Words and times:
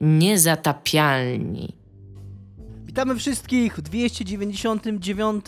Niezatapialni. 0.00 1.76
Witamy 2.84 3.16
wszystkich 3.16 3.76
w 3.76 3.80
299 3.80 5.46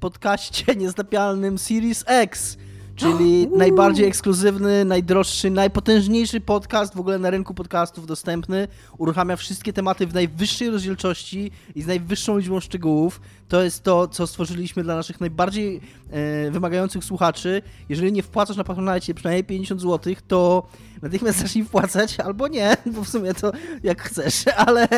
podcaście 0.00 0.76
niezatapialnym 0.76 1.58
Series 1.58 2.04
X, 2.06 2.58
czyli 2.98 3.48
najbardziej 3.56 4.06
ekskluzywny, 4.06 4.84
najdroższy, 4.84 5.50
najpotężniejszy 5.50 6.40
podcast 6.40 6.94
w 6.94 7.00
ogóle 7.00 7.18
na 7.18 7.30
rynku 7.30 7.54
podcastów 7.54 8.06
dostępny. 8.06 8.68
Uruchamia 8.98 9.36
wszystkie 9.36 9.72
tematy 9.72 10.06
w 10.06 10.14
najwyższej 10.14 10.70
rozdzielczości 10.70 11.50
i 11.74 11.82
z 11.82 11.86
najwyższą 11.86 12.38
liczbą 12.38 12.60
szczegółów. 12.60 13.20
To 13.48 13.62
jest 13.62 13.82
to, 13.82 14.08
co 14.08 14.26
stworzyliśmy 14.26 14.82
dla 14.82 14.96
naszych 14.96 15.20
najbardziej 15.20 15.80
e, 16.10 16.50
wymagających 16.50 17.04
słuchaczy. 17.04 17.62
Jeżeli 17.88 18.12
nie 18.12 18.22
wpłacasz 18.22 18.56
na 18.56 18.64
Patronite 18.64 19.14
przynajmniej 19.14 19.44
50 19.44 19.80
zł, 19.80 20.14
to 20.28 20.66
natychmiast 21.02 21.38
zacznij 21.38 21.64
wpłacać, 21.64 22.20
albo 22.20 22.48
nie, 22.48 22.76
bo 22.94 23.04
w 23.04 23.08
sumie 23.08 23.34
to 23.34 23.52
jak 23.82 24.02
chcesz, 24.02 24.44
ale 24.66 24.88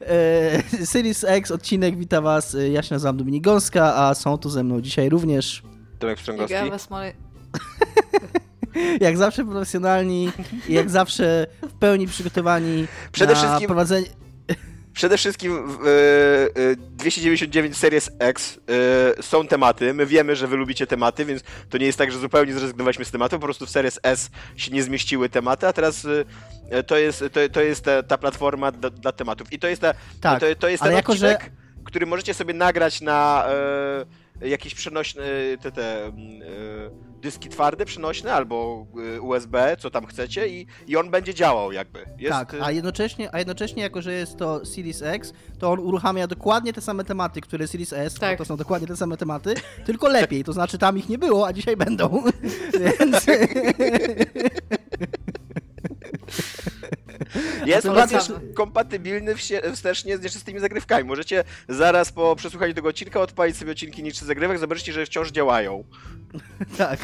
e, 0.00 0.86
Series 0.86 1.24
X 1.24 1.50
odcinek 1.50 1.96
wita 1.96 2.20
was, 2.20 2.54
e, 2.54 2.68
ja 2.68 2.82
się 2.82 2.94
nazywam 2.94 3.16
Dominik 3.16 3.44
Gąska, 3.44 3.94
a 3.94 4.14
są 4.14 4.38
tu 4.38 4.50
ze 4.50 4.64
mną 4.64 4.80
dzisiaj 4.80 5.08
również 5.08 5.62
Tomek 5.98 6.18
Pstrągowski. 6.18 6.54
jak 9.00 9.16
zawsze 9.16 9.44
profesjonalni 9.44 10.32
i 10.68 10.72
jak 10.74 10.90
zawsze 10.90 11.46
w 11.62 11.72
pełni 11.72 12.06
przygotowani 12.06 12.86
Przede 13.12 13.34
wszystkim- 13.36 13.66
prowadzenie... 13.66 14.06
Przede 14.92 15.18
wszystkim 15.18 15.52
e, 15.56 16.76
299 16.76 17.76
Series 17.76 18.10
X 18.18 18.60
e, 19.18 19.22
są 19.22 19.46
tematy. 19.46 19.94
My 19.94 20.06
wiemy, 20.06 20.36
że 20.36 20.46
wy 20.46 20.56
lubicie 20.56 20.86
tematy, 20.86 21.24
więc 21.24 21.42
to 21.70 21.78
nie 21.78 21.86
jest 21.86 21.98
tak, 21.98 22.12
że 22.12 22.18
zupełnie 22.18 22.52
zrezygnowaliśmy 22.54 23.04
z 23.04 23.10
tematu. 23.10 23.36
Po 23.38 23.44
prostu 23.44 23.66
w 23.66 23.70
Series 23.70 24.00
S 24.02 24.30
się 24.56 24.72
nie 24.72 24.82
zmieściły 24.82 25.28
tematy, 25.28 25.66
a 25.66 25.72
teraz 25.72 26.06
e, 26.70 26.82
to 26.82 26.96
jest, 26.98 27.24
to, 27.32 27.40
to 27.52 27.60
jest 27.60 27.84
ta, 27.84 28.02
ta 28.02 28.18
platforma 28.18 28.72
dla, 28.72 28.90
dla 28.90 29.12
tematów. 29.12 29.52
I 29.52 29.58
to 29.58 29.68
jest, 29.68 29.82
ta, 29.82 29.94
Tak, 30.20 30.40
to, 30.40 30.46
to 30.58 30.68
jest 30.68 30.82
ten 30.82 30.92
jako, 30.92 31.14
że- 31.16 31.32
odcinek, 31.34 31.52
który 31.84 32.06
możecie 32.06 32.34
sobie 32.34 32.54
nagrać 32.54 33.00
na 33.00 33.46
e, 34.42 34.48
jakieś 34.48 34.74
przenośne 34.74 35.22
te, 35.62 35.72
te 35.72 36.04
mm, 36.04 36.40
dyski 37.24 37.48
twarde, 37.48 37.84
przenośne 37.84 38.32
albo 38.32 38.86
e, 39.16 39.20
USB, 39.20 39.76
co 39.78 39.90
tam 39.90 40.06
chcecie 40.06 40.48
i, 40.48 40.66
i 40.86 40.96
on 40.96 41.10
będzie 41.10 41.34
działał 41.34 41.72
jakby. 41.72 41.98
Jest, 42.18 42.32
Tak, 42.32 42.54
e, 42.54 42.64
a 42.64 42.70
jednocześnie, 42.70 43.34
a 43.34 43.38
jednocześnie 43.38 43.82
jako, 43.82 44.02
że 44.02 44.12
jest 44.12 44.36
to 44.36 44.66
Series 44.66 45.02
X, 45.02 45.32
to 45.58 45.70
on 45.70 45.78
uruchamia 45.78 46.26
dokładnie 46.26 46.72
te 46.72 46.80
same 46.80 47.04
tematy, 47.04 47.40
które 47.40 47.66
Series 47.66 47.92
S, 47.92 48.14
Tak. 48.14 48.38
to 48.38 48.44
są 48.44 48.56
dokładnie 48.56 48.88
te 48.88 48.96
same 48.96 49.16
tematy, 49.16 49.54
tylko 49.86 50.08
lepiej, 50.08 50.44
to 50.44 50.52
znaczy 50.52 50.78
tam 50.78 50.98
ich 50.98 51.08
nie 51.08 51.18
było, 51.18 51.46
a 51.46 51.52
dzisiaj 51.52 51.76
będą, 51.76 52.22
więc... 52.80 53.26
Jest 57.66 57.86
on 57.86 57.98
również 57.98 58.32
kompatybilny 58.54 59.34
wstecznie 59.74 60.18
z 60.18 60.22
nieczystymi 60.22 60.60
zagrywkami. 60.60 61.04
Możecie 61.04 61.44
zaraz 61.68 62.12
po 62.12 62.36
przesłuchaniu 62.36 62.74
tego 62.74 62.88
odcinka 62.88 63.20
odpalić 63.20 63.56
sobie 63.56 63.72
odcinki 63.72 64.02
nieczystych 64.02 64.28
zagrywek, 64.28 64.58
zobaczycie, 64.58 64.92
że 64.92 65.06
wciąż 65.06 65.30
działają. 65.30 65.84
Tak, 66.78 67.00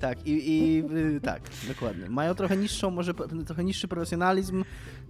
tak, 0.00 0.26
i, 0.26 0.50
i 0.50 0.78
y, 1.16 1.20
tak, 1.20 1.42
dokładnie. 1.68 2.08
Mają 2.08 2.34
trochę 2.34 2.56
niższą, 2.56 2.90
może 2.90 3.14
trochę 3.46 3.64
niższy 3.64 3.88
profesjonalizm 3.88 4.64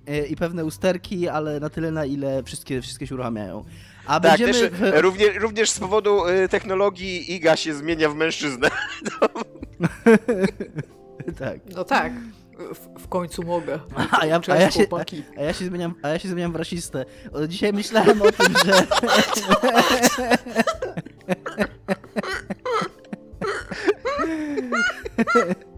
y, 0.09 0.27
i 0.27 0.37
pewne 0.37 0.65
usterki, 0.65 1.29
ale 1.29 1.61
na 1.61 1.71
tyle, 1.71 1.91
na 1.91 2.05
ile 2.05 2.43
wszystkie, 2.43 2.83
wszystkie 2.83 3.07
się 3.07 3.15
uruchamiają. 3.15 3.65
A 4.07 4.21
Tak, 4.21 4.39
będziemy... 4.39 4.71
też 4.71 4.81
e, 4.95 5.01
również, 5.01 5.37
również 5.37 5.71
z 5.71 5.81
powodu 5.81 6.23
technologii 6.51 7.35
Iga 7.35 7.57
się 7.57 7.75
zmienia 7.75 8.09
w 8.09 8.15
mężczyznę. 8.15 8.71
tak. 11.39 11.61
No 11.75 11.85
tak, 11.85 12.13
w, 12.75 13.03
w 13.03 13.09
końcu 13.09 13.43
mogę. 13.43 13.79
A 14.21 14.27
ja, 14.27 14.41
a, 14.49 14.57
ja 14.57 14.71
się, 14.71 14.87
chłopaki. 14.87 15.23
a, 15.39 15.43
ja 15.43 15.53
się 15.53 15.65
zmieniam, 15.65 15.95
a 16.03 16.09
ja 16.09 16.19
się 16.19 16.29
zmieniam 16.29 16.53
w 16.53 16.57
rasistę. 16.57 17.05
Dzisiaj 17.49 17.73
myślałem 17.73 18.23
o 18.23 18.33
tym, 18.33 18.55
że... 18.65 18.87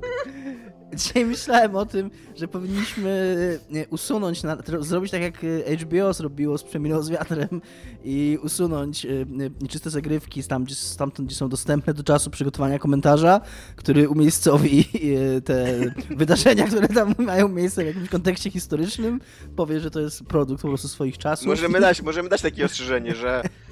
Dzisiaj 0.97 1.25
myślałem 1.25 1.77
o 1.77 1.87
tym, 1.87 2.11
że 2.37 2.49
powinniśmy 2.49 3.59
nie, 3.71 3.89
usunąć, 3.89 4.43
na, 4.43 4.57
zrobić 4.81 5.11
tak 5.11 5.23
jak 5.23 5.45
e, 5.45 5.77
HBO 5.77 6.13
zrobiło 6.13 6.59
z 6.59 6.63
Przeminą 6.63 7.03
z 7.03 7.11
wiatrem 7.11 7.61
i 8.05 8.39
usunąć 8.43 9.07
e, 9.07 9.09
e, 9.11 9.27
nieczyste 9.63 9.91
zagrywki 9.91 10.43
tam, 10.45 10.65
gdzie, 10.65 10.75
stamtąd, 10.75 11.29
gdzie 11.29 11.37
są 11.37 11.49
dostępne 11.49 11.95
do 11.95 12.03
czasu 12.03 12.31
przygotowania 12.31 12.79
komentarza, 12.79 13.41
który 13.77 14.09
umiejscowi 14.09 14.89
e, 15.37 15.41
te 15.41 15.79
wydarzenia, 16.17 16.67
które 16.67 16.89
tam 16.89 17.15
mają 17.19 17.49
miejsce 17.49 17.85
w 17.85 17.87
jakimś 17.87 18.09
kontekście 18.09 18.51
historycznym, 18.51 19.21
powie, 19.57 19.81
że 19.81 19.91
to 19.91 20.01
jest 20.01 20.25
produkt 20.25 20.63
po 20.63 20.69
prostu 20.69 20.89
swoich 20.89 21.19
czasów. 21.19 21.47
Możemy 21.47 21.81
dać, 21.81 22.03
możemy 22.03 22.29
dać 22.29 22.43
takie 22.43 22.65
ostrzeżenie, 22.65 23.15
że 23.15 23.43
e, 23.45 23.45
e, 23.45 23.72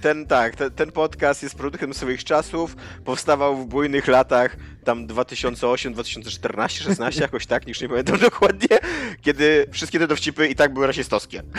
ten 0.00 0.26
tak, 0.26 0.56
te, 0.56 0.70
ten 0.70 0.92
podcast 0.92 1.42
jest 1.42 1.54
produktem 1.54 1.94
swoich 1.94 2.24
czasów, 2.24 2.76
powstawał 3.04 3.56
w 3.56 3.66
bujnych 3.66 4.08
latach, 4.08 4.56
tam 4.84 5.06
2008, 5.06 5.92
2014, 5.92 6.84
16, 6.84 7.20
jakoś 7.22 7.46
tak, 7.46 7.68
już 7.68 7.80
nie 7.80 7.88
pamiętam 7.88 8.18
dokładnie, 8.30 8.78
kiedy 9.20 9.66
wszystkie 9.70 9.98
te 9.98 10.06
dowcipy 10.06 10.48
i 10.48 10.54
tak 10.54 10.72
były 10.74 10.86
rasistowskie. 10.86 11.42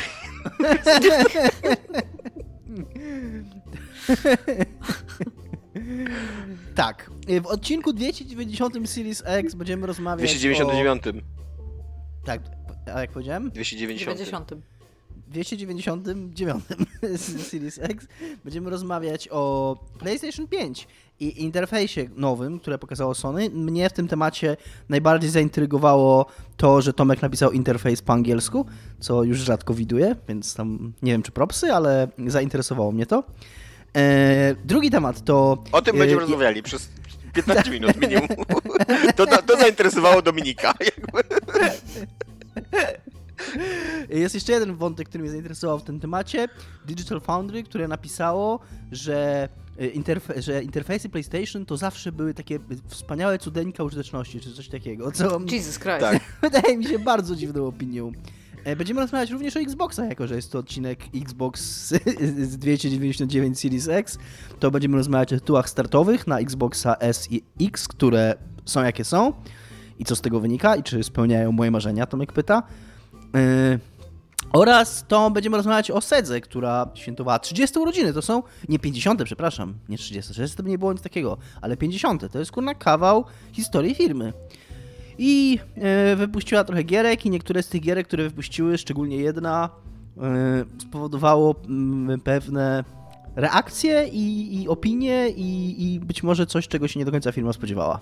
Tak. 6.75 7.11
E, 7.27 7.41
W 7.41 7.47
odcinku 7.47 7.93
290 7.93 8.89
Series 8.89 9.23
X 9.25 9.55
będziemy 9.55 9.87
rozmawiać 9.87 10.29
299. 10.29 11.07
o... 11.07 11.11
Tak, 12.25 12.41
a 12.95 13.01
jak 13.01 13.11
powiedziałem? 13.11 13.51
290. 13.51 14.19
90. 14.19 14.70
299 15.31 16.63
z 17.17 17.47
Series 17.47 17.79
X 17.79 18.07
będziemy 18.43 18.69
rozmawiać 18.69 19.27
o 19.31 19.75
PlayStation 19.99 20.47
5 20.47 20.87
i 21.19 21.43
interfejsie 21.43 22.09
nowym, 22.15 22.59
które 22.59 22.77
pokazało 22.77 23.15
Sony. 23.15 23.49
Mnie 23.49 23.89
w 23.89 23.93
tym 23.93 24.07
temacie 24.07 24.57
najbardziej 24.89 25.29
zaintrygowało 25.29 26.25
to, 26.57 26.81
że 26.81 26.93
Tomek 26.93 27.21
napisał 27.21 27.51
interfejs 27.51 28.01
po 28.01 28.13
angielsku, 28.13 28.65
co 28.99 29.23
już 29.23 29.37
rzadko 29.39 29.73
widuję, 29.73 30.15
więc 30.27 30.55
tam 30.55 30.93
nie 31.01 31.11
wiem 31.11 31.23
czy 31.23 31.31
propsy, 31.31 31.73
ale 31.73 32.07
zainteresowało 32.27 32.91
mnie 32.91 33.05
to. 33.05 33.23
E, 33.95 34.55
drugi 34.65 34.91
temat 34.91 35.23
to... 35.23 35.63
O 35.71 35.81
tym 35.81 35.95
e, 35.95 35.99
będziemy 35.99 36.21
i- 36.21 36.25
rozmawiali 36.25 36.63
przez 36.63 36.89
15 37.33 37.71
minut 37.79 37.97
minimum. 38.01 38.27
To, 39.15 39.25
to, 39.25 39.41
to 39.41 39.57
zainteresowało 39.57 40.21
Dominika. 40.21 40.73
Jakby. 40.79 41.21
Jest 44.09 44.35
jeszcze 44.35 44.53
jeden 44.53 44.75
wątek, 44.75 45.09
który 45.09 45.21
mnie 45.21 45.31
zainteresował 45.31 45.79
w 45.79 45.83
tym 45.83 45.99
temacie. 45.99 46.47
Digital 46.85 47.21
Foundry, 47.21 47.63
które 47.63 47.87
napisało, 47.87 48.59
że, 48.91 49.49
e, 49.79 49.87
interfe- 49.87 50.41
że 50.41 50.63
interfejsy 50.63 51.09
PlayStation 51.09 51.65
to 51.65 51.77
zawsze 51.77 52.11
były 52.11 52.33
takie 52.33 52.59
wspaniałe 52.87 53.39
cudeńka 53.39 53.83
użyteczności, 53.83 54.39
czy 54.39 54.53
coś 54.53 54.67
takiego, 54.67 55.11
co 55.11 55.39
Jesus 55.51 55.79
Christ. 55.79 55.99
Tak. 55.99 56.19
wydaje 56.51 56.77
mi 56.77 56.85
się 56.85 56.99
bardzo 56.99 57.35
dziwną 57.35 57.67
opinią. 57.67 58.11
E, 58.63 58.75
Będziemy 58.75 59.01
rozmawiać 59.01 59.29
również 59.31 59.57
o 59.57 59.59
Xboxach, 59.59 60.09
jako 60.09 60.27
że 60.27 60.35
jest 60.35 60.51
to 60.51 60.59
odcinek 60.59 60.99
Xbox 61.15 61.61
z 62.49 62.57
299 62.57 63.59
Series 63.59 63.87
X. 63.87 64.17
To 64.59 64.71
będziemy 64.71 64.97
rozmawiać 64.97 65.33
o 65.33 65.39
tytułach 65.39 65.69
startowych 65.69 66.27
na 66.27 66.39
Xboxa 66.39 66.95
S 66.99 67.31
i 67.31 67.43
X, 67.61 67.87
które 67.87 68.35
są 68.65 68.83
jakie 68.83 69.05
są 69.05 69.33
i 69.99 70.05
co 70.05 70.15
z 70.15 70.21
tego 70.21 70.39
wynika 70.39 70.75
i 70.75 70.83
czy 70.83 71.03
spełniają 71.03 71.51
moje 71.51 71.71
marzenia, 71.71 72.05
Tomek 72.05 72.33
pyta. 72.33 72.63
Yy, 73.33 73.79
oraz 74.53 75.05
to 75.07 75.31
będziemy 75.31 75.57
rozmawiać 75.57 75.91
o 75.91 76.01
Sedze, 76.01 76.41
która 76.41 76.87
świętowała 76.93 77.39
30 77.39 77.79
urodziny. 77.79 78.13
To 78.13 78.21
są 78.21 78.43
nie 78.69 78.79
50, 78.79 79.23
przepraszam, 79.23 79.73
nie 79.89 79.97
30, 79.97 80.33
30 80.33 80.57
to 80.57 80.63
by 80.63 80.69
nie 80.69 80.77
było 80.77 80.93
nic 80.93 81.01
takiego, 81.01 81.37
ale 81.61 81.77
50. 81.77 82.31
To 82.31 82.39
jest 82.39 82.51
kurna 82.51 82.75
kawał 82.75 83.25
historii 83.51 83.95
firmy. 83.95 84.33
I 85.17 85.59
e, 85.75 86.15
wypuściła 86.15 86.63
trochę 86.63 86.83
gierek 86.83 87.25
i 87.25 87.29
niektóre 87.29 87.63
z 87.63 87.67
tych 87.67 87.81
gierek, 87.81 88.07
które 88.07 88.23
wypuściły, 88.23 88.77
szczególnie 88.77 89.17
jedna, 89.17 89.69
e, 90.17 90.65
spowodowało 90.81 91.55
mm, 91.67 92.19
pewne 92.21 92.83
reakcje 93.35 94.07
i, 94.07 94.61
i 94.61 94.67
opinie 94.67 95.29
i, 95.29 95.75
i 95.93 95.99
być 95.99 96.23
może 96.23 96.45
coś, 96.45 96.67
czego 96.67 96.87
się 96.87 96.99
nie 96.99 97.05
do 97.05 97.11
końca 97.11 97.31
firma 97.31 97.53
spodziewała. 97.53 97.99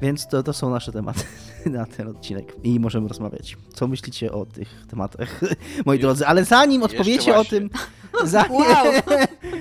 Więc 0.00 0.26
to, 0.28 0.42
to 0.42 0.52
są 0.52 0.70
nasze 0.70 0.92
tematy 0.92 1.20
na 1.66 1.86
ten 1.86 2.08
odcinek 2.08 2.52
i 2.62 2.80
możemy 2.80 3.08
rozmawiać. 3.08 3.56
Co 3.74 3.86
myślicie 3.88 4.32
o 4.32 4.46
tych 4.46 4.68
tematach, 4.90 5.40
moi 5.86 5.98
drodzy? 5.98 6.26
Ale 6.26 6.44
zanim 6.44 6.82
odpowiecie 6.82 7.36
o 7.36 7.44
tym, 7.44 7.70
zanim, 8.24 8.52
Wow. 8.52 8.86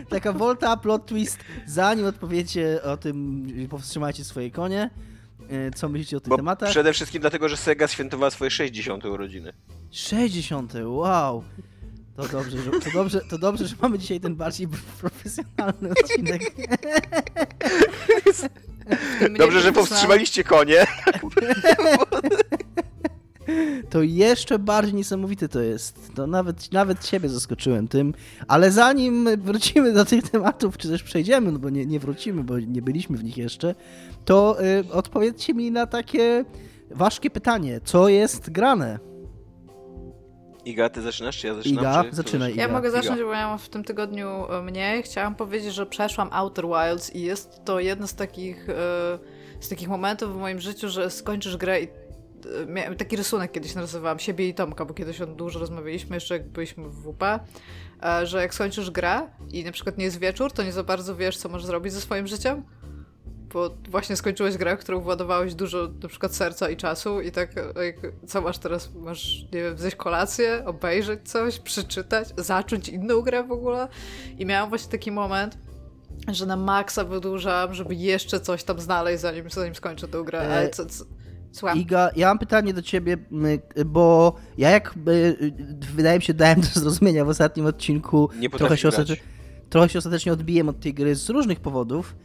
taka 0.10 0.34
volta, 0.34 0.78
plot 0.78 1.06
twist, 1.06 1.38
zanim 1.68 2.06
odpowiecie 2.06 2.80
o 2.84 2.98
tym, 2.98 3.48
powstrzymajcie 3.70 4.24
swoje 4.24 4.52
konie, 4.52 4.90
e, 5.50 5.72
co 5.72 5.90
myślicie 5.90 6.18
o 6.18 6.20
tych 6.20 6.30
Bo 6.30 6.38
tematach? 6.38 6.70
przede 6.70 6.94
wszystkim 6.94 7.22
dlatego, 7.22 7.50
że 7.50 7.58
Sega 7.58 7.88
świętowała 7.88 8.32
swoje 8.32 8.52
60 8.52 9.06
urodziny. 9.06 9.54
60, 9.92 10.74
wow! 10.86 11.44
To 12.16 12.28
dobrze, 12.28 12.58
że, 12.62 12.72
to, 12.72 12.92
dobrze, 12.94 13.22
to 13.30 13.38
dobrze, 13.38 13.68
że 13.68 13.76
mamy 13.82 14.00
dzisiaj 14.00 14.20
ten 14.20 14.36
bardziej 14.36 14.68
profesjonalny 15.02 15.90
odcinek. 15.90 16.42
Dobrze, 19.38 19.62
że 19.62 19.72
powstrzymaliście 19.72 20.44
konie. 20.44 20.86
to 23.90 24.02
jeszcze 24.02 24.60
bardziej 24.60 24.94
niesamowite 24.94 25.50
to 25.50 25.62
jest. 25.62 26.12
To 26.16 26.28
nawet, 26.28 26.72
nawet 26.72 27.04
ciebie 27.04 27.30
zaskoczyłem 27.30 27.88
tym, 27.88 28.14
ale 28.48 28.72
zanim 28.72 29.30
wrócimy 29.38 29.94
do 29.94 30.06
tych 30.06 30.30
tematów, 30.30 30.78
czy 30.78 30.90
też 30.90 31.04
przejdziemy, 31.04 31.52
no 31.52 31.60
bo 31.60 31.70
nie, 31.70 31.86
nie 31.86 32.00
wrócimy, 32.00 32.44
bo 32.44 32.60
nie 32.60 32.82
byliśmy 32.82 33.18
w 33.18 33.24
nich 33.24 33.38
jeszcze, 33.38 33.76
to 34.26 34.64
y, 34.64 34.92
odpowiedzcie 34.92 35.54
mi 35.54 35.72
na 35.72 35.88
takie 35.88 36.46
ważkie 36.92 37.30
pytanie. 37.30 37.80
Co 37.84 38.10
jest 38.10 38.50
grane? 38.50 39.13
Iga, 40.66 40.90
ty 40.90 41.02
zaczynasz, 41.02 41.38
czy 41.38 41.48
ja 41.48 41.54
zaczynam? 41.56 41.84
Iga, 41.84 42.04
czy... 42.04 42.16
zaczynaj, 42.16 42.56
Ja 42.56 42.66
Iga. 42.66 42.74
mogę 42.74 42.90
Iga. 42.90 43.02
zacząć, 43.02 43.22
bo 43.22 43.34
ja 43.34 43.48
mam 43.48 43.60
w 43.60 43.70
tym 43.70 43.84
tygodniu 43.84 44.28
e, 44.52 44.62
mniej. 44.62 45.04
Chciałam 45.04 45.36
powiedzieć, 45.36 45.74
że 45.74 45.86
przeszłam 45.86 46.30
Outer 46.32 46.66
Wilds 46.66 47.16
i 47.16 47.22
jest 47.22 47.66
to 47.66 47.80
jeden 47.80 48.08
z 48.08 48.16
takich, 48.16 48.70
e, 48.70 48.74
z 49.60 49.70
takich 49.70 49.88
momentów 49.88 50.34
w 50.34 50.38
moim 50.38 50.60
życiu, 50.60 50.90
że 50.90 51.12
skończysz 51.12 51.58
grę 51.58 51.82
i 51.82 51.84
e, 51.84 51.90
miałem 52.68 52.96
taki 52.96 53.16
rysunek 53.16 53.52
kiedyś 53.52 53.76
narysowałam 53.76 54.20
siebie 54.20 54.48
i 54.48 54.54
Tomka, 54.54 54.86
bo 54.86 54.94
kiedyś 54.94 55.22
o 55.22 55.26
tym 55.26 55.36
dużo 55.36 55.60
rozmawialiśmy, 55.60 56.16
jeszcze 56.16 56.34
jak 56.34 56.48
byliśmy 56.50 56.90
w 56.90 57.04
WP, 57.04 57.24
że 58.24 58.42
jak 58.42 58.54
skończysz 58.54 58.92
grę 58.92 59.22
i 59.52 59.64
na 59.64 59.72
przykład 59.72 59.98
nie 59.98 60.06
jest 60.06 60.20
wieczór, 60.20 60.52
to 60.52 60.64
nie 60.64 60.72
za 60.72 60.84
bardzo 60.84 61.16
wiesz, 61.16 61.38
co 61.38 61.50
możesz 61.50 61.66
zrobić 61.68 61.94
ze 61.94 62.02
swoim 62.02 62.28
życiem. 62.28 62.64
Bo 63.54 63.70
właśnie 63.90 64.16
skończyłeś 64.16 64.58
grę, 64.58 64.78
w 64.78 64.80
którą 64.80 65.00
władowałeś 65.00 65.56
dużo 65.56 65.90
na 66.04 66.10
przykład 66.10 66.36
serca 66.36 66.70
i 66.70 66.78
czasu 66.78 67.22
i 67.22 67.32
tak 67.32 67.56
jak, 67.86 67.96
co 68.28 68.42
masz 68.42 68.58
teraz? 68.58 68.94
Masz, 68.96 69.42
nie 69.54 69.62
wiem, 69.64 69.78
zjeść 69.78 69.96
kolację, 69.96 70.64
obejrzeć 70.66 71.20
coś, 71.24 71.60
przeczytać, 71.60 72.28
zacząć 72.38 72.90
inną 72.90 73.22
grę 73.22 73.44
w 73.44 73.52
ogóle? 73.52 73.88
I 74.38 74.46
miałam 74.46 74.70
właśnie 74.70 74.92
taki 74.92 75.12
moment, 75.12 75.58
że 76.28 76.46
na 76.46 76.56
maksa 76.56 77.04
wydłużam, 77.04 77.74
żeby 77.74 77.96
jeszcze 77.96 78.40
coś 78.40 78.64
tam 78.64 78.80
znaleźć, 78.80 79.22
zanim, 79.22 79.50
zanim 79.50 79.76
skończę 79.76 80.08
tę 80.08 80.24
grę. 80.26 80.40
Ale 80.40 80.62
E, 80.62 80.70
co, 80.70 80.86
co, 80.86 81.06
słucham. 81.52 81.78
Iga, 81.78 82.10
ja 82.16 82.28
mam 82.28 82.40
pytanie 82.40 82.74
do 82.74 82.82
ciebie, 82.82 83.18
bo 83.86 84.36
ja 84.58 84.70
jak 84.70 84.94
y, 85.08 85.54
wydaje 85.96 86.18
mi 86.18 86.24
się 86.24 86.34
dałem 86.34 86.62
do 86.62 86.68
zrozumienia 86.68 87.26
w 87.26 87.30
ostatnim 87.30 87.66
odcinku, 87.66 88.30
Nie 88.40 88.50
trochę 88.50 88.78
się, 88.78 88.90
grać. 88.90 89.24
Trochę 89.74 89.90
się 89.90 90.00
ostatecznie 90.00 90.34
odbiłem 90.34 90.70
od 90.70 90.80
tej 90.80 90.94
gry 90.94 91.16
z 91.16 91.30
różnych 91.30 91.60
powodów. 91.60 92.16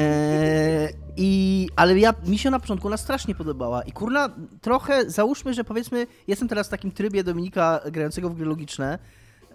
E, 0.00 0.88
i, 1.16 1.68
ale 1.76 1.98
ja, 1.98 2.14
mi 2.26 2.38
się 2.38 2.50
na 2.50 2.60
początku 2.60 2.86
ona 2.86 2.96
strasznie 2.96 3.34
podobała 3.34 3.82
i 3.82 3.92
kurna, 3.92 4.28
trochę 4.60 5.10
załóżmy, 5.10 5.54
że 5.54 5.64
powiedzmy, 5.64 6.06
jestem 6.28 6.48
teraz 6.48 6.66
w 6.66 6.70
takim 6.70 6.90
trybie 6.90 7.24
Dominika 7.24 7.80
grającego 7.92 8.30
w 8.30 8.34
gry 8.34 8.46
logiczne 8.46 8.98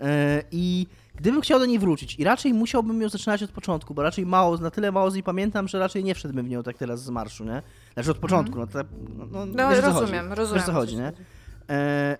e, 0.01 0.43
i 0.51 0.87
gdybym 1.15 1.41
chciał 1.41 1.59
do 1.59 1.65
niej 1.65 1.79
wrócić 1.79 2.19
i 2.19 2.23
raczej 2.23 2.53
musiałbym 2.53 3.01
ją 3.01 3.09
zaczynać 3.09 3.43
od 3.43 3.51
początku, 3.51 3.93
bo 3.93 4.03
raczej 4.03 4.25
mało, 4.25 4.57
na 4.57 4.71
tyle 4.71 4.91
mało 4.91 5.11
z 5.11 5.13
niej 5.13 5.23
pamiętam, 5.23 5.67
że 5.67 5.79
raczej 5.79 6.03
nie 6.03 6.15
wszedłbym 6.15 6.45
w 6.45 6.49
nią 6.49 6.63
tak 6.63 6.77
teraz 6.77 7.03
z 7.03 7.09
marszu, 7.09 7.45
nie? 7.45 7.61
Znaczy 7.93 8.11
od 8.11 8.17
początku, 8.17 8.59
no, 8.59 8.67
to, 8.67 8.79
no, 9.17 9.25
no, 9.31 9.45
No, 9.45 9.69
rozumiem, 9.81 9.93
chodzi. 10.29 10.35
rozumiem. 10.35 10.53
Wiesz, 10.53 10.63
o 10.63 10.65
co 10.65 10.73
chodzi, 10.73 10.95
nie? 10.97 11.11
E, 11.69 12.17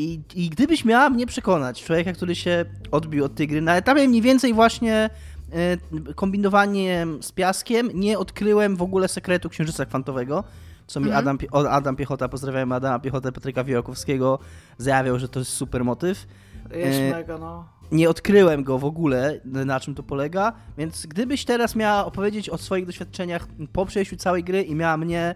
i, 0.00 0.20
I 0.34 0.50
gdybyś 0.50 0.84
miała 0.84 1.10
mnie 1.10 1.26
przekonać, 1.26 1.84
człowieka, 1.84 2.12
który 2.12 2.34
się 2.34 2.64
odbił 2.90 3.24
od 3.24 3.34
tej 3.34 3.48
gry, 3.48 3.60
na 3.60 3.76
etapie 3.76 4.08
mniej 4.08 4.22
więcej 4.22 4.54
właśnie 4.54 5.10
e, 5.52 6.12
kombinowaniem 6.14 7.22
z 7.22 7.32
piaskiem, 7.32 7.90
nie 7.94 8.18
odkryłem 8.18 8.76
w 8.76 8.82
ogóle 8.82 9.08
sekretu 9.08 9.48
księżyca 9.48 9.86
kwantowego, 9.86 10.44
co 10.86 11.00
mi 11.00 11.06
Mhm. 11.06 11.28
Adam, 11.28 11.66
Adam 11.70 11.96
Piechota, 11.96 12.28
pozdrawiam 12.28 12.72
Adama 12.72 12.98
Piechotę, 12.98 13.32
Patryka 13.32 13.64
Wijakowskiego, 13.64 14.38
zajawiał, 14.78 15.18
że 15.18 15.28
to 15.28 15.38
jest 15.38 15.52
super 15.52 15.84
motyw. 15.84 16.26
Jest 16.74 17.00
E, 17.00 17.10
mega, 17.10 17.38
no. 17.38 17.68
Nie 17.92 18.10
odkryłem 18.10 18.64
go 18.64 18.78
w 18.78 18.84
ogóle, 18.84 19.40
na 19.44 19.80
czym 19.80 19.94
to 19.94 20.02
polega, 20.02 20.52
więc 20.78 21.06
gdybyś 21.06 21.44
teraz 21.44 21.76
miała 21.76 22.06
opowiedzieć 22.06 22.50
o 22.50 22.58
swoich 22.58 22.86
doświadczeniach 22.86 23.46
po 23.72 23.86
przejściu 23.86 24.16
całej 24.16 24.44
gry 24.44 24.62
i 24.62 24.74
miała 24.74 24.96
mnie 24.96 25.34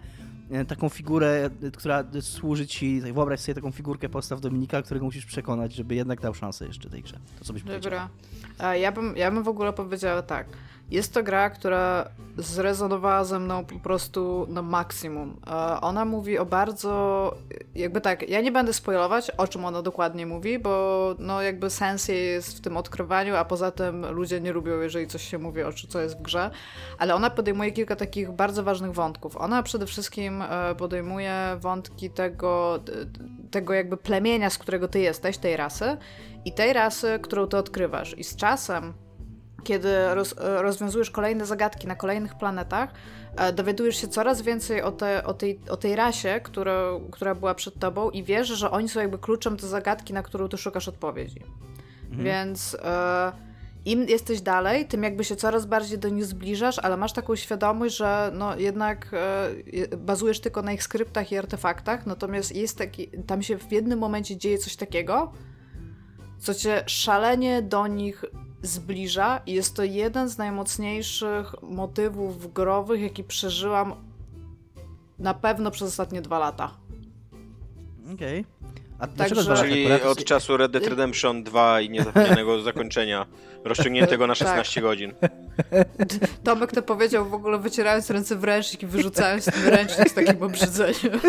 taką 0.67 0.89
figurę, 0.89 1.49
e, 1.63 1.71
która 1.71 2.03
służy 2.21 2.67
ci, 2.67 3.01
tak 3.01 3.13
wyobraź 3.13 3.39
sobie 3.39 3.55
taką 3.55 3.71
figurkę 3.71 4.09
postaw 4.09 4.41
Dominika, 4.41 4.81
którego 4.81 5.05
musisz 5.05 5.25
przekonać, 5.25 5.73
żeby 5.73 5.95
jednak 5.95 6.21
dał 6.21 6.33
szansę 6.33 6.65
jeszcze 6.65 6.89
tej 6.89 7.01
grze. 7.01 7.19
To 7.39 7.45
co 7.45 7.53
byś? 7.53 7.63
Dobra. 7.63 8.09
A 8.57 8.75
ja 8.75 8.91
bym, 8.91 9.17
ja 9.17 9.31
bym 9.31 9.43
w 9.43 9.47
ogóle 9.47 9.73
powiedziała 9.73 10.21
tak. 10.21 10.47
Jest 10.91 11.13
to 11.13 11.23
gra, 11.23 11.49
która 11.49 12.09
zrezonowała 12.37 13.23
ze 13.23 13.39
mną 13.39 13.65
po 13.65 13.79
prostu 13.79 14.45
na 14.49 14.61
maksimum. 14.61 15.39
E, 15.47 15.81
Ona 15.81 16.05
mówi 16.05 16.37
o 16.37 16.45
bardzo. 16.45 17.35
Jakby 17.75 18.01
tak, 18.01 18.29
ja 18.29 18.41
nie 18.41 18.51
będę 18.51 18.73
spoilować, 18.73 19.31
o 19.31 19.47
czym 19.47 19.65
ona 19.65 19.81
dokładnie 19.81 20.25
mówi, 20.25 20.59
bo 20.59 21.15
no 21.19 21.41
jakby 21.41 21.69
sens 21.69 22.07
jej 22.07 22.27
jest 22.27 22.57
w 22.57 22.61
tym 22.61 22.77
odkrywaniu, 22.77 23.35
a 23.35 23.45
poza 23.45 23.71
tym 23.71 24.11
ludzie 24.11 24.41
nie 24.41 24.53
lubią, 24.53 24.79
jeżeli 24.79 25.07
coś 25.07 25.29
się 25.29 25.37
mówi 25.37 25.63
o 25.63 25.73
czym, 25.73 25.89
co 25.89 26.01
jest 26.01 26.17
w 26.19 26.21
grze. 26.21 26.51
Ale 26.97 27.15
ona 27.15 27.29
podejmuje 27.29 27.71
kilka 27.71 27.95
takich 27.95 28.31
bardzo 28.31 28.63
ważnych 28.63 28.93
wątków. 28.93 29.37
Ona 29.37 29.63
przede 29.63 29.85
wszystkim 29.85 30.41
e, 30.41 30.75
podejmuje 30.75 31.57
wątki 31.59 32.09
tego, 32.09 32.79
tego 33.51 33.73
jakby 33.73 33.97
plemienia, 33.97 34.49
z 34.49 34.57
którego 34.57 34.87
ty 34.87 34.99
jesteś, 34.99 35.37
tej 35.37 35.57
rasy 35.57 35.97
i 36.45 36.53
tej 36.53 36.73
rasy, 36.73 37.19
którą 37.21 37.47
ty 37.47 37.57
odkrywasz. 37.57 38.17
I 38.17 38.23
z 38.23 38.35
czasem 38.35 39.04
kiedy 39.65 40.15
roz, 40.15 40.35
rozwiązujesz 40.37 41.11
kolejne 41.11 41.45
zagadki 41.45 41.87
na 41.87 41.95
kolejnych 41.95 42.35
planetach, 42.37 42.89
e, 43.37 43.53
dowiadujesz 43.53 43.95
się 43.97 44.07
coraz 44.07 44.41
więcej 44.41 44.81
o, 44.81 44.91
te, 44.91 45.23
o, 45.23 45.33
tej, 45.33 45.59
o 45.69 45.77
tej 45.77 45.95
rasie, 45.95 46.39
która, 46.43 46.83
która 47.11 47.35
była 47.35 47.55
przed 47.55 47.79
tobą 47.79 48.09
i 48.09 48.23
wiesz, 48.23 48.47
że 48.47 48.71
oni 48.71 48.89
są 48.89 48.99
jakby 48.99 49.17
kluczem 49.17 49.57
do 49.57 49.67
zagadki, 49.67 50.13
na 50.13 50.23
którą 50.23 50.47
ty 50.49 50.57
szukasz 50.57 50.87
odpowiedzi. 50.87 51.41
Więc 52.23 52.77
e, 52.83 53.31
im 53.85 54.03
jesteś 54.07 54.41
dalej, 54.41 54.85
tym 54.87 55.03
jakby 55.03 55.23
się 55.23 55.35
coraz 55.35 55.65
bardziej 55.65 55.99
do 55.99 56.09
nich 56.09 56.25
zbliżasz, 56.25 56.79
ale 56.79 56.97
masz 56.97 57.13
taką 57.13 57.35
świadomość, 57.35 57.95
że 57.95 58.31
no 58.33 58.55
jednak 58.57 59.07
e, 59.13 59.49
je- 59.65 59.87
bazujesz 59.97 60.39
tylko 60.39 60.61
na 60.61 60.73
ich 60.73 60.83
skryptach 60.83 61.31
i 61.31 61.37
artefaktach, 61.37 62.05
natomiast 62.05 62.55
jest 62.55 62.77
taki, 62.77 63.07
tam 63.27 63.43
się 63.43 63.57
w 63.57 63.71
jednym 63.71 63.99
momencie 63.99 64.37
dzieje 64.37 64.57
coś 64.57 64.75
takiego, 64.75 65.31
co 66.45 66.53
cię 66.53 66.83
szalenie 66.87 67.61
do 67.61 67.87
nich 67.87 68.25
zbliża 68.61 69.41
i 69.45 69.53
jest 69.53 69.75
to 69.75 69.83
jeden 69.83 70.29
z 70.29 70.37
najmocniejszych 70.37 71.61
motywów 71.61 72.53
growych, 72.53 73.01
jaki 73.01 73.23
przeżyłam 73.23 73.95
na 75.19 75.33
pewno 75.33 75.71
przez 75.71 75.89
ostatnie 75.89 76.21
dwa 76.21 76.39
lata. 76.39 76.71
Okej. 78.13 78.45
A 78.99 79.07
dlaczego 79.07 79.35
Także- 79.43 79.53
dwa 79.53 79.63
Czyli 79.63 79.91
od 79.91 80.23
czasu 80.23 80.57
Red 80.57 80.71
Dead 80.71 80.87
Redemption 80.87 81.43
2 81.43 81.81
i 81.81 81.89
niezapomnianego 81.89 82.61
zakończenia, 82.61 83.25
rozciągniętego 83.63 84.27
na 84.27 84.35
Tak. 84.35 84.47
16 84.47 84.81
godzin. 84.81 85.13
Tomek 86.43 86.71
to 86.71 86.81
powiedział 86.81 87.29
w 87.29 87.33
ogóle 87.33 87.59
wycierając 87.59 88.09
ręce 88.09 88.35
w 88.35 88.43
ręcznik 88.43 88.83
i 88.83 88.87
wyrzucając 88.87 89.45
ten 89.45 89.67
ręcznik 89.67 90.09
z 90.09 90.13
takim 90.13 90.43
obrzydzeniem. 90.43 91.19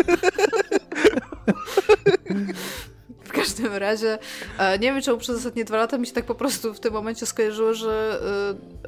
Każdym 3.37 3.73
razie, 3.73 4.17
e, 4.57 4.79
nie 4.79 4.93
wiem 4.93 5.01
czemu 5.01 5.17
przez 5.17 5.37
ostatnie 5.37 5.65
dwa 5.65 5.77
lata 5.77 5.97
mi 5.97 6.07
się 6.07 6.13
tak 6.13 6.25
po 6.25 6.35
prostu 6.35 6.73
w 6.73 6.79
tym 6.79 6.93
momencie 6.93 7.25
skojarzyło, 7.25 7.73
że 7.73 8.19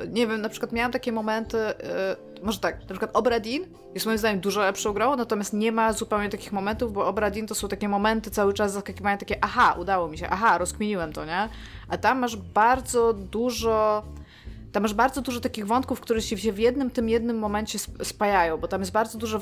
e, 0.04 0.08
nie 0.08 0.28
wiem, 0.28 0.42
na 0.42 0.50
przykład 0.50 0.72
miałam 0.72 0.92
takie 0.92 1.12
momenty, 1.12 1.58
e, 1.58 2.16
może 2.44 2.60
tak, 2.60 2.80
na 2.80 2.86
przykład 2.86 3.12
Obradin 3.14 3.66
jest 3.94 4.06
moim 4.06 4.18
zdaniem 4.18 4.40
dużo 4.40 4.62
lepszą 4.62 4.94
grą, 4.94 5.16
natomiast 5.16 5.54
nie 5.54 5.72
ma 5.72 5.94
zupełnie 5.94 6.30
takich 6.30 6.52
momentów, 6.52 6.94
bo 6.94 7.08
Obradin 7.08 7.48
to 7.48 7.56
są 7.56 7.68
takie 7.68 7.90
momenty 7.90 8.32
cały 8.32 8.54
czas 8.54 8.72
zaskakiwania, 8.72 9.18
takie 9.18 9.38
aha, 9.42 9.76
udało 9.80 10.08
mi 10.08 10.18
się, 10.18 10.30
aha, 10.30 10.58
rozkminiłem 10.58 11.14
to, 11.14 11.26
nie? 11.26 11.50
A 11.90 11.98
tam 11.98 12.20
masz 12.20 12.36
bardzo 12.36 13.14
dużo 13.14 14.04
tam 14.72 14.84
masz 14.84 14.94
bardzo 14.94 15.22
dużo 15.22 15.40
takich 15.40 15.68
wątków, 15.68 16.02
które 16.02 16.22
się 16.22 16.36
w 16.36 16.60
jednym 16.60 16.90
tym 16.92 17.10
jednym 17.10 17.40
momencie 17.40 17.78
sp- 17.84 18.06
spajają, 18.06 18.58
bo 18.58 18.68
tam 18.68 18.82
jest 18.82 18.92
bardzo 18.92 19.18
dużo 19.18 19.40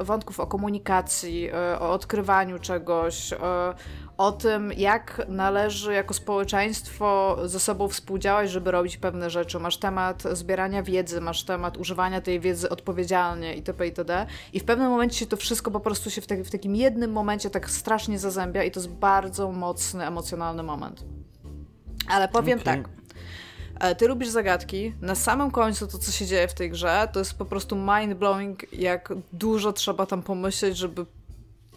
wątków 0.00 0.40
o 0.40 0.46
komunikacji, 0.46 1.50
o 1.80 1.92
odkrywaniu 1.92 2.58
czegoś, 2.58 3.34
o 4.18 4.32
tym, 4.32 4.72
jak 4.76 5.22
należy 5.28 5.92
jako 5.92 6.14
społeczeństwo 6.14 7.36
ze 7.44 7.60
sobą 7.60 7.88
współdziałać, 7.88 8.50
żeby 8.50 8.70
robić 8.70 8.96
pewne 8.96 9.30
rzeczy. 9.30 9.58
Masz 9.58 9.76
temat 9.76 10.22
zbierania 10.32 10.82
wiedzy, 10.82 11.20
masz 11.20 11.42
temat 11.42 11.76
używania 11.76 12.20
tej 12.20 12.40
wiedzy 12.40 12.68
odpowiedzialnie 12.70 13.54
itp. 13.54 13.86
itd. 13.86 14.26
I 14.52 14.60
w 14.60 14.64
pewnym 14.64 14.90
momencie 14.90 15.18
się 15.18 15.26
to 15.26 15.36
wszystko 15.36 15.70
po 15.70 15.80
prostu 15.80 16.10
się 16.10 16.20
w, 16.20 16.26
tak- 16.26 16.42
w 16.42 16.50
takim 16.50 16.76
jednym 16.76 17.12
momencie 17.12 17.50
tak 17.50 17.70
strasznie 17.70 18.18
zazębia 18.18 18.62
i 18.64 18.70
to 18.70 18.80
jest 18.80 18.90
bardzo 18.92 19.52
mocny, 19.52 20.06
emocjonalny 20.06 20.62
moment. 20.62 21.04
Ale 22.08 22.28
powiem 22.28 22.60
Okej. 22.60 22.74
tak. 22.82 22.88
E, 23.80 23.94
Ty 23.94 24.08
lubisz 24.08 24.28
zagadki. 24.28 24.94
Na 25.00 25.14
samym 25.14 25.50
końcu 25.50 25.86
to, 25.86 25.98
co 25.98 26.12
się 26.12 26.26
dzieje 26.26 26.48
w 26.48 26.54
tej 26.54 26.70
grze, 26.70 27.08
to 27.12 27.18
jest 27.18 27.34
po 27.38 27.44
prostu 27.44 27.76
mind-blowing, 27.76 28.56
jak 28.72 29.12
dużo 29.32 29.72
trzeba 29.72 30.06
tam 30.06 30.22
pomyśleć, 30.22 30.76
żeby, 30.76 31.06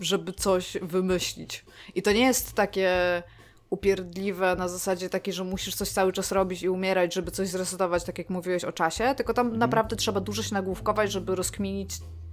żeby 0.01 0.33
coś 0.33 0.77
wymyślić. 0.81 1.65
I 1.95 2.01
to 2.01 2.11
nie 2.11 2.25
jest 2.25 2.53
takie 2.53 3.23
upierdliwe 3.69 4.55
na 4.55 4.67
zasadzie 4.67 5.09
takiej, 5.09 5.33
że 5.33 5.43
musisz 5.43 5.75
coś 5.75 5.89
cały 5.89 6.13
czas 6.13 6.31
robić 6.31 6.63
i 6.63 6.69
umierać, 6.69 7.13
żeby 7.13 7.31
coś 7.31 7.47
zresetować, 7.47 8.03
tak 8.03 8.17
jak 8.17 8.29
mówiłeś 8.29 8.63
o 8.63 8.71
czasie, 8.71 9.15
tylko 9.17 9.33
tam 9.33 9.57
naprawdę 9.57 9.95
trzeba 9.95 10.19
dużo 10.19 10.43
się 10.43 10.53
nagłówkować, 10.53 11.11
żeby 11.11 11.35
rozkminić 11.35 11.91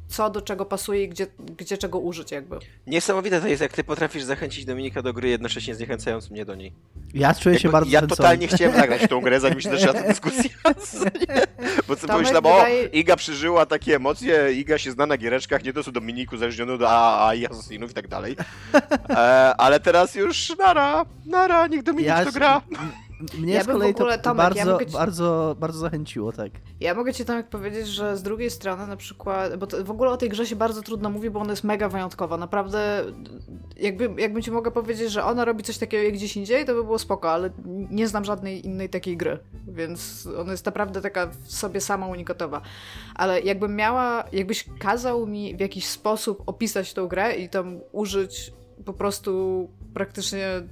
co 0.09 0.31
do 0.31 0.43
czego 0.43 0.65
pasuje 0.65 1.05
i 1.05 1.09
gdzie, 1.09 1.27
gdzie 1.57 1.79
czego 1.79 1.99
użyć 1.99 2.33
jakby. 2.33 2.59
Niesamowite 2.87 3.41
to 3.41 3.49
jest, 3.49 3.63
jak 3.63 3.73
ty 3.73 3.85
potrafisz 3.85 4.23
zachęcić 4.23 4.65
Dominika 4.65 5.03
do 5.03 5.13
gry, 5.13 5.29
jednocześnie 5.29 5.75
zniechęcając 5.75 6.31
mnie 6.31 6.45
do 6.45 6.55
niej. 6.55 6.73
Ja 7.15 7.35
czuję 7.35 7.55
się 7.59 7.69
Jakby 7.69 7.73
bardzo 7.73 7.91
ja 7.91 8.07
totalnie 8.07 8.49
chciałem 8.49 8.75
zagrać 8.81 9.03
w 9.03 9.09
tą 9.09 9.21
grę, 9.21 9.41
zanim 9.41 9.61
się 9.61 9.71
zaczęła 9.71 9.93
ta 9.93 10.03
dyskusja. 10.09 10.51
Bo 11.89 11.97
co 11.97 12.07
pomyślałem, 12.07 12.47
o, 12.47 12.55
wydaje- 12.57 12.85
Iga 12.87 13.17
przeżyła 13.17 13.67
takie 13.67 13.97
emocje, 13.97 14.53
Iga 14.53 14.79
się 14.79 14.91
zna 14.91 15.07
na 15.07 15.17
giereczkach, 15.17 15.65
nie 15.65 15.73
to 15.73 15.83
co 15.85 15.93
Dominiku 15.93 16.37
zależniono 16.37 16.79
do 16.79 16.91
AA 16.91 17.35
i 17.35 17.47
Asasinów 17.47 17.91
i 17.91 17.95
tak 17.95 18.09
dalej. 18.09 18.37
E, 19.11 19.17
ale 19.59 19.81
teraz 19.81 20.15
już 20.15 20.53
nara, 20.59 21.05
nara, 21.27 21.67
niech 21.67 21.83
Dominik 21.83 22.07
Ja 22.09 22.19
to 22.25 22.31
się- 22.31 22.39
gra. 22.39 22.63
Mnie 23.39 23.55
Ja 23.55 23.65
z 23.65 23.67
kolei 23.67 23.91
ogóle, 23.91 24.19
to 24.19 24.25
Tomek, 24.25 24.57
ja 24.57 24.65
bardzo, 24.65 24.73
mogę 24.73 24.87
ci- 24.87 24.93
bardzo, 24.93 25.57
bardzo 25.61 25.79
zachęciło, 25.79 26.33
tak. 26.33 26.53
Ja 26.81 26.95
mogę 26.95 27.13
ci 27.13 27.25
Tomek 27.25 27.49
powiedzieć, 27.49 27.87
że 27.87 28.17
z 28.17 28.23
drugiej 28.23 28.51
strony 28.51 28.87
na 28.87 28.97
przykład, 28.97 29.57
bo 29.57 29.67
to, 29.67 29.85
w 29.85 29.91
ogóle 29.91 30.11
o 30.11 30.17
tej 30.17 30.29
grze 30.29 30.47
się 30.47 30.57
bardzo 30.57 30.83
trudno 30.83 31.11
mówi, 31.11 31.31
bo 31.31 31.41
ona 31.41 31.51
jest 31.51 31.65
mega 31.65 31.89
wyjątkowa. 31.89 32.37
Naprawdę, 32.37 33.05
jakby, 33.77 34.23
jakbym 34.23 34.43
ci 34.43 34.51
mogła 34.51 34.71
powiedzieć, 34.71 35.13
że 35.13 35.25
ona 35.25 35.45
robi 35.45 35.63
coś 35.63 35.79
takiego 35.79 36.05
jak 36.05 36.13
gdzieś 36.13 36.37
indziej, 36.37 36.65
to 36.65 36.75
by 36.75 36.85
było 36.85 36.99
spoko, 36.99 37.31
ale 37.31 37.51
nie 37.91 38.09
znam 38.09 38.25
żadnej 38.25 38.67
innej 38.67 38.89
takiej 38.89 39.17
gry, 39.17 39.39
więc 39.69 40.29
ona 40.39 40.53
jest 40.53 40.67
naprawdę 40.67 41.01
taka 41.01 41.27
w 41.27 41.53
sobie 41.53 41.81
sama 41.81 42.07
unikatowa. 42.07 42.61
Ale 43.15 43.41
jakbym 43.41 43.77
miała, 43.77 44.25
jakbyś 44.33 44.65
kazał 44.79 45.27
mi 45.27 45.57
w 45.57 45.61
jakiś 45.61 45.87
sposób 45.87 46.43
opisać 46.47 46.95
tą 46.95 47.07
grę 47.09 47.37
i 47.37 47.49
tam 47.49 47.81
użyć 47.93 48.53
po 48.85 48.93
prostu 48.93 49.69
praktycznie 49.95 50.63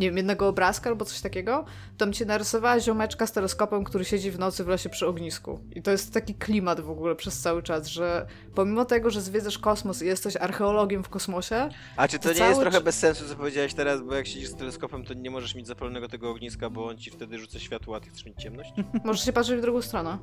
nie 0.00 0.06
wiem, 0.06 0.16
jednego 0.16 0.48
obrazka 0.48 0.90
albo 0.90 1.04
coś 1.04 1.20
takiego, 1.20 1.64
to 1.96 2.06
bym 2.06 2.12
ci 2.12 2.26
narysowała 2.26 2.80
ziomeczka 2.80 3.26
z 3.26 3.32
teleskopem, 3.32 3.84
który 3.84 4.04
siedzi 4.04 4.30
w 4.30 4.38
nocy 4.38 4.64
w 4.64 4.68
lesie 4.68 4.88
przy 4.88 5.06
ognisku. 5.06 5.60
I 5.72 5.82
to 5.82 5.90
jest 5.90 6.14
taki 6.14 6.34
klimat 6.34 6.80
w 6.80 6.90
ogóle 6.90 7.16
przez 7.16 7.40
cały 7.40 7.62
czas, 7.62 7.86
że 7.86 8.26
pomimo 8.54 8.84
tego, 8.84 9.10
że 9.10 9.20
zwiedzasz 9.20 9.58
kosmos 9.58 10.02
i 10.02 10.06
jesteś 10.06 10.36
archeologiem 10.36 11.04
w 11.04 11.08
kosmosie, 11.08 11.68
A 11.96 12.08
czy 12.08 12.18
to 12.18 12.28
To 12.28 12.34
nie 12.34 12.44
jest 12.44 12.60
trochę 12.60 12.80
bez 12.80 12.98
sensu, 12.98 13.24
co 13.28 13.36
powiedziałeś 13.36 13.74
teraz, 13.74 14.02
bo 14.02 14.14
jak 14.14 14.26
siedzisz 14.26 14.48
z 14.48 14.54
teleskopem, 14.54 15.04
to 15.04 15.14
nie 15.14 15.30
możesz 15.30 15.54
mieć 15.54 15.66
zapalonego 15.66 16.08
tego 16.08 16.30
ogniska, 16.30 16.70
bo 16.70 16.86
on 16.86 16.98
ci 16.98 17.10
wtedy 17.10 17.38
rzuca 17.38 17.58
światło, 17.58 17.96
a 17.96 18.00
ty 18.00 18.10
chcesz 18.10 18.24
mieć 18.24 18.42
ciemność? 18.42 18.70
możesz 19.04 19.24
się 19.24 19.32
patrzeć 19.32 19.58
w 19.58 19.62
drugą 19.62 19.82
stronę. 19.82 20.18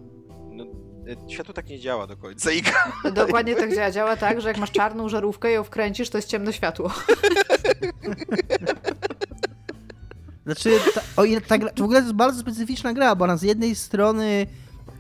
No, 0.52 0.64
e, 1.28 1.30
światło 1.30 1.54
tak 1.54 1.68
nie 1.68 1.80
działa 1.80 2.08
do 2.08 2.18
końca. 2.18 2.52
Iga. 2.52 2.92
Dokładnie 3.14 3.56
tak 3.56 3.76
działa. 3.76 3.92
Działa 3.92 4.18
tak, 4.18 4.42
że 4.42 4.48
jak 4.48 4.58
masz 4.58 4.72
czarną 4.72 5.10
żarówkę 5.10 5.52
i 5.52 5.54
ją 5.54 5.64
wkręcisz, 5.64 6.10
to 6.10 6.18
jest 6.18 6.30
ciemne 6.30 6.54
światło. 6.54 6.92
Znaczy, 10.46 10.80
ta, 10.96 11.02
o 11.22 11.26
ta 11.48 11.58
gra, 11.58 11.70
w 11.78 11.82
ogóle 11.82 12.00
to 12.00 12.06
jest 12.06 12.16
bardzo 12.16 12.40
specyficzna 12.40 12.94
gra, 12.94 13.16
bo 13.16 13.24
ona 13.24 13.38
z 13.38 13.44
jednej 13.44 13.76
strony 13.76 14.48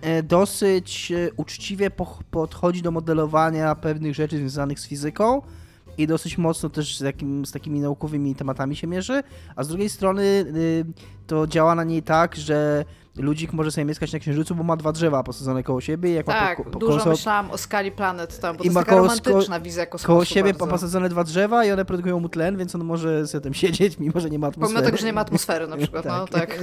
e, 0.01 0.23
dosyć 0.23 1.11
e, 1.11 1.31
uczciwie 1.37 1.91
podchodzi 2.31 2.81
do 2.81 2.91
modelowania 2.91 3.75
pewnych 3.75 4.15
rzeczy 4.15 4.37
związanych 4.37 4.79
z 4.79 4.87
fizyką 4.87 5.41
i 5.97 6.07
dosyć 6.07 6.37
mocno 6.37 6.69
też 6.69 6.97
z, 6.97 7.15
z 7.47 7.51
takimi 7.51 7.79
naukowymi 7.79 8.35
tematami 8.35 8.75
się 8.75 8.87
mierzy, 8.87 9.23
a 9.55 9.63
z 9.63 9.67
drugiej 9.67 9.89
strony 9.89 10.21
y, 10.23 10.85
to 11.27 11.47
działa 11.47 11.75
na 11.75 11.83
niej 11.83 12.03
tak, 12.03 12.35
że 12.35 12.85
ludzik 13.15 13.53
może 13.53 13.71
sobie 13.71 13.85
mieszkać 13.85 14.13
na 14.13 14.19
księżycu, 14.19 14.55
bo 14.55 14.63
ma 14.63 14.77
dwa 14.77 14.91
drzewa 14.91 15.23
posadzone 15.23 15.63
koło 15.63 15.81
siebie. 15.81 16.13
Jak 16.13 16.27
ma 16.27 16.33
Tak, 16.33 16.57
po, 16.57 16.69
po, 16.69 16.79
dużo 16.79 17.09
myślałam 17.09 17.51
o 17.51 17.57
skali 17.57 17.91
planet 17.91 18.39
tam, 18.39 18.57
bo 18.57 18.63
I 18.63 18.67
to 18.67 18.73
ma 18.73 18.79
jest 18.79 18.89
taka 18.89 19.01
romantyczna 19.01 19.59
wizja 19.59 19.85
kosmosu 19.85 20.07
koło 20.07 20.25
siebie 20.25 20.53
bardzo. 20.53 20.67
posadzone 20.67 21.09
dwa 21.09 21.23
drzewa 21.23 21.65
i 21.65 21.71
one 21.71 21.85
produkują 21.85 22.19
mu 22.19 22.29
tlen, 22.29 22.57
więc 22.57 22.75
on 22.75 22.83
może 22.83 23.27
sobie 23.27 23.41
tam 23.41 23.53
siedzieć, 23.53 23.99
mimo 23.99 24.19
że 24.19 24.29
nie 24.29 24.39
ma 24.39 24.47
atmosfery. 24.47 24.73
Pomimo 24.73 24.85
tego, 24.85 24.97
że 24.97 25.05
nie 25.05 25.13
ma 25.13 25.21
atmosfery 25.21 25.67
na 25.67 25.77
przykład, 25.81 26.05
no 26.05 26.27
tak. 26.27 26.59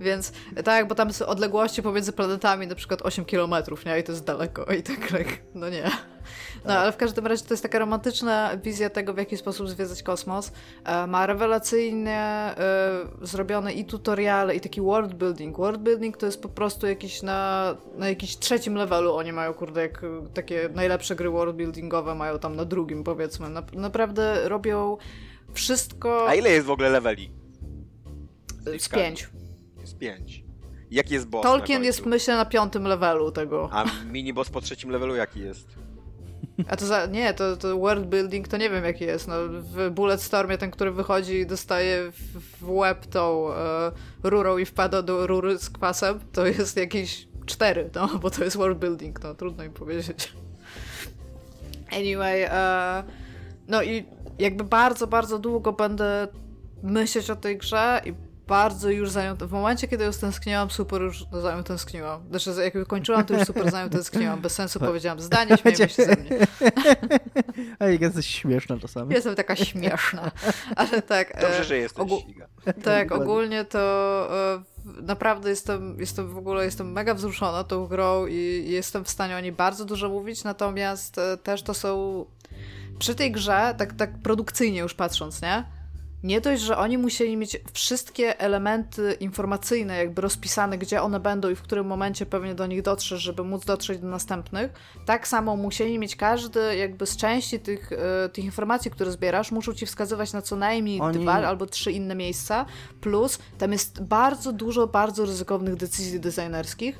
Więc 0.00 0.32
tak, 0.64 0.88
bo 0.88 0.94
tam 0.94 1.12
są 1.12 1.26
odległości 1.26 1.82
pomiędzy 1.82 2.12
planetami 2.12 2.66
na 2.66 2.74
przykład 2.74 3.02
8 3.02 3.24
km, 3.24 3.50
nie? 3.86 3.98
I 3.98 4.02
to 4.02 4.12
jest 4.12 4.24
daleko 4.24 4.64
i 4.64 4.82
tak, 4.82 5.10
tak, 5.10 5.26
no 5.54 5.68
nie. 5.68 5.90
No, 6.64 6.74
ale 6.74 6.92
w 6.92 6.96
każdym 6.96 7.26
razie 7.26 7.44
to 7.44 7.54
jest 7.54 7.62
taka 7.62 7.78
romantyczna 7.78 8.56
wizja 8.56 8.90
tego, 8.90 9.14
w 9.14 9.18
jaki 9.18 9.36
sposób 9.36 9.68
zwiedzać 9.68 10.02
kosmos. 10.02 10.52
E, 10.84 11.06
Ma 11.06 11.26
rewelacyjnie 11.26 12.20
e, 12.20 12.54
zrobione 13.22 13.72
i 13.72 13.84
tutoriale, 13.84 14.56
i 14.56 14.60
taki 14.60 14.80
world 14.80 15.14
building. 15.14 15.56
World 15.56 15.80
building 15.80 16.16
to 16.16 16.26
jest 16.26 16.42
po 16.42 16.48
prostu 16.48 16.86
jakiś 16.86 17.22
na, 17.22 17.74
na 17.96 18.08
jakiś 18.08 18.36
trzecim 18.36 18.74
levelu. 18.74 19.14
Oni 19.14 19.32
mają, 19.32 19.54
kurde, 19.54 19.80
jak 19.80 20.04
e, 20.04 20.06
takie 20.34 20.68
najlepsze 20.74 21.16
gry 21.16 21.30
world 21.30 21.56
buildingowe 21.56 22.14
mają 22.14 22.38
tam 22.38 22.56
na 22.56 22.64
drugim, 22.64 23.04
powiedzmy. 23.04 23.48
Na, 23.48 23.62
naprawdę 23.72 24.48
robią 24.48 24.96
wszystko 25.54 26.28
A 26.28 26.34
ile 26.34 26.50
jest 26.50 26.66
w 26.66 26.70
ogóle 26.70 26.88
leveli? 26.90 27.30
z 28.64 28.72
liczbami? 28.72 29.02
pięć. 29.02 29.28
Jest 29.80 29.98
pięć. 29.98 30.44
Jaki 30.90 31.14
jest 31.14 31.26
boss 31.26 31.42
Tolkien 31.42 31.84
jest, 31.84 32.06
myślę, 32.06 32.36
na 32.36 32.44
piątym 32.44 32.84
levelu 32.84 33.32
tego. 33.32 33.68
A 33.72 33.84
mini 34.12 34.32
boss 34.32 34.50
po 34.50 34.60
trzecim 34.60 34.90
levelu 34.90 35.14
jaki 35.16 35.40
jest? 35.40 35.68
A 36.68 36.76
to 36.76 36.86
za, 36.86 37.06
nie, 37.06 37.34
to, 37.34 37.56
to 37.56 37.78
world 37.78 38.06
building 38.06 38.48
to 38.48 38.56
nie 38.56 38.70
wiem 38.70 38.84
jaki 38.84 39.04
jest. 39.04 39.28
No, 39.28 39.34
w 39.48 39.90
Bulletstormie 39.90 40.58
ten, 40.58 40.70
który 40.70 40.90
wychodzi 40.90 41.34
i 41.34 41.46
dostaje 41.46 42.12
w, 42.60 42.70
łeb 42.70 43.06
tą 43.06 43.52
e, 43.52 43.92
rurą 44.22 44.58
i 44.58 44.64
wpada 44.64 45.02
do 45.02 45.26
rury 45.26 45.58
z 45.58 45.70
kwasem, 45.70 46.20
to 46.32 46.46
jest 46.46 46.76
jakieś 46.76 47.28
cztery, 47.46 47.90
no, 47.94 48.08
bo 48.22 48.30
to 48.30 48.44
jest 48.44 48.56
world 48.56 48.78
building, 48.78 49.22
no, 49.22 49.34
trudno 49.34 49.64
mi 49.64 49.70
powiedzieć. 49.70 50.32
Anyway, 51.92 52.42
e, 52.42 53.02
no 53.68 53.82
i 53.82 54.04
jakby 54.38 54.64
bardzo, 54.64 55.06
bardzo 55.06 55.38
długo 55.38 55.72
będę 55.72 56.28
myśleć 56.82 57.30
o 57.30 57.36
tej 57.36 57.58
grze 57.58 58.00
i 58.04 58.27
bardzo 58.48 58.90
już 58.90 59.10
za 59.10 59.24
nią, 59.24 59.36
w 59.36 59.52
momencie, 59.52 59.88
kiedy 59.88 60.04
ją 60.04 60.12
stęskniłam, 60.12 60.70
super 60.70 61.02
już 61.02 61.24
za 61.42 61.56
nią 61.56 61.62
tęskniłam. 61.64 62.28
Znaczy, 62.30 62.50
jak 62.62 62.86
kończyłam, 62.86 63.24
to 63.24 63.34
już 63.34 63.46
super 63.46 63.70
za 63.70 63.84
nią 63.84 63.90
tęskniłam. 63.90 64.40
Bez 64.40 64.54
sensu 64.54 64.80
powiedziałam 64.88 65.20
zdanie, 65.20 65.56
śmiejmy 65.56 65.88
się 65.88 66.04
ze 66.04 66.16
mnie. 66.16 66.30
Ej, 67.80 67.98
jesteś 68.00 68.26
śmieszna 68.26 68.78
czasami. 68.78 69.14
Jestem 69.14 69.34
taka 69.34 69.56
śmieszna. 69.56 70.30
Ale 70.76 71.02
tak. 71.02 71.40
Dobrze, 71.40 71.60
e, 71.60 71.64
że 71.64 71.76
jesteś, 71.76 72.04
ogó- 72.04 72.22
tak, 72.84 73.12
ogólnie 73.12 73.64
to 73.64 73.78
e, 74.56 75.02
naprawdę 75.02 75.50
jestem, 75.50 75.96
jestem 76.00 76.28
w 76.28 76.38
ogóle 76.38 76.64
jestem 76.64 76.92
mega 76.92 77.14
wzruszona 77.14 77.64
tą 77.64 77.86
grą 77.86 78.26
i 78.26 78.64
jestem 78.68 79.04
w 79.04 79.10
stanie 79.10 79.36
o 79.36 79.40
niej 79.40 79.52
bardzo 79.52 79.84
dużo 79.84 80.08
mówić, 80.08 80.44
natomiast 80.44 81.18
e, 81.18 81.36
też 81.36 81.62
to 81.62 81.74
są 81.74 82.24
przy 82.98 83.14
tej 83.14 83.32
grze, 83.32 83.74
tak, 83.78 83.92
tak 83.92 84.18
produkcyjnie 84.22 84.78
już 84.78 84.94
patrząc, 84.94 85.42
nie? 85.42 85.77
Nie 86.22 86.40
dość, 86.40 86.62
że 86.62 86.76
oni 86.78 86.98
musieli 86.98 87.36
mieć 87.36 87.56
wszystkie 87.72 88.40
elementy 88.40 89.16
informacyjne 89.20 89.96
jakby 89.98 90.22
rozpisane, 90.22 90.78
gdzie 90.78 91.02
one 91.02 91.20
będą 91.20 91.50
i 91.50 91.54
w 91.54 91.62
którym 91.62 91.86
momencie 91.86 92.26
pewnie 92.26 92.54
do 92.54 92.66
nich 92.66 92.82
dotrzesz, 92.82 93.22
żeby 93.22 93.44
móc 93.44 93.64
dotrzeć 93.64 93.98
do 93.98 94.06
następnych, 94.06 94.72
tak 95.06 95.28
samo 95.28 95.56
musieli 95.56 95.98
mieć 95.98 96.16
każdy 96.16 96.76
jakby 96.76 97.06
z 97.06 97.16
części 97.16 97.60
tych, 97.60 97.92
e, 97.92 98.28
tych 98.28 98.44
informacji, 98.44 98.90
które 98.90 99.12
zbierasz, 99.12 99.52
muszą 99.52 99.74
ci 99.74 99.86
wskazywać 99.86 100.32
na 100.32 100.42
co 100.42 100.56
najmniej 100.56 101.00
Oni- 101.00 101.18
dwa 101.18 101.32
albo 101.32 101.66
trzy 101.66 101.92
inne 101.92 102.14
miejsca, 102.14 102.66
plus 103.00 103.38
tam 103.58 103.72
jest 103.72 104.02
bardzo 104.02 104.52
dużo 104.52 104.86
bardzo 104.86 105.24
ryzykownych 105.24 105.74
decyzji 105.76 106.20
designerskich, 106.20 106.98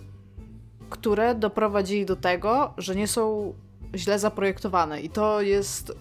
które 0.91 1.35
doprowadzili 1.35 2.07
do 2.07 2.17
tego, 2.17 2.75
że 2.79 2.95
nie 2.95 3.07
są 3.09 3.55
źle 3.95 4.19
zaprojektowane. 4.19 5.01
I 5.01 5.11
to 5.11 5.41
jest 5.41 5.93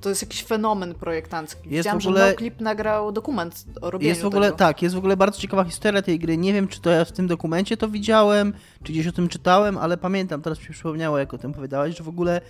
to 0.00 0.08
jest 0.08 0.22
jakiś 0.22 0.44
fenomen 0.44 0.94
projektancki. 0.94 1.60
Jest 1.70 1.70
Widziałam, 1.88 2.00
w 2.00 2.06
ogóle- 2.06 2.20
że 2.26 2.30
NoClip 2.30 2.60
nagrał 2.60 3.12
dokument 3.12 3.64
o 3.80 3.90
robieniu 3.90 4.08
Jest 4.08 4.22
w 4.22 4.26
ogóle, 4.26 4.46
tego. 4.46 4.56
tak, 4.58 4.82
jest 4.82 4.94
w 4.94 4.98
ogóle 4.98 5.16
bardzo 5.16 5.40
ciekawa 5.40 5.64
historia 5.64 6.02
tej 6.02 6.18
gry. 6.18 6.36
Nie 6.36 6.52
wiem, 6.52 6.68
czy 6.68 6.80
to 6.80 6.90
ja 6.90 7.04
w 7.04 7.12
tym 7.12 7.26
dokumencie 7.26 7.76
to 7.76 7.88
widziałem, 7.88 8.52
czy 8.82 8.92
gdzieś 8.92 9.06
o 9.06 9.12
tym 9.12 9.28
czytałem, 9.28 9.78
ale 9.78 9.96
pamiętam, 9.96 10.42
teraz 10.42 10.58
mi 10.58 10.64
się 10.64 10.72
przypomniało, 10.72 11.18
jak 11.18 11.34
o 11.34 11.38
tym 11.38 11.52
powiedziałeś, 11.52 11.96
że 11.98 12.04
w 12.04 12.08
ogóle 12.08 12.40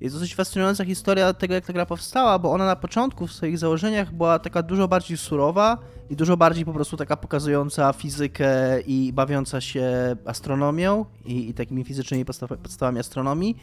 jest 0.00 0.14
dosyć 0.16 0.34
fascynująca 0.34 0.84
historia 0.84 1.32
tego, 1.34 1.54
jak 1.54 1.66
ta 1.66 1.72
gra 1.72 1.86
powstała, 1.86 2.38
bo 2.38 2.52
ona 2.52 2.66
na 2.66 2.76
początku 2.76 3.26
w 3.26 3.32
swoich 3.32 3.58
założeniach 3.58 4.12
była 4.12 4.38
taka 4.38 4.62
dużo 4.62 4.88
bardziej 4.88 5.16
surowa 5.16 5.78
i 6.10 6.16
dużo 6.16 6.36
bardziej 6.36 6.64
po 6.64 6.72
prostu 6.72 6.96
taka 6.96 7.16
pokazująca 7.16 7.92
fizykę 7.92 8.80
i 8.80 9.12
bawiąca 9.12 9.60
się 9.60 10.16
astronomią 10.26 11.04
i, 11.24 11.48
i 11.48 11.54
takimi 11.54 11.84
fizycznymi 11.84 12.24
podstaw, 12.24 12.50
podstawami 12.62 12.98
astronomii. 12.98 13.56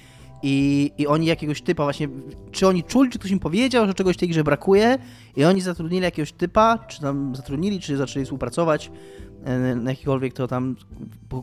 I, 0.46 0.92
I 0.98 1.08
oni 1.08 1.26
jakiegoś 1.26 1.62
typa 1.62 1.84
właśnie, 1.84 2.08
czy 2.52 2.68
oni 2.68 2.84
czuli, 2.84 3.10
czy 3.10 3.20
ktoś 3.20 3.32
im 3.32 3.40
powiedział, 3.40 3.88
że 3.88 3.94
czegoś 3.94 4.16
w 4.16 4.20
tej 4.20 4.30
grze 4.30 4.44
brakuje? 4.44 4.98
I 5.36 5.46
oni 5.46 5.62
zatrudnili 5.62 6.04
jakiegoś 6.04 6.32
typa, 6.32 6.78
czy 6.88 7.02
tam 7.02 7.36
zatrudnili, 7.36 7.80
czy 7.80 7.98
zaczęli 7.98 8.26
współpracować, 8.26 8.92
e, 9.44 9.76
na 9.76 9.92
jakikolwiek 9.92 10.34
to 10.34 10.48
tam 10.48 10.76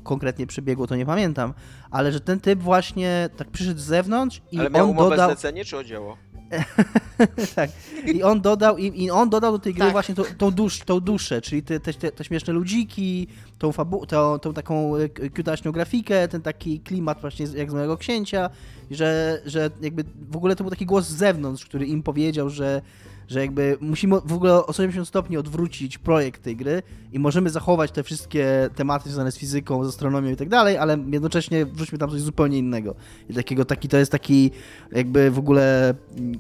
konkretnie 0.03 0.47
przebiegło, 0.47 0.87
to 0.87 0.97
nie 0.97 1.07
pamiętam, 1.07 1.55
ale 1.91 2.13
że 2.13 2.21
ten 2.21 2.41
typ 2.41 2.61
właśnie 2.61 3.29
tak 3.37 3.51
przyszedł 3.51 3.81
z 3.81 3.85
zewnątrz 3.85 4.43
i 4.53 4.59
Ale 4.59 4.71
miał 4.71 4.85
on 4.85 4.91
umowę 4.91 5.11
dodał... 5.11 5.31
zlecenie 5.31 5.65
czy 5.65 5.77
o 5.77 5.85
dzieło? 5.85 6.17
tak. 7.55 7.71
I 8.07 8.23
on 8.23 8.41
dodał, 8.41 8.79
i, 8.79 9.05
i 9.05 9.11
on 9.11 9.31
dodał 9.31 9.53
do 9.53 9.59
tej 9.59 9.75
gry 9.75 9.85
Tak. 9.85 9.93
właśnie 9.93 10.15
tą, 10.15 10.23
tą, 10.39 10.51
dusz, 10.51 10.79
tą 10.79 11.01
duszę, 11.01 11.41
czyli 11.41 11.63
te, 11.63 11.81
te, 11.81 11.95
te, 11.95 12.13
te 12.13 12.25
śmieszne 12.25 12.53
ludziki, 12.53 13.27
tą, 13.59 13.71
fabu- 13.71 14.07
tą, 14.07 14.39
tą 14.39 14.55
taką 14.55 14.97
e, 14.97 15.09
kiutaśną 15.09 15.73
grafikę, 15.73 16.29
ten 16.29 16.43
taki 16.43 16.81
klimat 16.81 17.21
właśnie 17.21 17.47
jak 17.55 17.71
z 17.71 17.75
Małego 17.75 17.97
Księcia, 17.97 18.51
że, 18.91 19.43
że 19.47 19.71
jakby 19.81 20.05
w 20.31 20.37
ogóle 20.37 20.57
to 20.57 20.65
był 20.65 20.71
taki 20.71 20.87
głos 20.87 21.07
z 21.07 21.17
zewnątrz, 21.17 21.65
który 21.65 21.87
im 21.87 22.03
powiedział, 22.03 22.51
że 22.51 22.83
że 23.31 23.41
jakby 23.41 23.79
musimy 23.81 24.21
w 24.25 24.33
ogóle 24.33 24.67
o 24.67 24.73
180 24.73 25.09
stopni 25.09 25.37
odwrócić 25.37 25.99
projekt 25.99 26.43
tej 26.43 26.57
gry 26.57 26.83
i 27.13 27.19
możemy 27.19 27.51
zachować 27.51 27.91
te 27.91 28.03
wszystkie 28.03 28.71
tematy 28.75 29.09
związane 29.09 29.33
z 29.33 29.39
fizyką, 29.39 29.85
z 29.85 29.89
astronomią 29.89 30.31
i 30.31 30.37
tak 30.37 30.49
dalej, 30.49 30.77
ale 30.77 30.99
jednocześnie 31.13 31.67
wrzućmy 31.67 31.99
tam 31.99 32.11
coś 32.11 32.21
zupełnie 32.21 32.59
innego. 32.59 32.95
I 33.29 33.35
takiego, 33.35 33.65
taki, 33.65 33.89
to 33.89 33.97
jest 33.97 34.13
taki 34.13 34.51
jakby 34.93 35.31
w 35.31 35.39
ogóle 35.39 35.95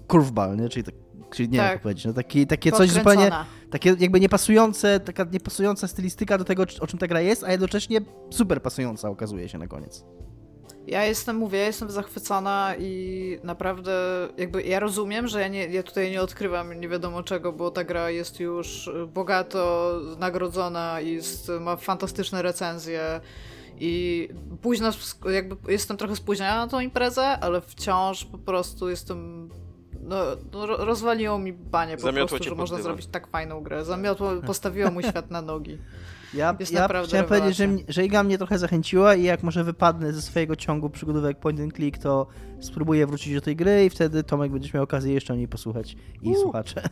curveball, 0.06 0.56
nie? 0.56 0.68
Czyli 0.68 0.84
tak 0.84 0.94
czyli 1.30 1.48
nie 1.48 1.58
tak. 1.58 1.66
wiem 1.66 1.72
jak 1.72 1.82
powiedzieć, 1.82 2.04
no 2.04 2.12
taki, 2.12 2.46
takie 2.46 2.72
coś 2.72 2.90
zupełnie, 2.90 3.30
takie 3.70 3.96
jakby 3.98 4.20
niepasujące, 4.20 5.00
taka 5.00 5.26
niepasująca 5.32 5.88
stylistyka 5.88 6.38
do 6.38 6.44
tego, 6.44 6.64
o 6.80 6.86
czym 6.86 6.98
ta 6.98 7.06
gra 7.06 7.20
jest, 7.20 7.44
a 7.44 7.52
jednocześnie 7.52 8.00
super 8.30 8.62
pasująca 8.62 9.08
okazuje 9.08 9.48
się 9.48 9.58
na 9.58 9.66
koniec. 9.66 10.04
Ja 10.90 11.04
jestem, 11.04 11.36
mówię, 11.36 11.58
ja 11.58 11.66
jestem 11.66 11.90
zachwycona 11.90 12.74
i 12.78 13.38
naprawdę 13.44 13.92
jakby 14.36 14.62
ja 14.62 14.80
rozumiem, 14.80 15.28
że 15.28 15.40
ja, 15.40 15.48
nie, 15.48 15.66
ja 15.66 15.82
tutaj 15.82 16.10
nie 16.10 16.22
odkrywam 16.22 16.80
nie 16.80 16.88
wiadomo 16.88 17.22
czego, 17.22 17.52
bo 17.52 17.70
ta 17.70 17.84
gra 17.84 18.10
jest 18.10 18.40
już 18.40 18.90
bogato 19.14 19.92
nagrodzona 20.18 21.00
i 21.00 21.12
jest, 21.12 21.52
ma 21.60 21.76
fantastyczne 21.76 22.42
recenzje 22.42 23.20
i 23.80 24.28
późno, 24.62 24.90
jakby 25.32 25.72
jestem 25.72 25.96
trochę 25.96 26.16
spóźniona 26.16 26.56
na 26.56 26.68
tą 26.68 26.80
imprezę, 26.80 27.22
ale 27.22 27.60
wciąż 27.60 28.24
po 28.24 28.38
prostu 28.38 28.88
jestem 28.88 29.50
no, 30.00 30.16
no 30.52 30.66
rozwaliło 30.66 31.38
mi 31.38 31.52
banie 31.52 31.96
po 31.96 32.02
Zamiotło 32.02 32.28
prostu, 32.28 32.48
że 32.48 32.54
można 32.54 32.82
zrobić 32.82 33.06
tak 33.06 33.26
fajną 33.26 33.62
grę. 33.62 33.84
Zamiotło, 33.84 34.30
postawiło 34.46 34.90
mój 34.90 35.02
świat 35.10 35.30
na 35.30 35.42
nogi. 35.42 35.78
Ja, 36.34 36.56
jest 36.60 36.72
ja 36.72 36.88
chciałem 37.04 37.26
powiedzieć, 37.26 37.56
że, 37.56 37.68
że 37.88 38.04
Iga 38.04 38.22
mnie 38.22 38.38
trochę 38.38 38.58
zachęciła 38.58 39.14
i 39.14 39.22
jak 39.22 39.42
może 39.42 39.64
wypadnę 39.64 40.12
ze 40.12 40.22
swojego 40.22 40.56
ciągu 40.56 40.90
przygodówek 40.90 41.38
point 41.38 41.60
and 41.60 41.74
click, 41.74 41.98
to 41.98 42.26
spróbuję 42.60 43.06
wrócić 43.06 43.34
do 43.34 43.40
tej 43.40 43.56
gry 43.56 43.84
i 43.84 43.90
wtedy 43.90 44.22
Tomek 44.22 44.52
będziesz 44.52 44.74
miał 44.74 44.82
okazję 44.82 45.14
jeszcze 45.14 45.32
o 45.32 45.36
niej 45.36 45.48
posłuchać 45.48 45.96
i 46.22 46.34
słuchacze. 46.34 46.82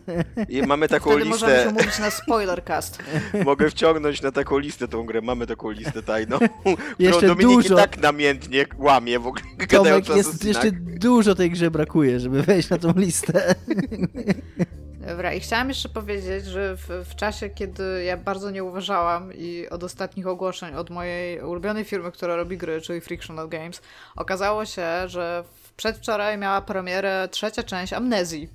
I 0.48 0.62
mamy 0.62 0.88
taką 0.98 1.10
wtedy 1.10 1.24
listę. 1.24 1.46
możemy 1.46 1.64
się 1.64 1.70
mówić 1.70 1.98
na 1.98 2.10
spoilercast. 2.10 2.98
Mogę 3.44 3.70
wciągnąć 3.70 4.22
na 4.22 4.32
taką 4.32 4.58
listę 4.58 4.88
tą 4.88 5.06
grę, 5.06 5.20
mamy 5.20 5.46
taką 5.46 5.70
listę 5.70 6.02
tajną, 6.02 6.38
jeszcze 6.98 7.18
którą 7.18 7.34
Dominik 7.34 7.62
dużo. 7.62 7.76
tak 7.76 7.98
namiętnie 8.02 8.66
łamie 8.78 9.18
w 9.18 9.26
ogóle. 9.26 9.42
Tomek, 9.68 10.08
jest, 10.08 10.44
jeszcze 10.44 10.72
dużo 10.72 11.34
tej 11.34 11.50
grze 11.50 11.70
brakuje, 11.70 12.20
żeby 12.20 12.42
wejść 12.42 12.70
na 12.70 12.78
tą 12.78 12.92
listę. 12.96 13.54
Dobra, 15.08 15.32
i 15.32 15.40
chciałam 15.40 15.68
jeszcze 15.68 15.88
powiedzieć, 15.88 16.44
że 16.44 16.76
w, 16.76 16.88
w, 17.10 17.14
czasie, 17.16 17.48
kiedy 17.50 18.04
ja 18.04 18.16
bardzo 18.16 18.50
nie 18.50 18.64
uważałam 18.64 19.32
i 19.34 19.68
od 19.70 19.84
ostatnich 19.84 20.26
ogłoszeń 20.26 20.74
od 20.74 20.90
mojej 20.90 21.40
ulubionej 21.40 21.84
firmy, 21.84 22.12
która 22.12 22.36
robi 22.36 22.56
gry, 22.56 22.80
czyli 22.80 23.00
Frictional 23.00 23.48
Games, 23.48 23.82
okazało 24.16 24.64
się, 24.64 24.86
że 25.06 25.44
przedwczoraj 25.76 26.38
miała 26.38 26.62
premierę 26.62 27.28
trzecia 27.30 27.62
część 27.62 27.92
Amnezji. 27.92 28.48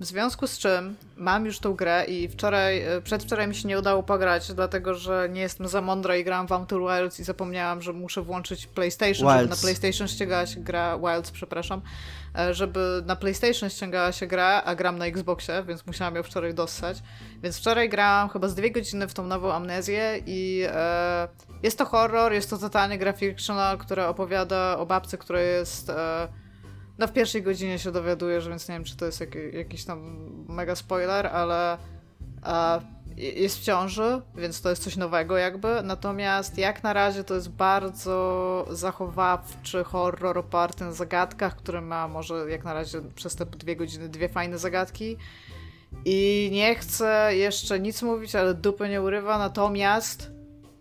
W 0.00 0.04
związku 0.04 0.46
z 0.46 0.58
czym 0.58 0.96
mam 1.16 1.46
już 1.46 1.58
tą 1.58 1.74
grę 1.74 2.04
i 2.08 2.28
wczoraj, 2.28 2.82
e, 2.82 3.00
przedwczoraj 3.00 3.48
mi 3.48 3.54
się 3.54 3.68
nie 3.68 3.78
udało 3.78 4.02
pograć, 4.02 4.52
dlatego 4.52 4.94
że 4.94 5.28
nie 5.32 5.40
jestem 5.40 5.68
za 5.68 5.80
mądra 5.80 6.16
i 6.16 6.24
grałam 6.24 6.48
w 6.48 6.52
Outer 6.52 6.78
Wilds 6.78 7.20
i 7.20 7.24
zapomniałam, 7.24 7.82
że 7.82 7.92
muszę 7.92 8.22
włączyć 8.22 8.66
PlayStation, 8.66 9.28
Wilds. 9.28 9.40
żeby 9.40 9.48
na 9.48 9.56
PlayStation 9.56 10.08
ściągała 10.08 10.46
się 10.46 10.60
gra, 10.60 10.98
Wilds, 10.98 11.30
przepraszam, 11.30 11.82
e, 12.38 12.54
żeby 12.54 13.02
na 13.06 13.16
PlayStation 13.16 13.70
ściągała 13.70 14.12
się 14.12 14.26
gra, 14.26 14.62
a 14.64 14.74
gram 14.74 14.98
na 14.98 15.06
Xboxie, 15.06 15.64
więc 15.68 15.86
musiałam 15.86 16.14
ją 16.14 16.22
wczoraj 16.22 16.54
dostać. 16.54 17.02
Więc 17.42 17.58
wczoraj 17.58 17.88
grałam 17.88 18.28
chyba 18.28 18.48
z 18.48 18.54
dwie 18.54 18.70
godziny 18.70 19.08
w 19.08 19.14
tą 19.14 19.26
nową 19.26 19.52
Amnezję 19.52 20.20
i 20.26 20.62
e, 20.66 21.28
jest 21.62 21.78
to 21.78 21.84
horror, 21.84 22.32
jest 22.32 22.50
to 22.50 22.58
totalnie 22.58 22.98
gra 22.98 23.12
fictional, 23.12 23.78
która 23.78 24.08
opowiada 24.08 24.78
o 24.78 24.86
babce, 24.86 25.18
która 25.18 25.40
jest... 25.40 25.90
E, 25.90 26.28
no 26.98 27.06
w 27.06 27.12
pierwszej 27.12 27.42
godzinie 27.42 27.78
się 27.78 27.92
dowiaduję, 27.92 28.40
że 28.40 28.50
więc 28.50 28.68
nie 28.68 28.74
wiem, 28.74 28.84
czy 28.84 28.96
to 28.96 29.06
jest 29.06 29.20
jak, 29.20 29.34
jakiś 29.52 29.84
tam 29.84 30.00
mega 30.48 30.74
spoiler, 30.74 31.26
ale 31.26 31.78
a, 32.42 32.80
jest 33.16 33.58
w 33.58 33.62
ciąży, 33.62 34.22
więc 34.34 34.60
to 34.60 34.70
jest 34.70 34.82
coś 34.82 34.96
nowego 34.96 35.36
jakby. 35.36 35.82
Natomiast 35.82 36.58
jak 36.58 36.82
na 36.82 36.92
razie 36.92 37.24
to 37.24 37.34
jest 37.34 37.50
bardzo 37.50 38.66
zachowawczy 38.70 39.84
horror 39.84 40.38
oparty 40.38 40.84
na 40.84 40.92
zagadkach, 40.92 41.56
który 41.56 41.80
ma 41.80 42.08
może 42.08 42.50
jak 42.50 42.64
na 42.64 42.74
razie 42.74 43.00
przez 43.14 43.36
te 43.36 43.46
dwie 43.46 43.76
godziny 43.76 44.08
dwie 44.08 44.28
fajne 44.28 44.58
zagadki. 44.58 45.16
I 46.04 46.48
nie 46.52 46.74
chcę 46.74 47.36
jeszcze 47.36 47.80
nic 47.80 48.02
mówić, 48.02 48.34
ale 48.34 48.54
dupy 48.54 48.88
nie 48.88 49.02
urywa, 49.02 49.38
natomiast 49.38 50.30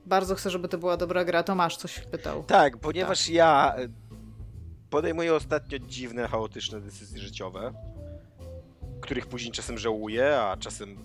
bardzo 0.06 0.36
chcę, 0.36 0.50
żeby 0.50 0.68
to 0.68 0.78
była 0.78 0.98
dobra 0.98 1.26
gra. 1.26 1.44
Tomasz 1.44 1.78
coś 1.78 2.00
pytał. 2.00 2.44
Tak, 2.44 2.78
ponieważ 2.78 3.26
tak. 3.26 3.34
ja 3.34 3.76
podejmuję 4.90 5.36
ostatnio 5.36 5.80
dziwne, 5.80 6.28
chaotyczne 6.28 6.82
decyzje 6.82 7.20
życiowe, 7.20 7.74
których 9.02 9.28
później 9.28 9.52
czasem 9.52 9.78
żałuję, 9.78 10.40
a 10.40 10.58
czasem 10.58 10.98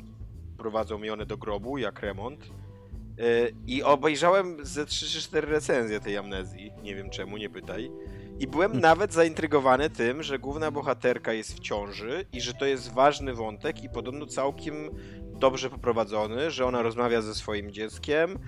prowadzą 0.58 0.98
mnie 0.98 1.12
one 1.12 1.26
do 1.26 1.36
grobu, 1.36 1.78
jak 1.78 2.00
remont. 2.00 2.44
Y, 2.44 3.54
I 3.66 3.82
obejrzałem 3.82 4.56
ze 4.62 4.86
3 4.86 5.20
4 5.20 5.48
recenzje 5.48 6.00
tej 6.00 6.16
amnezji. 6.16 6.72
Nie 6.82 6.94
wiem 6.94 7.10
czemu, 7.10 7.36
nie 7.36 7.50
pytaj. 7.50 7.90
I 8.38 8.46
byłem 8.46 8.70
hmm. 8.70 8.82
nawet 8.82 9.12
zaintrygowany 9.12 9.90
tym, 9.90 10.22
że 10.22 10.38
główna 10.38 10.70
bohaterka 10.70 11.32
jest 11.32 11.56
w 11.56 11.60
ciąży 11.60 12.24
i 12.32 12.40
że 12.40 12.54
to 12.54 12.66
jest 12.66 12.92
ważny 12.92 13.34
wątek 13.34 13.82
i 13.82 13.88
podobno 13.88 14.26
całkiem 14.26 14.90
dobrze 15.38 15.70
poprowadzony, 15.70 16.50
że 16.50 16.66
ona 16.66 16.82
rozmawia 16.82 17.22
ze 17.22 17.34
swoim 17.34 17.70
dzieckiem, 17.70 18.38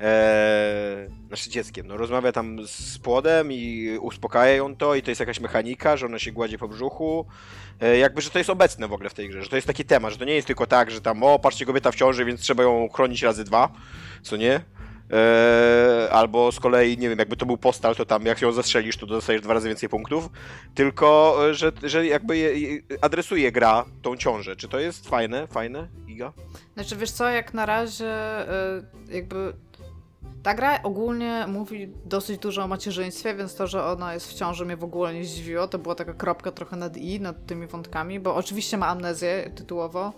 e, 0.00 1.06
znaczy 1.28 1.50
dzieckiem, 1.50 1.86
no 1.86 1.96
rozmawia 1.96 2.32
tam 2.32 2.66
z 2.66 2.98
płodem 2.98 3.52
i 3.52 3.90
uspokaja 4.00 4.54
ją 4.54 4.76
to 4.76 4.94
i 4.94 5.02
to 5.02 5.10
jest 5.10 5.20
jakaś 5.20 5.40
mechanika, 5.40 5.96
że 5.96 6.06
ona 6.06 6.18
się 6.18 6.32
gładzi 6.32 6.58
po 6.58 6.68
brzuchu, 6.68 7.26
e, 7.80 7.98
jakby, 7.98 8.20
że 8.20 8.30
to 8.30 8.38
jest 8.38 8.50
obecne 8.50 8.88
w 8.88 8.92
ogóle 8.92 9.10
w 9.10 9.14
tej 9.14 9.28
grze, 9.28 9.42
że 9.42 9.48
to 9.48 9.56
jest 9.56 9.66
taki 9.66 9.84
temat, 9.84 10.12
że 10.12 10.18
to 10.18 10.24
nie 10.24 10.34
jest 10.34 10.46
tylko 10.46 10.66
tak, 10.66 10.90
że 10.90 11.00
tam, 11.00 11.22
o, 11.22 11.38
patrzcie, 11.38 11.66
kobieta 11.66 11.92
w 11.92 11.94
ciąży, 11.94 12.24
więc 12.24 12.40
trzeba 12.40 12.62
ją 12.62 12.88
chronić 12.88 13.22
razy 13.22 13.44
dwa, 13.44 13.72
co 14.22 14.36
nie? 14.36 14.60
Eee, 15.10 16.08
albo 16.10 16.52
z 16.52 16.60
kolei, 16.60 16.98
nie 16.98 17.08
wiem, 17.08 17.18
jakby 17.18 17.36
to 17.36 17.46
był 17.46 17.56
postal, 17.56 17.94
to 17.94 18.04
tam 18.04 18.26
jak 18.26 18.42
ją 18.42 18.52
zastrzelisz, 18.52 18.96
to 18.96 19.06
dostajesz 19.06 19.42
dwa 19.42 19.54
razy 19.54 19.68
więcej 19.68 19.88
punktów. 19.88 20.28
Tylko, 20.74 21.38
że, 21.52 21.72
że 21.82 22.06
jakby 22.06 22.36
je, 22.36 22.80
adresuje 23.00 23.52
gra 23.52 23.84
tą 24.02 24.16
ciążę. 24.16 24.56
Czy 24.56 24.68
to 24.68 24.78
jest 24.78 25.08
fajne? 25.08 25.46
Fajne, 25.46 25.88
Iga? 26.08 26.32
Znaczy, 26.74 26.96
wiesz 26.96 27.10
co, 27.10 27.30
jak 27.30 27.54
na 27.54 27.66
razie 27.66 28.42
y, 29.08 29.14
jakby 29.14 29.52
ta 30.44 30.54
gra 30.54 30.82
ogólnie 30.82 31.46
mówi 31.48 31.92
dosyć 32.04 32.38
dużo 32.38 32.62
o 32.64 32.68
macierzyństwie, 32.68 33.34
więc 33.34 33.54
to, 33.54 33.66
że 33.66 33.84
ona 33.84 34.14
jest 34.14 34.30
w 34.30 34.34
ciąży 34.34 34.64
mnie 34.64 34.76
w 34.76 34.84
ogóle 34.84 35.14
nie 35.14 35.24
zdziwiło. 35.24 35.68
To 35.68 35.78
była 35.78 35.94
taka 35.94 36.14
kropka 36.14 36.52
trochę 36.52 36.76
nad 36.76 36.96
i, 36.96 37.20
nad 37.20 37.46
tymi 37.46 37.66
wątkami, 37.66 38.20
bo 38.20 38.34
oczywiście 38.34 38.76
ma 38.76 38.86
amnezję 38.86 39.50
tytułowo, 39.54 40.12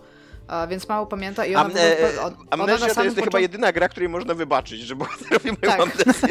więc 0.68 0.88
mało 0.88 1.06
pamięta 1.06 1.46
i 1.46 1.54
ona... 1.54 1.64
Amne 1.64 1.96
on, 2.22 2.34
Amnesia 2.50 2.94
to 2.94 3.04
jest 3.04 3.20
chyba 3.20 3.40
jedyna 3.40 3.72
gra, 3.72 3.88
której 3.88 4.08
można 4.08 4.34
wybaczyć, 4.34 4.80
że 4.80 4.96
bohaterowie 4.96 5.52
mają 5.62 5.76
tak. 5.76 5.80
amnezję. 5.80 6.28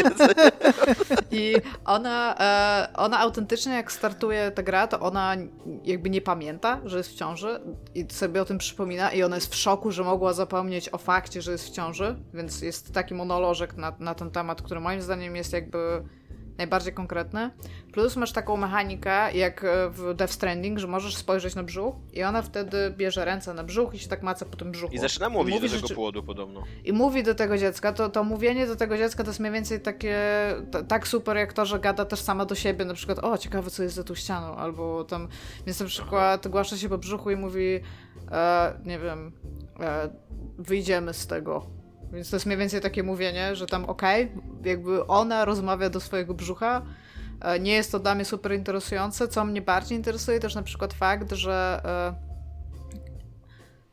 I 1.32 1.56
ona, 1.86 2.36
e, 2.40 2.94
ona 2.96 3.20
autentycznie 3.20 3.74
jak 3.74 3.92
startuje 3.92 4.52
ta 4.52 4.64
gra, 4.64 4.88
to 4.88 5.00
ona 5.00 5.36
jakby 5.84 6.10
nie 6.10 6.22
pamięta, 6.22 6.82
że 6.86 6.98
jest 6.98 7.10
w 7.10 7.16
ciąży 7.16 7.60
i 7.96 8.06
sobie 8.10 8.42
o 8.42 8.46
tym 8.46 8.58
przypomina 8.58 9.12
i 9.12 9.24
ona 9.24 9.36
jest 9.36 9.52
w 9.52 9.56
szoku, 9.56 9.92
że 9.92 10.04
mogła 10.04 10.34
zapomnieć 10.34 10.90
o 10.94 10.98
fakcie, 10.98 11.42
że 11.42 11.52
jest 11.52 11.68
w 11.68 11.72
ciąży, 11.72 12.16
więc 12.34 12.62
jest 12.62 12.94
taki 12.94 13.14
monolożek 13.14 13.78
na, 13.78 13.94
na 14.00 14.16
ten 14.16 14.32
temat, 14.32 14.62
który 14.62 14.80
moim 14.80 15.02
zdaniem 15.02 15.36
jest 15.36 15.54
jakby 15.54 16.04
najbardziej 16.58 16.94
konkretne. 16.94 17.52
Plus 17.92 18.16
masz 18.16 18.32
taką 18.32 18.58
mechanikę 18.58 19.34
jak 19.34 19.64
e, 19.64 19.90
w 19.90 20.14
Death 20.14 20.34
Stranding, 20.34 20.80
że 20.80 20.88
możesz 20.88 21.16
spojrzeć 21.16 21.56
na 21.56 21.64
brzuch 21.64 21.96
i 22.14 22.24
ona 22.24 22.42
wtedy 22.42 22.94
bierze 22.98 23.26
ręce 23.26 23.54
na 23.54 23.64
brzuch 23.64 23.94
i 23.94 24.00
się 24.00 24.08
tak 24.08 24.24
maca 24.24 24.46
po 24.46 24.58
tym 24.58 24.72
brzuchu. 24.72 24.94
I 24.94 24.98
zaczyna 24.98 25.30
mówić 25.30 25.56
I 25.56 25.58
mówi, 25.58 25.70
do 25.70 25.76
tego 25.76 25.88
że... 25.88 25.96
płodu 25.96 26.24
podobno. 26.24 26.64
I 26.84 26.94
mówi 26.94 27.24
do 27.24 27.36
tego 27.36 27.58
dziecka. 27.58 27.94
To, 27.94 28.10
to 28.10 28.24
mówienie 28.24 28.68
do 28.68 28.76
tego 28.76 28.98
dziecka 28.98 29.24
to 29.24 29.30
jest 29.30 29.40
mniej 29.40 29.52
więcej 29.52 29.80
takie 29.80 30.16
tak 30.88 31.08
super 31.08 31.38
jak 31.38 31.54
to, 31.54 31.66
że 31.66 31.80
gada 31.80 32.06
też 32.06 32.20
sama 32.20 32.46
do 32.46 32.56
siebie. 32.56 32.86
Na 32.86 32.94
przykład, 32.94 33.20
o 33.20 33.38
ciekawe 33.38 33.70
co 33.70 33.84
jest 33.84 33.96
za 33.96 34.04
tą 34.04 34.16
ścianą. 34.16 34.56
Albo 34.56 35.04
tam, 35.04 35.28
więc 35.66 35.80
na 35.80 35.86
przykład 35.86 36.48
głasza 36.48 36.78
się 36.78 36.90
po 36.90 36.98
brzuchu 36.98 37.32
i 37.32 37.36
mówi 37.36 37.80
e, 38.32 38.74
nie 38.86 39.00
wiem, 39.00 39.32
e, 39.80 40.10
wyjdziemy 40.58 41.14
z 41.14 41.28
tego 41.28 41.85
więc 42.16 42.30
to 42.30 42.36
jest 42.36 42.46
mniej 42.46 42.58
więcej 42.58 42.82
takie 42.82 43.04
mówienie, 43.04 43.56
że 43.56 43.68
tam 43.68 43.86
okej, 43.86 44.24
okay, 44.26 44.70
jakby 44.70 45.08
ona 45.08 45.46
rozmawia 45.46 45.90
do 45.90 46.00
swojego 46.00 46.34
brzucha. 46.34 46.82
E, 47.42 47.60
nie 47.60 47.74
jest 47.74 47.92
to 47.92 48.00
dla 48.00 48.16
mnie 48.16 48.26
super 48.26 48.54
interesujące. 48.54 49.28
Co 49.28 49.46
mnie 49.46 49.62
bardziej 49.62 49.98
interesuje, 49.98 50.40
też 50.40 50.56
na 50.56 50.64
przykład 50.64 50.94
fakt, 50.94 51.32
że 51.32 51.82
e, 51.86 52.36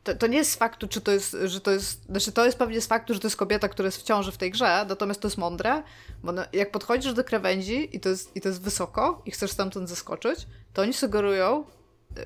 to, 0.03 0.15
to, 0.15 0.27
nie 0.27 0.37
jest 0.37 0.51
z 0.51 0.55
faktu, 0.55 0.87
czy 0.87 1.01
to 1.01 1.11
jest, 1.11 1.37
że 1.45 1.61
to 1.61 1.71
jest, 1.71 2.05
znaczy 2.05 2.31
to 2.31 2.45
jest 2.45 2.57
pewnie 2.57 2.81
z 2.81 2.87
faktu, 2.87 3.13
że 3.13 3.19
to 3.19 3.27
jest 3.27 3.37
kobieta, 3.37 3.69
która 3.69 3.85
jest 3.85 3.97
w 3.97 4.03
ciąży 4.03 4.31
w 4.31 4.37
tej 4.37 4.51
grze, 4.51 4.85
natomiast 4.89 5.21
to 5.21 5.27
jest 5.27 5.37
mądre, 5.37 5.83
bo 6.23 6.31
no, 6.31 6.41
jak 6.53 6.71
podchodzisz 6.71 7.13
do 7.13 7.23
krawędzi 7.23 7.95
i 7.95 7.99
to, 7.99 8.09
jest, 8.09 8.35
i 8.35 8.41
to 8.41 8.49
jest 8.49 8.61
wysoko 8.61 9.21
i 9.25 9.31
chcesz 9.31 9.51
stamtąd 9.51 9.89
zeskoczyć, 9.89 10.47
to 10.73 10.81
oni 10.81 10.93
sugerują, 10.93 11.65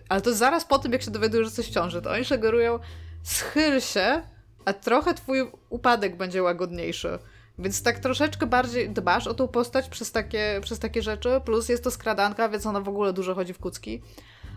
ale 0.09 0.21
to 0.21 0.29
jest 0.29 0.39
zaraz 0.39 0.65
po 0.65 0.79
tym, 0.79 0.91
jak 0.91 1.01
się 1.01 1.11
dowiadują, 1.11 1.43
że 1.43 1.47
jesteś 1.47 1.67
w 1.67 1.73
ciąży, 1.73 2.01
to 2.01 2.11
oni 2.11 2.25
sugerują, 2.25 2.79
schyl 3.23 3.79
się 3.79 4.21
a 4.67 4.73
trochę 4.73 5.13
twój 5.13 5.51
upadek 5.69 6.17
będzie 6.17 6.43
łagodniejszy. 6.43 7.19
Więc 7.59 7.83
tak 7.83 7.99
troszeczkę 7.99 8.45
bardziej 8.45 8.89
dbasz 8.89 9.27
o 9.27 9.33
tą 9.33 9.47
postać 9.47 9.89
przez 9.89 10.11
takie, 10.11 10.59
przez 10.63 10.79
takie 10.79 11.01
rzeczy, 11.01 11.41
plus 11.45 11.69
jest 11.69 11.83
to 11.83 11.91
skradanka, 11.91 12.49
więc 12.49 12.65
ona 12.65 12.81
w 12.81 12.89
ogóle 12.89 13.13
dużo 13.13 13.35
chodzi 13.35 13.53
w 13.53 13.59
kucki. 13.59 14.01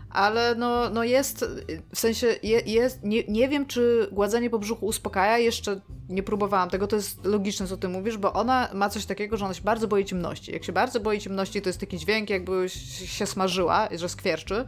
ale 0.09 0.55
no, 0.55 0.89
no 0.89 1.03
jest, 1.03 1.45
w 1.95 1.99
sensie 1.99 2.27
je, 2.43 2.59
jest, 2.59 3.03
nie, 3.03 3.23
nie 3.27 3.49
wiem, 3.49 3.65
czy 3.65 4.09
gładzenie 4.11 4.49
po 4.49 4.59
brzuchu 4.59 4.85
uspokaja, 4.85 5.37
jeszcze 5.37 5.81
nie 6.09 6.23
próbowałam 6.23 6.69
tego, 6.69 6.87
to 6.87 6.95
jest 6.95 7.25
logiczne, 7.25 7.67
co 7.67 7.77
ty 7.77 7.87
mówisz, 7.87 8.17
bo 8.17 8.33
ona 8.33 8.69
ma 8.73 8.89
coś 8.89 9.05
takiego, 9.05 9.37
że 9.37 9.45
ona 9.45 9.53
się 9.53 9.63
bardzo 9.63 9.87
boi 9.87 10.05
ciemności. 10.05 10.51
Jak 10.51 10.63
się 10.63 10.71
bardzo 10.71 10.99
boi 10.99 11.19
ciemności, 11.19 11.61
to 11.61 11.69
jest 11.69 11.79
taki 11.79 11.97
dźwięk, 11.97 12.29
jakby 12.29 12.69
się 13.05 13.25
smażyła, 13.25 13.89
że 13.95 14.09
skwierczy. 14.09 14.65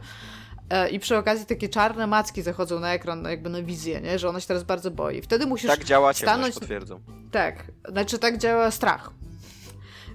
E, 0.70 0.88
I 0.88 0.98
przy 0.98 1.16
okazji 1.16 1.46
takie 1.46 1.68
czarne 1.68 2.06
macki 2.06 2.42
zachodzą 2.42 2.80
na 2.80 2.94
ekran, 2.94 3.24
jakby 3.24 3.50
na 3.50 3.62
wizję, 3.62 4.00
nie? 4.00 4.18
że 4.18 4.28
ona 4.28 4.40
się 4.40 4.46
teraz 4.46 4.62
bardzo 4.62 4.90
boi. 4.90 5.22
Wtedy 5.22 5.46
musisz. 5.46 5.70
Tak 5.70 5.84
działa 5.84 6.12
stanąć... 6.12 6.36
ciemność, 6.36 6.58
potwierdzą. 6.58 7.00
Tak, 7.30 7.64
znaczy 7.88 8.18
tak 8.18 8.38
działa 8.38 8.70
strach. 8.70 9.10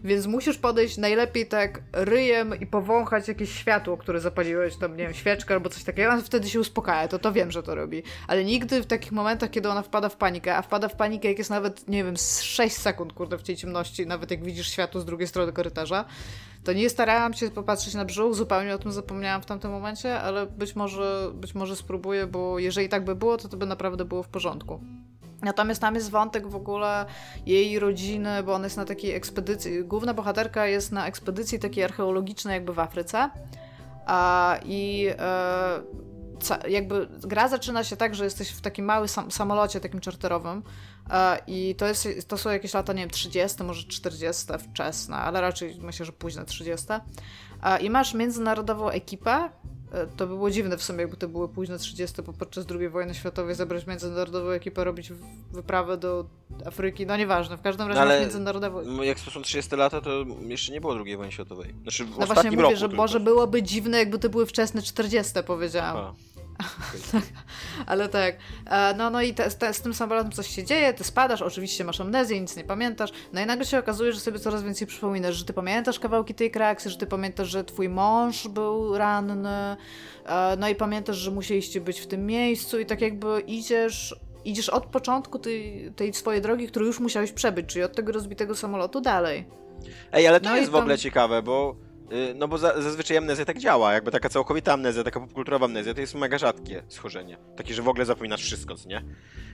Więc 0.03 0.27
musisz 0.27 0.57
podejść 0.57 0.97
najlepiej 0.97 1.47
tak 1.47 1.81
ryjem 1.93 2.59
i 2.59 2.65
powąchać 2.65 3.27
jakieś 3.27 3.53
światło, 3.53 3.97
które 3.97 4.19
zapaliłeś, 4.19 4.75
tam 4.75 4.97
nie 4.97 5.03
wiem, 5.03 5.13
świeczkę 5.13 5.53
albo 5.53 5.69
coś 5.69 5.83
takiego, 5.83 6.11
a 6.11 6.21
wtedy 6.21 6.49
się 6.49 6.59
uspokaja, 6.59 7.07
to 7.07 7.19
to 7.19 7.31
wiem, 7.31 7.51
że 7.51 7.63
to 7.63 7.75
robi. 7.75 8.03
Ale 8.27 8.43
nigdy 8.43 8.81
w 8.81 8.85
takich 8.85 9.11
momentach, 9.11 9.49
kiedy 9.49 9.69
ona 9.69 9.81
wpada 9.81 10.09
w 10.09 10.15
panikę, 10.15 10.57
a 10.57 10.61
wpada 10.61 10.87
w 10.87 10.95
panikę 10.95 11.27
jak 11.27 11.37
jest 11.37 11.49
nawet, 11.49 11.87
nie 11.87 12.03
wiem, 12.03 12.17
z 12.17 12.41
6 12.41 12.77
sekund, 12.77 13.13
kurde, 13.13 13.37
w 13.37 13.43
tej 13.43 13.55
ciemności, 13.55 14.07
nawet 14.07 14.31
jak 14.31 14.43
widzisz 14.43 14.71
światło 14.71 15.01
z 15.01 15.05
drugiej 15.05 15.27
strony 15.27 15.51
korytarza, 15.51 16.05
to 16.63 16.73
nie 16.73 16.89
starałam 16.89 17.33
się 17.33 17.51
popatrzeć 17.51 17.93
na 17.93 18.05
brzuch, 18.05 18.35
zupełnie 18.35 18.75
o 18.75 18.77
tym 18.77 18.91
zapomniałam 18.91 19.41
w 19.41 19.45
tamtym 19.45 19.71
momencie, 19.71 20.19
ale 20.19 20.45
być 20.45 20.75
może, 20.75 21.31
być 21.33 21.55
może 21.55 21.75
spróbuję, 21.75 22.27
bo 22.27 22.59
jeżeli 22.59 22.89
tak 22.89 23.03
by 23.03 23.15
było, 23.15 23.37
to 23.37 23.49
to 23.49 23.57
by 23.57 23.65
naprawdę 23.65 24.05
było 24.05 24.23
w 24.23 24.27
porządku. 24.27 24.79
Natomiast 25.41 25.81
tam 25.81 25.95
jest 25.95 26.09
wątek 26.09 26.47
w 26.47 26.55
ogóle 26.55 27.05
jej 27.45 27.79
rodziny, 27.79 28.43
bo 28.43 28.53
ona 28.53 28.65
jest 28.65 28.77
na 28.77 28.85
takiej 28.85 29.15
ekspedycji. 29.15 29.83
Główna 29.83 30.13
bohaterka 30.13 30.67
jest 30.67 30.91
na 30.91 31.07
ekspedycji 31.07 31.59
takiej 31.59 31.83
archeologicznej, 31.83 32.53
jakby 32.53 32.73
w 32.73 32.79
Afryce. 32.79 33.29
A, 34.05 34.57
I 34.65 35.07
e, 35.19 36.69
jakby 36.69 37.07
gra 37.19 37.47
zaczyna 37.47 37.83
się 37.83 37.97
tak, 37.97 38.15
że 38.15 38.23
jesteś 38.23 38.49
w 38.49 38.61
takim 38.61 38.85
małym 38.85 39.07
sam 39.07 39.31
samolocie, 39.31 39.79
takim 39.79 39.99
czarterowym. 39.99 40.63
E, 41.09 41.39
I 41.47 41.75
to, 41.75 41.87
jest, 41.87 42.07
to 42.27 42.37
są 42.37 42.49
jakieś 42.49 42.73
lata, 42.73 42.93
nie 42.93 43.01
wiem, 43.01 43.09
30, 43.09 43.63
może 43.63 43.87
40 43.87 44.53
wczesne, 44.59 45.15
ale 45.15 45.41
raczej 45.41 45.77
myślę, 45.81 46.05
że 46.05 46.11
późne 46.11 46.45
30. 46.45 46.87
E, 47.63 47.79
I 47.79 47.89
masz 47.89 48.13
międzynarodową 48.13 48.89
ekipę, 48.89 49.49
to 50.17 50.27
by 50.27 50.35
było 50.35 50.51
dziwne 50.51 50.77
w 50.77 50.83
sumie, 50.83 51.01
jakby 51.01 51.17
to 51.17 51.27
były 51.27 51.49
późne 51.49 51.79
30, 51.79 52.21
bo 52.21 52.33
podczas 52.33 52.65
II 52.79 52.89
wojny 52.89 53.15
światowej 53.15 53.55
zabrać 53.55 53.87
międzynarodową 53.87 54.49
ekipę, 54.49 54.83
robić 54.83 55.11
wyprawę 55.51 55.97
do 55.97 56.25
Afryki. 56.65 57.05
No 57.05 57.17
nieważne, 57.17 57.57
w 57.57 57.61
każdym 57.61 57.87
razie 57.87 58.15
no, 58.15 58.21
międzynarodową. 58.21 59.01
Jak 59.01 59.19
są 59.19 59.41
30 59.41 59.75
lata, 59.75 60.01
to 60.01 60.25
jeszcze 60.47 60.71
nie 60.71 60.81
było 60.81 60.95
II 61.05 61.17
wojny 61.17 61.31
światowej. 61.31 61.73
Znaczy 61.81 62.05
w 62.05 62.17
no 62.17 62.25
właśnie 62.25 62.51
mówię, 62.51 62.77
że 62.77 62.87
może 62.87 63.19
byłoby 63.19 63.63
dziwne, 63.63 63.97
jakby 63.97 64.19
to 64.19 64.29
były 64.29 64.45
wczesne 64.45 64.81
40, 64.81 65.33
powiedziałam. 65.47 65.97
Aha. 65.97 66.13
Ale 67.85 68.09
tak. 68.09 68.35
E, 68.65 68.93
no, 68.93 69.09
no 69.09 69.21
i 69.21 69.33
te, 69.33 69.51
te, 69.51 69.73
z 69.73 69.81
tym 69.81 69.93
samolotem 69.93 70.31
coś 70.31 70.47
się 70.47 70.63
dzieje, 70.63 70.93
ty 70.93 71.03
spadasz, 71.03 71.41
oczywiście 71.41 71.83
masz 71.83 72.01
amnezję, 72.01 72.41
nic 72.41 72.55
nie 72.55 72.63
pamiętasz. 72.63 73.09
No 73.33 73.41
i 73.41 73.45
nagle 73.45 73.65
się 73.65 73.79
okazuje, 73.79 74.13
że 74.13 74.19
sobie 74.19 74.39
coraz 74.39 74.63
więcej 74.63 74.87
przypominasz, 74.87 75.35
że 75.35 75.45
ty 75.45 75.53
pamiętasz 75.53 75.99
kawałki 75.99 76.33
tej 76.33 76.51
kraksy, 76.51 76.89
że 76.89 76.97
ty 76.97 77.07
pamiętasz, 77.07 77.47
że 77.47 77.63
twój 77.63 77.89
mąż 77.89 78.47
był 78.47 78.97
ranny, 78.97 79.77
e, 80.25 80.57
no 80.59 80.69
i 80.69 80.75
pamiętasz, 80.75 81.17
że 81.17 81.31
musieliście 81.31 81.81
być 81.81 81.99
w 81.99 82.07
tym 82.07 82.25
miejscu 82.25 82.79
i 82.79 82.85
tak 82.85 83.01
jakby 83.01 83.39
idziesz 83.47 84.15
idziesz 84.45 84.69
od 84.69 84.85
początku 84.85 85.39
tej, 85.39 85.91
tej 85.95 86.13
swojej 86.13 86.41
drogi, 86.41 86.67
którą 86.67 86.85
już 86.85 86.99
musiałeś 86.99 87.31
przebyć, 87.31 87.65
czyli 87.65 87.83
od 87.83 87.95
tego 87.95 88.11
rozbitego 88.11 88.55
samolotu 88.55 89.01
dalej. 89.01 89.45
Ej, 90.11 90.27
ale 90.27 90.39
to 90.39 90.49
no 90.49 90.57
jest 90.57 90.71
w 90.71 90.75
ogóle 90.75 90.97
ciekawe, 90.97 91.41
bo 91.41 91.75
no 92.35 92.47
bo 92.47 92.57
za, 92.57 92.81
zazwyczaj 92.81 93.17
amnezja 93.17 93.45
tak 93.45 93.57
działa, 93.57 93.93
jakby 93.93 94.11
taka 94.11 94.29
całkowita 94.29 94.73
amnezja, 94.73 95.03
taka 95.03 95.19
popkulturowa 95.19 95.65
amnezja, 95.65 95.93
to 95.93 96.01
jest 96.01 96.15
mega 96.15 96.37
rzadkie 96.37 96.83
schorzenie. 96.87 97.37
Takie, 97.57 97.73
że 97.73 97.81
w 97.81 97.87
ogóle 97.87 98.05
zapominasz 98.05 98.41
wszystko, 98.41 98.75
co 98.75 98.89
nie? 98.89 99.03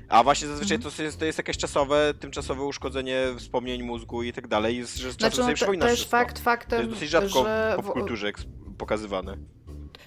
A 0.10 0.24
właśnie 0.24 0.48
zazwyczaj 0.48 0.76
mhm. 0.76 0.96
to, 0.96 1.04
jest, 1.04 1.20
to 1.20 1.26
jest 1.26 1.38
jakieś 1.38 1.58
czasowe, 1.58 2.14
tymczasowe 2.20 2.64
uszkodzenie 2.64 3.28
wspomnień 3.38 3.84
mózgu 3.84 4.24
i 4.24 4.34
tak 4.34 4.48
dalej, 4.48 4.86
że 4.86 4.86
z 4.86 4.96
czasem 4.98 5.14
znaczy, 5.18 5.36
sobie 5.36 5.48
no, 5.50 5.56
przypominasz 5.56 5.90
też 5.90 6.00
wszystko. 6.00 6.18
fakt 6.18 6.40
faktem, 6.40 6.80
To 6.80 6.84
jest 6.84 6.94
dosyć 6.94 7.10
rzadko 7.10 7.44
że... 7.44 7.78
w 7.80 7.84
popkulturze 7.84 8.32
pokazywane. 8.78 9.38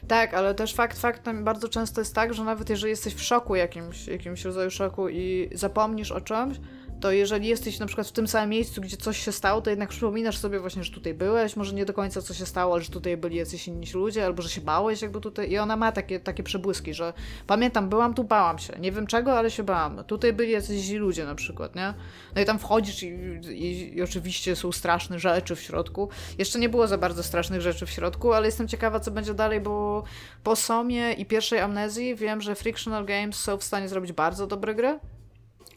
Tak, 0.08 0.34
ale 0.34 0.54
też 0.54 0.74
fakt 0.74 0.98
faktem 0.98 1.44
bardzo 1.44 1.68
często 1.68 2.00
jest 2.00 2.14
tak, 2.14 2.34
że 2.34 2.44
nawet 2.44 2.70
jeżeli 2.70 2.90
jesteś 2.90 3.14
w 3.14 3.22
szoku 3.22 3.56
jakimś, 3.56 4.06
jakimś 4.06 4.44
rodzaju 4.44 4.70
szoku 4.70 5.08
i 5.08 5.50
zapomnisz 5.54 6.12
o 6.12 6.20
czymś, 6.20 6.56
to 7.00 7.12
jeżeli 7.12 7.48
jesteś 7.48 7.78
na 7.78 7.86
przykład 7.86 8.08
w 8.08 8.12
tym 8.12 8.28
samym 8.28 8.50
miejscu, 8.50 8.80
gdzie 8.80 8.96
coś 8.96 9.24
się 9.24 9.32
stało, 9.32 9.60
to 9.60 9.70
jednak 9.70 9.88
przypominasz 9.88 10.38
sobie 10.38 10.60
właśnie, 10.60 10.84
że 10.84 10.92
tutaj 10.92 11.14
byłeś, 11.14 11.56
może 11.56 11.74
nie 11.74 11.84
do 11.84 11.94
końca 11.94 12.22
co 12.22 12.34
się 12.34 12.46
stało, 12.46 12.74
ale 12.74 12.82
że 12.82 12.90
tutaj 12.90 13.16
byli 13.16 13.36
jacyś 13.36 13.68
inni 13.68 13.86
ludzie, 13.94 14.24
albo 14.24 14.42
że 14.42 14.48
się 14.48 14.60
bałeś 14.60 15.02
jakby 15.02 15.20
tutaj 15.20 15.50
i 15.50 15.58
ona 15.58 15.76
ma 15.76 15.92
takie, 15.92 16.20
takie 16.20 16.42
przebłyski, 16.42 16.94
że 16.94 17.12
pamiętam, 17.46 17.88
byłam 17.88 18.14
tu, 18.14 18.24
bałam 18.24 18.58
się, 18.58 18.78
nie 18.80 18.92
wiem 18.92 19.06
czego, 19.06 19.38
ale 19.38 19.50
się 19.50 19.62
bałam. 19.62 20.04
Tutaj 20.04 20.32
byli 20.32 20.52
jacyś 20.52 20.80
źli 20.80 20.96
ludzie 20.96 21.24
na 21.24 21.34
przykład, 21.34 21.76
nie? 21.76 21.94
No 22.34 22.42
i 22.42 22.44
tam 22.44 22.58
wchodzisz 22.58 23.02
i, 23.02 23.06
i, 23.50 23.96
i 23.96 24.02
oczywiście 24.02 24.56
są 24.56 24.72
straszne 24.72 25.18
rzeczy 25.18 25.56
w 25.56 25.60
środku. 25.60 26.08
Jeszcze 26.38 26.58
nie 26.58 26.68
było 26.68 26.86
za 26.86 26.98
bardzo 26.98 27.22
strasznych 27.22 27.60
rzeczy 27.60 27.86
w 27.86 27.90
środku, 27.90 28.32
ale 28.32 28.46
jestem 28.46 28.68
ciekawa, 28.68 29.00
co 29.00 29.10
będzie 29.10 29.34
dalej, 29.34 29.60
bo 29.60 30.02
po 30.44 30.56
Somie 30.56 31.12
i 31.12 31.26
pierwszej 31.26 31.60
amnezji 31.60 32.14
wiem, 32.14 32.40
że 32.40 32.54
Frictional 32.54 33.04
Games 33.04 33.36
są 33.36 33.56
w 33.56 33.64
stanie 33.64 33.88
zrobić 33.88 34.12
bardzo 34.12 34.46
dobre 34.46 34.74
gry 34.74 34.98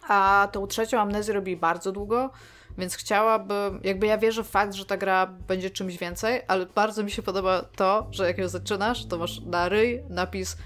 a 0.07 0.47
tą 0.51 0.67
trzecią 0.67 0.99
amnezję 0.99 1.33
robi 1.33 1.57
bardzo 1.57 1.91
długo, 1.91 2.29
więc 2.77 2.95
chciałabym, 2.95 3.79
jakby 3.83 4.07
ja 4.07 4.17
wierzę 4.17 4.43
w 4.43 4.49
fakt, 4.49 4.73
że 4.73 4.85
ta 4.85 4.97
gra 4.97 5.25
będzie 5.25 5.69
czymś 5.69 5.97
więcej, 5.97 6.41
ale 6.47 6.65
bardzo 6.65 7.03
mi 7.03 7.11
się 7.11 7.21
podoba 7.21 7.61
to, 7.61 8.07
że 8.11 8.27
jak 8.27 8.37
ją 8.37 8.47
zaczynasz, 8.47 9.05
to 9.05 9.17
masz 9.17 9.41
na 9.41 9.69
ryj 9.69 10.03
napis 10.09 10.57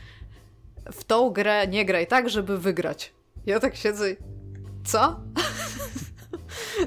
w 0.92 1.04
tą 1.04 1.30
grę 1.30 1.68
nie 1.68 1.86
graj 1.86 2.08
tak, 2.08 2.30
żeby 2.30 2.58
wygrać. 2.58 3.14
Ja 3.46 3.60
tak 3.60 3.76
siedzę 3.76 4.12
i 4.12 4.16
co? 4.86 5.20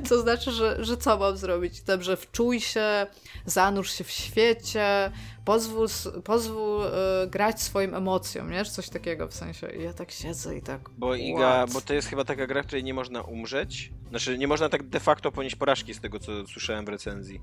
Co 0.08 0.20
znaczy, 0.20 0.52
że, 0.52 0.84
że 0.84 0.96
co 0.96 1.18
mam 1.18 1.36
zrobić? 1.36 1.82
Dobrze, 1.82 2.16
wczuj 2.16 2.60
się, 2.60 3.06
zanurz 3.46 3.92
się 3.92 4.04
w 4.04 4.10
świecie, 4.10 5.12
pozwól, 5.44 5.88
pozwól 6.24 6.84
y, 6.84 6.90
grać 7.30 7.62
swoim 7.62 7.94
emocjom, 7.94 8.50
nie? 8.50 8.64
Czy 8.64 8.70
coś 8.70 8.88
takiego 8.88 9.28
w 9.28 9.34
sensie. 9.34 9.68
I 9.68 9.82
ja 9.82 9.92
tak 9.92 10.10
siedzę 10.10 10.56
i 10.56 10.62
tak. 10.62 10.90
Bo 10.98 11.14
Iga, 11.14 11.66
bo 11.72 11.80
to 11.80 11.94
jest 11.94 12.08
chyba 12.08 12.24
taka 12.24 12.46
gra, 12.46 12.62
w 12.62 12.66
której 12.66 12.84
nie 12.84 12.94
można 12.94 13.22
umrzeć. 13.22 13.92
Znaczy, 14.10 14.38
nie 14.38 14.48
można 14.48 14.68
tak 14.68 14.82
de 14.82 15.00
facto 15.00 15.32
ponieść 15.32 15.56
porażki 15.56 15.94
z 15.94 16.00
tego, 16.00 16.18
co 16.18 16.46
słyszałem 16.46 16.84
w 16.84 16.88
recenzji. 16.88 17.40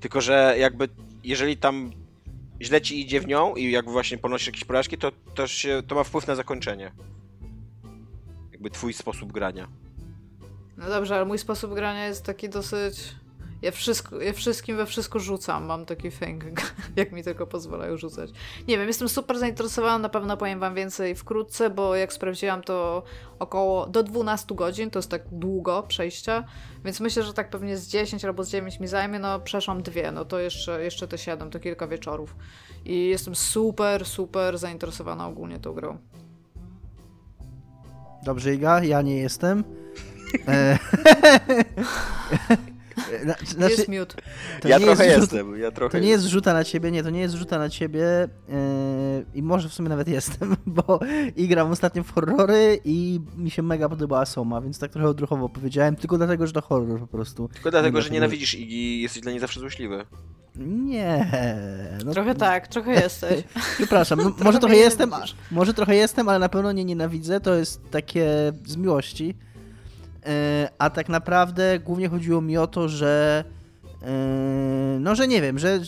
Tylko, 0.00 0.20
że 0.20 0.54
jakby, 0.58 0.88
jeżeli 1.24 1.56
tam 1.56 1.92
źle 2.62 2.80
ci 2.80 3.00
idzie 3.00 3.20
w 3.20 3.26
nią 3.26 3.54
i 3.54 3.70
jakby 3.70 3.92
właśnie 3.92 4.18
ponosisz 4.18 4.46
jakieś 4.46 4.64
porażki, 4.64 4.98
to, 4.98 5.12
to, 5.34 5.46
się, 5.46 5.82
to 5.86 5.94
ma 5.94 6.04
wpływ 6.04 6.26
na 6.26 6.34
zakończenie. 6.34 6.92
Jakby 8.52 8.70
twój 8.70 8.92
sposób 8.92 9.32
grania. 9.32 9.68
No 10.76 10.88
dobrze, 10.88 11.16
ale 11.16 11.24
mój 11.24 11.38
sposób 11.38 11.74
grania 11.74 12.06
jest 12.06 12.24
taki 12.24 12.48
dosyć 12.48 13.14
ja, 13.62 13.70
wszystko, 13.70 14.20
ja 14.20 14.32
wszystkim 14.32 14.76
we 14.76 14.86
wszystko 14.86 15.18
rzucam, 15.18 15.64
mam 15.64 15.86
taki 15.86 16.10
thing, 16.10 16.44
jak 16.96 17.12
mi 17.12 17.24
tylko 17.24 17.46
pozwalają 17.46 17.96
rzucać. 17.96 18.30
Nie 18.68 18.78
wiem, 18.78 18.86
jestem 18.86 19.08
super 19.08 19.38
zainteresowana, 19.38 19.98
na 19.98 20.08
pewno 20.08 20.36
powiem 20.36 20.60
wam 20.60 20.74
więcej 20.74 21.14
wkrótce, 21.14 21.70
bo 21.70 21.96
jak 21.96 22.12
sprawdziłam 22.12 22.62
to 22.62 23.02
około 23.38 23.86
do 23.86 24.02
12 24.02 24.54
godzin, 24.54 24.90
to 24.90 24.98
jest 24.98 25.10
tak 25.10 25.22
długo 25.32 25.82
przejścia, 25.82 26.44
więc 26.84 27.00
myślę, 27.00 27.22
że 27.22 27.34
tak 27.34 27.50
pewnie 27.50 27.76
z 27.76 27.88
10 27.88 28.24
albo 28.24 28.44
z 28.44 28.50
9 28.50 28.80
mi 28.80 28.88
zajmie, 28.88 29.18
no 29.18 29.40
przeszłam 29.40 29.82
dwie, 29.82 30.12
no 30.12 30.24
to 30.24 30.38
jeszcze, 30.38 30.84
jeszcze 30.84 31.08
te 31.08 31.18
7, 31.18 31.50
to 31.50 31.60
kilka 31.60 31.86
wieczorów. 31.86 32.36
I 32.84 33.06
jestem 33.06 33.34
super, 33.34 34.06
super 34.06 34.58
zainteresowana 34.58 35.28
ogólnie 35.28 35.58
tą 35.58 35.72
grą. 35.72 35.98
Dobrze, 38.22 38.54
Iga, 38.54 38.84
ja 38.84 39.02
nie 39.02 39.16
jestem. 39.16 39.85
E, 40.48 40.78
znaczy, 43.46 43.72
jest 43.72 43.88
miód. 43.88 44.16
Ja 44.64 44.80
trochę 44.80 45.06
jest 45.06 45.20
jestem, 45.20 45.60
ja 45.60 45.70
trochę 45.70 45.98
To 45.98 46.04
nie 46.04 46.10
jest 46.10 46.24
rzuta 46.24 46.52
na 46.52 46.64
ciebie, 46.64 46.90
nie, 46.90 47.02
to 47.02 47.10
nie 47.10 47.20
jest 47.20 47.34
rzuta 47.34 47.58
na 47.58 47.68
ciebie 47.68 48.28
yy, 48.48 48.56
i 49.34 49.42
może 49.42 49.68
w 49.68 49.74
sumie 49.74 49.88
nawet 49.88 50.08
jestem, 50.08 50.56
bo 50.66 51.00
i 51.36 51.48
gram 51.48 51.70
ostatnio 51.70 52.02
w 52.02 52.12
horrory 52.12 52.80
i 52.84 53.20
mi 53.36 53.50
się 53.50 53.62
mega 53.62 53.88
podobała 53.88 54.26
Soma, 54.26 54.60
więc 54.60 54.78
tak 54.78 54.90
trochę 54.90 55.08
odruchowo 55.08 55.48
powiedziałem, 55.48 55.96
tylko 55.96 56.18
dlatego, 56.18 56.46
że 56.46 56.52
to 56.52 56.62
horror 56.62 57.00
po 57.00 57.06
prostu. 57.06 57.48
Tylko 57.48 57.70
dlatego, 57.70 57.98
nie 57.98 58.02
że 58.02 58.10
nienawidzisz 58.10 58.54
i 58.54 59.00
jesteś 59.00 59.22
dla 59.22 59.30
niej 59.32 59.40
zawsze 59.40 59.60
złośliwy. 59.60 60.06
Nie. 60.56 61.30
No, 62.04 62.12
trochę 62.12 62.34
tak, 62.34 62.68
trochę 62.68 62.92
jesteś. 63.02 63.44
Przepraszam, 63.76 64.18
no, 64.22 64.32
może 64.44 64.58
trochę 64.58 64.76
jestem, 64.76 65.10
może 65.50 65.74
trochę 65.74 65.96
jestem, 65.96 66.28
ale 66.28 66.38
na 66.38 66.48
pewno 66.48 66.72
nie 66.72 66.84
nienawidzę, 66.84 67.40
to 67.40 67.54
jest 67.54 67.90
takie 67.90 68.52
z 68.64 68.76
miłości. 68.76 69.34
E, 70.26 70.68
a 70.78 70.90
tak 70.90 71.08
naprawdę 71.08 71.78
głównie 71.78 72.08
chodziło 72.08 72.40
mi 72.40 72.56
o 72.56 72.66
to, 72.66 72.88
że 72.88 73.44
e, 74.02 74.98
no, 75.00 75.14
że 75.14 75.28
nie 75.28 75.42
wiem, 75.42 75.58
że 75.58 75.78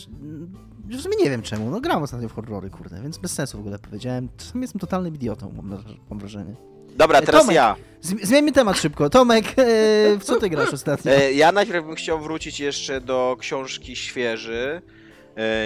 w 0.85 1.01
sumie 1.01 1.15
nie 1.19 1.29
wiem 1.29 1.41
czemu. 1.41 1.69
No 1.69 1.81
gram 1.81 2.03
ostatnio 2.03 2.29
w 2.29 2.33
horrory, 2.33 2.69
kurde, 2.69 3.01
więc 3.01 3.17
bez 3.17 3.33
sensu 3.33 3.57
w 3.57 3.59
ogóle 3.59 3.79
powiedziałem. 3.79 4.29
Czasami 4.37 4.61
jestem 4.61 4.79
totalnym 4.79 5.15
idiotą, 5.15 5.51
mam, 5.55 5.83
mam 6.09 6.19
wrażenie. 6.19 6.55
Dobra, 6.95 7.19
e, 7.19 7.21
teraz 7.21 7.41
Tomek, 7.41 7.55
ja. 7.55 7.75
Zmieńmy 8.01 8.51
temat 8.51 8.77
szybko. 8.77 9.09
Tomek, 9.09 9.45
w 10.19 10.23
co 10.23 10.35
ty 10.35 10.49
grasz 10.49 10.73
ostatnio? 10.73 11.11
Ja 11.33 11.51
najpierw 11.51 11.85
bym 11.85 11.95
chciał 11.95 12.19
wrócić 12.19 12.59
jeszcze 12.59 13.01
do 13.01 13.37
książki 13.39 13.95
Świeży. 13.95 14.81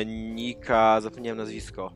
Nika, 0.05 1.01
zapomniałem 1.01 1.37
nazwisko. 1.37 1.93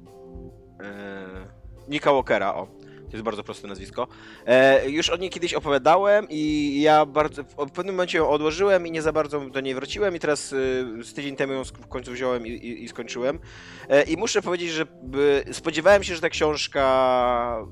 Nika 1.88 2.14
Walkera, 2.14 2.56
o. 2.56 2.77
To 3.10 3.12
jest 3.12 3.24
bardzo 3.24 3.44
proste 3.44 3.68
nazwisko. 3.68 4.08
E, 4.46 4.90
już 4.90 5.10
o 5.10 5.18
niej 5.18 5.30
kiedyś 5.30 5.54
opowiadałem 5.54 6.28
i 6.30 6.82
ja 6.82 7.06
bardzo, 7.06 7.44
w 7.44 7.72
pewnym 7.72 7.96
momencie 7.96 8.18
ją 8.18 8.30
odłożyłem 8.30 8.88
i 8.88 8.92
nie 8.92 9.02
za 9.02 9.12
bardzo 9.12 9.40
do 9.40 9.62
niej 9.62 9.76
wróciłem 9.76 10.16
i 10.16 10.20
teraz 10.20 10.54
y, 10.54 10.86
z 11.04 11.14
tydzień 11.14 11.36
temu 11.36 11.54
ją 11.54 11.64
w 11.64 11.88
końcu 11.88 12.12
wziąłem 12.12 12.48
i, 12.48 12.50
i, 12.50 12.84
i 12.84 12.90
skończyłem. 12.90 13.40
E, 13.90 14.04
I 14.04 14.18
muszę 14.18 14.42
powiedzieć, 14.42 14.70
że 14.70 14.86
spodziewałem 15.52 16.04
się, 16.04 16.16
że 16.16 16.22
ta 16.22 16.30
książka 16.30 17.68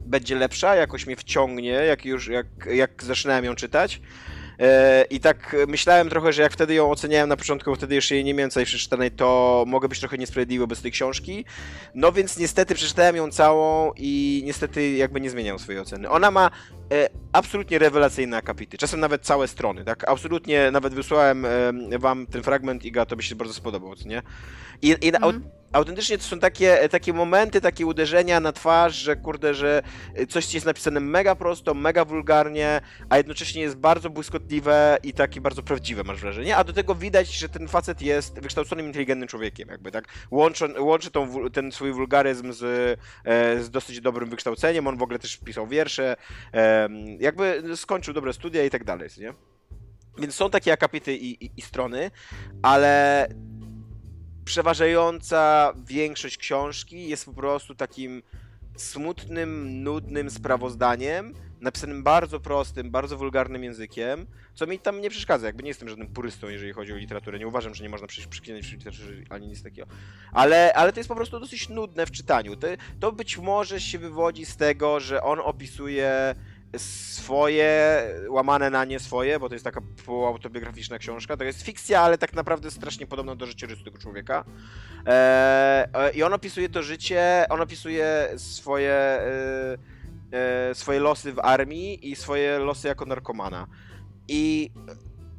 będzie 0.00 0.36
lepsza, 0.36 0.74
jakoś 0.74 1.06
mnie 1.06 1.16
wciągnie, 1.16 1.70
jak 1.70 2.04
już, 2.04 2.28
jak, 2.28 2.46
jak 2.70 3.04
zaczynałem 3.04 3.44
ją 3.44 3.54
czytać. 3.54 4.00
E, 4.58 5.04
I 5.10 5.20
tak 5.20 5.56
myślałem 5.68 6.08
trochę, 6.08 6.32
że 6.32 6.42
jak 6.42 6.52
wtedy 6.52 6.74
ją 6.74 6.90
oceniałem 6.90 7.28
na 7.28 7.36
początku, 7.36 7.74
wtedy 7.74 7.94
jeszcze 7.94 8.14
jej 8.14 8.24
nie 8.24 8.34
miałem 8.34 8.50
całej 8.50 8.66
przeczytanej, 8.66 9.10
to 9.10 9.64
mogę 9.66 9.88
być 9.88 10.00
trochę 10.00 10.18
niesprawiedliwy 10.18 10.66
bez 10.66 10.82
tej 10.82 10.92
książki. 10.92 11.44
No 11.94 12.12
więc 12.12 12.38
niestety 12.38 12.74
przeczytałem 12.74 13.16
ją 13.16 13.30
całą 13.30 13.92
i 13.96 14.42
niestety 14.44 14.90
jakby 14.90 15.20
nie 15.20 15.30
zmieniam 15.30 15.58
swojej 15.58 15.80
oceny. 15.80 16.10
Ona 16.10 16.30
ma 16.30 16.50
absolutnie 17.32 17.78
rewelacyjne 17.78 18.36
akapity, 18.36 18.78
czasem 18.78 19.00
nawet 19.00 19.22
całe 19.22 19.48
strony, 19.48 19.84
tak? 19.84 20.08
Absolutnie, 20.08 20.70
nawet 20.70 20.94
wysłałem 20.94 21.44
e, 21.44 21.98
wam 21.98 22.26
ten 22.26 22.42
fragment 22.42 22.84
Iga, 22.84 23.06
to 23.06 23.16
by 23.16 23.22
się 23.22 23.36
bardzo 23.36 23.54
spodobał, 23.54 23.96
co 23.96 24.08
nie? 24.08 24.22
I, 24.82 24.96
i 25.00 25.08
Mhm. 25.16 25.42
autentycznie 25.72 26.18
to 26.18 26.24
są 26.24 26.38
takie, 26.38 26.88
takie 26.90 27.12
momenty, 27.12 27.60
takie 27.60 27.86
uderzenia 27.86 28.40
na 28.40 28.52
twarz, 28.52 28.94
że 28.94 29.16
kurde, 29.16 29.54
że 29.54 29.82
coś 30.28 30.54
jest 30.54 30.66
napisane 30.66 31.00
mega 31.00 31.34
prosto, 31.34 31.74
mega 31.74 32.04
wulgarnie, 32.04 32.80
a 33.08 33.16
jednocześnie 33.16 33.62
jest 33.62 33.76
bardzo 33.76 34.10
błyskotliwe 34.10 34.98
i 35.02 35.12
takie 35.12 35.40
bardzo 35.40 35.62
prawdziwe, 35.62 36.04
masz 36.04 36.20
wrażenie. 36.20 36.56
A 36.56 36.64
do 36.64 36.72
tego 36.72 36.94
widać, 36.94 37.28
że 37.38 37.48
ten 37.48 37.68
facet 37.68 38.02
jest 38.02 38.40
wykształconym, 38.40 38.86
inteligentnym 38.86 39.28
człowiekiem, 39.28 39.68
jakby 39.68 39.90
tak. 39.90 40.04
Łączy, 40.30 40.74
łączy 40.78 41.10
tą, 41.10 41.50
ten 41.50 41.72
swój 41.72 41.92
wulgaryzm 41.92 42.52
z, 42.52 42.62
e, 43.24 43.62
z 43.62 43.70
dosyć 43.70 44.00
dobrym 44.00 44.30
wykształceniem. 44.30 44.86
On 44.86 44.96
w 44.96 45.02
ogóle 45.02 45.18
też 45.18 45.36
pisał 45.36 45.66
wiersze, 45.66 46.16
em, 46.52 46.77
jakby 47.20 47.62
skończył 47.76 48.14
dobre 48.14 48.32
studia 48.32 48.64
i 48.64 48.70
tak 48.70 48.84
dalej, 48.84 49.08
nie? 49.20 49.34
Więc 50.18 50.34
są 50.34 50.50
takie 50.50 50.72
akapity 50.72 51.16
i, 51.16 51.44
i, 51.44 51.50
i 51.56 51.62
strony, 51.62 52.10
ale 52.62 53.26
przeważająca 54.44 55.72
większość 55.86 56.36
książki 56.36 57.08
jest 57.08 57.24
po 57.24 57.32
prostu 57.32 57.74
takim 57.74 58.22
smutnym, 58.76 59.82
nudnym 59.82 60.30
sprawozdaniem, 60.30 61.34
napisanym 61.60 62.02
bardzo 62.02 62.40
prostym, 62.40 62.90
bardzo 62.90 63.16
wulgarnym 63.16 63.64
językiem, 63.64 64.26
co 64.54 64.66
mi 64.66 64.78
tam 64.78 65.00
nie 65.00 65.10
przeszkadza. 65.10 65.46
Jakby 65.46 65.62
nie 65.62 65.68
jestem 65.68 65.88
żadnym 65.88 66.08
purystą, 66.08 66.48
jeżeli 66.48 66.72
chodzi 66.72 66.92
o 66.92 66.96
literaturę. 66.96 67.38
Nie 67.38 67.48
uważam, 67.48 67.74
że 67.74 67.84
nie 67.84 67.90
można 67.90 68.06
w 68.06 68.72
literaturze 68.72 69.12
ani 69.30 69.48
nic 69.48 69.62
takiego. 69.62 69.88
Ale, 70.32 70.72
ale 70.74 70.92
to 70.92 71.00
jest 71.00 71.08
po 71.08 71.14
prostu 71.14 71.40
dosyć 71.40 71.68
nudne 71.68 72.06
w 72.06 72.10
czytaniu. 72.10 72.56
To, 72.56 72.66
to 73.00 73.12
być 73.12 73.38
może 73.38 73.80
się 73.80 73.98
wywodzi 73.98 74.46
z 74.46 74.56
tego, 74.56 75.00
że 75.00 75.22
on 75.22 75.38
opisuje 75.42 76.34
swoje, 76.76 78.02
łamane 78.28 78.70
na 78.70 78.84
nie 78.84 79.00
swoje, 79.00 79.38
bo 79.38 79.48
to 79.48 79.54
jest 79.54 79.64
taka 79.64 79.80
półautobiograficzna 80.04 80.98
książka. 80.98 81.36
To 81.36 81.44
jest 81.44 81.62
fikcja, 81.62 82.00
ale 82.00 82.18
tak 82.18 82.32
naprawdę 82.32 82.70
strasznie 82.70 83.06
podobna 83.06 83.34
do 83.34 83.46
życiorysu 83.46 83.84
tego 83.84 83.98
człowieka. 83.98 84.44
E, 85.06 85.88
e, 85.94 86.10
I 86.10 86.22
on 86.22 86.32
opisuje 86.32 86.68
to 86.68 86.82
życie, 86.82 87.46
on 87.50 87.60
opisuje 87.60 88.28
swoje, 88.36 88.92
e, 88.92 89.78
e, 90.32 90.74
swoje 90.74 91.00
losy 91.00 91.32
w 91.32 91.38
armii 91.38 92.10
i 92.10 92.16
swoje 92.16 92.58
losy 92.58 92.88
jako 92.88 93.04
narkomana. 93.04 93.66
I 94.28 94.70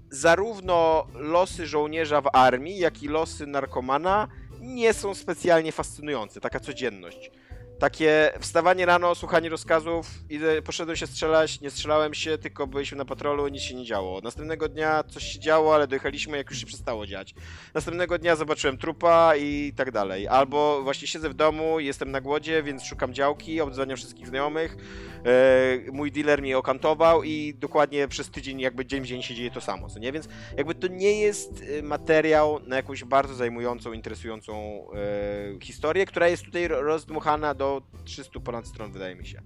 zarówno 0.10 1.08
losy 1.13 1.68
żołnierza 1.68 2.22
w 2.22 2.30
armii, 2.34 2.78
jak 2.78 3.04
i 3.04 3.08
losy 3.08 3.48
narkomana 3.48 4.28
nie 4.62 4.94
są 4.94 5.15
specjalnie 5.15 5.72
fascynujące, 5.72 6.42
taka 6.42 6.60
codzienność. 6.60 7.32
Takie 7.80 8.32
wstawanie 8.39 8.86
rano, 8.86 9.15
słuchanie 9.15 9.50
rozkazów, 9.50 10.08
idę, 10.30 10.62
poszedłem 10.62 10.96
się 10.98 11.08
strzelać, 11.08 11.62
nie 11.62 11.70
strzelałem 11.70 12.13
się, 12.13 12.38
tylko 12.38 12.68
byliśmy 12.68 12.98
na 12.98 13.06
patrolu, 13.06 13.48
nic 13.48 13.62
się 13.62 13.76
nie 13.76 13.86
działo. 13.86 14.22
Następnego 14.24 14.70
dnia 14.70 15.04
coś 15.04 15.24
się 15.24 15.39
działo, 15.39 15.76
ale 15.76 15.88
dojechaliśmy, 15.88 16.38
jak 16.38 16.50
już 16.50 16.60
się 16.60 16.65
przestało 16.65 17.08
dziać. 17.08 17.36
Następnego 17.74 18.18
dnia 18.18 18.36
zobaczyłem 18.36 18.78
trupa 18.78 19.36
i 19.36 19.74
tak 19.76 19.92
dalej. 19.92 20.28
Albo 20.28 20.82
właśnie 20.84 21.08
siedzę 21.08 21.30
w 21.30 21.34
domu, 21.34 21.80
jestem 21.80 22.12
na 22.12 22.22
głodzie, 22.22 22.63
więc 22.63 22.84
szukam 22.84 23.13
działki, 23.13 23.62
obdzwaniam 23.62 23.98
wszystkich 23.98 24.28
znajomych. 24.28 24.78
E, 25.26 25.92
mój 25.92 26.12
dealer 26.12 26.42
mnie 26.42 26.58
okantował 26.58 27.24
i 27.24 27.54
dokładnie 27.58 28.08
przez 28.08 28.30
tydzień, 28.30 28.60
jakby 28.60 28.86
dzień 28.86 29.02
w 29.02 29.06
dzień 29.06 29.24
się 29.24 29.36
dzieje 29.36 29.52
to 29.52 29.62
samo, 29.62 29.89
co 29.89 30.00
nie? 30.00 30.12
Więc 30.12 30.28
jakby 30.58 30.76
to 30.76 30.88
nie 30.88 31.22
jest 31.22 31.63
e, 31.80 31.82
materiał 31.82 32.60
na 32.68 32.76
jakąś 32.76 33.04
bardzo 33.04 33.36
zajmującą, 33.36 33.94
interesującą 33.94 34.86
e, 34.94 35.65
historię, 35.65 36.06
która 36.06 36.28
jest 36.28 36.44
tutaj 36.44 36.68
ro- 36.68 36.82
rozdmuchana 36.82 37.54
do 37.54 37.68
300 38.03 38.39
ponad 38.39 38.67
stron, 38.67 38.91
wydaje 38.91 39.15
mi 39.15 39.25
się. 39.25 39.41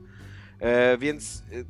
E, 0.60 0.98
więc 0.98 1.44
e, 1.52 1.64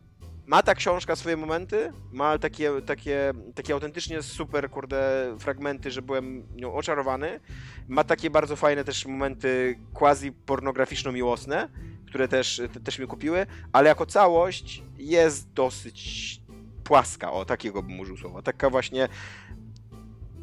ma 0.45 0.63
ta 0.63 0.75
książka 0.75 1.15
swoje 1.15 1.37
momenty, 1.37 1.93
ma 2.11 2.37
takie, 2.37 2.71
takie, 2.85 3.33
takie 3.55 3.73
autentycznie 3.73 4.21
super, 4.21 4.69
kurde, 4.69 5.35
fragmenty, 5.39 5.91
że 5.91 6.01
byłem 6.01 6.47
nią 6.55 6.73
oczarowany. 6.73 7.39
Ma 7.87 8.03
takie 8.03 8.29
bardzo 8.29 8.55
fajne 8.55 8.83
też 8.83 9.05
momenty 9.05 9.79
quasi 9.93 10.31
pornograficzno-miłosne, 10.31 11.67
które 12.07 12.27
też, 12.27 12.61
te, 12.73 12.79
też 12.79 12.99
mnie 12.99 13.07
kupiły, 13.07 13.45
ale 13.73 13.89
jako 13.89 14.05
całość 14.05 14.83
jest 14.97 15.53
dosyć 15.53 16.41
płaska, 16.83 17.31
o 17.31 17.45
takiego 17.45 17.83
bym 17.83 17.99
użył 17.99 18.17
słowa. 18.17 18.41
Taka 18.41 18.69
właśnie 18.69 19.09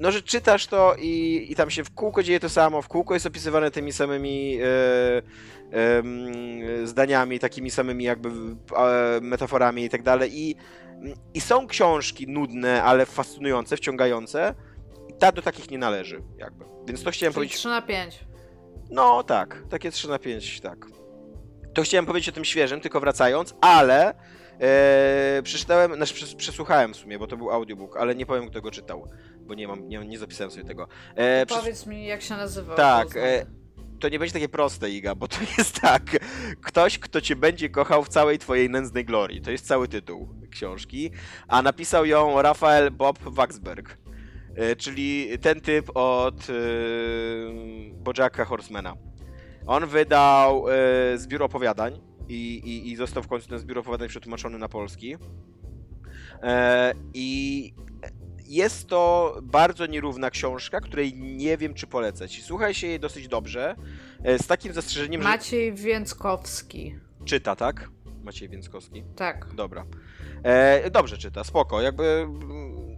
no, 0.00 0.12
że 0.12 0.22
czytasz 0.22 0.66
to 0.66 0.94
i, 0.98 1.46
i 1.50 1.54
tam 1.54 1.70
się 1.70 1.84
w 1.84 1.94
kółko 1.94 2.22
dzieje 2.22 2.40
to 2.40 2.48
samo, 2.48 2.82
w 2.82 2.88
kółko 2.88 3.14
jest 3.14 3.26
opisywane 3.26 3.70
tymi 3.70 3.92
samymi 3.92 4.54
em, 4.54 4.66
zdaniami, 6.84 7.38
takimi 7.38 7.70
samymi 7.70 8.04
jakby 8.04 8.30
metaforami 9.22 9.84
i 9.84 9.88
tak 9.90 10.02
dalej. 10.02 10.30
I, 10.34 10.56
I 11.34 11.40
są 11.40 11.66
książki 11.66 12.26
nudne, 12.28 12.82
ale 12.82 13.06
fascynujące, 13.06 13.76
wciągające. 13.76 14.54
I 15.08 15.12
ta 15.18 15.32
do 15.32 15.42
takich 15.42 15.70
nie 15.70 15.78
należy, 15.78 16.22
jakby. 16.38 16.64
Więc 16.86 17.02
to 17.02 17.10
chciałem 17.10 17.32
Czyli 17.32 17.34
powiedzieć. 17.38 17.58
3 17.58 17.68
na 17.68 17.82
5. 17.82 18.24
No 18.90 19.22
tak, 19.22 19.62
takie 19.70 19.90
3 19.90 20.08
na 20.08 20.18
5, 20.18 20.60
tak. 20.60 20.86
To 21.74 21.82
chciałem 21.82 22.06
powiedzieć 22.06 22.28
o 22.28 22.32
tym 22.32 22.44
świeżym, 22.44 22.80
tylko 22.80 23.00
wracając, 23.00 23.54
ale 23.60 24.14
e, 24.60 25.40
przeczytałem, 25.44 25.94
znaczy 25.94 26.14
przes- 26.14 26.36
przesłuchałem 26.36 26.94
w 26.94 26.96
sumie, 26.96 27.18
bo 27.18 27.26
to 27.26 27.36
był 27.36 27.50
audiobook, 27.50 27.96
ale 27.96 28.14
nie 28.14 28.26
powiem 28.26 28.50
kto 28.50 28.60
go 28.60 28.70
czytał, 28.70 29.08
bo 29.40 29.54
nie 29.54 29.68
mam, 29.68 29.88
nie, 29.88 29.98
nie 29.98 30.18
zapisałem 30.18 30.50
sobie 30.50 30.64
tego. 30.64 30.88
E, 31.14 31.46
przes- 31.46 31.58
Powiedz 31.58 31.86
mi, 31.86 32.06
jak 32.06 32.22
się 32.22 32.36
nazywa. 32.36 32.74
tak, 32.74 33.16
e, 33.16 33.46
to 34.00 34.08
nie 34.08 34.18
będzie 34.18 34.32
takie 34.32 34.48
proste, 34.48 34.90
Iga, 34.90 35.14
bo 35.14 35.28
to 35.28 35.36
jest 35.58 35.80
tak. 35.80 36.02
Ktoś, 36.62 36.98
kto 36.98 37.20
cię 37.20 37.36
będzie 37.36 37.68
kochał 37.68 38.04
w 38.04 38.08
całej 38.08 38.38
twojej 38.38 38.70
nędznej 38.70 39.04
glorii. 39.04 39.40
To 39.40 39.50
jest 39.50 39.66
cały 39.66 39.88
tytuł 39.88 40.28
książki. 40.50 41.10
A 41.48 41.62
napisał 41.62 42.06
ją 42.06 42.42
Rafael 42.42 42.90
Bob 42.90 43.18
Waxberg. 43.18 43.98
e, 44.56 44.76
Czyli 44.76 45.28
ten 45.40 45.60
typ 45.60 45.90
od 45.94 46.46
e, 46.50 46.52
Bojacka 47.92 48.44
Horsemana. 48.44 48.94
On 49.66 49.86
wydał 49.86 50.66
e, 50.68 50.72
zbiór 51.18 51.42
opowiadań 51.42 52.00
i, 52.28 52.34
i, 52.64 52.92
i 52.92 52.96
został 52.96 53.22
w 53.22 53.28
końcu 53.28 53.48
ten 53.48 53.58
zbiór 53.58 53.78
opowiadań 53.78 54.08
przetłumaczony 54.08 54.58
na 54.58 54.68
polski. 54.68 55.16
I 57.14 57.72
jest 58.50 58.88
to 58.88 59.36
bardzo 59.42 59.86
nierówna 59.86 60.30
książka, 60.30 60.80
której 60.80 61.14
nie 61.14 61.56
wiem, 61.56 61.74
czy 61.74 61.86
polecać. 61.86 62.42
Słuchaj 62.42 62.74
się 62.74 62.86
jej 62.86 63.00
dosyć 63.00 63.28
dobrze, 63.28 63.74
e, 64.24 64.38
z 64.38 64.46
takim 64.46 64.72
zastrzeżeniem, 64.72 65.22
Maciej 65.22 65.74
Więckowski. 65.74 66.94
że 67.20 67.26
czyta, 67.26 67.56
tak? 67.56 67.90
Maciej 68.22 68.48
Więckowski. 68.48 69.04
Tak. 69.16 69.46
Dobra. 69.54 69.84
E, 70.42 70.90
dobrze 70.90 71.18
czyta, 71.18 71.44
spoko. 71.44 71.80
Jakby 71.80 72.04
mm, 72.04 72.96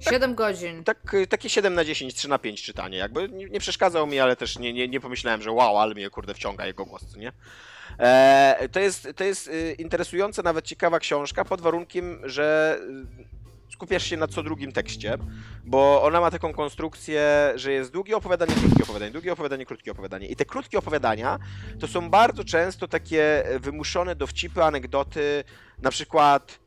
7 0.00 0.34
godzin. 0.34 0.84
tak, 0.84 1.16
takie 1.28 1.48
7 1.48 1.74
na 1.74 1.84
10, 1.84 2.14
3 2.14 2.28
na 2.28 2.38
5 2.38 2.62
czytanie. 2.62 2.98
Jakby 2.98 3.28
nie, 3.28 3.46
nie 3.48 3.60
przeszkadzał 3.60 4.06
mi, 4.06 4.20
ale 4.20 4.36
też 4.36 4.58
nie, 4.58 4.72
nie, 4.72 4.88
nie 4.88 5.00
pomyślałem, 5.00 5.42
że 5.42 5.52
wow, 5.52 5.78
ale 5.78 5.94
mnie 5.94 6.10
kurde 6.10 6.34
wciąga 6.34 6.66
jego 6.66 6.84
głos, 6.84 7.16
nie? 7.16 7.32
E, 7.98 8.68
to 8.72 8.80
jest, 8.80 9.08
to 9.16 9.24
jest 9.24 9.48
y, 9.48 9.76
interesująca, 9.78 10.42
nawet 10.42 10.64
ciekawa 10.64 10.98
książka, 10.98 11.44
pod 11.44 11.60
warunkiem, 11.60 12.20
że 12.24 12.78
skupiasz 13.74 14.04
się 14.04 14.16
na 14.16 14.26
co 14.28 14.42
drugim 14.42 14.72
tekście, 14.72 15.18
bo 15.64 16.02
ona 16.02 16.20
ma 16.20 16.30
taką 16.30 16.52
konstrukcję, 16.52 17.52
że 17.56 17.72
jest 17.72 17.92
długie 17.92 18.16
opowiadanie, 18.16 18.54
krótkie 18.54 18.82
opowiadanie, 18.82 19.10
długie 19.12 19.32
opowiadanie, 19.32 19.66
krótkie 19.66 19.90
opowiadanie. 19.92 20.26
I 20.26 20.36
te 20.36 20.44
krótkie 20.44 20.78
opowiadania 20.78 21.38
to 21.80 21.88
są 21.88 22.10
bardzo 22.10 22.44
często 22.44 22.88
takie 22.88 23.44
wymuszone 23.60 24.16
dowcipy, 24.16 24.64
anegdoty, 24.64 25.44
na 25.82 25.90
przykład 25.90 26.58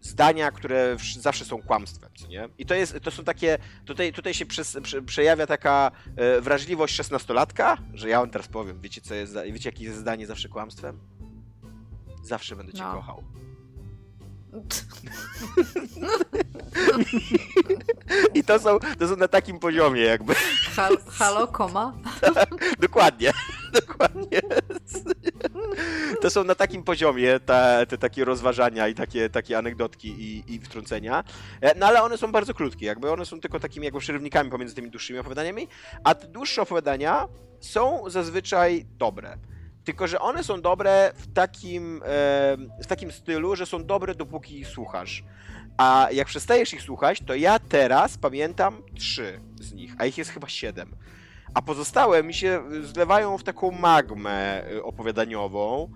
zdania, 0.00 0.50
które 0.50 0.96
wsz- 0.96 1.18
zawsze 1.20 1.44
są 1.44 1.62
kłamstwem, 1.62 2.10
nie? 2.28 2.48
I 2.58 2.66
to 2.66 2.74
jest, 2.74 3.00
to 3.02 3.10
są 3.10 3.24
takie, 3.24 3.58
tutaj, 3.84 4.12
tutaj 4.12 4.34
się 4.34 4.46
przez, 4.46 4.78
prze, 4.82 5.02
przejawia 5.02 5.46
taka 5.46 5.90
e, 6.16 6.40
wrażliwość 6.40 6.94
szesnastolatka, 6.94 7.76
że 7.94 8.08
ja 8.08 8.20
wam 8.20 8.30
teraz 8.30 8.48
powiem, 8.48 8.80
wiecie 8.80 9.00
co 9.00 9.14
jest, 9.14 9.36
wiecie 9.52 9.68
jakie 9.68 9.84
jest 9.84 9.98
zdanie 9.98 10.26
zawsze 10.26 10.48
kłamstwem? 10.48 10.98
Zawsze 12.22 12.56
będę 12.56 12.72
cię 12.72 12.82
No. 12.82 12.92
kochał. 12.94 13.22
I 18.34 18.44
to 18.44 18.58
są, 18.58 18.78
to 18.98 19.08
są 19.08 19.16
na 19.16 19.28
takim 19.28 19.58
poziomie 19.58 20.02
jakby. 20.02 20.34
Hal, 20.76 20.96
halo, 21.08 21.46
koma? 21.46 21.94
Dokładnie. 22.80 23.32
Dokładnie. 23.72 24.40
To 26.20 26.30
są 26.30 26.44
na 26.44 26.54
takim 26.54 26.82
poziomie 26.82 27.40
te, 27.40 27.86
te 27.88 27.98
takie 27.98 28.24
rozważania 28.24 28.88
i 28.88 28.94
takie, 28.94 29.30
takie 29.30 29.58
anegdotki 29.58 30.08
i, 30.08 30.54
i 30.54 30.60
wtrącenia. 30.60 31.24
E, 31.60 31.78
No 31.78 31.86
ale 31.86 32.02
one 32.02 32.18
są 32.18 32.32
bardzo 32.32 32.54
krótkie, 32.54 32.86
jakby 32.86 33.10
one 33.12 33.26
są 33.26 33.40
tylko 33.40 33.60
takimi 33.60 33.84
jakby 33.84 34.00
przerywnikami 34.00 34.50
pomiędzy 34.50 34.74
tymi 34.74 34.90
dłuższymi 34.90 35.18
opowiadaniami, 35.18 35.68
a 36.04 36.14
te 36.14 36.26
dłuższe 36.28 36.62
opowiadania 36.62 37.28
są 37.60 38.02
zazwyczaj 38.06 38.86
dobre. 38.98 39.36
Tylko, 39.86 40.06
że 40.06 40.20
one 40.20 40.44
są 40.44 40.60
dobre 40.60 41.12
w 41.14 41.32
takim, 41.32 42.02
w 42.82 42.86
takim 42.88 43.12
stylu, 43.12 43.56
że 43.56 43.66
są 43.66 43.84
dobre 43.84 44.14
dopóki 44.14 44.60
ich 44.60 44.68
słuchasz. 44.68 45.24
A 45.76 46.08
jak 46.12 46.26
przestajesz 46.26 46.74
ich 46.74 46.82
słuchać, 46.82 47.20
to 47.26 47.34
ja 47.34 47.58
teraz 47.58 48.18
pamiętam 48.18 48.82
trzy 48.94 49.40
z 49.60 49.72
nich, 49.72 49.94
a 49.98 50.06
ich 50.06 50.18
jest 50.18 50.30
chyba 50.30 50.48
siedem. 50.48 50.96
A 51.54 51.62
pozostałe 51.62 52.22
mi 52.22 52.34
się 52.34 52.62
zlewają 52.82 53.38
w 53.38 53.44
taką 53.44 53.70
magmę 53.70 54.70
y, 54.70 54.84
opowiadaniową. 54.84 55.90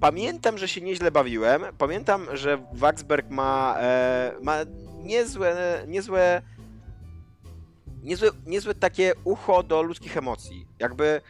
Pamiętam, 0.00 0.58
że 0.58 0.68
się 0.68 0.80
nieźle 0.80 1.10
bawiłem. 1.10 1.62
Pamiętam, 1.78 2.26
że 2.32 2.58
Waxberg 2.72 3.30
ma, 3.30 3.76
e, 3.78 4.32
ma 4.42 4.56
niezłe, 5.02 5.82
niezłe, 5.86 6.42
niezłe, 8.02 8.30
niezłe 8.46 8.74
takie 8.74 9.12
ucho 9.24 9.62
do 9.62 9.82
ludzkich 9.82 10.16
emocji. 10.16 10.66
Jakby 10.78 11.20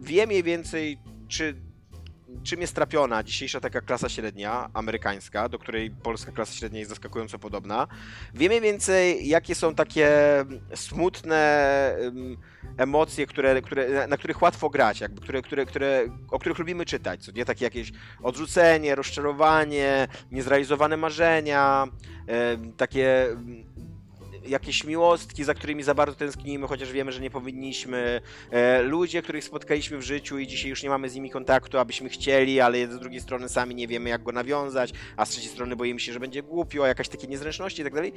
wie 0.00 0.26
mniej 0.26 0.42
więcej, 0.42 0.98
czy 1.28 1.54
czym 2.42 2.60
jest 2.60 2.74
trapiona 2.74 3.22
dzisiejsza 3.22 3.60
taka 3.60 3.80
klasa 3.80 4.08
średnia 4.08 4.70
amerykańska, 4.74 5.48
do 5.48 5.58
której 5.58 5.90
polska 5.90 6.32
klasa 6.32 6.52
średnia 6.52 6.78
jest 6.78 6.88
zaskakująco 6.88 7.38
podobna. 7.38 7.86
Wie 8.34 8.48
mniej 8.48 8.60
więcej, 8.60 9.28
jakie 9.28 9.54
są 9.54 9.74
takie 9.74 10.10
smutne 10.74 11.96
emocje, 12.76 13.26
które, 13.26 13.62
które, 13.62 14.06
na 14.06 14.16
których 14.16 14.42
łatwo 14.42 14.70
grać, 14.70 15.00
jakby, 15.00 15.20
które, 15.20 15.42
które, 15.42 15.66
które, 15.66 16.04
o 16.30 16.38
których 16.38 16.58
lubimy 16.58 16.84
czytać, 16.84 17.24
co 17.24 17.32
nie? 17.32 17.44
Takie 17.44 17.64
jakieś 17.64 17.92
odrzucenie, 18.22 18.94
rozczarowanie, 18.94 20.08
niezrealizowane 20.30 20.96
marzenia, 20.96 21.86
takie 22.76 23.36
jakieś 24.48 24.84
miłostki, 24.84 25.44
za 25.44 25.54
którymi 25.54 25.82
za 25.82 25.94
bardzo 25.94 26.16
tęsknimy, 26.16 26.66
chociaż 26.66 26.92
wiemy, 26.92 27.12
że 27.12 27.20
nie 27.20 27.30
powinniśmy. 27.30 28.20
E, 28.50 28.82
ludzie, 28.82 29.22
których 29.22 29.44
spotkaliśmy 29.44 29.98
w 29.98 30.02
życiu 30.02 30.38
i 30.38 30.46
dzisiaj 30.46 30.70
już 30.70 30.82
nie 30.82 30.88
mamy 30.88 31.10
z 31.10 31.14
nimi 31.14 31.30
kontaktu, 31.30 31.78
abyśmy 31.78 32.08
chcieli, 32.08 32.60
ale 32.60 32.86
z 32.86 32.98
drugiej 32.98 33.20
strony 33.20 33.48
sami 33.48 33.74
nie 33.74 33.88
wiemy, 33.88 34.10
jak 34.10 34.22
go 34.22 34.32
nawiązać, 34.32 34.92
a 35.16 35.26
z 35.26 35.30
trzeciej 35.30 35.50
strony 35.50 35.76
boimy 35.76 36.00
się, 36.00 36.12
że 36.12 36.20
będzie 36.20 36.42
głupio, 36.42 36.86
jakaś 36.86 37.08
takie 37.08 37.26
niezręczności 37.26 37.80
i 37.80 37.84
tak 37.84 37.94
dalej. 37.94 38.12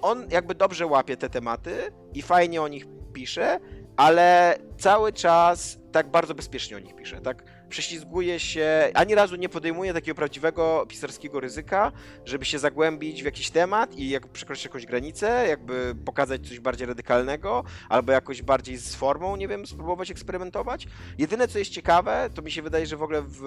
On 0.00 0.26
jakby 0.30 0.54
dobrze 0.54 0.86
łapie 0.86 1.16
te 1.16 1.30
tematy 1.30 1.92
i 2.14 2.22
fajnie 2.22 2.62
o 2.62 2.68
nich 2.68 2.86
pisze, 3.12 3.60
ale 3.96 4.58
cały 4.78 5.12
czas 5.12 5.78
tak 5.92 6.10
bardzo 6.10 6.34
bezpiecznie 6.34 6.76
o 6.76 6.80
nich 6.80 6.94
pisze, 6.94 7.20
tak 7.20 7.44
prześlizguje 7.72 8.40
się, 8.40 8.90
ani 8.94 9.14
razu 9.14 9.36
nie 9.36 9.48
podejmuje 9.48 9.92
takiego 9.92 10.14
prawdziwego 10.14 10.86
pisarskiego 10.88 11.40
ryzyka, 11.40 11.92
żeby 12.24 12.44
się 12.44 12.58
zagłębić 12.58 13.22
w 13.22 13.24
jakiś 13.24 13.50
temat 13.50 13.94
i 13.94 14.08
jak 14.08 14.28
przekroczyć 14.28 14.64
jakąś 14.64 14.86
granicę, 14.86 15.46
jakby 15.48 15.94
pokazać 16.04 16.48
coś 16.48 16.60
bardziej 16.60 16.86
radykalnego, 16.86 17.64
albo 17.88 18.12
jakoś 18.12 18.42
bardziej 18.42 18.76
z 18.76 18.94
formą, 18.94 19.36
nie 19.36 19.48
wiem, 19.48 19.66
spróbować 19.66 20.10
eksperymentować. 20.10 20.86
Jedyne, 21.18 21.48
co 21.48 21.58
jest 21.58 21.70
ciekawe, 21.70 22.30
to 22.34 22.42
mi 22.42 22.50
się 22.50 22.62
wydaje, 22.62 22.86
że 22.86 22.96
w 22.96 23.02
ogóle 23.02 23.22
w 23.22 23.42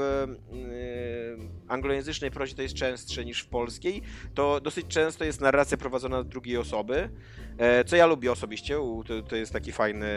yy, 0.52 1.50
anglojęzycznej 1.68 2.32
prozie 2.32 2.56
to 2.56 2.62
jest 2.62 2.76
częstsze 2.76 3.26
niż 3.26 3.42
w 3.42 3.48
polskiej, 3.48 4.02
to 4.34 4.62
dosyć 4.62 4.88
często 4.88 5.26
jest 5.26 5.42
narracja 5.42 5.78
prowadzona 5.78 6.22
z 6.22 6.28
drugiej 6.28 6.58
osoby, 6.58 7.10
co 7.86 7.96
ja 7.96 8.06
lubię 8.06 8.32
osobiście, 8.32 8.78
to, 9.08 9.22
to 9.22 9.36
jest 9.36 9.54
taki 9.54 9.72
fajny 9.72 10.08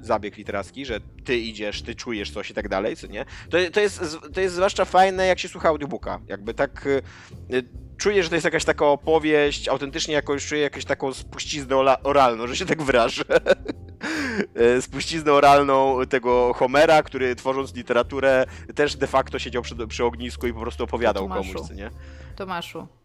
zabieg 0.00 0.36
literacki, 0.36 0.86
że 0.86 1.00
ty 1.24 1.36
idziesz, 1.36 1.82
ty 1.82 1.94
czujesz 1.94 2.30
coś 2.30 2.50
i 2.50 2.54
tak 2.54 2.68
dalej, 2.68 2.96
co 2.96 3.06
nie? 3.06 3.24
To, 3.50 3.58
to, 3.72 3.80
jest, 3.80 4.18
to 4.34 4.40
jest 4.40 4.54
zwłaszcza 4.54 4.84
fajne, 4.84 5.26
jak 5.26 5.38
się 5.38 5.48
słucha 5.48 5.68
audiobooka, 5.68 6.20
jakby 6.28 6.54
tak 6.54 6.86
y, 6.86 7.02
y, 7.52 7.64
czujesz, 7.96 8.26
że 8.26 8.30
to 8.30 8.36
jest 8.36 8.44
jakaś 8.44 8.64
taka 8.64 8.86
opowieść, 8.86 9.68
autentycznie 9.68 10.14
jakoś 10.14 10.46
czuję 10.46 10.60
jakąś 10.60 10.84
taką 10.84 11.12
spuściznę 11.12 11.76
oralną, 12.02 12.46
że 12.46 12.56
się 12.56 12.66
tak 12.66 12.82
wyrażę. 12.82 13.24
E, 14.54 14.82
Spuściznę 14.82 15.32
oralną 15.32 16.06
tego 16.08 16.52
Homera, 16.54 17.02
który 17.02 17.34
tworząc 17.36 17.74
literaturę 17.74 18.46
też 18.74 18.96
de 18.96 19.06
facto 19.06 19.38
siedział 19.38 19.62
przy, 19.62 19.86
przy 19.86 20.04
ognisku 20.04 20.46
i 20.46 20.52
po 20.52 20.60
prostu 20.60 20.84
opowiadał 20.84 21.22
Tomaszu. 21.22 21.52
komuś, 21.52 21.68
co 21.68 21.74
nie? 21.74 21.90
Tomaszu, 22.36 22.78
e, 22.78 23.03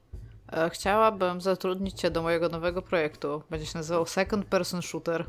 chciałabym 0.69 1.41
zatrudnić 1.41 1.99
cię 1.99 2.11
do 2.11 2.21
mojego 2.21 2.49
nowego 2.49 2.81
projektu. 2.81 3.43
Będzie 3.49 3.65
się 3.65 3.77
nazywał 3.77 4.05
Second 4.05 4.45
Person 4.45 4.81
Shooter. 4.81 5.25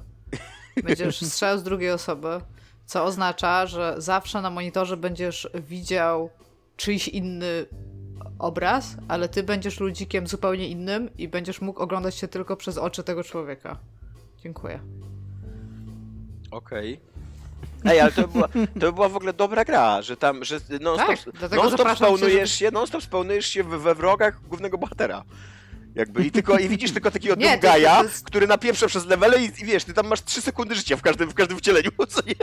Będziesz 0.85 1.21
strzelał 1.31 1.59
z 1.59 1.63
drugiej 1.63 1.91
osoby, 1.91 2.41
co 2.87 3.05
oznacza, 3.05 3.67
że 3.67 3.95
zawsze 3.99 4.43
na 4.43 4.51
monitorze 4.51 4.97
będziesz 4.97 5.51
widział 5.55 6.31
czyjś 6.77 7.09
inny 7.09 7.67
obraz, 8.39 8.97
ale 9.09 9.29
ty 9.29 9.43
będziesz 9.43 9.81
ludzikiem 9.81 10.27
zupełnie 10.27 10.69
innym 10.69 11.17
i 11.19 11.29
będziesz 11.29 11.61
mógł 11.61 11.81
oglądać 11.81 12.15
się 12.15 12.29
tylko 12.29 12.57
przez 12.57 12.79
oczy 12.79 13.03
tego 13.03 13.25
człowieka. 13.25 13.79
Dziękuję. 14.39 14.81
Okej. 16.51 17.01
Ej, 17.85 18.01
ale 18.01 18.13
to 18.13 18.23
by, 18.29 18.33
była, 18.33 18.49
to 18.49 18.81
by 18.81 18.93
była 18.93 19.09
w 19.09 19.17
ogóle 19.17 19.33
dobra 19.33 19.65
gra, 19.65 20.03
że 20.03 20.17
tam, 20.17 20.45
że 20.45 20.61
non-stop, 20.81 21.33
Tak, 21.41 21.51
zapraszam 21.51 21.87
cię, 21.89 21.97
spełnujesz 21.97 22.53
się, 22.53 22.71
non-stop 22.71 23.03
spełnujesz 23.03 23.47
się 23.47 23.65
we, 23.65 23.95
wrogach 23.95 24.41
głównego 24.49 24.79
bohatera. 24.79 25.25
Jakby 25.95 26.25
i 26.27 26.31
tylko 26.31 26.59
i 26.59 26.69
widzisz 26.69 26.93
tylko 26.93 27.11
takiego 27.11 27.35
Nie, 27.35 27.59
to 27.59 27.77
jest- 27.79 28.25
który 28.27 28.47
napieprza 28.47 28.87
przez 28.87 29.07
levele 29.07 29.43
i, 29.43 29.45
i 29.45 29.65
wiesz, 29.65 29.85
ty 29.85 29.95
tam 29.95 30.07
masz 30.07 30.23
3 30.25 30.41
sekundy 30.41 30.75
życia 30.75 30.97
w 30.97 31.03
każdym, 31.03 31.31
w 31.31 31.35
każdym 31.35 31.59
wcieleniu, 31.59 31.91
co 32.09 32.21
nie? 32.27 32.35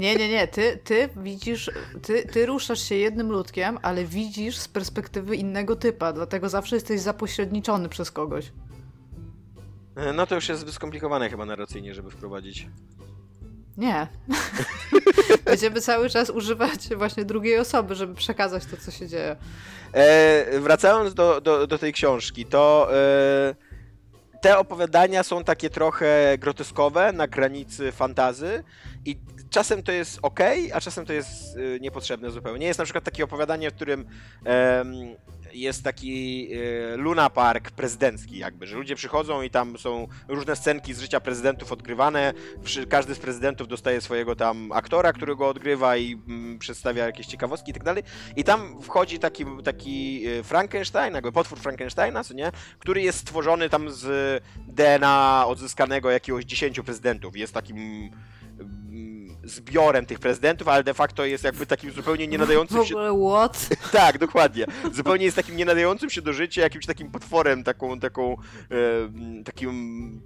Nie, 0.00 0.16
nie, 0.16 0.28
nie. 0.28 0.48
Ty, 0.48 0.80
ty 0.84 1.08
widzisz, 1.16 1.70
ty, 2.02 2.26
ty 2.32 2.46
ruszasz 2.46 2.82
się 2.88 2.94
jednym 2.94 3.32
ludkiem, 3.32 3.78
ale 3.82 4.04
widzisz 4.04 4.56
z 4.56 4.68
perspektywy 4.68 5.36
innego 5.36 5.76
typa, 5.76 6.12
dlatego 6.12 6.48
zawsze 6.48 6.76
jesteś 6.76 7.00
zapośredniczony 7.00 7.88
przez 7.88 8.10
kogoś. 8.10 8.52
E, 9.96 10.12
No 10.12 10.26
to 10.26 10.34
już 10.34 10.48
jest 10.48 10.60
zbyt 10.60 10.74
skomplikowane 10.74 11.30
chyba 11.30 11.44
narracyjnie, 11.46 11.94
żeby 11.94 12.10
wprowadzić. 12.10 12.66
Nie. 13.76 14.06
Będziemy 15.44 15.80
cały 15.80 16.10
czas 16.10 16.30
używać 16.30 16.88
właśnie 16.96 17.24
drugiej 17.24 17.58
osoby, 17.58 17.94
żeby 17.94 18.14
przekazać 18.14 18.66
to, 18.66 18.76
co 18.76 18.90
się 18.90 19.08
dzieje. 19.08 19.36
E, 19.92 20.60
wracając 20.60 21.14
do, 21.14 21.40
do, 21.40 21.66
do 21.66 21.78
tej 21.78 21.92
książki, 21.92 22.46
to 22.46 22.88
e, 22.92 23.54
te 24.40 24.58
opowiadania 24.58 25.22
są 25.22 25.44
takie 25.44 25.70
trochę 25.70 26.38
groteskowe, 26.38 27.12
na 27.12 27.26
granicy 27.26 27.92
fantazy 27.92 28.64
i 29.04 29.16
czasem 29.50 29.82
to 29.82 29.92
jest 29.92 30.18
ok, 30.22 30.40
a 30.74 30.80
czasem 30.80 31.06
to 31.06 31.12
jest 31.12 31.56
e, 31.56 31.80
niepotrzebne 31.80 32.30
zupełnie. 32.30 32.66
Jest 32.66 32.78
na 32.78 32.84
przykład 32.84 33.04
takie 33.04 33.24
opowiadanie, 33.24 33.70
w 33.70 33.74
którym 33.74 34.06
jest 35.54 35.84
taki 35.84 36.48
e, 36.52 36.96
Luna 36.96 37.30
Park 37.30 37.70
prezydencki 37.70 38.38
jakby, 38.38 38.66
że 38.66 38.76
ludzie 38.76 38.96
przychodzą 38.96 39.42
i 39.42 39.50
tam 39.50 39.78
są 39.78 40.08
różne 40.28 40.56
scenki 40.56 40.94
z 40.94 41.00
życia 41.00 41.20
prezydentów 41.20 41.72
odgrywane, 41.72 42.32
każdy 42.88 43.14
z 43.14 43.18
prezydentów 43.18 43.68
dostaje 43.68 44.00
swojego 44.00 44.36
tam 44.36 44.72
aktora, 44.72 45.12
który 45.12 45.36
go 45.36 45.48
odgrywa 45.48 45.96
i 45.96 46.12
mm, 46.28 46.58
przedstawia 46.58 47.06
jakieś 47.06 47.26
ciekawostki 47.26 47.70
i 47.70 47.74
tak 47.74 47.84
dalej. 47.84 48.02
I 48.36 48.44
tam 48.44 48.82
wchodzi 48.82 49.18
taki, 49.18 49.44
taki 49.64 50.26
e, 50.26 50.42
Frankenstein, 50.42 51.14
jakby 51.14 51.32
potwór 51.32 51.58
Frankensteina, 51.58 52.24
co 52.24 52.34
nie? 52.34 52.52
Który 52.78 53.02
jest 53.02 53.18
stworzony 53.18 53.68
tam 53.68 53.90
z 53.90 54.42
DNA 54.68 55.44
odzyskanego 55.46 56.10
jakiegoś 56.10 56.44
10 56.44 56.80
prezydentów. 56.80 57.36
Jest 57.36 57.54
takim 57.54 58.10
zbiorem 59.52 60.06
tych 60.06 60.18
prezydentów, 60.18 60.68
ale 60.68 60.84
de 60.84 60.94
facto 60.94 61.24
jest 61.24 61.44
jakby 61.44 61.66
takim 61.66 61.92
zupełnie 61.92 62.26
nie 62.28 62.36
W 62.38 62.40
nadającym 62.40 62.84
się... 62.84 62.96
ogóle 62.96 63.30
what? 63.30 63.68
Tak, 63.92 64.18
dokładnie. 64.18 64.66
Zupełnie 64.92 65.24
jest 65.24 65.36
takim 65.36 65.56
nie 65.56 65.64
nadającym 65.64 66.10
się 66.10 66.22
do 66.22 66.32
życia, 66.32 66.62
jakimś 66.62 66.86
takim 66.86 67.10
potworem, 67.10 67.64
taką, 67.64 68.00
taką, 68.00 68.36
e, 68.70 69.44
takim 69.44 69.72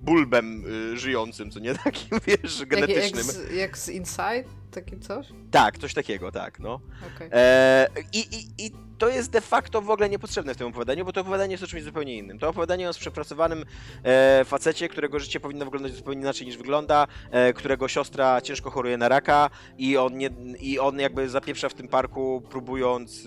bulbem 0.02 0.64
e, 0.92 0.96
żyjącym, 0.96 1.50
co 1.50 1.60
nie? 1.60 1.74
Takim, 1.84 2.18
wiesz, 2.26 2.60
Jak, 2.60 2.60
jak, 2.60 2.68
genetycznym. 2.68 3.24
z, 3.24 3.52
jak 3.52 3.78
z 3.78 3.88
Inside? 3.88 4.44
Takim 4.70 5.00
coś? 5.00 5.26
Tak, 5.50 5.78
coś 5.78 5.94
takiego, 5.94 6.32
tak, 6.32 6.60
no. 6.60 6.80
Okej. 7.16 7.28
E, 7.32 7.86
i, 8.12 8.18
i, 8.18 8.66
I 8.66 8.70
to 8.98 9.08
jest 9.08 9.30
de 9.30 9.40
facto 9.40 9.82
w 9.82 9.90
ogóle 9.90 10.08
niepotrzebne 10.08 10.54
w 10.54 10.56
tym 10.56 10.66
opowiadaniu, 10.66 11.04
bo 11.04 11.12
to 11.12 11.20
opowiadanie 11.20 11.52
jest 11.52 11.64
o 11.64 11.66
czymś 11.66 11.82
zupełnie 11.82 12.16
innym. 12.16 12.38
To 12.38 12.48
opowiadanie 12.48 12.90
o 12.90 12.92
przepracowanym 12.92 13.64
e, 14.02 14.44
facecie, 14.44 14.88
którego 14.88 15.18
życie 15.18 15.40
powinno 15.40 15.64
wyglądać 15.64 15.92
zupełnie 15.92 16.20
inaczej 16.20 16.46
niż 16.46 16.56
wygląda, 16.56 17.06
e, 17.30 17.52
którego 17.52 17.88
siostra 17.88 18.40
ciężko 18.40 18.70
choruje 18.70 18.96
na 18.96 19.08
raka 19.08 19.50
i 19.78 19.96
on, 19.96 20.18
nie, 20.18 20.30
i 20.60 20.78
on 20.78 20.98
jakby 20.98 21.28
zapieprza 21.28 21.68
w 21.68 21.74
tym 21.74 21.88
parku, 21.88 22.42
próbując 22.50 23.26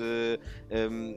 em, 0.69 1.13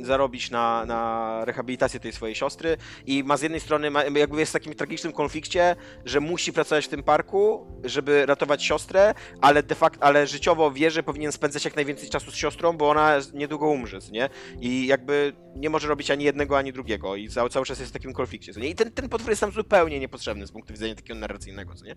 e, 0.00 0.04
zarobić 0.04 0.50
na, 0.50 0.86
na 0.86 1.40
rehabilitację 1.44 2.00
tej 2.00 2.12
swojej 2.12 2.34
siostry 2.34 2.76
i 3.06 3.24
ma 3.24 3.36
z 3.36 3.42
jednej 3.42 3.60
strony, 3.60 3.90
ma, 3.90 4.04
jakby 4.04 4.40
jest 4.40 4.50
w 4.50 4.52
takim 4.52 4.74
tragicznym 4.74 5.12
konflikcie, 5.12 5.76
że 6.04 6.20
musi 6.20 6.52
pracować 6.52 6.84
w 6.84 6.88
tym 6.88 7.02
parku, 7.02 7.66
żeby 7.84 8.26
ratować 8.26 8.64
siostrę, 8.64 9.14
ale 9.40 9.62
de 9.62 9.74
facto, 9.74 10.02
ale 10.04 10.26
życiowo 10.26 10.70
wie, 10.70 10.90
że 10.90 11.02
powinien 11.02 11.32
spędzać 11.32 11.64
jak 11.64 11.76
najwięcej 11.76 12.08
czasu 12.08 12.30
z 12.30 12.34
siostrą, 12.34 12.72
bo 12.72 12.90
ona 12.90 13.18
niedługo 13.34 13.68
umrze, 13.68 13.98
nie? 14.12 14.28
I 14.60 14.86
jakby 14.86 15.32
nie 15.56 15.70
może 15.70 15.88
robić 15.88 16.10
ani 16.10 16.24
jednego, 16.24 16.58
ani 16.58 16.72
drugiego 16.72 17.16
i 17.16 17.28
cały, 17.28 17.50
cały 17.50 17.66
czas 17.66 17.78
jest 17.78 17.90
w 17.90 17.94
takim 17.94 18.12
konflikcie, 18.12 18.52
nie? 18.56 18.68
I 18.68 18.74
ten, 18.74 18.92
ten 18.92 19.08
potwór 19.08 19.30
jest 19.30 19.40
tam 19.40 19.52
zupełnie 19.52 20.00
niepotrzebny 20.00 20.46
z 20.46 20.52
punktu 20.52 20.72
widzenia 20.72 20.94
takiego 20.94 21.20
narracyjnego, 21.20 21.74
nie? 21.84 21.94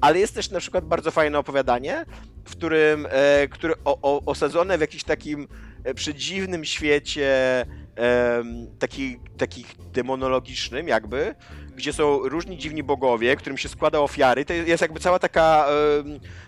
Ale 0.00 0.18
jest 0.18 0.34
też 0.34 0.50
na 0.50 0.60
przykład 0.60 0.84
bardzo 0.84 1.10
fajne 1.10 1.38
opowiadanie, 1.38 2.04
w 2.44 2.50
którym, 2.50 3.06
e, 3.06 3.48
o, 3.84 3.98
o, 4.02 4.24
osadzone 4.24 4.78
w 4.78 4.80
jakimś 4.80 5.04
takim 5.04 5.48
e, 5.84 5.94
przedziwnym 5.94 6.64
świecie 6.64 7.66
e, 7.98 8.44
taki, 8.78 9.18
takich 9.36 9.66
demonologicznym 9.92 10.88
jakby, 10.88 11.34
gdzie 11.76 11.92
są 11.92 12.18
różni 12.28 12.58
dziwni 12.58 12.82
bogowie, 12.82 13.36
którym 13.36 13.58
się 13.58 13.68
składa 13.68 13.98
ofiary. 14.00 14.44
To 14.44 14.52
jest 14.52 14.82
jakby 14.82 15.00
cała 15.00 15.18
taka 15.18 15.66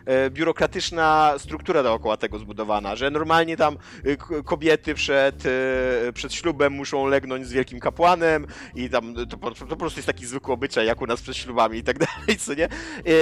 e, 0.07 0.25
e, 0.25 0.31
biurokratyczna 0.31 1.35
struktura 1.39 1.83
dookoła 1.83 2.17
tego 2.17 2.39
zbudowana, 2.39 2.97
że 2.97 3.11
normalnie 3.11 3.57
tam 3.57 3.77
k- 4.19 4.43
kobiety 4.45 4.95
przed, 4.95 5.47
e, 5.47 6.13
przed 6.13 6.35
ślubem 6.35 6.73
muszą 6.73 7.07
legnąć 7.07 7.47
z 7.47 7.53
wielkim 7.53 7.81
kapłanem 7.81 8.47
i 8.75 8.91
tam 8.91 9.15
to, 9.31 9.37
po- 9.39 9.51
to 9.51 9.67
po 9.67 9.77
prostu 9.77 9.99
jest 9.99 10.07
taki 10.07 10.27
zwykły 10.27 10.55
obyczaj, 10.55 10.87
jak 10.87 11.01
u 11.03 11.07
nas 11.07 11.21
przed 11.23 11.37
ślubami 11.37 11.79
i 11.79 11.83
tak 11.83 11.99
dalej, 12.07 12.39
co 12.39 12.55
nie? 12.55 12.69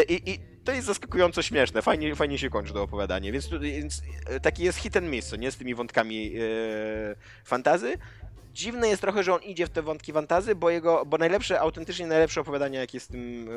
I, 0.08 0.30
i 0.30 0.38
to 0.64 0.72
jest 0.72 0.86
zaskakująco 0.86 1.42
śmieszne, 1.42 1.82
fajnie, 1.82 2.14
fajnie 2.16 2.38
się 2.38 2.50
kończy 2.50 2.72
to 2.72 2.82
opowiadanie, 2.82 3.32
więc, 3.32 3.48
więc 3.60 4.02
taki 4.42 4.62
jest 4.64 4.78
hit 4.78 4.96
and 4.96 5.06
miss, 5.10 5.26
co 5.26 5.36
nie? 5.36 5.50
Z 5.50 5.56
tymi 5.56 5.74
wątkami 5.74 6.32
fantazy. 7.44 7.94
Dziwne 8.56 8.88
jest 8.88 9.02
trochę, 9.02 9.22
że 9.22 9.34
on 9.34 9.42
idzie 9.42 9.66
w 9.66 9.70
te 9.70 9.82
wątki 9.82 10.12
fantazy, 10.12 10.54
bo 10.54 10.70
jego, 10.70 11.06
bo 11.06 11.18
najlepsze, 11.18 11.60
autentycznie 11.60 12.06
najlepsze 12.06 12.40
opowiadanie, 12.40 12.78
jakie 12.78 12.96
jest 12.96 13.08
w 13.08 13.12
tym, 13.12 13.48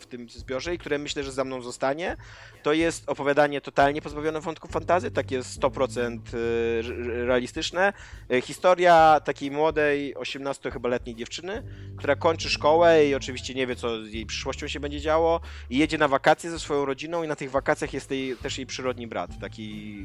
w 0.00 0.06
tym 0.06 0.28
zbiorze 0.28 0.74
i 0.74 0.78
które 0.78 0.98
myślę, 0.98 1.24
że 1.24 1.32
za 1.32 1.44
mną 1.44 1.62
zostanie, 1.62 2.16
to 2.62 2.72
jest 2.72 3.08
opowiadanie 3.08 3.60
totalnie 3.60 4.02
pozbawione 4.02 4.40
wątków 4.40 4.70
fantazy, 4.70 5.10
takie 5.10 5.40
100% 5.40 6.18
e, 6.18 7.26
realistyczne. 7.26 7.92
E, 8.30 8.40
Historia 8.40 9.20
takiej 9.24 9.50
młodej, 9.50 10.14
18 10.14 10.70
chyba 10.70 10.88
letniej 10.88 11.16
dziewczyny, 11.16 11.62
która 11.96 12.16
kończy 12.16 12.48
szkołę 12.48 13.06
i 13.06 13.14
oczywiście 13.14 13.54
nie 13.54 13.66
wie, 13.66 13.76
co 13.76 14.04
z 14.04 14.12
jej 14.12 14.26
przyszłością 14.26 14.68
się 14.68 14.80
będzie 14.80 15.00
działo 15.00 15.40
i 15.70 15.78
jedzie 15.78 15.98
na 15.98 16.08
wakacje 16.08 16.50
ze 16.50 16.58
swoją 16.58 16.84
rodziną 16.84 17.22
i 17.22 17.28
na 17.28 17.36
tych 17.36 17.50
wakacjach 17.50 17.94
jest 17.94 18.10
jej, 18.10 18.36
też 18.36 18.58
jej 18.58 18.66
przyrodni 18.66 19.06
brat, 19.06 19.30
taki 19.40 20.04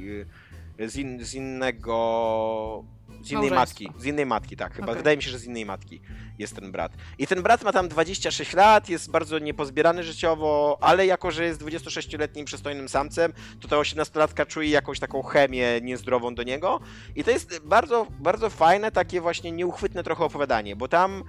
e, 0.80 0.90
z, 0.90 0.96
in, 0.96 1.26
z 1.26 1.34
innego... 1.34 2.99
Z 3.24 3.32
innej 3.32 3.52
matki, 3.52 3.90
z 3.98 4.06
innej 4.06 4.26
matki, 4.26 4.56
tak, 4.56 4.74
chyba. 4.74 4.86
Okej. 4.88 4.98
Wydaje 4.98 5.18
mi 5.18 5.24
się, 5.24 5.30
że 5.32 5.40
z 5.40 5.46
innej 5.46 5.66
matki 5.66 6.02
jest 6.40 6.56
ten 6.56 6.72
brat. 6.72 6.92
I 7.18 7.28
ten 7.28 7.44
brat 7.44 7.64
ma 7.64 7.72
tam 7.72 7.88
26 7.88 8.54
lat, 8.54 8.90
jest 8.90 9.12
bardzo 9.12 9.40
niepozbierany 9.40 10.04
życiowo, 10.04 10.78
ale 10.82 11.06
jako, 11.06 11.32
że 11.32 11.44
jest 11.44 11.62
26-letnim 11.62 12.46
przystojnym 12.46 12.90
samcem, 12.90 13.34
to 13.60 13.68
ta 13.68 13.76
18-latka 13.76 14.48
czuje 14.48 14.70
jakąś 14.70 15.00
taką 15.00 15.22
chemię 15.24 15.82
niezdrową 15.82 16.36
do 16.36 16.44
niego. 16.44 16.80
I 17.16 17.24
to 17.24 17.32
jest 17.32 17.60
bardzo, 17.66 18.08
bardzo 18.20 18.50
fajne, 18.50 18.92
takie 18.92 19.22
właśnie 19.22 19.52
nieuchwytne 19.52 20.04
trochę 20.04 20.24
opowiadanie, 20.24 20.76
bo 20.76 20.88
tam 20.88 21.24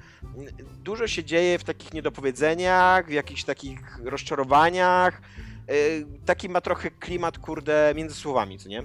dużo 0.84 1.06
się 1.08 1.24
dzieje 1.24 1.58
w 1.58 1.64
takich 1.64 1.92
niedopowiedzeniach, 1.92 3.06
w 3.06 3.10
jakichś 3.12 3.44
takich 3.44 3.80
rozczarowaniach. 4.04 5.22
Yy, 5.68 6.06
Taki 6.26 6.48
ma 6.48 6.60
trochę 6.60 6.90
klimat, 6.90 7.38
kurde, 7.38 7.92
między 7.96 8.14
słowami, 8.14 8.58
co 8.58 8.68
nie? 8.68 8.82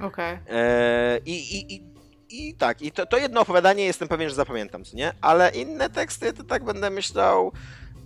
Okej. 0.00 0.38
Eee, 0.48 1.20
I, 1.24 1.56
i, 1.56 1.74
i, 1.74 1.84
I 2.28 2.54
tak, 2.54 2.82
i 2.82 2.92
to, 2.92 3.06
to 3.06 3.18
jedno 3.18 3.40
opowiadanie 3.40 3.84
jestem 3.84 4.08
pewien, 4.08 4.28
że 4.28 4.34
zapamiętam, 4.34 4.84
co 4.84 4.96
nie? 4.96 5.12
Ale 5.20 5.50
inne 5.50 5.90
teksty 5.90 6.32
to 6.32 6.44
tak 6.44 6.64
będę 6.64 6.90
myślał. 6.90 7.52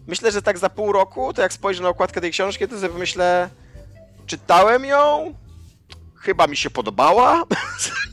Myślę, 0.06 0.32
że 0.32 0.42
tak 0.42 0.58
za 0.58 0.70
pół 0.70 0.92
roku, 0.92 1.32
to 1.32 1.42
jak 1.42 1.52
spojrzę 1.52 1.82
na 1.82 1.88
okładkę 1.88 2.20
tej 2.20 2.30
książki, 2.30 2.68
to 2.68 2.80
sobie 2.80 2.98
myślę, 2.98 3.50
czytałem 4.26 4.84
ją, 4.84 5.34
chyba 6.16 6.46
mi 6.46 6.56
się 6.56 6.70
podobała. 6.70 7.44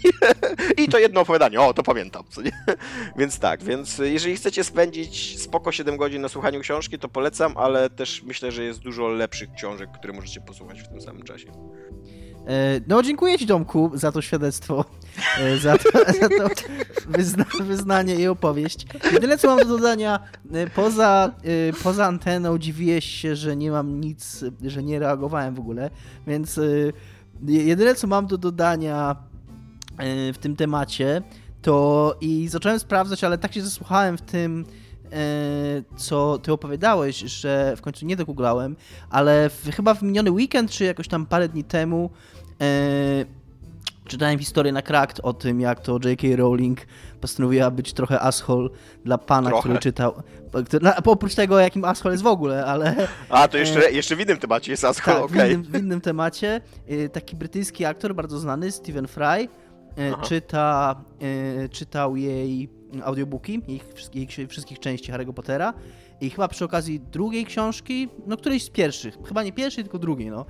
I 0.78 0.88
to 0.88 1.00
jedno 1.00 1.22
opowiadanie, 1.22 1.62
o, 1.62 1.74
to 1.74 1.84
pamiętam, 1.84 2.24
co 2.30 2.42
nie? 2.42 2.52
Więc 3.18 3.40
tak, 3.40 3.64
więc 3.64 3.98
jeżeli 3.98 4.36
chcecie 4.36 4.64
spędzić 4.64 5.42
spoko 5.42 5.72
7 5.72 5.98
godzin 5.98 6.22
na 6.22 6.30
słuchaniu 6.30 6.60
książki, 6.60 7.00
to 7.00 7.10
polecam, 7.10 7.58
ale 7.58 7.90
też 7.90 8.24
myślę, 8.24 8.52
że 8.52 8.64
jest 8.64 8.80
dużo 8.80 9.08
lepszych 9.08 9.50
książek, 9.54 9.90
które 10.00 10.14
możecie 10.14 10.42
posłuchać 10.42 10.82
w 10.82 10.88
tym 10.88 11.02
samym 11.02 11.24
czasie. 11.24 11.52
E, 12.48 12.82
No, 12.88 13.04
dziękuję 13.04 13.38
Ci, 13.38 13.46
Domku, 13.46 13.92
za 13.94 14.12
to 14.12 14.22
świadectwo, 14.22 14.86
e, 15.40 15.58
za 15.58 15.78
to, 15.78 15.90
za 16.22 16.30
to 16.30 16.46
wyzna, 17.08 17.46
wyznanie 17.62 18.16
i 18.16 18.28
opowieść. 18.28 18.86
Jedyne, 19.14 19.38
co 19.38 19.48
mam 19.48 19.60
do 19.60 19.66
dodania, 19.66 20.20
e, 20.54 20.68
poza, 20.68 21.32
poza 21.84 22.06
anteną 22.06 22.58
dziwiłeś 22.58 23.06
się, 23.06 23.36
że 23.36 23.56
nie 23.56 23.72
mam 23.72 24.02
nic, 24.02 24.44
że 24.66 24.84
nie 24.84 25.00
reagowałem 25.00 25.56
w 25.56 25.60
ogóle, 25.60 25.90
więc 26.28 26.60
jedyne, 27.48 27.96
co 27.96 28.08
mam 28.08 28.28
do 28.28 28.38
dodania 28.38 29.16
w 30.34 30.38
tym 30.40 30.56
temacie, 30.56 31.22
to 31.62 32.16
i 32.22 32.48
zacząłem 32.48 32.80
sprawdzać, 32.80 33.24
ale 33.24 33.38
tak 33.38 33.54
się 33.54 33.62
zasłuchałem 33.62 34.18
w 34.18 34.22
tym, 34.22 34.66
co 35.98 36.38
ty 36.38 36.54
opowiadałeś, 36.54 37.18
że 37.18 37.76
w 37.78 37.82
końcu 37.82 38.06
nie 38.06 38.16
dogooglałem, 38.16 38.76
ale 39.10 39.50
w, 39.50 39.70
chyba 39.76 39.94
w 39.94 40.04
miniony 40.04 40.32
weekend, 40.32 40.72
czy 40.72 40.84
jakoś 40.86 41.08
tam 41.08 41.26
parę 41.26 41.50
dni 41.50 41.64
temu 41.64 42.10
czytałem 44.06 44.40
historię 44.40 44.72
na 44.72 44.82
Cracked 44.82 45.20
o 45.24 45.34
tym, 45.34 45.62
jak 45.62 45.80
to 45.80 46.00
J.K. 46.06 46.28
Rowling 46.36 46.80
postanowiła 47.22 47.72
być 47.72 47.94
trochę 47.94 48.20
asshole 48.20 48.70
dla 49.06 49.18
pana, 49.18 49.50
Trochę. 49.50 49.62
który 49.62 49.80
czytał. 49.80 50.14
No, 50.82 50.92
oprócz 51.06 51.36
tego, 51.36 51.60
jakim 51.60 51.86
asshole 51.86 52.14
jest 52.14 52.24
w 52.24 52.28
ogóle, 52.28 52.66
ale 52.66 53.08
A, 53.30 53.48
to 53.48 53.58
jeszcze, 53.58 53.92
jeszcze 53.92 54.16
w 54.16 54.20
innym 54.20 54.38
temacie 54.38 54.72
jest 54.72 54.84
Asshole, 54.84 55.18
tak, 55.22 55.30
w, 55.30 55.34
okej. 55.34 55.54
innym, 55.54 55.64
w 55.72 55.76
innym 55.80 56.02
temacie. 56.02 56.62
Y, 56.92 57.10
Taki 57.10 57.36
brytyjski 57.36 57.86
aktor, 57.86 58.16
bardzo 58.16 58.40
znany, 58.40 58.72
Stephen 58.72 59.08
Fry, 59.08 59.24
Aha. 60.14 60.22
czyta, 60.26 60.96
czytał 61.72 62.16
jej 62.16 62.70
audiobooki, 63.04 63.62
jej 63.68 63.82
wszystkich, 63.94 64.30
wszystkich 64.50 64.80
części 64.80 65.12
Harry'ego 65.12 65.34
Pottera. 65.34 65.74
I 66.22 66.30
chyba 66.30 66.48
przy 66.48 66.66
okazji 66.66 67.00
drugiej 67.00 67.46
książki, 67.46 68.10
no 68.28 68.38
którejś 68.38 68.64
z 68.64 68.70
pierwszych, 68.70 69.18
chyba 69.28 69.44
nie 69.44 69.54
pierwszej, 69.54 69.84
tylko 69.84 70.00
drugiej, 70.00 70.30
no. 70.30 70.46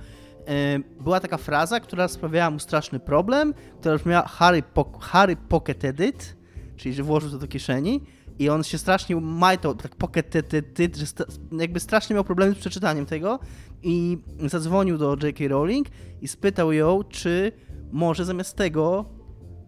Y, 0.48 1.02
Była 1.02 1.20
taka 1.20 1.36
fraza, 1.36 1.80
która 1.80 2.08
sprawiała 2.08 2.50
mu 2.50 2.58
straszny 2.58 3.00
problem, 3.00 3.54
która 3.80 3.96
brzmiała 3.96 4.26
Harry, 4.26 4.62
po, 4.62 4.98
Harry 5.00 5.36
Pocketed 5.36 6.00
it, 6.00 6.36
czyli 6.76 6.94
że 6.94 7.02
włożył 7.02 7.30
to 7.30 7.38
do 7.38 7.46
kieszeni 7.48 8.00
i 8.38 8.48
on 8.48 8.64
się 8.64 8.78
strasznie 8.78 9.16
majtał, 9.16 9.74
tak 9.74 9.96
pocketed 9.96 10.52
że 10.96 11.06
jakby 11.52 11.80
strasznie 11.80 12.14
miał 12.14 12.24
problemy 12.24 12.54
z 12.54 12.58
przeczytaniem 12.58 13.06
tego 13.06 13.38
i 13.82 14.18
zadzwonił 14.46 14.98
do 14.98 15.16
J.K. 15.22 15.48
Rowling 15.48 15.86
i 16.20 16.28
spytał 16.28 16.72
ją, 16.72 17.04
czy 17.04 17.52
może 17.92 18.24
zamiast 18.24 18.56
tego 18.56 19.04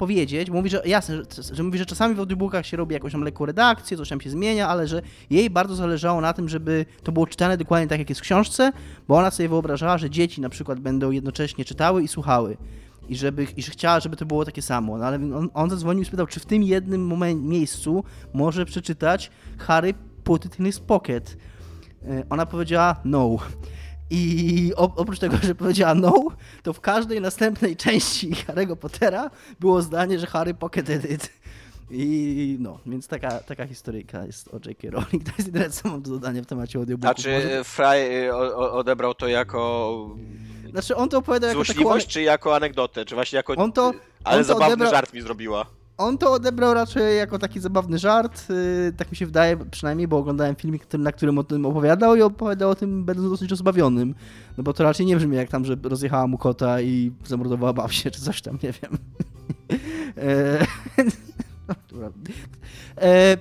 powiedzieć, 0.00 0.50
bo 0.50 0.56
mówi, 0.56 0.70
że 0.70 0.82
jasne, 0.84 1.16
że, 1.16 1.54
że 1.54 1.62
mówi, 1.62 1.78
że 1.78 1.86
czasami 1.86 2.14
w 2.14 2.20
audiobookach 2.20 2.66
się 2.66 2.76
robi 2.76 2.94
jakąś 2.94 3.12
tam 3.12 3.22
lekką 3.22 3.46
redakcję, 3.46 3.96
coś 3.96 4.08
tam 4.08 4.20
się 4.20 4.30
zmienia, 4.30 4.68
ale 4.68 4.86
że 4.86 5.02
jej 5.30 5.50
bardzo 5.50 5.74
zależało 5.74 6.20
na 6.20 6.32
tym, 6.32 6.48
żeby 6.48 6.86
to 7.02 7.12
było 7.12 7.26
czytane 7.26 7.56
dokładnie 7.56 7.88
tak, 7.88 7.98
jak 7.98 8.08
jest 8.08 8.20
w 8.20 8.24
książce, 8.24 8.72
bo 9.08 9.16
ona 9.16 9.30
sobie 9.30 9.48
wyobrażała, 9.48 9.98
że 9.98 10.10
dzieci 10.10 10.40
na 10.40 10.48
przykład 10.48 10.80
będą 10.80 11.10
jednocześnie 11.10 11.64
czytały 11.64 12.02
i 12.02 12.08
słuchały. 12.08 12.56
I, 13.08 13.16
żeby, 13.16 13.46
I 13.56 13.62
że 13.62 13.70
chciała, 13.72 14.00
żeby 14.00 14.16
to 14.16 14.26
było 14.26 14.44
takie 14.44 14.62
samo. 14.62 14.98
No 14.98 15.04
ale 15.04 15.16
on, 15.16 15.48
on 15.54 15.70
zadzwonił 15.70 16.02
i 16.02 16.06
spytał, 16.06 16.26
czy 16.26 16.40
w 16.40 16.46
tym 16.46 16.62
jednym 16.62 17.12
miejscu 17.42 18.04
może 18.32 18.64
przeczytać 18.64 19.30
Harry 19.58 19.94
put 20.24 20.44
it 20.44 20.60
in 20.60 20.66
his 20.66 20.80
pocket. 20.80 21.36
Y, 22.02 22.24
Ona 22.30 22.46
powiedziała 22.46 22.96
no. 23.04 23.36
I 24.10 24.72
oprócz 24.76 25.18
tego, 25.18 25.36
że 25.42 25.54
powiedziała 25.54 25.94
no, 25.94 26.24
to 26.62 26.72
w 26.72 26.80
każdej 26.80 27.20
następnej 27.20 27.76
części 27.76 28.30
Harry'ego 28.30 28.76
Pottera 28.76 29.30
było 29.60 29.82
zdanie, 29.82 30.18
że 30.18 30.26
Harry 30.26 30.54
pocketed 30.54 31.10
it. 31.10 31.30
I 31.92 32.56
no, 32.60 32.78
więc 32.86 33.08
taka, 33.08 33.30
taka 33.38 33.66
historyjka 33.66 34.26
jest 34.26 34.48
o 34.48 34.56
J.K. 34.68 34.90
Rowling. 34.90 35.24
To 35.24 35.30
jest 35.38 35.46
jedyne, 35.46 35.70
co 35.70 35.88
mam 35.88 36.02
do 36.02 36.10
dodania 36.10 36.42
w 36.42 36.46
temacie 36.46 36.78
audiobooków. 36.78 37.10
A 37.18 37.22
czy 37.22 37.32
Może- 37.32 37.64
Fry 37.64 38.26
y, 38.26 38.34
odebrał 38.56 39.14
to 39.14 39.28
jako 39.28 40.10
Znaczy 40.70 40.96
on 40.96 41.08
to 41.08 41.18
opowiada 41.18 41.46
jako 41.48 41.64
taką... 41.64 41.98
czy 42.08 42.22
jako 42.22 42.56
anegdotę, 42.56 43.04
czy 43.04 43.14
właśnie 43.14 43.36
jako... 43.36 43.52
On 43.54 43.72
to- 43.72 43.92
Ale 44.24 44.36
on 44.38 44.44
to 44.44 44.48
zabawny 44.48 44.74
odebrał- 44.84 44.90
żart 44.90 45.12
mi 45.12 45.20
zrobiła. 45.20 45.66
On 46.00 46.18
to 46.18 46.32
odebrał 46.32 46.74
raczej 46.74 47.16
jako 47.16 47.38
taki 47.38 47.60
zabawny 47.60 47.98
żart, 47.98 48.48
yy, 48.48 48.92
tak 48.96 49.10
mi 49.10 49.16
się 49.16 49.26
wydaje 49.26 49.56
przynajmniej, 49.56 50.08
bo 50.08 50.18
oglądałem 50.18 50.56
filmik, 50.56 50.92
na 50.92 51.12
którym 51.12 51.38
o 51.38 51.44
tym 51.44 51.66
opowiadał 51.66 52.16
i 52.16 52.22
opowiadał 52.22 52.70
o 52.70 52.74
tym 52.74 53.04
będąc 53.04 53.30
dosyć 53.30 53.50
rozbawionym. 53.50 54.14
No 54.58 54.64
bo 54.64 54.72
to 54.72 54.84
raczej 54.84 55.06
nie 55.06 55.16
brzmi 55.16 55.36
jak 55.36 55.48
tam, 55.48 55.64
że 55.64 55.76
rozjechała 55.82 56.26
mu 56.26 56.38
kota 56.38 56.80
i 56.80 57.12
zamordowała 57.24 57.72
babcię, 57.72 58.10
czy 58.10 58.20
coś 58.20 58.42
tam, 58.42 58.58
nie 58.62 58.72
wiem. 58.72 58.98
E. 60.16 60.66
E, 62.96 63.36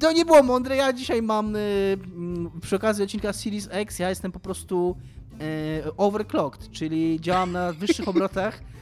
To 0.00 0.12
nie 0.12 0.24
było 0.24 0.42
mądre, 0.42 0.76
ja 0.76 0.92
dzisiaj 0.92 1.22
mam 1.22 1.56
y, 1.56 1.98
mm, 2.16 2.50
przy 2.60 2.76
okazji 2.76 3.04
odcinka 3.04 3.32
Series 3.32 3.68
X, 3.70 3.98
ja 3.98 4.08
jestem 4.08 4.32
po 4.32 4.40
prostu 4.40 4.96
e, 5.40 5.96
overclocked, 5.96 6.70
czyli 6.70 7.20
działam 7.20 7.52
na 7.52 7.72
wyższych 7.72 8.08
obrotach 8.08 8.60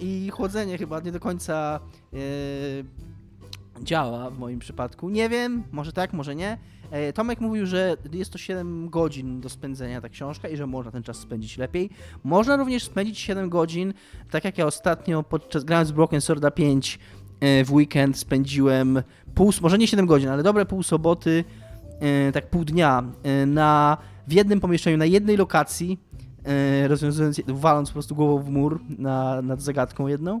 i 0.00 0.30
chłodzenie 0.30 0.78
chyba 0.78 1.00
nie 1.00 1.12
do 1.12 1.20
końca 1.20 1.80
e, 2.12 2.18
działa 3.84 4.30
w 4.30 4.38
moim 4.38 4.58
przypadku. 4.58 5.08
Nie 5.08 5.28
wiem, 5.28 5.62
może 5.72 5.92
tak, 5.92 6.12
może 6.12 6.34
nie, 6.34 6.58
E, 6.90 7.12
Tomek 7.12 7.40
mówił, 7.40 7.66
że 7.66 7.96
jest 8.12 8.32
to 8.32 8.38
7 8.38 8.88
godzin 8.88 9.40
do 9.40 9.48
spędzenia 9.48 10.00
ta 10.00 10.08
książka 10.08 10.48
i 10.48 10.56
że 10.56 10.66
można 10.66 10.90
ten 10.90 11.02
czas 11.02 11.16
spędzić 11.16 11.58
lepiej. 11.58 11.90
Można 12.24 12.56
również 12.56 12.84
spędzić 12.84 13.18
7 13.18 13.48
godzin, 13.48 13.94
tak 14.30 14.44
jak 14.44 14.58
ja 14.58 14.66
ostatnio 14.66 15.22
podczas 15.22 15.64
grając 15.64 15.90
Broken 15.90 16.20
Sworda 16.20 16.50
5 16.50 16.98
e, 17.40 17.64
w 17.64 17.72
weekend 17.72 18.18
spędziłem 18.18 19.02
pół, 19.34 19.52
może 19.60 19.78
nie 19.78 19.86
7 19.86 20.06
godzin, 20.06 20.28
ale 20.28 20.42
dobre 20.42 20.66
pół 20.66 20.82
soboty, 20.82 21.44
e, 22.00 22.32
tak 22.32 22.50
pół 22.50 22.64
dnia 22.64 23.04
e, 23.22 23.46
na, 23.46 23.96
w 24.28 24.32
jednym 24.32 24.60
pomieszczeniu, 24.60 24.96
na 24.96 25.06
jednej 25.06 25.36
lokacji, 25.36 25.98
e, 25.98 26.05
rozwiązując, 26.88 27.40
waląc 27.46 27.88
po 27.88 27.92
prostu 27.92 28.14
głową 28.14 28.42
w 28.42 28.50
mur 28.50 28.80
na, 28.98 29.42
nad 29.42 29.62
zagadką 29.62 30.06
jedną. 30.06 30.40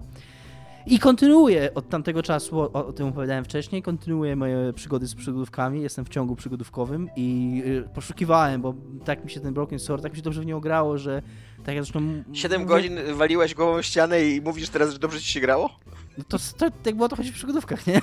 I 0.88 0.98
kontynuuję 0.98 1.74
od 1.74 1.88
tamtego 1.88 2.22
czasu, 2.22 2.60
o, 2.60 2.72
o 2.72 2.92
tym 2.92 3.06
opowiadałem 3.08 3.44
wcześniej, 3.44 3.82
kontynuuję 3.82 4.36
moje 4.36 4.72
przygody 4.72 5.06
z 5.06 5.14
przygodówkami, 5.14 5.82
jestem 5.82 6.04
w 6.04 6.08
ciągu 6.08 6.36
przygodówkowym 6.36 7.08
i 7.16 7.62
y, 7.66 7.88
poszukiwałem, 7.94 8.62
bo 8.62 8.74
tak 9.04 9.24
mi 9.24 9.30
się 9.30 9.40
ten 9.40 9.54
Broken 9.54 9.78
Sword, 9.78 10.02
tak 10.02 10.12
mi 10.12 10.16
się 10.16 10.22
dobrze 10.22 10.40
w 10.40 10.46
niego 10.46 10.60
grało, 10.60 10.98
że 10.98 11.22
tak 11.64 11.74
jak 11.74 11.84
zresztą... 11.84 11.98
m- 11.98 12.24
7 12.32 12.60
mówię- 12.60 12.68
godzin 12.68 12.98
waliłeś 13.14 13.54
głową 13.54 13.82
w 13.82 13.84
ścianę 13.86 14.24
i 14.24 14.40
mówisz 14.40 14.68
teraz, 14.68 14.92
że 14.92 14.98
dobrze 14.98 15.20
ci 15.20 15.32
się 15.32 15.40
grało? 15.40 15.70
No 16.18 16.24
to, 16.28 16.38
to 16.58 16.70
tak 16.82 16.94
było 16.96 17.08
to 17.08 17.16
chodzi 17.16 17.30
w 17.32 17.34
przygodówkach, 17.34 17.86
nie? 17.86 18.00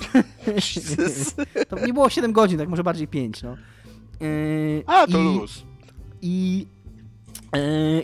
To 1.68 1.86
nie 1.86 1.92
było 1.92 2.10
7 2.10 2.32
godzin, 2.32 2.58
tak 2.58 2.68
może 2.68 2.84
bardziej 2.84 3.08
5, 3.08 3.42
no. 3.42 3.56
Yy, 4.20 4.82
A, 4.86 5.06
to 5.06 5.18
i, 5.18 5.24
luz. 5.24 5.62
I, 6.22 6.66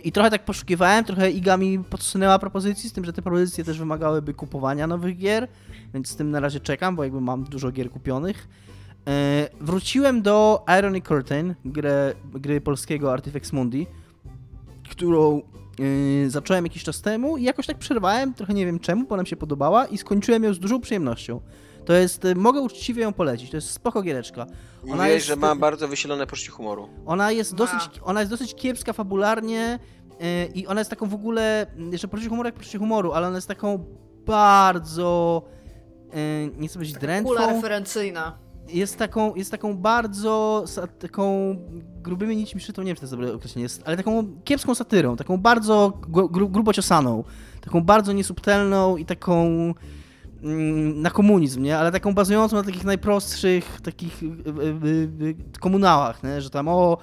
I 0.03 0.11
trochę 0.11 0.29
tak 0.29 0.45
poszukiwałem, 0.45 1.05
trochę 1.05 1.31
Iga 1.31 1.57
mi 1.57 1.79
podsunęła 1.79 2.39
propozycji, 2.39 2.89
z 2.89 2.93
tym, 2.93 3.05
że 3.05 3.13
te 3.13 3.21
propozycje 3.21 3.63
też 3.63 3.79
wymagałyby 3.79 4.33
kupowania 4.33 4.87
nowych 4.87 5.17
gier, 5.17 5.47
więc 5.93 6.09
z 6.09 6.15
tym 6.15 6.31
na 6.31 6.39
razie 6.39 6.59
czekam, 6.59 6.95
bo 6.95 7.03
jakby 7.03 7.21
mam 7.21 7.43
dużo 7.43 7.71
gier 7.71 7.91
kupionych. 7.91 8.47
Yy, 9.05 9.13
wróciłem 9.61 10.21
do 10.21 10.65
Irony 10.79 11.01
Curtain, 11.01 11.55
grę, 11.65 12.13
gry 12.33 12.61
polskiego 12.61 13.13
Artifex 13.13 13.53
Mundi, 13.53 13.87
którą 14.89 15.41
yy, 15.79 16.29
zacząłem 16.29 16.65
jakiś 16.65 16.83
czas 16.83 17.01
temu 17.01 17.37
i 17.37 17.43
jakoś 17.43 17.67
tak 17.67 17.77
przerwałem, 17.77 18.33
trochę 18.33 18.53
nie 18.53 18.65
wiem 18.65 18.79
czemu, 18.79 19.07
bo 19.07 19.17
nam 19.17 19.25
się 19.25 19.35
podobała 19.35 19.85
i 19.85 19.97
skończyłem 19.97 20.43
ją 20.43 20.53
z 20.53 20.59
dużą 20.59 20.81
przyjemnością. 20.81 21.41
To 21.85 21.93
jest, 21.93 22.25
y, 22.25 22.35
mogę 22.35 22.61
uczciwie 22.61 23.01
ją 23.03 23.13
polecić, 23.13 23.51
to 23.51 23.57
jest 23.57 23.69
spoko 23.71 24.01
giereczka. 24.01 24.41
Ona 24.41 24.51
Mówiłeś, 24.83 25.13
jest- 25.13 25.27
że 25.27 25.35
ma 25.35 25.55
bardzo 25.55 25.87
wysilone 25.87 26.27
poczucie 26.27 26.51
humoru. 26.51 26.89
Ona 27.05 27.31
jest 27.31 27.55
dosyć, 27.55 27.89
ona 28.03 28.19
jest 28.19 28.29
dosyć 28.31 28.55
kiepska 28.55 28.93
fabularnie 28.93 29.79
yy, 30.19 30.45
i 30.45 30.67
ona 30.67 30.81
jest 30.81 30.89
taką 30.89 31.05
w 31.09 31.13
ogóle, 31.13 31.65
jeszcze 31.91 32.07
poczucie 32.07 32.29
humoru 32.29 32.47
jak 32.47 32.55
poczucie 32.55 32.79
humoru, 32.79 33.11
ale 33.11 33.27
ona 33.27 33.35
jest 33.37 33.47
taką 33.47 33.85
bardzo, 34.25 35.41
yy, 36.13 36.51
nie 36.57 36.67
chcę 36.67 36.73
powiedzieć 36.73 36.95
Kula 36.97 37.07
drętwą, 37.07 37.35
referencyjna. 37.55 38.37
jest 38.69 38.97
taką, 38.97 39.35
jest 39.35 39.51
taką 39.51 39.77
bardzo, 39.77 40.65
taką 40.99 41.55
grubymi 42.01 42.35
nićmi 42.35 42.61
szytą, 42.61 42.81
nie 42.81 42.85
wiem 42.87 42.95
czy 42.95 42.99
to 43.01 43.05
jest 43.05 43.13
dobre 43.13 43.33
określenie, 43.33 43.63
jest, 43.63 43.81
ale 43.85 43.97
taką 43.97 44.27
kiepską 44.43 44.75
satyrą, 44.75 45.15
taką 45.15 45.37
bardzo 45.37 45.93
gru, 46.01 46.29
gru, 46.29 46.49
grubo 46.49 46.73
ciosaną, 46.73 47.23
taką 47.61 47.81
bardzo 47.81 48.11
niesubtelną 48.13 48.97
i 48.97 49.05
taką 49.05 49.45
na 50.95 51.09
komunizm, 51.09 51.63
nie? 51.63 51.77
Ale 51.77 51.91
taką 51.91 52.13
bazującą 52.13 52.55
na 52.55 52.63
takich 52.63 52.83
najprostszych 52.83 53.81
takich 53.81 54.23
y, 54.23 54.25
y, 54.25 55.25
y, 55.25 55.59
komunałach, 55.59 56.23
nie? 56.23 56.41
Że 56.41 56.49
tam 56.49 56.67
o, 56.67 56.97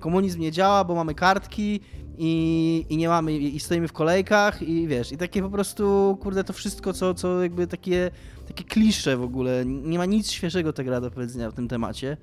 komunizm 0.00 0.40
nie 0.40 0.52
działa, 0.52 0.84
bo 0.84 0.94
mamy 0.94 1.14
kartki 1.14 1.80
i, 2.18 2.86
i 2.88 2.96
nie 2.96 3.08
mamy, 3.08 3.32
i 3.32 3.60
stoimy 3.60 3.88
w 3.88 3.92
kolejkach 3.92 4.62
i 4.62 4.88
wiesz, 4.88 5.12
i 5.12 5.16
takie 5.16 5.42
po 5.42 5.50
prostu, 5.50 6.18
kurde, 6.20 6.44
to 6.44 6.52
wszystko, 6.52 6.92
co, 6.92 7.14
co 7.14 7.42
jakby 7.42 7.66
takie, 7.66 8.10
takie 8.48 8.64
klisze 8.64 9.16
w 9.16 9.22
ogóle, 9.22 9.64
nie 9.66 9.98
ma 9.98 10.06
nic 10.06 10.30
świeżego 10.30 10.72
ta 10.72 10.84
gra 10.84 11.00
do 11.00 11.10
powiedzenia 11.10 11.50
w 11.50 11.54
tym 11.54 11.68
temacie. 11.68 12.16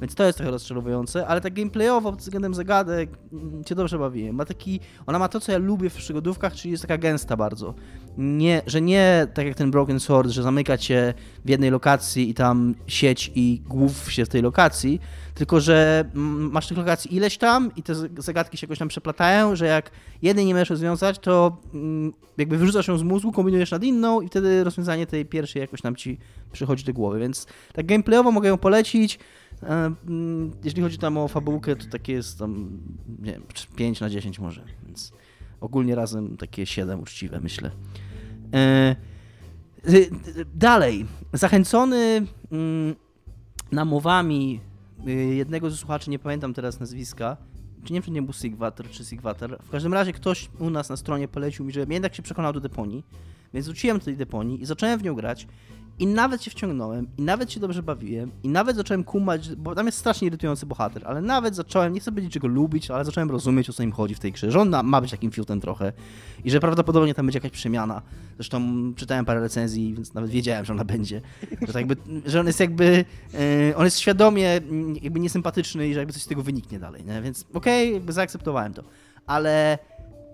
Więc 0.00 0.14
to 0.14 0.24
jest 0.24 0.38
trochę 0.38 0.50
rozczarowujące, 0.50 1.26
ale 1.26 1.40
tak 1.40 1.54
gameplayowo 1.54 2.10
pod 2.10 2.20
względem 2.20 2.54
zagadek 2.54 3.10
mm, 3.32 3.64
cię 3.64 3.74
dobrze 3.74 3.98
bawiłem. 3.98 4.36
Ma 4.36 4.44
taki, 4.44 4.80
ona 5.06 5.18
ma 5.18 5.28
to, 5.28 5.40
co 5.40 5.52
ja 5.52 5.58
lubię 5.58 5.90
w 5.90 5.94
przygodówkach, 5.94 6.54
czyli 6.54 6.70
jest 6.70 6.82
taka 6.82 6.98
gęsta 6.98 7.36
bardzo. 7.36 7.74
Nie, 8.18 8.62
że 8.66 8.80
nie 8.80 9.26
tak 9.34 9.46
jak 9.46 9.54
ten 9.54 9.70
Broken 9.70 10.00
Sword, 10.00 10.30
że 10.30 10.42
zamyka 10.42 10.78
cię 10.78 11.14
w 11.44 11.48
jednej 11.48 11.70
lokacji 11.70 12.30
i 12.30 12.34
tam 12.34 12.74
sieć 12.86 13.32
i 13.34 13.62
głów 13.68 14.12
się 14.12 14.24
w 14.24 14.28
tej 14.28 14.42
lokacji, 14.42 15.00
tylko 15.34 15.60
że 15.60 16.04
mm, 16.14 16.50
masz 16.52 16.68
tych 16.68 16.78
lokacji 16.78 17.16
ileś 17.16 17.38
tam 17.38 17.70
i 17.76 17.82
te 17.82 17.94
zagadki 18.18 18.56
się 18.56 18.66
jakoś 18.66 18.78
tam 18.78 18.88
przeplatają, 18.88 19.56
że 19.56 19.66
jak 19.66 19.90
jednej 20.22 20.46
nie 20.46 20.54
możesz 20.54 20.70
rozwiązać, 20.70 21.18
to 21.18 21.56
mm, 21.74 22.12
jakby 22.38 22.58
wyrzucasz 22.58 22.88
ją 22.88 22.98
z 22.98 23.02
mózgu, 23.02 23.32
kombinujesz 23.32 23.70
nad 23.70 23.84
inną 23.84 24.20
i 24.20 24.28
wtedy 24.28 24.64
rozwiązanie 24.64 25.06
tej 25.06 25.26
pierwszej 25.26 25.60
jakoś 25.60 25.82
tam 25.82 25.96
ci 25.96 26.18
przychodzi 26.52 26.84
do 26.84 26.92
głowy, 26.92 27.18
więc 27.18 27.46
tak 27.72 27.86
gameplayowo 27.86 28.32
mogę 28.32 28.48
ją 28.48 28.58
polecić. 28.58 29.18
E, 29.62 29.92
mm, 30.08 30.50
Jeśli 30.64 30.82
chodzi 30.82 30.98
tam 30.98 31.18
o 31.18 31.28
fabułkę, 31.28 31.76
to 31.76 31.86
takie 31.90 32.12
jest 32.12 32.38
tam, 32.38 32.78
nie 33.18 33.32
wiem, 33.32 33.42
5 33.76 34.00
na 34.00 34.10
10 34.10 34.38
może, 34.38 34.64
więc 34.86 35.12
ogólnie 35.60 35.94
razem 35.94 36.36
takie 36.36 36.66
7 36.66 37.00
uczciwe, 37.00 37.40
myślę. 37.40 37.70
E, 38.54 38.96
y, 39.88 40.10
Dalej, 40.54 41.06
zachęcony 41.32 42.26
mm, 42.52 42.94
namowami 43.72 44.60
y, 45.06 45.12
jednego 45.12 45.70
ze 45.70 45.76
słuchaczy, 45.76 46.10
nie 46.10 46.18
pamiętam 46.18 46.54
teraz 46.54 46.80
nazwiska, 46.80 47.36
czy 47.84 47.92
nie 47.92 48.00
wiem, 48.00 48.04
czy 48.04 48.10
nie 48.10 48.22
był 48.22 48.32
Sigwater, 48.32 48.90
czy 48.90 49.04
Sigwater. 49.04 49.58
W 49.62 49.70
każdym 49.70 49.94
razie 49.94 50.12
ktoś 50.12 50.50
u 50.58 50.70
nas 50.70 50.88
na 50.88 50.96
stronie 50.96 51.28
polecił 51.28 51.64
mi, 51.64 51.72
że 51.72 51.86
jednak 51.90 52.14
się 52.14 52.22
przekonał 52.22 52.52
do 52.52 52.60
deponii, 52.60 53.04
więc 53.54 53.66
wróciłem 53.66 53.98
do 53.98 54.04
tej 54.04 54.16
deponii 54.16 54.62
i 54.62 54.66
zacząłem 54.66 54.98
w 54.98 55.02
nią 55.02 55.14
grać 55.14 55.46
i 55.98 56.06
nawet 56.06 56.42
się 56.42 56.50
wciągnąłem, 56.50 57.06
i 57.18 57.22
nawet 57.22 57.52
się 57.52 57.60
dobrze 57.60 57.82
bawiłem, 57.82 58.30
i 58.42 58.48
nawet 58.48 58.76
zacząłem 58.76 59.04
kumać, 59.04 59.54
bo 59.54 59.74
tam 59.74 59.86
jest 59.86 59.98
strasznie 59.98 60.28
irytujący 60.28 60.66
bohater, 60.66 61.02
ale 61.06 61.22
nawet 61.22 61.54
zacząłem, 61.54 61.92
nie 61.92 62.00
chcę 62.00 62.10
powiedzieć, 62.10 62.32
czego 62.32 62.48
lubić, 62.48 62.90
ale 62.90 63.04
zacząłem 63.04 63.30
rozumieć, 63.30 63.70
o 63.70 63.72
co 63.72 63.82
im 63.82 63.92
chodzi 63.92 64.14
w 64.14 64.18
tej 64.18 64.32
grze, 64.32 64.50
że 64.50 64.60
on 64.60 64.70
ma 64.84 65.00
być 65.00 65.10
takim 65.10 65.30
fiutem 65.30 65.60
trochę 65.60 65.92
i 66.44 66.50
że 66.50 66.60
prawdopodobnie 66.60 67.14
tam 67.14 67.26
będzie 67.26 67.36
jakaś 67.36 67.50
przemiana. 67.50 68.02
Zresztą 68.36 68.92
czytałem 68.96 69.24
parę 69.24 69.40
recenzji, 69.40 69.94
więc 69.94 70.14
nawet 70.14 70.30
wiedziałem, 70.30 70.64
że 70.64 70.72
ona 70.72 70.84
będzie. 70.84 71.20
Że, 71.60 71.72
tak 71.72 71.88
jakby, 71.88 71.96
że 72.26 72.40
on 72.40 72.46
jest 72.46 72.60
jakby, 72.60 73.04
e, 73.70 73.76
on 73.76 73.84
jest 73.84 73.98
świadomie 73.98 74.50
mm, 74.52 74.96
jakby 75.02 75.20
niesympatyczny 75.20 75.88
i 75.88 75.94
że 75.94 75.98
jakby 75.98 76.12
coś 76.12 76.22
z 76.22 76.26
tego 76.26 76.42
wyniknie 76.42 76.78
dalej, 76.78 77.04
nie? 77.04 77.22
więc 77.22 77.44
okej, 77.54 77.92
jakby 77.92 78.12
zaakceptowałem 78.12 78.74
to. 78.74 78.82
Ale 79.26 79.78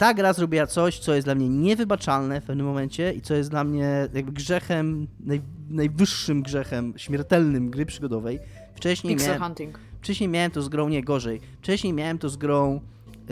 ta 0.02 0.14
gra 0.14 0.32
zrobiła 0.32 0.66
coś, 0.66 0.98
co 0.98 1.14
jest 1.14 1.26
dla 1.26 1.34
mnie 1.34 1.48
niewybaczalne 1.48 2.40
w 2.40 2.44
pewnym 2.44 2.66
momencie 2.66 3.12
i 3.12 3.20
co 3.20 3.34
jest 3.34 3.50
dla 3.50 3.64
mnie 3.64 4.08
jakby 4.14 4.32
grzechem, 4.32 5.06
naj, 5.20 5.40
najwyższym 5.70 6.42
grzechem, 6.42 6.94
śmiertelnym 6.96 7.70
gry 7.70 7.86
przygodowej. 7.86 8.38
Wcześniej 8.74 9.14
Pixel 9.14 9.28
miałem, 9.28 9.42
Hunting. 9.42 9.78
wcześniej 10.00 10.28
miałem 10.28 10.50
to 10.50 10.62
z 10.62 10.68
grą, 10.68 10.88
nie 10.88 11.04
gorzej, 11.04 11.40
wcześniej 11.58 11.92
miałem 11.92 12.18
to 12.18 12.28
z 12.28 12.36
grą 12.36 12.80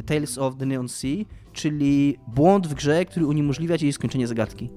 Tales 0.06 0.38
of 0.38 0.56
the 0.56 0.66
Neon 0.66 0.88
Sea, 0.88 1.24
czyli 1.52 2.16
błąd 2.28 2.66
w 2.66 2.74
grze, 2.74 3.04
który 3.04 3.26
uniemożliwia 3.26 3.78
ci 3.78 3.84
jej 3.84 3.92
skończenie 3.92 4.26
zagadki. 4.26 4.70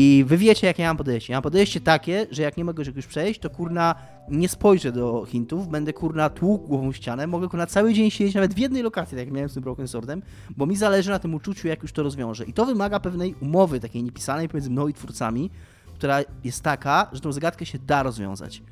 I 0.00 0.24
wy 0.26 0.36
wiecie, 0.36 0.66
jakie 0.66 0.82
ja 0.82 0.88
mam 0.88 0.96
podejście. 0.96 1.32
Ja 1.32 1.36
mam 1.36 1.42
podejście 1.42 1.80
takie, 1.80 2.26
że 2.30 2.42
jak 2.42 2.56
nie 2.56 2.64
mogę 2.64 2.84
czegoś 2.84 3.06
przejść, 3.06 3.40
to 3.40 3.50
kurna 3.50 3.94
nie 4.28 4.48
spojrzę 4.48 4.92
do 4.92 5.24
hintów, 5.28 5.68
będę 5.68 5.92
kurna 5.92 6.30
tłukł 6.30 6.68
głową 6.68 6.92
ścianę, 6.92 7.26
mogę 7.26 7.48
kurna 7.48 7.66
cały 7.66 7.94
dzień 7.94 8.10
siedzieć 8.10 8.34
nawet 8.34 8.54
w 8.54 8.58
jednej 8.58 8.82
lokacji, 8.82 9.16
tak 9.16 9.26
jak 9.26 9.34
miałem 9.34 9.48
z 9.48 9.54
tym 9.54 9.62
Broken 9.62 9.88
Swordem, 9.88 10.22
bo 10.56 10.66
mi 10.66 10.76
zależy 10.76 11.10
na 11.10 11.18
tym 11.18 11.34
uczuciu, 11.34 11.68
jak 11.68 11.82
już 11.82 11.92
to 11.92 12.02
rozwiążę. 12.02 12.44
I 12.44 12.52
to 12.52 12.66
wymaga 12.66 13.00
pewnej 13.00 13.34
umowy, 13.40 13.80
takiej 13.80 14.02
niepisanej 14.02 14.48
pomiędzy 14.48 14.70
mną 14.70 14.88
i 14.88 14.94
twórcami, 14.94 15.50
która 15.94 16.20
jest 16.44 16.62
taka, 16.62 17.10
że 17.12 17.20
tą 17.20 17.32
zagadkę 17.32 17.66
się 17.66 17.78
da 17.78 18.02
rozwiązać. 18.02 18.62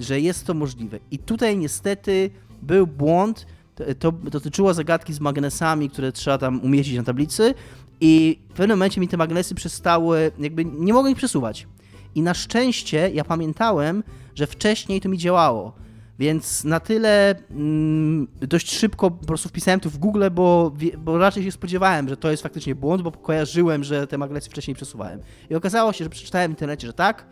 Że 0.00 0.20
jest 0.20 0.46
to 0.46 0.54
możliwe. 0.54 0.98
I 1.10 1.18
tutaj 1.18 1.56
niestety 1.56 2.30
był 2.62 2.86
błąd, 2.86 3.46
to, 3.74 3.84
to 3.98 4.12
dotyczyło 4.12 4.74
zagadki 4.74 5.12
z 5.12 5.20
magnesami, 5.20 5.90
które 5.90 6.12
trzeba 6.12 6.38
tam 6.38 6.60
umieścić 6.60 6.96
na 6.96 7.02
tablicy 7.02 7.54
i 8.04 8.38
w 8.48 8.52
pewnym 8.52 8.78
momencie 8.78 9.00
mi 9.00 9.08
te 9.08 9.16
magnesy 9.16 9.54
przestały, 9.54 10.32
jakby 10.38 10.64
nie 10.64 10.92
mogłem 10.92 11.12
ich 11.12 11.18
przesuwać. 11.18 11.66
I 12.14 12.22
na 12.22 12.34
szczęście 12.34 13.10
ja 13.14 13.24
pamiętałem, 13.24 14.02
że 14.34 14.46
wcześniej 14.46 15.00
to 15.00 15.08
mi 15.08 15.18
działało. 15.18 15.72
Więc 16.18 16.64
na 16.64 16.80
tyle 16.80 17.34
mm, 17.50 18.28
dość 18.40 18.78
szybko 18.78 19.10
po 19.10 19.26
prostu 19.26 19.48
wpisałem 19.48 19.80
to 19.80 19.90
w 19.90 19.98
Google, 19.98 20.24
bo, 20.32 20.72
bo 20.98 21.18
raczej 21.18 21.44
się 21.44 21.52
spodziewałem, 21.52 22.08
że 22.08 22.16
to 22.16 22.30
jest 22.30 22.42
faktycznie 22.42 22.74
błąd, 22.74 23.02
bo 23.02 23.12
kojarzyłem, 23.12 23.84
że 23.84 24.06
te 24.06 24.18
magnesy 24.18 24.50
wcześniej 24.50 24.74
przesuwałem. 24.74 25.20
I 25.50 25.54
okazało 25.54 25.92
się, 25.92 26.04
że 26.04 26.10
przeczytałem 26.10 26.50
w 26.50 26.54
internecie, 26.54 26.86
że 26.86 26.92
tak, 26.92 27.26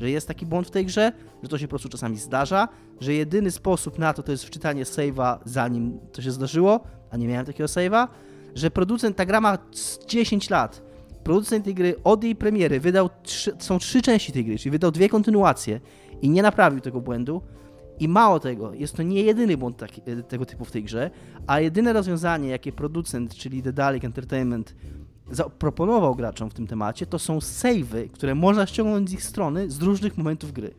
że 0.00 0.10
jest 0.10 0.28
taki 0.28 0.46
błąd 0.46 0.66
w 0.66 0.70
tej 0.70 0.86
grze, 0.86 1.12
że 1.42 1.48
to 1.48 1.58
się 1.58 1.66
po 1.66 1.70
prostu 1.70 1.88
czasami 1.88 2.18
zdarza, 2.18 2.68
że 3.00 3.14
jedyny 3.14 3.50
sposób 3.50 3.98
na 3.98 4.12
to 4.12 4.22
to 4.22 4.32
jest 4.32 4.44
wczytanie 4.44 4.84
save'a 4.84 5.38
zanim 5.44 5.98
to 6.12 6.22
się 6.22 6.30
zdarzyło, 6.30 6.80
a 7.10 7.16
nie 7.16 7.28
miałem 7.28 7.46
takiego 7.46 7.66
save'a, 7.66 8.08
że 8.54 8.70
producent, 8.70 9.16
ta 9.16 9.26
gra 9.26 9.40
ma 9.40 9.58
z 9.72 10.06
10 10.06 10.50
lat, 10.50 10.82
producent 11.24 11.64
tej 11.64 11.74
gry 11.74 11.94
od 12.04 12.24
jej 12.24 12.36
premiery 12.36 12.80
wydał, 12.80 13.10
trzy, 13.22 13.52
są 13.58 13.78
trzy 13.78 14.02
części 14.02 14.32
tej 14.32 14.44
gry, 14.44 14.58
czyli 14.58 14.70
wydał 14.70 14.90
dwie 14.90 15.08
kontynuacje 15.08 15.80
i 16.22 16.30
nie 16.30 16.42
naprawił 16.42 16.80
tego 16.80 17.00
błędu. 17.00 17.42
I 18.00 18.08
mało 18.08 18.40
tego, 18.40 18.74
jest 18.74 18.96
to 18.96 19.02
nie 19.02 19.22
jedyny 19.22 19.56
błąd 19.56 19.76
taki, 19.76 20.02
e, 20.06 20.22
tego 20.22 20.46
typu 20.46 20.64
w 20.64 20.70
tej 20.70 20.84
grze, 20.84 21.10
a 21.46 21.60
jedyne 21.60 21.92
rozwiązanie, 21.92 22.48
jakie 22.48 22.72
producent, 22.72 23.34
czyli 23.34 23.62
The 23.62 23.72
Dalek 23.72 24.04
Entertainment, 24.04 24.74
zaproponował 25.30 26.14
graczom 26.14 26.50
w 26.50 26.54
tym 26.54 26.66
temacie, 26.66 27.06
to 27.06 27.18
są 27.18 27.40
savey, 27.40 28.08
które 28.12 28.34
można 28.34 28.66
ściągnąć 28.66 29.10
z 29.10 29.12
ich 29.12 29.22
strony 29.22 29.70
z 29.70 29.82
różnych 29.82 30.18
momentów 30.18 30.52
gry. 30.52 30.74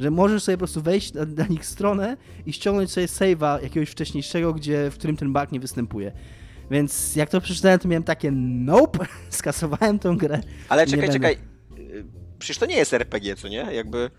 że 0.00 0.10
możesz 0.10 0.42
sobie 0.42 0.56
po 0.56 0.58
prostu 0.58 0.82
wejść 0.82 1.14
na, 1.14 1.24
na 1.24 1.46
nich 1.46 1.66
stronę 1.66 2.16
i 2.46 2.52
ściągnąć 2.52 2.90
sobie 2.90 3.06
save'a 3.06 3.62
jakiegoś 3.62 3.90
wcześniejszego, 3.90 4.52
gdzie, 4.52 4.90
w 4.90 4.94
którym 4.94 5.16
ten 5.16 5.32
bug 5.32 5.52
nie 5.52 5.60
występuje. 5.60 6.12
Więc 6.70 7.16
jak 7.16 7.30
to 7.30 7.40
przeczytałem, 7.40 7.78
to 7.78 7.88
miałem 7.88 8.02
takie 8.02 8.30
nope, 8.30 9.06
skasowałem 9.30 9.98
tą 9.98 10.16
grę. 10.16 10.40
Ale 10.68 10.86
Nie 10.86 10.90
czekaj, 10.92 11.10
czekaj. 11.12 11.38
Y, 11.78 12.04
Przecież 12.38 12.58
to 12.58 12.66
nie 12.66 12.76
jest 12.76 12.94
RPG, 12.94 13.36
co 13.36 13.48
nie? 13.48 13.56
Jakby 13.72 14.10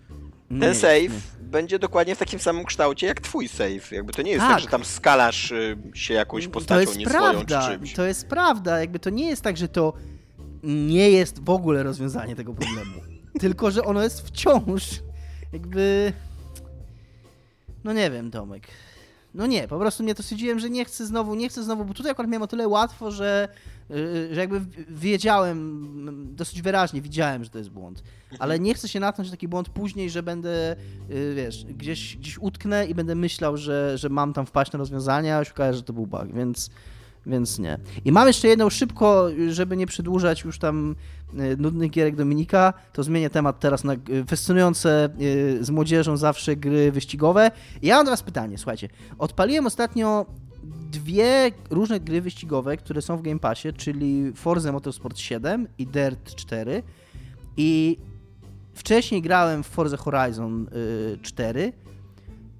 Nie 0.50 0.60
ten 0.60 0.68
jest, 0.68 0.80
save 0.80 1.02
nie. 1.40 1.44
będzie 1.48 1.78
dokładnie 1.78 2.14
w 2.14 2.18
takim 2.18 2.38
samym 2.40 2.64
kształcie 2.64 3.06
jak 3.06 3.20
twój 3.20 3.48
save. 3.48 3.92
Jakby 3.92 4.12
to 4.12 4.22
nie 4.22 4.30
jest 4.30 4.40
tak, 4.42 4.50
Tak. 4.52 4.60
że 4.60 4.66
tam 4.66 4.84
skalasz 4.84 5.50
y, 5.52 5.76
się 5.94 6.14
jakąś 6.14 6.44
To 6.44 6.50
postacią 6.50 6.80
jest 6.80 6.96
nie 6.98 7.06
prawda, 7.06 7.62
swoją 7.62 7.70
czy 7.70 7.78
czymś. 7.78 7.92
to 7.94 8.04
jest 8.06 8.26
prawda. 8.28 8.80
Jakby 8.80 8.98
to 8.98 9.10
nie 9.10 9.26
jest 9.28 9.42
tak, 9.42 9.56
że 9.56 9.68
to 9.68 9.92
nie 10.62 11.10
jest 11.10 11.44
w 11.44 11.50
ogóle 11.50 11.82
rozwiązanie 11.82 12.36
tego 12.36 12.54
problemu. 12.54 13.00
Tylko, 13.40 13.70
że 13.70 13.84
ono 13.84 14.02
jest 14.02 14.26
wciąż 14.26 14.84
jakby... 15.52 16.12
No 17.84 17.92
nie 17.92 18.10
wiem, 18.10 18.30
Tomek. 18.30 18.66
No 19.34 19.46
nie, 19.46 19.68
po 19.68 19.78
prostu 19.78 20.02
mnie 20.02 20.14
to 20.14 20.22
stwierdziłem, 20.22 20.58
że 20.58 20.70
nie 20.70 20.84
chcę 20.84 21.06
znowu, 21.06 21.34
nie 21.34 21.48
chcę 21.48 21.62
znowu, 21.62 21.84
bo 21.84 21.94
tutaj 21.94 22.12
akurat 22.12 22.30
miałem 22.30 22.42
o 22.42 22.46
tyle 22.46 22.68
łatwo, 22.68 23.10
że, 23.10 23.48
yy, 23.90 24.34
że 24.34 24.40
jakby 24.40 24.60
wiedziałem, 24.88 26.34
dosyć 26.36 26.62
wyraźnie 26.62 27.00
widziałem, 27.00 27.44
że 27.44 27.50
to 27.50 27.58
jest 27.58 27.70
błąd. 27.70 28.02
Ale 28.38 28.58
nie 28.58 28.74
chcę 28.74 28.88
się 28.88 29.00
natknąć 29.00 29.28
na 29.28 29.30
taki 29.30 29.48
błąd 29.48 29.68
później, 29.68 30.10
że 30.10 30.22
będę, 30.22 30.76
yy, 31.08 31.34
wiesz, 31.34 31.64
gdzieś, 31.64 32.16
gdzieś 32.16 32.38
utknę 32.38 32.86
i 32.86 32.94
będę 32.94 33.14
myślał, 33.14 33.56
że, 33.56 33.98
że 33.98 34.08
mam 34.08 34.32
tam 34.32 34.46
wpaść 34.46 34.72
na 34.72 34.78
rozwiązania, 34.78 35.38
a 35.38 35.44
się 35.44 35.52
okaże, 35.52 35.76
że 35.76 35.82
to 35.82 35.92
był 35.92 36.06
bug, 36.06 36.32
więc, 36.34 36.70
więc 37.28 37.58
nie. 37.58 37.78
I 38.04 38.12
mam 38.12 38.26
jeszcze 38.26 38.48
jedną 38.48 38.70
szybko, 38.70 39.28
żeby 39.48 39.76
nie 39.76 39.86
przedłużać 39.86 40.44
już 40.44 40.58
tam 40.58 40.96
yy, 41.34 41.56
nudnych 41.56 41.90
gierek 41.90 42.16
Dominika, 42.16 42.72
to 42.92 43.02
zmienię 43.02 43.30
temat 43.30 43.60
teraz 43.60 43.84
na 43.84 43.92
yy, 43.92 44.24
fascynujące 44.26 45.08
yy, 45.18 45.64
z 45.64 45.70
młodzieżą 45.70 46.16
zawsze 46.16 46.56
gry 46.56 46.92
wyścigowe. 46.92 47.50
I 47.82 47.86
ja 47.86 47.96
mam 47.96 48.04
do 48.04 48.10
was 48.10 48.22
pytanie, 48.22 48.58
słuchajcie. 48.58 48.88
Odpaliłem 49.18 49.66
ostatnio 49.66 50.26
dwie 50.90 51.50
różne 51.70 52.00
gry 52.00 52.20
wyścigowe, 52.20 52.76
które 52.76 53.02
są 53.02 53.16
w 53.16 53.22
Game 53.22 53.38
Passie, 53.38 53.72
czyli 53.72 54.32
Forza 54.34 54.72
Motorsport 54.72 55.18
7 55.18 55.68
i 55.78 55.86
Dirt 55.86 56.34
4. 56.34 56.82
I 57.56 57.98
wcześniej 58.74 59.22
grałem 59.22 59.62
w 59.62 59.66
Forza 59.66 59.96
Horizon 59.96 60.66
y, 61.14 61.18
4 61.22 61.72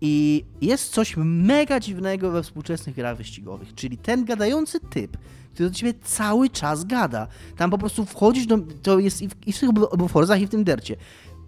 i 0.01 0.45
jest 0.61 0.93
coś 0.93 1.15
mega 1.17 1.81
dziwnego 1.81 2.31
we 2.31 2.43
współczesnych 2.43 2.97
grach 2.97 3.17
wyścigowych, 3.17 3.75
czyli 3.75 3.99
ten 3.99 4.25
gadający 4.25 4.81
typ, 4.81 5.17
który 5.55 5.69
do 5.69 5.75
ciebie 5.75 5.95
cały 6.05 6.51
czas 6.51 6.85
gada. 6.85 7.27
Tam 7.57 7.71
po 7.71 7.79
prostu 7.79 8.05
wchodzisz 8.05 8.47
do... 8.47 8.59
To 8.83 8.99
jest 8.99 9.23
i 9.23 9.29
w, 9.29 9.33
i 9.47 9.53
w 9.53 9.59
tych 9.59 9.71
i 10.41 10.47
w 10.47 10.51
tym 10.51 10.65
Dercie. 10.65 10.97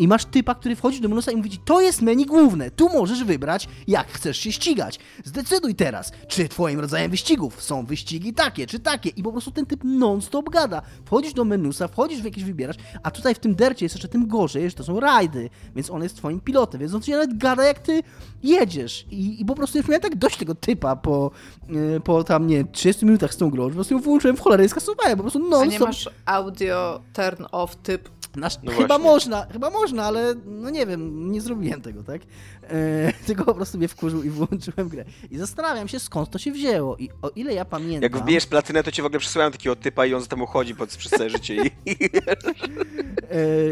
I 0.01 0.09
masz 0.09 0.25
typa, 0.25 0.55
który 0.55 0.77
wchodzi 0.77 1.01
do 1.01 1.09
menusa 1.09 1.33
i 1.33 1.37
mówi 1.37 1.51
ci, 1.51 1.59
to 1.59 1.81
jest 1.81 2.03
menu 2.03 2.27
główne, 2.27 2.71
tu 2.71 2.89
możesz 2.89 3.25
wybrać, 3.25 3.69
jak 3.89 4.09
chcesz 4.09 4.39
się 4.39 4.53
ścigać. 4.53 4.99
Zdecyduj 5.25 5.75
teraz, 5.75 6.13
czy 6.29 6.49
twoim 6.49 6.81
rodzajem 6.81 7.11
wyścigów 7.11 7.63
są 7.63 7.87
wyścigi 7.87 8.35
takie, 8.35 8.67
czy 8.67 8.81
takie. 8.81 9.11
I 9.11 9.23
po 9.23 9.33
prostu 9.33 9.51
ten 9.51 9.67
typ 9.67 9.81
non-stop 9.85 10.51
gada. 10.51 10.83
Wchodzisz 11.05 11.33
do 11.33 11.45
menusa, 11.45 11.89
wchodzisz 11.89 12.21
w 12.23 12.25
jakieś 12.25 12.45
wybierasz, 12.45 12.77
a 13.03 13.11
tutaj 13.11 13.35
w 13.35 13.39
tym 13.39 13.55
dercie 13.55 13.85
jest 13.85 13.95
jeszcze 13.95 14.09
tym 14.09 14.29
gorzej, 14.29 14.71
że 14.71 14.77
to 14.77 14.85
są 14.85 15.01
rajdy, 15.01 15.51
więc 15.77 15.91
on 15.91 16.03
jest 16.03 16.17
twoim 16.17 16.41
pilotem, 16.41 16.81
więc 16.81 16.95
on 16.95 17.03
ci 17.03 17.11
nawet 17.11 17.39
gada, 17.39 17.65
jak 17.65 17.79
ty 17.79 18.03
jedziesz. 18.43 19.07
I, 19.11 19.41
i 19.41 19.45
po 19.45 19.55
prostu 19.55 19.79
już 19.79 19.89
miałem 19.89 20.03
tak 20.03 20.17
dość 20.17 20.37
tego 20.37 20.55
typa 20.55 20.97
po, 20.97 21.31
yy, 21.69 22.01
po 22.05 22.25
tam, 22.25 22.47
nie 22.47 22.65
30 22.65 23.07
minutach 23.07 23.35
z 23.35 23.37
tą 23.37 23.51
grą, 23.51 23.65
że 23.65 23.69
po 23.71 23.75
prostu 23.75 23.95
ją 23.95 24.01
wyłączyłem 24.01 24.37
w 24.37 24.41
cholerę 24.41 24.65
i 24.65 24.69
skasowałem, 24.69 25.17
po 25.17 25.23
prostu 25.23 25.39
A 25.39 25.43
nie 25.43 25.49
non-stop. 25.51 25.89
masz 25.89 26.09
audio 26.27 27.01
turn 27.13 27.45
off 27.53 27.77
typ. 27.77 28.09
Nasz, 28.37 28.59
No 28.63 28.73
chyba 28.73 28.99
można, 28.99 29.47
chyba 29.53 29.71
można, 29.71 30.05
ale 30.05 30.35
no 30.45 30.71
nie 30.71 30.87
wiem, 30.87 31.33
nie 31.33 31.41
zrobiłem 31.41 31.81
tego, 31.81 32.03
tak? 32.03 32.23
E, 32.71 33.13
tylko 33.27 33.45
po 33.45 33.55
prostu 33.55 33.79
mnie 33.79 33.89
wkurzył 33.89 34.23
i 34.23 34.31
wyłączyłem 34.31 34.89
grę. 34.89 35.05
I 35.31 35.39
zastanawiam 35.39 35.89
się, 35.89 36.01
skąd 36.01 36.31
to 36.31 36.39
się 36.39 36.53
wzięło. 36.53 36.97
I 36.97 37.11
o 37.23 37.29
ile 37.29 37.55
ja 37.55 37.65
pamiętam... 37.65 38.03
Jak 38.03 38.17
wbijesz 38.17 38.47
platynę, 38.47 38.83
to 38.83 38.93
ci 38.93 39.03
w 39.03 39.05
ogóle 39.05 39.21
przesyłają 39.21 39.51
takiego 39.51 39.77
typa 39.77 40.07
i 40.07 40.15
on 40.15 40.21
za 40.21 40.27
tobą 40.27 40.47
chodzi 40.47 40.75
pod, 40.75 40.97
przez 40.97 41.13
całe 41.13 41.31
życie. 41.31 41.57
I, 41.57 41.71
ja, 42.27 42.35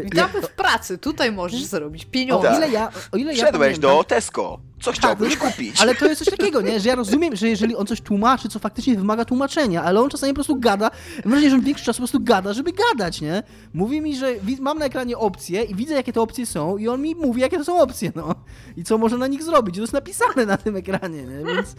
Witamy 0.03 0.41
w 0.41 0.49
pracy, 0.49 0.97
tutaj 0.97 1.31
możesz 1.31 1.63
zarobić 1.63 2.05
o 2.05 2.09
pieniądze. 2.09 2.47
tak. 2.47 2.57
ile 2.57 2.69
ja, 2.69 2.91
o 3.11 3.17
ile 3.17 3.33
ja 3.33 3.43
Wszedłeś 3.43 3.67
pamiętam, 3.67 3.97
do 3.97 4.03
Tesco. 4.03 4.59
Co 4.81 4.91
chciałbyś 4.91 5.35
no 5.35 5.41
tak, 5.41 5.51
kupić? 5.51 5.81
Ale 5.81 5.95
to 5.95 6.05
jest 6.05 6.25
coś 6.25 6.37
takiego, 6.37 6.61
nie? 6.61 6.79
Że 6.79 6.89
ja 6.89 6.95
rozumiem, 6.95 7.35
że 7.35 7.49
jeżeli 7.49 7.75
on 7.75 7.87
coś 7.87 8.01
tłumaczy, 8.01 8.49
co 8.49 8.59
faktycznie 8.59 8.95
wymaga 8.95 9.25
tłumaczenia, 9.25 9.83
ale 9.83 10.01
on 10.01 10.09
czasami 10.09 10.33
po 10.33 10.35
prostu 10.35 10.55
gada, 10.55 10.91
mam 11.25 11.31
wrażenie, 11.31 11.49
że 11.49 11.55
on 11.55 11.61
większość 11.61 11.85
czasu 11.85 11.97
po 11.97 12.01
prostu 12.01 12.19
gada, 12.23 12.53
żeby 12.53 12.71
gadać, 12.73 13.21
nie? 13.21 13.43
Mówi 13.73 14.01
mi, 14.01 14.17
że 14.17 14.35
mam 14.59 14.79
na 14.79 14.85
ekranie 14.85 15.17
opcje 15.17 15.63
i 15.63 15.75
widzę, 15.75 15.93
jakie 15.93 16.13
te 16.13 16.21
opcje 16.21 16.45
są 16.45 16.77
i 16.77 16.87
on 16.87 17.01
mi 17.01 17.15
mówi, 17.15 17.41
jakie 17.41 17.57
to 17.57 17.65
są 17.65 17.79
opcje, 17.79 18.11
no. 18.15 18.35
I 18.77 18.83
co 18.89 18.97
może 18.97 19.17
na 19.17 19.27
nich 19.27 19.43
zrobić. 19.43 19.75
To 19.75 19.81
jest 19.81 19.93
napisane 19.93 20.45
na 20.45 20.57
tym 20.57 20.75
ekranie, 20.75 21.23
nie? 21.23 21.53
Więc... 21.53 21.75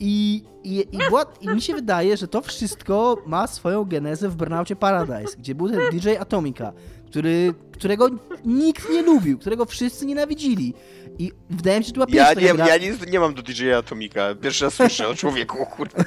I, 0.00 0.44
i, 0.64 0.86
i, 0.92 0.98
była, 0.98 1.24
I 1.40 1.48
mi 1.48 1.62
się 1.62 1.74
wydaje, 1.74 2.16
że 2.16 2.28
to 2.28 2.42
wszystko 2.42 3.22
ma 3.26 3.46
swoją 3.46 3.84
genezę 3.84 4.28
w 4.28 4.36
Burnoutie 4.36 4.76
Paradise, 4.76 5.36
gdzie 5.38 5.54
był 5.54 5.70
ten 5.70 5.80
DJ 5.92 6.16
Atomica, 6.20 6.72
który, 7.06 7.54
którego 7.72 8.08
nikt 8.44 8.90
nie 8.90 9.02
lubił, 9.02 9.38
którego 9.38 9.64
wszyscy 9.64 10.06
nienawidzili. 10.06 10.74
I 11.18 11.32
wydaje 11.50 11.78
mi 11.78 11.84
się, 11.84 11.88
że 11.88 11.92
to 11.92 11.94
była 11.94 12.06
pierwsza 12.06 12.40
Ja 12.40 12.52
nie, 12.52 12.54
gra, 12.54 12.68
ja 12.68 12.76
nic 12.76 13.06
nie 13.06 13.20
mam 13.20 13.34
do 13.34 13.42
DJ 13.42 13.72
Atomika. 13.72 14.34
Pierwszy 14.34 14.64
raz 14.64 14.74
słyszę 14.74 15.08
o 15.08 15.14
człowieku, 15.14 15.66
kurde. 15.66 16.04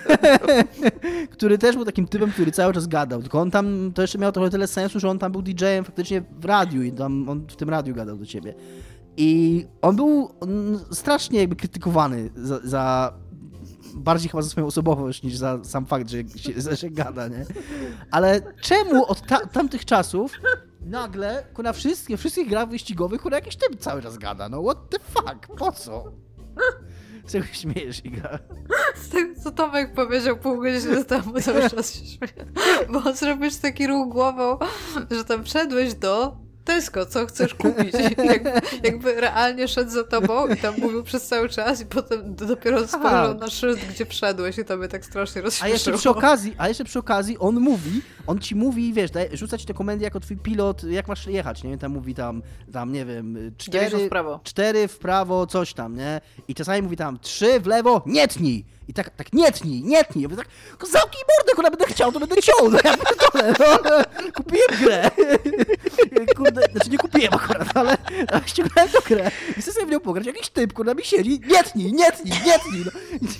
który 1.35 1.57
też 1.57 1.75
był 1.75 1.85
takim 1.85 2.07
typem, 2.07 2.31
który 2.31 2.51
cały 2.51 2.73
czas 2.73 2.87
gadał. 2.87 3.21
Tylko 3.21 3.39
on 3.39 3.51
tam 3.51 3.91
to 3.95 4.01
jeszcze 4.01 4.17
miał 4.17 4.31
trochę 4.31 4.49
tyle 4.49 4.67
sensu, 4.67 4.99
że 4.99 5.09
on 5.09 5.19
tam 5.19 5.31
był 5.31 5.41
DJ-em 5.41 5.85
faktycznie 5.85 6.23
w 6.39 6.45
radiu 6.45 6.83
i 6.83 6.91
tam 6.91 7.29
on 7.29 7.47
w 7.49 7.55
tym 7.55 7.69
radiu 7.69 7.95
gadał 7.95 8.17
do 8.17 8.25
ciebie. 8.25 8.53
I 9.17 9.65
on 9.81 9.95
był 9.95 10.29
strasznie 10.91 11.39
jakby 11.39 11.55
krytykowany 11.55 12.29
za, 12.35 12.59
za 12.63 13.13
bardziej 13.95 14.29
chyba 14.29 14.41
za 14.41 14.49
swoją 14.49 14.67
osobowość 14.67 15.23
niż 15.23 15.35
za 15.35 15.59
sam 15.63 15.85
fakt, 15.85 16.09
że 16.09 16.17
się, 16.35 16.75
że 16.75 16.89
gada, 16.89 17.27
nie? 17.27 17.45
Ale 18.11 18.41
czemu 18.61 19.05
od 19.05 19.27
ta, 19.27 19.45
tamtych 19.45 19.85
czasów 19.85 20.31
nagle 20.81 21.45
na 21.63 21.73
wszystkie, 21.73 22.17
wszystkich 22.17 22.49
grach 22.49 22.69
wyścigowych 22.69 23.21
kurwa 23.21 23.37
jakiś 23.37 23.55
typ 23.55 23.79
cały 23.79 24.01
czas 24.01 24.17
gada? 24.17 24.49
No 24.49 24.63
what 24.63 24.89
the 24.89 24.99
fuck? 24.99 25.57
Po 25.57 25.71
co? 25.71 26.11
Z 27.25 27.31
czego 27.31 27.45
śmiejesz, 27.45 28.05
Iga? 28.05 28.39
Z 28.95 29.09
tego, 29.09 29.41
co 29.43 29.51
Tomek 29.51 29.93
powiedział 29.93 30.37
pół 30.37 30.61
godziny 30.61 31.05
temu, 31.05 31.41
cały 31.41 31.69
czas 31.69 31.93
się 31.93 32.05
śmieję. 32.05 32.51
Bo 32.89 33.13
zrobisz 33.13 33.55
taki 33.55 33.87
ruch 33.87 34.09
głową, 34.09 34.57
że 35.11 35.25
tam 35.25 35.43
wszedłeś 35.43 35.93
do 35.93 36.37
Tesco, 36.65 37.05
co 37.05 37.25
chcesz 37.25 37.53
kupić? 37.53 37.93
Jakby, 38.23 38.51
jakby 38.83 39.21
realnie 39.21 39.67
szedł 39.67 39.91
za 39.91 40.03
tobą 40.03 40.47
i 40.47 40.57
tam 40.57 40.75
mówił 40.77 41.03
przez 41.03 41.27
cały 41.27 41.49
czas 41.49 41.81
i 41.81 41.85
potem 41.85 42.35
dopiero 42.35 42.87
spojrzał 42.87 43.35
na 43.37 43.47
szyld, 43.49 43.79
gdzie 43.89 44.05
wszedłeś 44.05 44.57
i 44.57 44.65
to 44.65 44.77
mnie 44.77 44.87
tak 44.87 45.05
strasznie 45.05 45.41
A 45.41 45.43
rozśmieszyło. 45.45 45.73
jeszcze 45.73 45.93
przy 45.93 46.09
okazji, 46.09 46.55
a 46.57 46.67
jeszcze 46.67 46.83
przy 46.83 46.99
okazji 46.99 47.37
on 47.39 47.59
mówi, 47.59 48.01
on 48.27 48.39
ci 48.39 48.55
mówi, 48.55 48.93
wiesz, 48.93 49.11
daje, 49.11 49.37
rzuca 49.37 49.57
ci 49.57 49.65
te 49.65 49.73
komendy 49.73 50.03
jako 50.03 50.19
twój 50.19 50.37
pilot, 50.37 50.83
jak 50.83 51.07
masz 51.07 51.27
jechać, 51.27 51.63
nie? 51.63 51.77
Tam 51.77 51.91
mówi 51.91 52.13
tam, 52.15 52.41
tam 52.73 52.91
nie 52.91 53.05
wiem, 53.05 53.33
90 53.57 53.57
cztery 53.57 54.05
w 54.05 54.09
prawo. 54.09 54.39
cztery 54.43 54.87
w 54.87 54.97
prawo, 54.97 55.47
coś 55.47 55.73
tam, 55.73 55.95
nie? 55.95 56.21
I 56.47 56.55
czasami 56.55 56.81
mówi 56.81 56.97
tam 56.97 57.19
trzy 57.19 57.59
w 57.59 57.67
lewo, 57.67 58.01
nie 58.05 58.27
tnij! 58.27 58.65
I 58.87 58.93
tak, 58.93 59.09
tak 59.09 59.33
nie 59.33 59.51
tnij, 59.51 59.83
nie 59.83 60.03
tnij! 60.03 60.23
Ja 60.23 60.29
mówię 60.29 60.43
tak, 60.43 60.89
zamknij 60.89 61.23
mordę, 61.37 61.53
kurwa, 61.55 61.69
będę 61.69 61.85
chciał, 61.85 62.11
to 62.11 62.19
będę 62.19 62.41
ciął, 62.41 62.69
no 62.71 62.77
ja 62.83 62.97
pierdolę, 62.97 63.53
no. 63.59 64.03
Kupiłem 64.37 64.67
grę. 64.81 65.11
Kurde, 66.37 66.61
znaczy 66.71 66.89
nie 66.89 66.97
kupiłem 66.97 67.33
akurat, 67.33 67.77
ale, 67.77 67.97
ale 68.27 68.41
ściągnąłem 68.45 68.91
tę 68.91 68.99
grę 69.05 69.31
i 69.57 69.61
chcę 69.61 69.71
sobie 69.71 69.85
w 69.85 69.89
nią 69.89 69.99
pograć. 69.99 70.27
Jakiś 70.27 70.49
typ, 70.49 70.73
kurwa, 70.73 70.93
mi 70.93 71.03
siedzi, 71.03 71.41
nie 71.47 71.63
tnij, 71.63 71.93
nie 71.93 72.11
tnij, 72.11 72.33
nie 72.45 72.59
tnij, 72.59 72.83
no. 72.85 72.91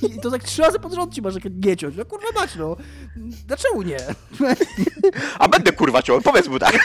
I, 0.07 0.11
I 0.15 0.19
to 0.19 0.31
tak 0.31 0.43
trzy 0.43 0.61
razy 0.61 0.79
pod 0.79 0.93
rząd 0.93 1.13
ci 1.13 1.21
masz 1.21 1.35
jak 1.35 1.43
nie 1.65 1.77
ciąć. 1.77 1.95
No 1.95 2.05
kurwa 2.05 2.27
mać, 2.35 2.55
no. 2.55 2.75
Dlaczego 3.47 3.83
nie? 3.83 3.97
A 5.39 5.47
będę 5.47 5.71
kurwa 5.71 6.01
ciął, 6.01 6.21
powiedz 6.21 6.47
mu 6.47 6.59
tak. 6.59 6.79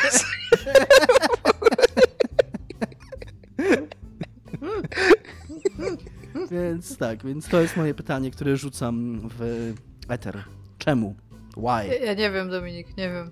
Więc 6.50 6.96
tak, 6.96 7.24
więc 7.24 7.48
to 7.48 7.60
jest 7.60 7.76
moje 7.76 7.94
pytanie, 7.94 8.30
które 8.30 8.56
rzucam 8.56 9.20
w 9.38 9.72
eter. 10.08 10.44
Czemu? 10.78 11.16
Ja, 11.56 11.62
Why? 11.62 12.04
ja 12.04 12.14
nie 12.14 12.30
wiem, 12.30 12.50
Dominik, 12.50 12.96
nie 12.96 13.08
wiem. 13.10 13.30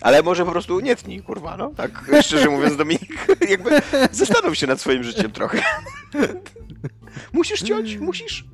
Ale 0.00 0.22
może 0.22 0.44
po 0.44 0.50
prostu 0.50 0.80
nie 0.80 0.96
tnij, 0.96 1.22
kurwa, 1.22 1.56
no. 1.56 1.70
Tak 1.76 2.10
szczerze 2.22 2.48
mówiąc, 2.50 2.76
Dominik, 2.76 3.26
jakby 3.50 3.70
zastanów 4.12 4.56
się 4.56 4.66
nad 4.66 4.80
swoim 4.80 5.04
życiem 5.04 5.30
trochę. 5.30 5.62
Musisz 7.32 7.62
ciąć, 7.62 7.98
musisz. 7.98 8.44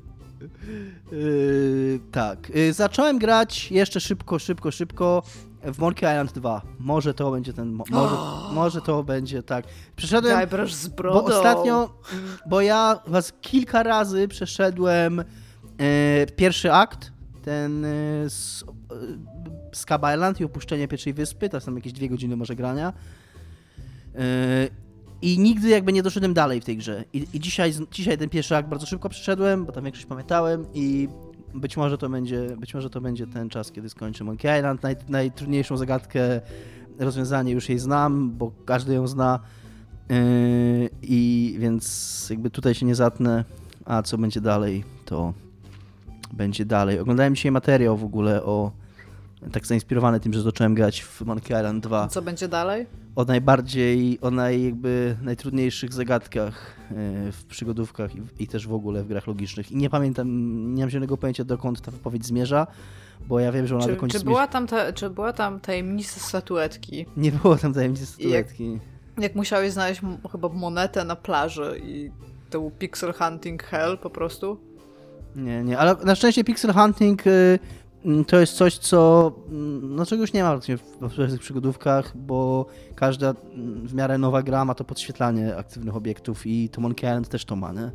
Yy, 1.11 1.99
tak. 2.11 2.49
Yy, 2.49 2.73
zacząłem 2.73 3.19
grać 3.19 3.71
jeszcze 3.71 3.99
szybko, 3.99 4.39
szybko, 4.39 4.71
szybko 4.71 5.23
w 5.63 5.79
Monkey 5.79 6.09
Island 6.09 6.33
2. 6.33 6.61
Może 6.79 7.13
to 7.13 7.31
będzie 7.31 7.53
ten. 7.53 7.71
Mo 7.71 7.83
może, 7.91 8.15
może 8.55 8.81
to 8.81 9.03
będzie 9.03 9.43
tak. 9.43 9.65
Przeszedłem. 9.95 10.33
Daj 10.33 10.47
brosz 10.47 10.73
z 10.73 10.87
brodą. 10.87 11.21
Bo 11.21 11.37
ostatnio, 11.37 11.89
bo 12.45 12.61
ja 12.61 12.99
was 13.07 13.33
kilka 13.41 13.83
razy 13.83 14.27
przeszedłem 14.27 15.19
e, 15.19 15.25
pierwszy 16.35 16.73
akt, 16.73 17.11
ten 17.43 17.85
e, 17.85 17.89
z, 18.29 18.63
e, 19.91 20.13
Island 20.13 20.41
i 20.41 20.43
opuszczenie 20.43 20.87
pierwszej 20.87 21.13
wyspy, 21.13 21.49
to 21.49 21.59
są 21.59 21.75
jakieś 21.75 21.93
dwie 21.93 22.09
godziny 22.09 22.35
może 22.35 22.55
grania. 22.55 22.93
E, 24.15 24.21
I 25.21 25.39
nigdy 25.39 25.69
jakby 25.69 25.93
nie 25.93 26.03
doszedłem 26.03 26.33
dalej 26.33 26.61
w 26.61 26.65
tej 26.65 26.77
grze. 26.77 27.03
I, 27.13 27.27
i 27.33 27.39
dzisiaj, 27.39 27.73
dzisiaj 27.91 28.17
ten 28.17 28.29
pierwszy 28.29 28.55
akt 28.55 28.69
bardzo 28.69 28.85
szybko 28.85 29.09
przeszedłem, 29.09 29.65
bo 29.65 29.71
tam 29.71 29.83
większość 29.83 30.05
pamiętałem 30.05 30.65
i 30.73 31.09
być 31.53 31.77
może 31.77 31.97
to 31.97 32.09
będzie, 32.09 32.55
być 32.57 32.73
może 32.73 32.89
to 32.89 33.01
będzie 33.01 33.27
ten 33.27 33.49
czas, 33.49 33.71
kiedy 33.71 33.89
skończę 33.89 34.23
Monkey 34.23 34.57
Island. 34.57 34.83
Naj, 34.83 34.95
najtrudniejszą 35.09 35.77
zagadkę, 35.77 36.41
rozwiązanie 36.99 37.51
już 37.51 37.69
jej 37.69 37.79
znam, 37.79 38.31
bo 38.31 38.51
każdy 38.65 38.93
ją 38.93 39.07
zna. 39.07 39.39
Yy, 40.09 40.89
I 41.01 41.55
więc 41.59 42.27
jakby 42.29 42.49
tutaj 42.49 42.75
się 42.75 42.85
nie 42.85 42.95
zatnę, 42.95 43.45
a 43.85 44.03
co 44.03 44.17
będzie 44.17 44.41
dalej, 44.41 44.83
to 45.05 45.33
będzie 46.33 46.65
dalej. 46.65 46.99
Oglądałem 46.99 47.35
dzisiaj 47.35 47.51
materiał 47.51 47.97
w 47.97 48.03
ogóle 48.03 48.43
o 48.43 48.71
tak 49.51 49.67
zainspirowany 49.67 50.19
tym, 50.19 50.33
że 50.33 50.41
zacząłem 50.41 50.75
grać 50.75 51.03
w 51.03 51.21
Monkey 51.21 51.57
Island 51.57 51.83
2. 51.83 52.07
Co 52.07 52.21
będzie 52.21 52.47
dalej? 52.47 52.85
O 53.15 53.25
najbardziej, 53.25 54.19
o 54.21 54.31
naj, 54.31 54.63
jakby 54.63 55.17
najtrudniejszych 55.21 55.93
zagadkach 55.93 56.75
yy, 56.91 57.31
w 57.31 57.45
przygodówkach 57.45 58.15
i, 58.15 58.21
i, 58.39 58.47
też 58.47 58.67
w 58.67 58.73
ogóle 58.73 59.03
w 59.03 59.07
grach 59.07 59.27
logicznych. 59.27 59.71
I 59.71 59.75
nie 59.75 59.89
pamiętam, 59.89 60.27
nie 60.75 60.83
mam 60.83 60.89
zielonego 60.89 61.17
pojęcia 61.17 61.43
dokąd 61.43 61.81
ta 61.81 61.91
wypowiedź 61.91 62.25
zmierza, 62.25 62.67
bo 63.27 63.39
ja 63.39 63.51
wiem, 63.51 63.67
że 63.67 63.75
ona 63.75 63.85
czy, 63.85 63.91
do 63.91 63.97
końca 63.97 64.19
czy 64.19 64.25
była 64.25 64.47
tam 64.47 64.67
ta, 64.67 64.93
Czy 64.93 65.09
była 65.09 65.33
tam 65.33 65.59
tajemnica 65.59 66.19
statuetki? 66.19 67.05
Nie 67.17 67.31
było 67.31 67.55
tam 67.55 67.73
tajemnicy 67.73 68.05
statuetki. 68.05 68.73
Jak, 68.73 68.81
jak 69.23 69.35
musiałeś 69.35 69.71
znaleźć 69.71 70.01
chyba 70.31 70.49
monetę 70.49 71.05
na 71.05 71.15
plaży 71.15 71.81
i 71.83 72.11
to 72.49 72.59
był 72.59 72.71
pixel 72.71 73.13
hunting 73.13 73.63
hell 73.63 73.97
po 73.97 74.09
prostu? 74.09 74.69
Nie, 75.35 75.63
nie, 75.63 75.77
ale 75.77 75.95
na 76.05 76.15
szczęście 76.15 76.43
pixel 76.43 76.73
hunting 76.73 77.27
y, 77.27 77.59
to 78.27 78.39
jest 78.39 78.53
coś, 78.53 78.77
co 78.77 79.31
mm, 79.49 79.95
no 79.95 80.05
czego 80.05 80.23
już 80.23 80.33
nie 80.33 80.43
ma 80.43 80.57
w 80.57 80.65
tych 81.15 81.39
przygodówkach, 81.39 82.17
bo 82.17 82.65
każda 82.95 83.33
mm, 83.53 83.87
w 83.87 83.93
miarę 83.93 84.17
nowa 84.17 84.43
gra 84.43 84.65
ma 84.65 84.75
to 84.75 84.83
podświetlanie 84.83 85.55
aktywnych 85.55 85.95
obiektów 85.95 86.47
i 86.47 86.69
to 86.69 86.81
Monkey 86.81 87.09
Island 87.09 87.29
też 87.29 87.45
to 87.45 87.55
ma, 87.55 87.73
nie? 87.73 87.91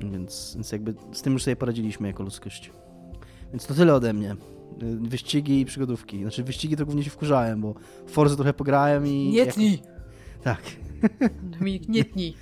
Więc, 0.00 0.52
więc 0.54 0.72
jakby 0.72 0.94
z 1.12 1.22
tym 1.22 1.32
już 1.32 1.42
sobie 1.42 1.56
poradziliśmy 1.56 2.08
jako 2.08 2.22
ludzkość. 2.22 2.72
Więc 3.52 3.66
to 3.66 3.74
tyle 3.74 3.94
ode 3.94 4.12
mnie. 4.12 4.36
Y, 4.82 4.96
wyścigi 4.96 5.60
i 5.60 5.64
przygodówki. 5.64 6.22
Znaczy 6.22 6.44
wyścigi 6.44 6.76
to 6.76 6.84
głównie 6.84 7.04
się 7.04 7.10
wkurzałem, 7.10 7.60
bo 7.60 7.74
w 8.06 8.10
Forza 8.10 8.36
trochę 8.36 8.54
pograłem 8.54 9.06
i... 9.06 9.30
Nie 9.30 9.46
tnij! 9.46 9.72
Jak... 9.72 9.82
Tak. 10.42 10.62
Dominik, 11.58 11.88
nie 11.88 12.04
tnij. 12.04 12.34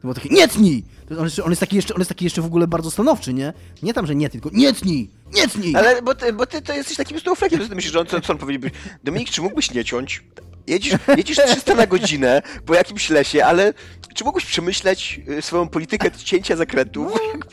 To 0.00 0.02
było 0.02 0.14
takie, 0.14 0.28
nie 0.28 0.48
tnij! 0.48 0.84
On 1.18 1.24
jest, 1.24 1.38
on, 1.38 1.50
jest 1.50 1.60
taki 1.60 1.76
jeszcze, 1.76 1.94
on 1.94 2.00
jest 2.00 2.08
taki 2.08 2.24
jeszcze 2.24 2.42
w 2.42 2.46
ogóle 2.46 2.66
bardzo 2.66 2.90
stanowczy, 2.90 3.34
nie? 3.34 3.52
Nie 3.82 3.94
tam, 3.94 4.06
że 4.06 4.14
nie, 4.14 4.30
tylko 4.30 4.50
nie 4.52 4.72
tnij! 4.72 5.10
Nie 5.34 5.48
tnij! 5.48 5.76
Ale, 5.76 6.02
bo 6.02 6.14
ty, 6.14 6.32
bo 6.32 6.46
ty 6.46 6.62
to 6.62 6.74
jesteś 6.74 6.96
takim 6.96 7.20
stoflekiem, 7.20 7.68
ty 7.68 7.74
myślisz, 7.74 7.92
że 7.92 8.00
on, 8.00 8.06
co, 8.06 8.20
co 8.20 8.32
on 8.32 8.38
powiedziałby? 8.38 8.70
Dominik, 9.04 9.30
czy 9.30 9.42
mógłbyś 9.42 9.70
nie 9.70 9.84
ciąć? 9.84 10.24
Jedziesz, 10.66 10.94
jedziesz 11.16 11.38
300 11.46 11.74
na 11.74 11.86
godzinę 11.86 12.42
po 12.66 12.74
jakimś 12.74 13.10
lesie, 13.10 13.44
ale 13.44 13.74
czy 14.14 14.24
mógłbyś 14.24 14.44
przemyśleć 14.44 15.20
y, 15.28 15.42
swoją 15.42 15.68
politykę 15.68 16.10
cięcia 16.10 16.56
zakrętów? 16.56 17.12
No. 17.12 17.46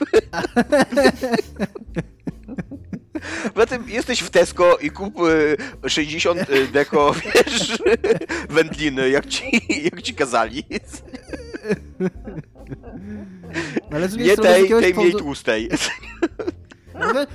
Poza 3.53 3.65
tym 3.65 3.89
jesteś 3.89 4.19
w 4.19 4.29
Tesco 4.29 4.77
i 4.77 4.91
kup 4.91 5.13
60 5.87 6.49
y, 6.49 6.67
deko, 6.67 7.13
wiesz, 7.13 7.77
wędliny, 8.49 9.09
jak 9.09 9.25
ci, 9.25 9.43
jak 9.83 10.01
ci 10.01 10.13
kazali. 10.13 10.63
No, 13.89 13.97
ale 13.97 14.09
nie 14.09 14.37
tej, 14.37 14.69
tej 14.69 14.93
mniej 14.93 15.11
tłustej. 15.11 15.69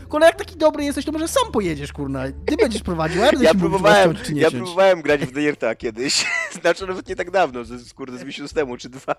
Kurna, 0.08 0.26
jak 0.26 0.36
taki 0.36 0.56
dobry 0.56 0.84
jesteś, 0.84 1.04
to 1.04 1.12
może 1.12 1.28
sam 1.28 1.52
pojedziesz, 1.52 1.92
kurna. 1.92 2.24
Ty 2.46 2.56
będziesz 2.56 2.82
prowadził, 2.82 3.22
a 3.22 3.26
ja, 3.26 3.32
ja 3.40 3.54
próbowałem, 3.54 4.14
Ja 4.34 4.50
próbowałem 4.50 5.02
grać 5.02 5.20
w 5.20 5.32
Dirta 5.32 5.74
kiedyś. 5.74 6.26
Znaczy 6.60 6.86
nawet 6.86 7.08
nie 7.08 7.16
tak 7.16 7.30
dawno, 7.30 7.64
z, 7.64 7.92
kurde, 7.92 8.18
z 8.18 8.24
miesiąc 8.24 8.52
temu, 8.52 8.76
czy 8.76 8.88
dwa. 8.88 9.14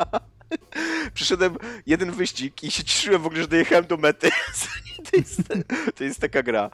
Przyszedłem 1.13 1.55
jeden 1.85 2.11
wyścig 2.11 2.63
i 2.63 2.71
się 2.71 2.83
cieszyłem 2.83 3.21
w 3.21 3.25
ogóle, 3.25 3.41
że 3.41 3.47
dojechałem 3.47 3.85
do 3.85 3.97
mety. 3.97 4.29
to, 5.11 5.17
jest, 5.17 5.41
to 5.95 6.03
jest 6.03 6.19
taka 6.19 6.43
gra. 6.43 6.69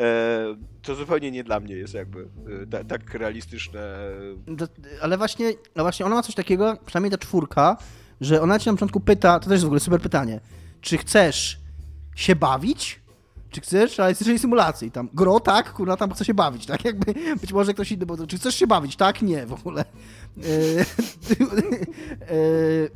E, 0.00 0.56
to 0.82 0.94
zupełnie 0.94 1.30
nie 1.30 1.44
dla 1.44 1.60
mnie 1.60 1.74
jest 1.74 1.94
jakby 1.94 2.28
e, 2.72 2.84
tak 2.84 3.14
realistyczne. 3.14 3.80
ale 5.02 5.18
właśnie, 5.18 5.52
no 5.76 5.82
właśnie 5.82 6.06
ona 6.06 6.14
ma 6.14 6.22
coś 6.22 6.34
takiego, 6.34 6.76
przynajmniej 6.86 7.10
ta 7.10 7.18
czwórka, 7.18 7.76
że 8.20 8.42
ona 8.42 8.58
cię 8.58 8.70
na 8.70 8.76
początku 8.76 9.00
pyta, 9.00 9.40
to 9.40 9.44
też 9.44 9.52
jest 9.52 9.64
w 9.64 9.66
ogóle 9.66 9.80
super 9.80 10.00
pytanie, 10.00 10.40
czy 10.80 10.98
chcesz 10.98 11.60
się 12.16 12.36
bawić, 12.36 13.00
czy 13.54 13.60
chcesz 13.60 13.98
realistycznej 13.98 14.38
symulacji? 14.38 14.90
Tam 14.90 15.08
gro, 15.14 15.40
tak, 15.40 15.72
kurwa, 15.72 15.96
tam 15.96 16.10
chce 16.10 16.24
się 16.24 16.34
bawić, 16.34 16.66
tak? 16.66 16.84
Jakby 16.84 17.14
być 17.40 17.52
może 17.52 17.74
ktoś 17.74 17.92
inny, 17.92 18.06
bo 18.06 18.26
czy 18.26 18.36
chcesz 18.36 18.54
się 18.54 18.66
bawić? 18.66 18.96
Tak, 18.96 19.22
nie, 19.22 19.46
w 19.46 19.52
ogóle. 19.52 19.84
E, 19.84 19.84
e, 22.20 22.36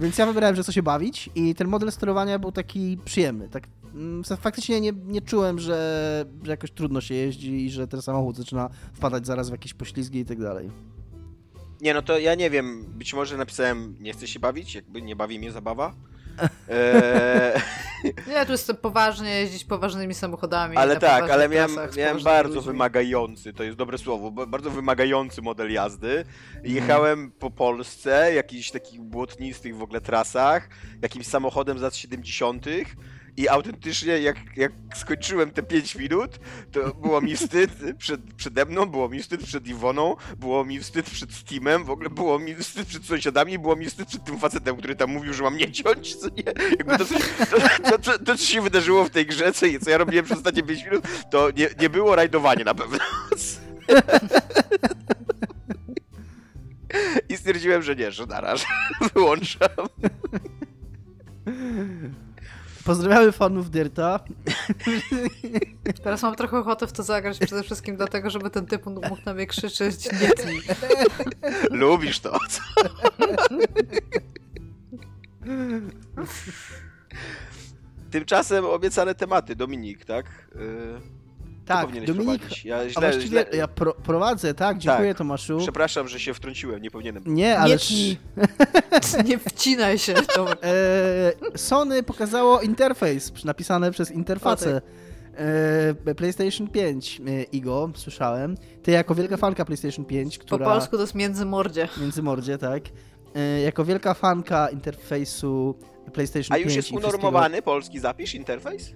więc 0.00 0.18
ja 0.18 0.26
wybrałem, 0.26 0.56
że 0.56 0.62
chcę 0.62 0.72
się 0.72 0.82
bawić 0.82 1.30
i 1.34 1.54
ten 1.54 1.68
model 1.68 1.92
sterowania 1.92 2.38
był 2.38 2.52
taki 2.52 2.98
przyjemny. 3.04 3.48
Tak, 3.48 3.68
faktycznie 4.40 4.80
nie, 4.80 4.92
nie 4.92 5.20
czułem, 5.20 5.58
że, 5.58 6.24
że 6.42 6.50
jakoś 6.50 6.70
trudno 6.70 7.00
się 7.00 7.14
jeździ 7.14 7.64
i 7.64 7.70
że 7.70 7.88
ten 7.88 8.02
samochód 8.02 8.36
zaczyna 8.36 8.70
wpadać 8.92 9.26
zaraz 9.26 9.48
w 9.48 9.52
jakieś 9.52 9.74
poślizgi 9.74 10.18
i 10.18 10.24
tak 10.24 10.40
dalej. 10.40 10.70
Nie, 11.80 11.94
no 11.94 12.02
to 12.02 12.18
ja 12.18 12.34
nie 12.34 12.50
wiem, 12.50 12.84
być 12.88 13.14
może 13.14 13.36
napisałem 13.36 13.96
nie 14.00 14.12
chcę 14.12 14.26
się 14.26 14.40
bawić, 14.40 14.74
jakby 14.74 15.02
nie 15.02 15.16
bawi 15.16 15.38
mnie 15.38 15.52
zabawa. 15.52 15.94
Eee... 16.68 17.60
Nie, 18.28 18.46
tu 18.46 18.52
jest 18.52 18.72
poważnie 18.72 19.30
jeździć 19.30 19.64
poważnymi 19.64 20.14
samochodami. 20.14 20.76
Ale 20.76 20.96
tak, 20.96 21.30
ale 21.30 21.48
miałem, 21.48 21.70
miałem 21.96 22.22
bardzo 22.22 22.54
ludźmi. 22.54 22.72
wymagający, 22.72 23.52
to 23.52 23.62
jest 23.62 23.76
dobre 23.76 23.98
słowo, 23.98 24.30
bardzo 24.30 24.70
wymagający 24.70 25.42
model 25.42 25.72
jazdy. 25.72 26.18
Mhm. 26.18 26.74
Jechałem 26.74 27.30
po 27.30 27.50
Polsce, 27.50 28.34
jakichś 28.34 28.70
takich 28.70 29.00
błotnistych 29.00 29.76
w 29.76 29.82
ogóle 29.82 30.00
trasach, 30.00 30.68
jakimś 31.02 31.26
samochodem 31.26 31.78
z 31.78 31.82
lat 31.82 31.96
70 31.96 32.66
i 33.38 33.48
autentycznie, 33.48 34.18
jak, 34.18 34.36
jak 34.56 34.72
skończyłem 34.94 35.50
te 35.50 35.62
5 35.62 35.94
minut, 35.94 36.38
to 36.72 36.94
było 36.94 37.20
mi 37.20 37.36
wstyd 37.36 37.70
przed, 37.98 38.20
przede 38.36 38.64
mną, 38.64 38.86
było 38.86 39.08
mi 39.08 39.22
wstyd 39.22 39.44
przed 39.44 39.66
Iwoną, 39.66 40.16
było 40.36 40.64
mi 40.64 40.80
wstyd 40.80 41.10
przed 41.10 41.34
Steamem, 41.34 41.84
w 41.84 41.90
ogóle 41.90 42.10
było 42.10 42.38
mi 42.38 42.54
wstyd 42.54 42.88
przed 42.88 43.04
sąsiadami, 43.04 43.58
było 43.58 43.76
mi 43.76 43.86
wstyd 43.86 44.08
przed 44.08 44.24
tym 44.24 44.38
facetem, 44.38 44.76
który 44.76 44.96
tam 44.96 45.10
mówił, 45.10 45.34
że 45.34 45.42
mam 45.42 45.56
nie 45.56 45.72
ciąć, 45.72 46.16
co 46.16 46.28
nie? 46.28 46.42
Jakby 46.78 46.98
to, 46.98 47.04
to, 47.90 47.98
to, 47.98 48.18
to, 48.18 48.36
co 48.36 48.44
się 48.44 48.60
wydarzyło 48.60 49.04
w 49.04 49.10
tej 49.10 49.26
grze, 49.26 49.52
co, 49.52 49.66
co 49.82 49.90
ja 49.90 49.98
robiłem 49.98 50.24
przez 50.24 50.38
ostatnie 50.38 50.62
5 50.62 50.84
minut, 50.84 51.04
to 51.30 51.50
nie, 51.50 51.68
nie 51.80 51.90
było 51.90 52.16
rajdowanie 52.16 52.64
na 52.64 52.74
pewno. 52.74 52.98
I 57.28 57.36
stwierdziłem, 57.36 57.82
że 57.82 57.96
nie, 57.96 58.12
że 58.12 58.26
naraż. 58.26 58.66
Wyłączam. 59.14 59.88
Pozdrawiamy 62.88 63.32
fanów 63.32 63.70
Dirta. 63.70 64.20
Teraz 66.02 66.22
mam 66.22 66.36
trochę 66.36 66.58
ochotę 66.58 66.86
w 66.86 66.92
to 66.92 67.02
zagrać 67.02 67.38
przede 67.38 67.62
wszystkim 67.62 67.96
dlatego, 67.96 68.30
żeby 68.30 68.50
ten 68.50 68.66
typ 68.66 68.86
mógł 68.86 69.16
na 69.26 69.34
mnie 69.34 69.46
krzyczeć 69.46 70.08
nie. 70.12 70.30
Lubisz 71.70 72.20
to, 72.20 72.38
co? 72.48 72.60
Tymczasem 78.10 78.64
obiecane 78.64 79.14
tematy, 79.14 79.56
Dominik, 79.56 80.04
tak? 80.04 80.48
Yy... 80.54 81.17
Tak, 81.68 82.04
Dominik, 82.06 82.64
ja, 82.64 82.88
źle, 82.88 83.08
a 83.08 83.20
źle... 83.20 83.46
ja 83.52 83.68
pro, 83.68 83.94
prowadzę, 83.94 84.54
tak, 84.54 84.78
dziękuję 84.78 85.08
tak. 85.08 85.18
Tomaszu. 85.18 85.58
Przepraszam, 85.58 86.08
że 86.08 86.20
się 86.20 86.34
wtrąciłem, 86.34 86.82
nie 86.82 86.90
powinienem. 86.90 87.22
Nie, 87.26 87.58
ale... 87.58 87.76
Nie, 87.76 89.22
nie 89.28 89.38
wcinaj 89.38 89.98
się. 89.98 90.14
E, 90.62 91.58
Sony 91.58 92.02
pokazało 92.02 92.60
interfejs 92.60 93.44
napisane 93.44 93.90
przez 93.90 94.10
interfacę. 94.10 94.80
E, 96.06 96.14
PlayStation 96.14 96.68
5, 96.68 97.20
e, 97.20 97.42
Igo, 97.42 97.90
słyszałem. 97.94 98.56
Ty 98.82 98.90
jako 98.90 99.14
wielka 99.14 99.36
fanka 99.36 99.64
PlayStation 99.64 100.04
5, 100.04 100.38
która... 100.38 100.66
Po 100.66 100.72
polsku 100.72 100.96
to 100.96 101.02
jest 101.02 101.14
Międzymordzie. 101.14 101.88
Międzymordzie, 102.00 102.58
tak. 102.58 102.82
Jako 103.64 103.84
wielka 103.84 104.14
fanka 104.14 104.68
interfejsu 104.68 105.78
PlayStation 106.12 106.56
5... 106.56 106.64
A 106.64 106.68
już 106.68 106.74
jest 106.74 106.92
unormowany 106.92 107.62
polski 107.62 107.98
zapisz, 107.98 108.34
interfejs? 108.34 108.94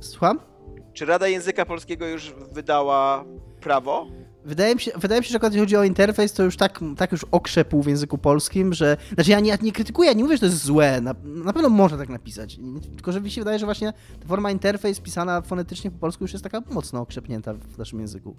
Słucham? 0.00 0.53
Czy 0.94 1.04
Rada 1.04 1.28
Języka 1.28 1.66
Polskiego 1.66 2.06
już 2.06 2.34
wydała 2.52 3.24
prawo? 3.60 4.06
Wydaje 4.44 4.74
mi, 4.74 4.80
się, 4.80 4.90
wydaje 4.96 5.20
mi 5.20 5.24
się, 5.24 5.32
że 5.32 5.38
jeśli 5.42 5.60
chodzi 5.60 5.76
o 5.76 5.84
interfejs, 5.84 6.32
to 6.32 6.42
już 6.42 6.56
tak, 6.56 6.80
tak 6.96 7.12
już 7.12 7.24
okrzepł 7.30 7.82
w 7.82 7.86
języku 7.86 8.18
polskim, 8.18 8.74
że... 8.74 8.96
Znaczy 9.14 9.30
ja 9.30 9.40
nie, 9.40 9.58
nie 9.62 9.72
krytykuję, 9.72 10.08
ja 10.08 10.14
nie 10.14 10.22
mówię, 10.22 10.36
że 10.36 10.40
to 10.40 10.46
jest 10.46 10.64
złe, 10.64 11.00
na, 11.00 11.14
na 11.24 11.52
pewno 11.52 11.68
można 11.68 11.98
tak 11.98 12.08
napisać, 12.08 12.58
tylko 12.96 13.12
że 13.12 13.20
mi 13.20 13.30
się 13.30 13.40
wydaje, 13.40 13.58
że 13.58 13.66
właśnie 13.66 13.92
ta 14.20 14.28
forma 14.28 14.50
interfejs 14.50 15.00
pisana 15.00 15.42
fonetycznie 15.42 15.90
po 15.90 15.98
polsku 15.98 16.24
już 16.24 16.32
jest 16.32 16.44
taka 16.44 16.62
mocno 16.70 17.00
okrzepnięta 17.00 17.54
w 17.54 17.78
naszym 17.78 18.00
języku. 18.00 18.36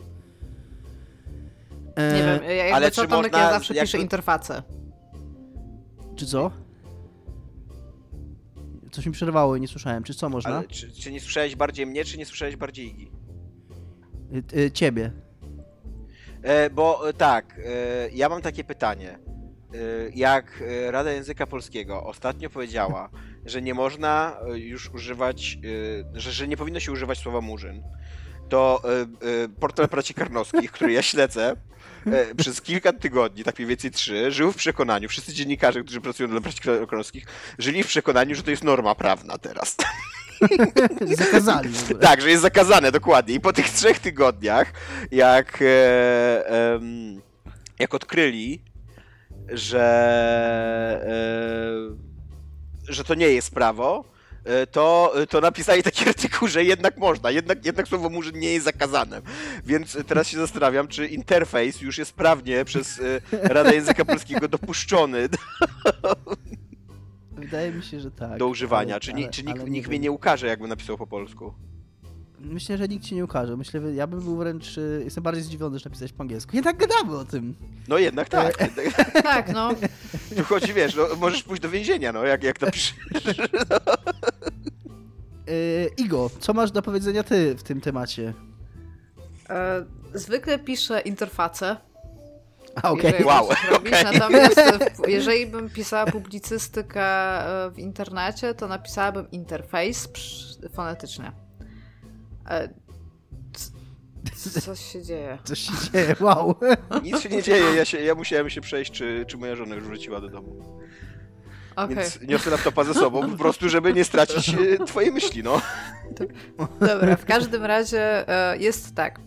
E... 1.95 2.14
Nie 2.14 2.24
wiem, 2.24 2.58
jakby 2.58 2.74
ale 2.74 2.91
co, 2.91 3.08
Tomek, 3.08 3.32
można, 3.32 3.45
ja 3.45 3.53
zawsze 3.53 3.74
jakby... 3.74 3.88
piszę 3.88 3.97
interfacę. 3.97 4.64
Czy 6.16 6.26
co? 6.26 6.51
Coś 8.96 9.06
mi 9.06 9.12
przerwało 9.12 9.56
i 9.56 9.62
nie 9.62 9.68
słyszałem. 9.68 10.04
Czy 10.04 10.14
co 10.14 10.30
można? 10.30 10.58
Ale, 10.58 10.68
czy, 10.68 10.91
czy, 10.91 11.12
nie 11.12 11.20
słyszałeś 11.20 11.56
bardziej 11.56 11.86
mnie, 11.86 12.06
czy 12.06 12.18
nie 12.18 12.26
słyszałeś 12.26 12.56
bardziej 12.56 12.88
Igi? 12.88 13.12
Y, 14.54 14.60
y, 14.60 14.72
ciebie. 14.72 15.12
E, 16.43 16.70
bo 16.70 17.10
e, 17.10 17.14
tak, 17.14 17.60
e, 17.66 18.10
ja 18.10 18.30
mam 18.30 18.41
takie 18.41 18.64
pytanie. 18.64 19.20
y, 19.76 20.12
jak 20.16 20.62
y, 20.62 20.91
Rada 20.91 21.12
Języka 21.12 21.48
Polskiego 21.48 22.04
ostatnio 22.04 22.50
powiedziała, 22.50 23.10
że 23.46 23.62
nie 23.62 23.74
można 23.74 24.38
y, 24.54 24.60
już 24.60 24.89
używać, 24.89 25.58
że, 26.14 26.32
że 26.32 26.48
nie 26.48 26.58
powinno 26.58 26.80
się 26.80 26.91
używać 26.91 27.18
słowa 27.20 27.41
murzyn, 27.41 27.84
to 28.50 28.82
y, 29.24 29.28
y, 29.28 29.50
portal 29.50 29.88
braci 29.88 30.14
Karnowskich, 30.14 30.72
który 30.72 30.93
ja 30.93 31.02
śledzę, 31.02 31.56
y, 32.08 32.36
przez 32.36 32.62
kilka 32.62 32.93
tygodni, 32.93 33.43
tak 33.43 33.56
mniej 33.56 33.68
więcej 33.68 33.91
trzy, 33.91 34.32
żył 34.32 34.52
w 34.52 34.56
przekonaniu, 34.56 35.10
wszyscy 35.10 35.34
dziennikarze, 35.34 35.84
którzy 35.84 36.02
pracują 36.02 36.30
dla 36.30 36.39
braci 36.39 36.60
Karnowskich, 36.62 37.26
żyli 37.58 37.84
w 37.84 37.88
przekonaniu, 37.88 38.36
że 38.36 38.43
to 38.43 38.52
jest 38.52 38.64
norma 38.64 38.96
prawna 38.96 39.38
teraz. 39.38 39.76
Zakazali 41.18 41.70
ogóle. 41.84 42.00
Tak, 42.00 42.22
że 42.22 42.30
jest 42.30 42.41
zakazane, 42.41 42.91
dokładnie. 42.91 43.36
I 43.36 43.39
po 43.39 43.54
tych 43.54 43.70
trzech 43.70 44.00
tygodniach, 44.00 44.74
jak, 45.12 45.62
e, 45.62 46.48
em, 46.48 47.22
jak 47.80 47.93
odkryli, 47.93 48.62
że, 49.50 49.86
e, 52.88 52.93
że 52.93 53.04
to 53.04 53.16
nie 53.16 53.30
jest 53.30 53.54
prawo, 53.54 54.06
e, 54.06 54.14
to, 54.72 55.14
to 55.30 55.41
napisali 55.41 55.84
taki 55.84 56.08
artykuł, 56.10 56.48
że 56.48 56.64
jednak 56.64 56.98
można, 56.98 57.32
jednak, 57.32 57.66
jednak 57.66 57.88
słowo 57.88 58.10
murzyn 58.10 58.39
nie 58.39 58.54
jest 58.54 58.66
zakazane. 58.66 59.22
Więc 59.66 59.98
teraz 60.08 60.28
się 60.28 60.38
zastanawiam, 60.38 60.88
czy 60.88 61.08
interfejs 61.08 61.82
już 61.82 61.98
jest 61.98 62.14
prawnie 62.14 62.66
przez 62.66 63.00
e, 63.00 63.22
Radę 63.54 63.76
Języka 63.76 64.06
Polskiego 64.06 64.48
dopuszczony 64.48 65.30
do, 65.30 65.38
Wydaje 67.32 67.72
mi 67.72 67.84
się, 67.84 68.00
że 68.00 68.12
tak. 68.12 68.38
do 68.39 68.48
używania. 68.48 68.93
ale- 68.93 69.00
Czy, 69.02 69.14
ale- 69.14 69.30
czy 69.30 69.43
nikt, 69.43 69.68
nikt 69.68 69.89
mnie 69.89 70.00
nie 70.00 70.12
ukaże, 70.12 70.48
jakby 70.48 70.68
napisał 70.68 70.98
po 70.98 71.08
polsku? 71.08 71.54
Myślę, 72.46 72.78
że 72.78 72.88
nikt 72.88 73.06
ci 73.06 73.16
nie 73.16 73.24
ukaże. 73.24 73.58
Myślę, 73.58 73.82
że 73.82 73.93
ja 73.93 74.08
bym 74.08 74.20
był 74.22 74.38
wręcz... 74.38 74.78
y, 74.78 75.02
Jestem 75.04 75.24
bardziej 75.24 75.43
zdziwiony, 75.43 75.80
że 75.80 75.89
napisałeś 75.89 76.14
po 76.14 76.22
angielsku. 76.22 76.56
Jednak 76.56 76.78
gadamy 76.78 77.18
o 77.18 77.26
tym. 77.26 77.56
No 77.88 77.98
jednak 77.98 78.30
tak. 78.30 78.58
Tak, 79.24 79.54
no. 79.54 79.70
Tu 80.38 80.43
chodzi, 80.43 80.74
wiesz, 80.74 80.96
no, 80.96 81.08
możesz 81.18 81.43
pójść 81.43 81.62
do 81.62 81.70
więzienia, 81.70 82.12
no, 82.12 82.24
jak, 82.24 82.43
jak 82.43 82.62
napiszesz. 82.62 82.96
Yy, 85.48 85.89
Igo, 85.98 86.30
co 86.39 86.54
masz 86.54 86.72
do 86.72 86.82
powiedzenia 86.82 87.24
ty 87.24 87.56
w 87.56 87.64
tym 87.64 87.82
temacie? 87.82 88.34
E, 89.50 89.86
zwykle 90.14 90.60
piszę 90.60 91.02
interfacę. 91.02 91.78
A, 92.76 92.91
okej. 92.91 93.04
jeżeli 93.06 93.26
Wow, 93.26 93.50
okej. 93.76 94.04
Natomiast 94.04 94.58
e, 94.58 94.80
jeżeli 95.08 95.48
bym 95.48 95.70
pisała 95.70 96.06
publicystykę 96.06 97.04
e, 97.66 97.72
w 97.72 97.80
internecie, 97.80 98.54
to 98.54 98.68
napisałabym 98.68 99.32
interfejs 99.32 100.10
fonetycznie. 100.74 101.32
E, 102.50 102.70
Co 104.64 104.76
się 104.76 105.04
dzieje? 105.04 105.38
Coś 105.43 105.60
się 105.60 105.74
dzieje, 105.91 106.16
wow. 106.20 106.56
Nic 107.04 107.22
się 107.22 107.30
nie 107.30 107.43
dzieje, 107.43 107.76
ja, 107.76 107.86
się, 107.86 108.02
ja 108.02 108.16
musiałem 108.16 108.50
się 108.50 108.62
przejść, 108.62 108.91
czy, 108.91 109.26
czy 109.28 109.38
moja 109.38 109.56
żona 109.56 109.76
już 109.76 109.84
wróciła 109.84 110.22
do 110.22 110.30
domu. 110.30 110.80
Okej, 111.76 111.96
Więc 111.96 112.22
niosę 112.22 112.50
laptopa 112.50 112.84
ze 112.84 112.93
sobą, 112.93 113.32
po 113.32 113.38
prostu, 113.38 113.70
żeby 113.70 113.93
nie 113.93 114.04
stracić 114.04 114.50
e, 114.50 114.86
twojej 114.86 115.12
myśli, 115.12 115.43
no. 115.43 115.62
dobra. 116.80 117.16
W 117.16 117.26
każdym 117.26 117.66
razie 117.66 118.30
e, 118.30 118.58
jest 118.58 118.96
tak. 118.96 119.20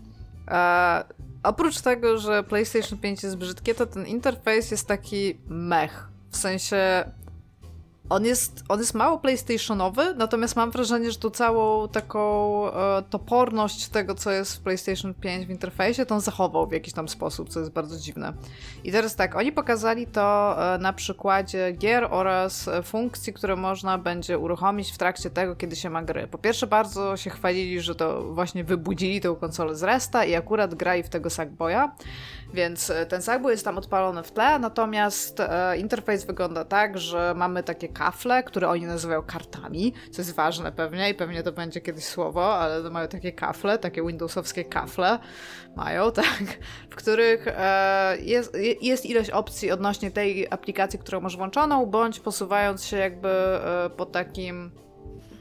Oprócz 1.42 1.80
tego, 1.80 2.18
że 2.18 2.44
PlayStation 2.44 2.98
5 2.98 3.22
jest 3.22 3.36
brzydkie, 3.36 3.74
to 3.74 3.86
ten 3.86 4.06
interfejs 4.06 4.70
jest 4.70 4.86
taki 4.86 5.38
mech. 5.46 6.08
W 6.30 6.36
sensie 6.36 7.04
on 8.10 8.24
jest, 8.24 8.64
on 8.68 8.78
jest 8.78 8.94
mało 8.94 9.18
PlayStationowy, 9.18 10.14
natomiast 10.14 10.56
mam 10.56 10.70
wrażenie, 10.70 11.10
że 11.10 11.18
tu 11.18 11.30
całą 11.30 11.88
taką 11.88 12.72
e, 12.72 13.02
toporność 13.10 13.88
tego, 13.88 14.14
co 14.14 14.30
jest 14.30 14.56
w 14.56 14.60
PlayStation 14.60 15.14
5 15.14 15.46
w 15.46 15.50
interfejsie, 15.50 16.06
to 16.06 16.14
on 16.14 16.20
zachował 16.20 16.66
w 16.66 16.72
jakiś 16.72 16.94
tam 16.94 17.08
sposób, 17.08 17.48
co 17.48 17.60
jest 17.60 17.72
bardzo 17.72 17.96
dziwne. 17.96 18.32
I 18.84 18.92
teraz 18.92 19.16
tak, 19.16 19.36
oni 19.36 19.52
pokazali 19.52 20.06
to 20.06 20.56
e, 20.74 20.78
na 20.78 20.92
przykładzie 20.92 21.72
gier 21.72 22.08
oraz 22.10 22.68
e, 22.68 22.82
funkcji, 22.82 23.32
które 23.32 23.56
można 23.56 23.98
będzie 23.98 24.38
uruchomić 24.38 24.92
w 24.92 24.98
trakcie 24.98 25.30
tego, 25.30 25.56
kiedy 25.56 25.76
się 25.76 25.90
ma 25.90 26.02
gry. 26.02 26.26
Po 26.26 26.38
pierwsze, 26.38 26.66
bardzo 26.66 27.16
się 27.16 27.30
chwalili, 27.30 27.80
że 27.80 27.94
to 27.94 28.22
właśnie 28.22 28.64
wybudzili 28.64 29.20
tę 29.20 29.36
konsolę 29.40 29.76
z 29.76 29.82
resta 29.82 30.24
i 30.24 30.34
akurat 30.34 30.74
grali 30.74 31.02
w 31.02 31.08
tego 31.08 31.30
Sackboya, 31.30 31.90
więc 32.54 32.90
e, 32.90 33.06
ten 33.06 33.22
Sackboy 33.22 33.52
jest 33.52 33.64
tam 33.64 33.78
odpalony 33.78 34.22
w 34.22 34.32
tle, 34.32 34.58
natomiast 34.58 35.40
e, 35.40 35.78
interfejs 35.78 36.24
wygląda 36.24 36.64
tak, 36.64 36.98
że 36.98 37.34
mamy 37.36 37.62
takie 37.62 37.88
kafle, 37.88 38.42
które 38.42 38.68
oni 38.68 38.86
nazywają 38.86 39.22
kartami, 39.22 39.94
co 40.10 40.22
jest 40.22 40.34
ważne 40.34 40.72
pewnie 40.72 41.10
i 41.10 41.14
pewnie 41.14 41.42
to 41.42 41.52
będzie 41.52 41.80
kiedyś 41.80 42.04
słowo, 42.04 42.54
ale 42.54 42.90
mają 42.90 43.08
takie 43.08 43.32
kafle, 43.32 43.78
takie 43.78 44.02
windowsowskie 44.06 44.64
kafle 44.64 45.18
mają, 45.76 46.12
tak, 46.22 46.42
w 46.90 46.94
których 46.94 47.48
e, 47.48 48.16
jest, 48.20 48.54
je- 48.54 48.74
jest 48.82 49.06
ilość 49.06 49.30
opcji 49.30 49.70
odnośnie 49.70 50.10
tej 50.10 50.46
aplikacji, 50.50 50.98
którą 50.98 51.20
masz 51.20 51.36
włączoną, 51.36 51.86
bądź 51.86 52.20
posuwając 52.20 52.84
się 52.84 52.96
jakby 52.96 53.28
e, 53.28 53.90
po 53.96 54.06
takim 54.06 54.70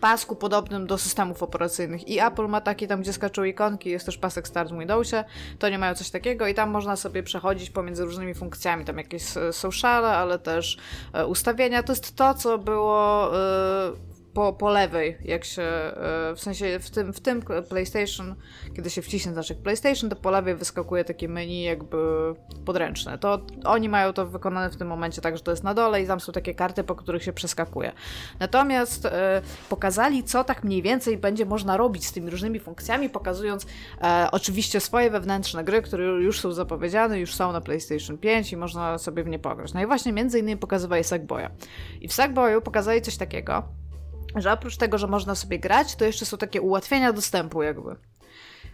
pasku 0.02 0.36
podobnym 0.36 0.88
do 0.88 0.98
systemów 0.98 1.44
operacyjnych. 1.44 2.08
I 2.08 2.20
Apple 2.20 2.48
ma 2.48 2.62
taki 2.62 2.88
tam, 2.88 3.02
gdzie 3.02 3.14
skaczą 3.14 3.44
ikonki, 3.44 3.90
jest 3.90 4.06
też 4.06 4.18
pasek 4.18 4.48
Start 4.48 4.72
w 4.72 4.80
Windowsie, 4.80 5.24
to 5.60 5.70
nie 5.70 5.80
mają 5.80 5.96
coś 5.96 6.10
takiego 6.10 6.48
i 6.48 6.54
tam 6.54 6.70
można 6.70 6.96
sobie 6.96 7.24
przechodzić 7.24 7.70
pomiędzy 7.70 8.06
różnymi 8.06 8.34
funkcjami, 8.34 8.86
tam 8.86 8.98
jakieś 8.98 9.38
e, 9.38 9.54
sociale, 9.54 10.08
ale 10.08 10.40
też 10.40 10.78
e, 11.14 11.26
ustawienia. 11.26 11.84
To 11.84 11.92
jest 11.92 12.16
to, 12.16 12.34
co 12.34 12.58
było 12.58 13.30
e, 13.38 14.17
po, 14.38 14.54
po 14.54 14.70
lewej, 14.70 15.18
jak 15.26 15.46
się, 15.46 15.62
e, 15.62 16.34
w 16.36 16.40
sensie 16.40 16.80
w 16.80 16.90
tym, 16.90 17.14
w 17.14 17.20
tym 17.20 17.42
PlayStation, 17.70 18.36
kiedy 18.76 18.90
się 18.90 19.02
wciśnie 19.02 19.32
znaczek 19.34 19.58
PlayStation, 19.58 20.10
to 20.10 20.16
po 20.16 20.32
lewej 20.32 20.56
wyskakuje 20.56 21.04
takie 21.04 21.28
menu 21.28 21.64
jakby 21.64 21.98
podręczne. 22.66 23.18
To 23.18 23.42
oni 23.66 23.90
mają 23.90 24.14
to 24.14 24.26
wykonane 24.26 24.70
w 24.70 24.78
tym 24.78 24.88
momencie 24.88 25.22
tak, 25.22 25.38
że 25.38 25.44
to 25.44 25.52
jest 25.52 25.64
na 25.64 25.74
dole 25.74 26.02
i 26.02 26.08
tam 26.08 26.20
są 26.20 26.32
takie 26.32 26.56
karty, 26.56 26.84
po 26.84 26.96
których 26.96 27.24
się 27.24 27.34
przeskakuje. 27.34 27.92
Natomiast 28.40 29.06
e, 29.06 29.42
pokazali, 29.70 30.24
co 30.24 30.44
tak 30.44 30.64
mniej 30.64 30.82
więcej 30.82 31.18
będzie 31.18 31.46
można 31.46 31.78
robić 31.78 32.06
z 32.06 32.12
tymi 32.12 32.30
różnymi 32.30 32.60
funkcjami, 32.60 33.10
pokazując 33.10 33.66
e, 34.02 34.28
oczywiście 34.32 34.80
swoje 34.80 35.10
wewnętrzne 35.10 35.64
gry, 35.64 35.82
które 35.82 36.06
już 36.06 36.40
są 36.40 36.52
zapowiedziane, 36.52 37.20
już 37.20 37.36
są 37.36 37.52
na 37.52 37.62
PlayStation 37.62 38.18
5 38.18 38.54
i 38.54 38.58
można 38.58 38.98
sobie 38.98 39.24
w 39.24 39.28
nie 39.28 39.40
pograć. 39.40 39.74
No 39.74 39.82
i 39.82 39.86
właśnie 39.86 40.14
między 40.14 40.40
innymi 40.40 40.58
pokazywali 40.58 41.04
Sackboya. 41.04 41.50
I 42.02 42.08
w 42.08 42.14
Sackboyu 42.14 42.62
pokazali 42.62 43.02
coś 43.02 43.18
takiego, 43.18 43.64
że 44.36 44.54
oprócz 44.54 44.78
tego, 44.78 44.98
że 44.98 45.08
można 45.08 45.36
sobie 45.36 45.60
grać, 45.60 45.96
to 45.96 46.06
jeszcze 46.06 46.26
są 46.26 46.38
takie 46.38 46.62
ułatwienia 46.62 47.14
dostępu 47.14 47.64
jakby. 47.64 47.96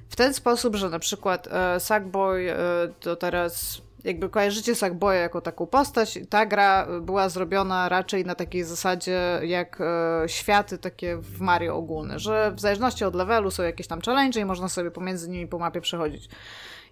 W 0.10 0.16
ten 0.16 0.34
sposób, 0.34 0.76
że 0.76 0.90
na 0.90 1.00
przykład 1.00 1.48
e, 1.52 1.80
Sackboy 1.80 2.52
e, 2.52 2.56
to 3.00 3.16
teraz 3.16 3.82
jakby 4.04 4.30
kojarzycie 4.30 4.76
Sackboya 4.76 5.16
jako 5.16 5.42
taką 5.42 5.68
postać, 5.68 6.20
ta 6.30 6.46
gra 6.46 6.88
była 7.02 7.30
zrobiona 7.30 7.90
raczej 7.90 8.26
na 8.26 8.36
takiej 8.36 8.64
zasadzie 8.64 9.40
jak 9.44 9.82
e, 9.82 10.30
światy 10.30 10.78
takie 10.78 11.18
w 11.18 11.42
Mario 11.42 11.76
ogólne, 11.76 12.20
że 12.20 12.52
w 12.56 12.60
zależności 12.60 13.06
od 13.06 13.16
levelu 13.16 13.52
są 13.52 13.64
jakieś 13.64 13.88
tam 13.88 14.02
challenge 14.02 14.40
i 14.40 14.46
można 14.46 14.70
sobie 14.70 14.92
pomiędzy 14.92 15.30
nimi 15.30 15.48
po 15.48 15.60
mapie 15.60 15.82
przechodzić. 15.82 16.30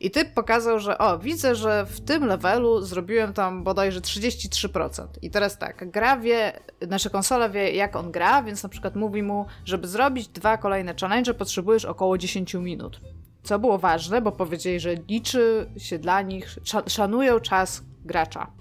I 0.02 0.12
typ 0.12 0.34
pokazał, 0.34 0.80
że 0.80 0.97
o, 0.97 1.20
widzę, 1.20 1.56
że 1.56 1.86
w 1.86 2.02
tym 2.02 2.26
levelu 2.26 2.82
zrobiłem 2.82 3.34
tam 3.34 3.64
bodajże 3.64 4.02
33%. 4.02 5.08
I 5.22 5.30
teraz 5.30 5.58
tak, 5.58 5.91
gra 5.91 6.18
wie, 6.18 6.60
nasza 6.88 7.10
konsola 7.10 7.49
wie 7.49 7.72
jak 7.72 7.95
on 7.95 8.12
gra, 8.12 8.43
więc 8.43 8.64
na 8.64 8.70
przykład 8.70 8.95
mówi 8.95 9.24
mu, 9.24 9.45
żeby 9.66 9.88
zrobić 9.88 10.28
dwa 10.28 10.58
kolejne 10.58 10.95
challenge 11.02 11.34
potrzebujesz 11.34 11.86
około 11.86 12.18
10 12.18 12.54
minut. 12.54 13.02
Co 13.43 13.60
było 13.60 13.78
ważne, 13.78 14.22
bo 14.22 14.32
powiedzieli, 14.32 14.80
że 14.80 14.95
liczy 14.95 15.70
się 15.78 15.99
dla 15.99 16.22
nich, 16.22 16.58
sza- 16.64 16.89
szanują 16.89 17.39
czas 17.39 17.84
gracza 18.06 18.52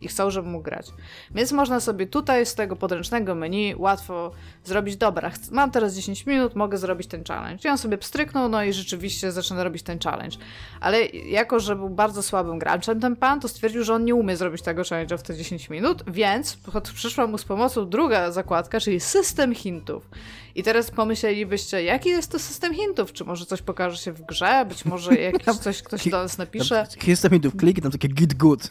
i 0.00 0.08
chcą, 0.08 0.30
żeby 0.30 0.48
mógł 0.48 0.64
grać. 0.64 0.86
Więc 1.30 1.52
można 1.52 1.80
sobie 1.80 2.06
tutaj 2.06 2.46
z 2.46 2.54
tego 2.54 2.76
podręcznego 2.76 3.34
menu 3.34 3.74
łatwo 3.78 4.30
zrobić, 4.64 4.96
dobra, 4.96 5.30
mam 5.50 5.70
teraz 5.70 5.94
10 5.94 6.26
minut, 6.26 6.54
mogę 6.54 6.78
zrobić 6.78 7.06
ten 7.08 7.24
challenge. 7.24 7.68
I 7.68 7.68
on 7.68 7.78
sobie 7.78 7.98
pstryknął, 7.98 8.48
no 8.48 8.62
i 8.64 8.72
rzeczywiście 8.72 9.32
zaczyna 9.32 9.64
robić 9.64 9.82
ten 9.82 9.98
challenge. 9.98 10.36
Ale 10.80 11.06
jako, 11.06 11.60
że 11.60 11.76
był 11.76 11.90
bardzo 11.90 12.22
słabym 12.22 12.58
graczem 12.58 13.00
ten 13.00 13.16
pan, 13.16 13.40
to 13.40 13.48
stwierdził, 13.48 13.84
że 13.84 13.94
on 13.94 14.04
nie 14.04 14.14
umie 14.14 14.36
zrobić 14.36 14.62
tego 14.62 14.82
challenge'a 14.82 15.18
w 15.18 15.22
te 15.22 15.36
10 15.36 15.70
minut, 15.70 16.04
więc 16.06 16.58
przyszła 16.94 17.26
mu 17.26 17.38
z 17.38 17.44
pomocą 17.44 17.88
druga 17.88 18.30
zakładka, 18.30 18.80
czyli 18.80 19.00
system 19.00 19.54
hintów. 19.54 20.10
I 20.58 20.62
teraz 20.62 20.90
pomyślelibyście, 20.90 21.82
jaki 21.82 22.08
jest 22.08 22.32
to 22.32 22.38
system 22.38 22.74
hintów? 22.74 23.12
Czy 23.12 23.24
może 23.24 23.46
coś 23.46 23.62
pokaże 23.62 23.96
się 23.96 24.12
w 24.12 24.22
grze? 24.22 24.64
Być 24.68 24.84
może 24.84 25.14
jakieś 25.32 25.56
coś 25.56 25.82
ktoś 25.82 26.08
do 26.08 26.22
nas 26.22 26.38
napisze? 26.38 26.86
Jest 27.06 27.22
tam 27.22 27.40
tu 27.40 27.52
klik 27.52 27.78
i 27.78 27.82
tam 27.82 27.92
takie 27.92 28.08
git 28.08 28.34
good. 28.34 28.70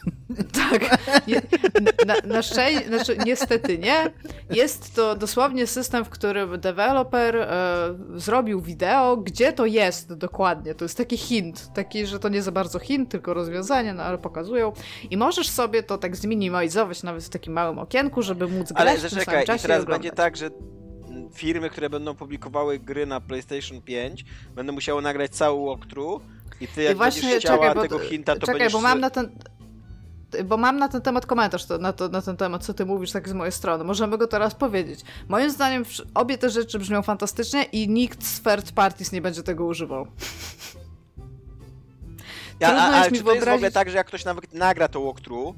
Tak. 0.52 0.98
Na, 2.06 2.14
na 2.24 2.42
szczęście, 2.42 2.88
znaczy 2.88 3.16
niestety 3.26 3.78
nie. 3.78 4.12
Jest 4.50 4.94
to 4.94 5.16
dosłownie 5.16 5.66
system, 5.66 6.04
w 6.04 6.08
którym 6.08 6.60
deweloper 6.60 7.36
e, 7.36 7.94
zrobił 8.14 8.60
wideo, 8.60 9.16
gdzie 9.16 9.52
to 9.52 9.66
jest 9.66 10.14
dokładnie. 10.14 10.74
To 10.74 10.84
jest 10.84 10.96
taki 10.96 11.16
hint, 11.16 11.70
taki, 11.74 12.06
że 12.06 12.18
to 12.18 12.28
nie 12.28 12.42
za 12.42 12.52
bardzo 12.52 12.78
hint, 12.78 13.10
tylko 13.10 13.34
rozwiązanie, 13.34 13.94
no 13.94 14.02
ale 14.02 14.18
pokazują. 14.18 14.72
I 15.10 15.16
możesz 15.16 15.48
sobie 15.48 15.82
to 15.82 15.98
tak 15.98 16.16
zminimalizować 16.16 17.02
nawet 17.02 17.24
w 17.24 17.28
takim 17.28 17.52
małym 17.52 17.78
okienku, 17.78 18.22
żeby 18.22 18.48
móc 18.48 18.72
grać 18.72 18.88
Ale 18.88 18.98
w 18.98 19.00
tym 19.00 19.10
zaczekaj, 19.10 19.46
samym 19.46 19.58
i 19.58 19.60
teraz 19.60 19.82
i 19.82 19.86
będzie 19.86 20.10
tak, 20.10 20.36
że 20.36 20.50
firmy, 21.34 21.70
które 21.70 21.90
będą 21.90 22.14
publikowały 22.14 22.78
gry 22.78 23.06
na 23.06 23.20
PlayStation 23.20 23.82
5, 23.82 24.24
będą 24.54 24.72
musiały 24.72 25.02
nagrać 25.02 25.30
cały 25.30 25.66
walkthrough 25.66 26.22
i 26.60 26.68
ty 26.68 26.82
jak 26.82 26.92
I 26.92 26.96
właśnie, 26.96 27.22
będziesz 27.22 27.44
chciała 27.44 27.58
czekaj, 27.58 27.74
bo, 27.74 27.82
tego 27.82 27.98
hinta, 27.98 28.34
to 28.34 28.40
czekaj, 28.40 28.54
będziesz... 28.54 28.72
bo 28.72 28.80
mam 28.80 29.00
na 29.00 29.10
ten... 29.10 29.30
bo 30.44 30.56
mam 30.56 30.78
na 30.78 30.88
ten 30.88 31.02
temat 31.02 31.26
komentarz 31.26 31.66
to, 31.66 31.78
na, 31.78 31.92
to, 31.92 32.08
na 32.08 32.22
ten 32.22 32.36
temat, 32.36 32.64
co 32.64 32.74
ty 32.74 32.86
mówisz, 32.86 33.12
tak 33.12 33.28
z 33.28 33.32
mojej 33.32 33.52
strony. 33.52 33.84
Możemy 33.84 34.18
go 34.18 34.26
teraz 34.26 34.54
powiedzieć. 34.54 35.00
Moim 35.28 35.50
zdaniem 35.50 35.84
obie 36.14 36.38
te 36.38 36.50
rzeczy 36.50 36.78
brzmią 36.78 37.02
fantastycznie 37.02 37.62
i 37.62 37.88
nikt 37.88 38.24
z 38.24 38.42
third 38.42 38.72
parties 38.72 39.12
nie 39.12 39.20
będzie 39.20 39.42
tego 39.42 39.64
używał. 39.64 40.06
Ja, 42.60 42.68
a, 42.68 42.82
ale 42.82 43.10
czy 43.10 43.22
to 43.22 43.32
jest 43.34 43.46
w 43.46 43.48
ogóle 43.48 43.70
tak, 43.70 43.90
że 43.90 43.96
jak 43.96 44.06
ktoś 44.06 44.24
nawet 44.24 44.54
nagra 44.54 44.88
to 44.88 45.00
walkthrough, 45.04 45.56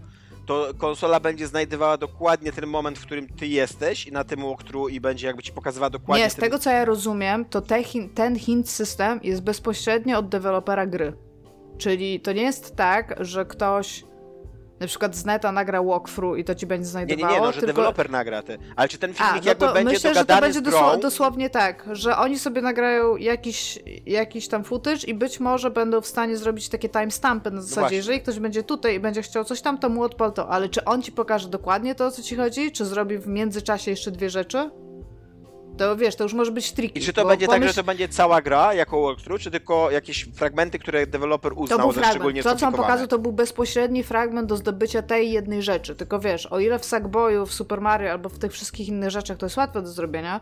to 0.50 0.74
konsola 0.78 1.20
będzie 1.20 1.46
znajdowała 1.46 1.96
dokładnie 1.96 2.52
ten 2.52 2.66
moment, 2.66 2.98
w 2.98 3.06
którym 3.06 3.28
ty 3.28 3.46
jesteś 3.46 4.06
i 4.06 4.12
na 4.12 4.24
tym 4.24 4.42
walkthrough 4.42 4.92
i 4.92 5.00
będzie 5.00 5.26
jakby 5.26 5.42
ci 5.42 5.52
pokazywała 5.52 5.90
dokładnie... 5.90 6.24
Nie, 6.24 6.30
z 6.30 6.34
ten... 6.34 6.42
tego 6.42 6.58
co 6.58 6.70
ja 6.70 6.84
rozumiem, 6.84 7.44
to 7.44 7.60
te, 7.60 7.82
ten 8.14 8.38
hint 8.38 8.70
system 8.70 9.20
jest 9.22 9.42
bezpośrednio 9.42 10.18
od 10.18 10.28
dewelopera 10.28 10.86
gry. 10.86 11.12
Czyli 11.78 12.20
to 12.20 12.32
nie 12.32 12.42
jest 12.42 12.76
tak, 12.76 13.14
że 13.20 13.44
ktoś 13.44 14.04
na 14.80 14.86
przykład 14.86 15.16
z 15.16 15.24
neta 15.24 15.52
nagra 15.52 15.82
walkthrough 15.82 16.38
i 16.38 16.44
to 16.44 16.54
ci 16.54 16.66
będzie 16.66 16.86
znajdowało. 16.86 17.28
Nie, 17.28 17.34
nie, 17.34 17.40
nie 17.40 17.46
no, 17.46 17.52
że 17.52 17.60
tylko... 17.60 17.66
deweloper 17.66 18.10
nagra 18.10 18.42
te. 18.42 18.58
Ale 18.76 18.88
czy 18.88 18.98
ten 18.98 19.14
filmik 19.14 19.32
A, 19.32 19.36
no 19.36 19.42
jakby 19.44 19.66
to 19.66 19.72
będzie 19.72 19.92
myślę, 19.92 20.14
że 20.14 20.24
to 20.24 20.40
będzie 20.40 20.60
dosł 20.60 21.00
dosłownie 21.02 21.50
tak, 21.50 21.84
że 21.92 22.16
oni 22.16 22.38
sobie 22.38 22.62
nagrają 22.62 23.16
jakiś, 23.16 23.78
jakiś 24.06 24.48
tam 24.48 24.64
footage 24.64 25.06
i 25.06 25.14
być 25.14 25.40
może 25.40 25.70
będą 25.70 26.00
w 26.00 26.06
stanie 26.06 26.36
zrobić 26.36 26.68
takie 26.68 26.88
timestampy 26.88 27.50
na 27.50 27.62
zasadzie, 27.62 27.86
no 27.86 27.96
jeżeli 27.96 28.20
ktoś 28.20 28.38
będzie 28.38 28.62
tutaj 28.62 28.94
i 28.94 29.00
będzie 29.00 29.22
chciał 29.22 29.44
coś 29.44 29.60
tam, 29.60 29.78
to 29.78 29.88
mu 29.88 30.02
odpal 30.02 30.32
to. 30.32 30.48
Ale 30.48 30.68
czy 30.68 30.84
on 30.84 31.02
ci 31.02 31.12
pokaże 31.12 31.48
dokładnie 31.48 31.94
to, 31.94 32.06
o 32.06 32.10
co 32.10 32.22
ci 32.22 32.36
chodzi? 32.36 32.72
Czy 32.72 32.84
zrobi 32.84 33.18
w 33.18 33.26
międzyczasie 33.26 33.90
jeszcze 33.90 34.10
dwie 34.10 34.30
rzeczy? 34.30 34.70
To 35.80 35.96
wiesz, 35.96 36.16
to 36.16 36.24
już 36.24 36.34
może 36.34 36.52
być 36.52 36.72
tricky. 36.72 36.98
I 36.98 37.02
czy 37.02 37.12
to 37.12 37.26
będzie 37.26 37.46
pomyśl... 37.46 37.62
tak, 37.62 37.68
że 37.68 37.74
to 37.74 37.86
będzie 37.86 38.08
cała 38.08 38.42
gra 38.42 38.74
jako 38.74 39.02
walkthrough, 39.02 39.40
czy 39.40 39.50
tylko 39.50 39.90
jakieś 39.90 40.28
fragmenty, 40.34 40.78
które 40.78 41.06
deweloper 41.06 41.52
uznał 41.52 41.78
to 41.78 41.84
był 41.84 41.92
za 41.92 42.00
fragment. 42.00 42.14
szczególnie 42.14 42.42
To, 42.42 42.56
co 42.56 42.66
on 42.66 42.72
pokazał, 42.72 43.06
to 43.06 43.18
był 43.18 43.32
bezpośredni 43.32 44.02
fragment 44.02 44.48
do 44.48 44.56
zdobycia 44.56 45.02
tej 45.02 45.32
jednej 45.32 45.62
rzeczy. 45.62 45.94
Tylko 45.94 46.18
wiesz, 46.18 46.46
o 46.46 46.60
ile 46.60 46.78
w 46.78 46.84
Sackboyu, 46.84 47.46
w 47.46 47.52
Super 47.52 47.80
Mario 47.80 48.10
albo 48.10 48.28
w 48.28 48.38
tych 48.38 48.52
wszystkich 48.52 48.88
innych 48.88 49.10
rzeczach 49.10 49.36
to 49.36 49.46
jest 49.46 49.56
łatwe 49.56 49.82
do 49.82 49.88
zrobienia, 49.88 50.40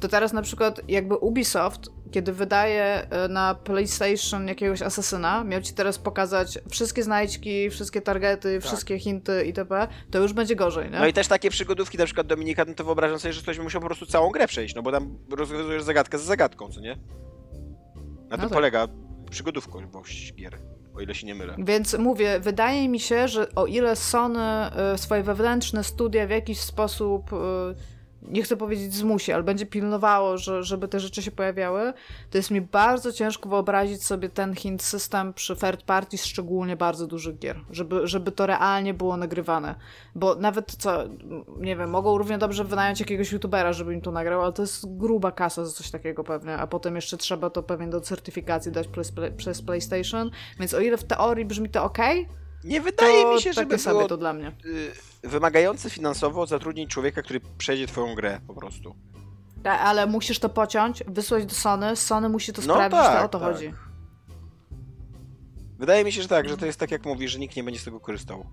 to 0.00 0.08
teraz 0.08 0.32
na 0.32 0.42
przykład 0.42 0.80
jakby 0.88 1.16
Ubisoft, 1.16 1.80
kiedy 2.10 2.32
wydaje 2.32 3.10
e, 3.10 3.28
na 3.28 3.54
PlayStation 3.54 4.48
jakiegoś 4.48 4.82
asasyna, 4.82 5.44
miał 5.44 5.60
ci 5.60 5.74
teraz 5.74 5.98
pokazać 5.98 6.58
wszystkie 6.70 7.02
znajdźki, 7.02 7.70
wszystkie 7.70 8.00
targety, 8.00 8.58
tak. 8.58 8.68
wszystkie 8.68 8.98
hinty 8.98 9.44
itp., 9.46 9.88
to 10.10 10.18
już 10.18 10.32
będzie 10.32 10.56
gorzej, 10.56 10.90
nie? 10.90 10.98
No 10.98 11.06
i 11.06 11.12
też 11.12 11.28
takie 11.28 11.50
przygodówki, 11.50 11.98
na 11.98 12.04
przykład 12.04 12.26
Dominika, 12.26 12.64
no 12.64 12.74
to 12.74 12.84
wyobrażam 12.84 13.18
sobie, 13.18 13.32
że 13.32 13.42
ktoś 13.42 13.56
by 13.56 13.62
musiał 13.62 13.80
po 13.80 13.86
prostu 13.86 14.06
całą 14.06 14.30
grę 14.30 14.46
przejść, 14.46 14.74
no 14.74 14.82
bo 14.82 14.92
tam 14.92 15.18
rozwiązujesz 15.30 15.82
zagadkę 15.82 16.18
za 16.18 16.24
zagadką, 16.24 16.68
co 16.68 16.80
nie? 16.80 16.94
Na 16.94 17.00
no 18.30 18.36
tym 18.36 18.40
tak. 18.40 18.52
polega 18.52 18.88
przygodówkowość 19.30 20.34
gier 20.34 20.58
o 20.98 21.00
ile 21.00 21.14
się 21.14 21.26
nie 21.26 21.34
mylę. 21.34 21.54
Więc 21.58 21.98
mówię, 21.98 22.40
wydaje 22.40 22.88
mi 22.88 23.00
się, 23.00 23.28
że 23.28 23.54
o 23.54 23.66
ile 23.66 23.96
Sony 23.96 24.40
y, 24.94 24.98
swoje 24.98 25.22
wewnętrzne 25.22 25.84
studia 25.84 26.26
w 26.26 26.30
jakiś 26.30 26.60
sposób 26.60 27.32
y, 27.32 27.36
nie 28.22 28.42
chcę 28.42 28.56
powiedzieć 28.56 28.94
zmusi, 28.94 29.32
ale 29.32 29.42
będzie 29.42 29.66
pilnowało, 29.66 30.38
że, 30.38 30.62
żeby 30.62 30.88
te 30.88 31.00
rzeczy 31.00 31.22
się 31.22 31.30
pojawiały, 31.30 31.92
to 32.30 32.38
jest 32.38 32.50
mi 32.50 32.60
bardzo 32.60 33.12
ciężko 33.12 33.48
wyobrazić 33.48 34.04
sobie 34.04 34.28
ten 34.28 34.54
hint 34.54 34.82
system 34.82 35.34
przy 35.34 35.56
third 35.56 35.82
party, 35.82 36.18
szczególnie 36.18 36.76
bardzo 36.76 37.06
dużych 37.06 37.38
gier, 37.38 37.60
żeby, 37.70 38.06
żeby 38.06 38.32
to 38.32 38.46
realnie 38.46 38.94
było 38.94 39.16
nagrywane. 39.16 39.74
Bo 40.14 40.34
nawet 40.34 40.76
co, 40.78 41.04
nie 41.58 41.76
wiem, 41.76 41.90
mogą 41.90 42.18
równie 42.18 42.38
dobrze 42.38 42.64
wynająć 42.64 43.00
jakiegoś 43.00 43.32
youtubera, 43.32 43.72
żeby 43.72 43.94
im 43.94 44.00
to 44.00 44.10
nagrał, 44.10 44.42
ale 44.42 44.52
to 44.52 44.62
jest 44.62 44.96
gruba 44.96 45.32
kasa 45.32 45.64
za 45.64 45.72
coś 45.72 45.90
takiego 45.90 46.24
pewnie, 46.24 46.56
a 46.56 46.66
potem 46.66 46.96
jeszcze 46.96 47.16
trzeba 47.16 47.50
to 47.50 47.62
pewnie 47.62 47.88
do 47.88 48.00
certyfikacji 48.00 48.72
dać 48.72 48.88
przez, 48.88 49.12
przez 49.36 49.62
PlayStation, 49.62 50.30
więc 50.58 50.74
o 50.74 50.80
ile 50.80 50.96
w 50.96 51.04
teorii 51.04 51.44
brzmi 51.44 51.70
to 51.70 51.84
ok, 51.84 51.98
nie 52.64 52.80
wydaje 52.80 53.22
to 53.22 53.34
mi 53.34 53.42
się, 53.42 53.52
żeby 53.52 53.78
sobie 53.78 53.96
było... 53.96 54.08
to 54.08 54.16
dla 54.16 54.32
mnie. 54.32 54.52
Y, 54.64 54.92
wymagający 55.28 55.90
finansowo 55.90 56.46
zatrudnić 56.46 56.90
człowieka, 56.90 57.22
który 57.22 57.40
przejdzie 57.58 57.86
twoją 57.86 58.14
grę 58.14 58.40
po 58.46 58.54
prostu. 58.54 58.94
Tak, 59.62 59.80
ale 59.80 60.06
musisz 60.06 60.38
to 60.38 60.48
pociąć, 60.48 61.02
wysłać 61.06 61.46
do 61.46 61.54
Sony, 61.54 61.96
Sony 61.96 62.28
musi 62.28 62.52
to 62.52 62.62
no 62.66 62.74
sprawdzić, 62.74 63.00
tak, 63.00 63.18
to 63.18 63.24
o 63.24 63.28
to 63.28 63.40
tak. 63.40 63.52
chodzi. 63.54 63.74
Wydaje 65.78 66.04
mi 66.04 66.12
się, 66.12 66.22
że 66.22 66.28
tak, 66.28 66.48
że 66.48 66.56
to 66.56 66.66
jest 66.66 66.80
tak 66.80 66.90
jak 66.90 67.04
mówisz, 67.04 67.32
że 67.32 67.38
nikt 67.38 67.56
nie 67.56 67.64
będzie 67.64 67.80
z 67.80 67.84
tego 67.84 68.00
korzystał. 68.00 68.46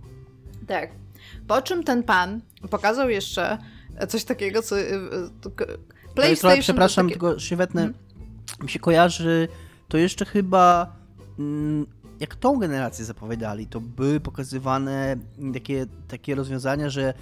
Tak. 0.67 0.89
Po 1.47 1.61
czym 1.61 1.83
ten 1.83 2.03
pan 2.03 2.41
pokazał 2.71 3.09
jeszcze 3.09 3.57
coś 4.07 4.23
takiego, 4.23 4.61
co... 4.61 4.79
Y, 4.79 4.81
y, 4.81 6.09
PlayStation... 6.15 6.59
przepraszam, 6.61 7.09
takie... 7.09 7.19
tylko. 7.19 7.35
Hmm? 7.73 7.93
Mi 8.63 8.69
się 8.69 8.79
kojarzy, 8.79 9.47
to 9.87 9.97
jeszcze 9.97 10.25
chyba... 10.25 10.95
Jak 12.19 12.35
tą 12.35 12.59
generację 12.59 13.05
zapowiadali, 13.05 13.67
to 13.67 13.81
były 13.81 14.19
pokazywane 14.19 15.15
takie, 15.53 15.85
takie 16.07 16.35
rozwiązania, 16.35 16.89
że, 16.89 17.13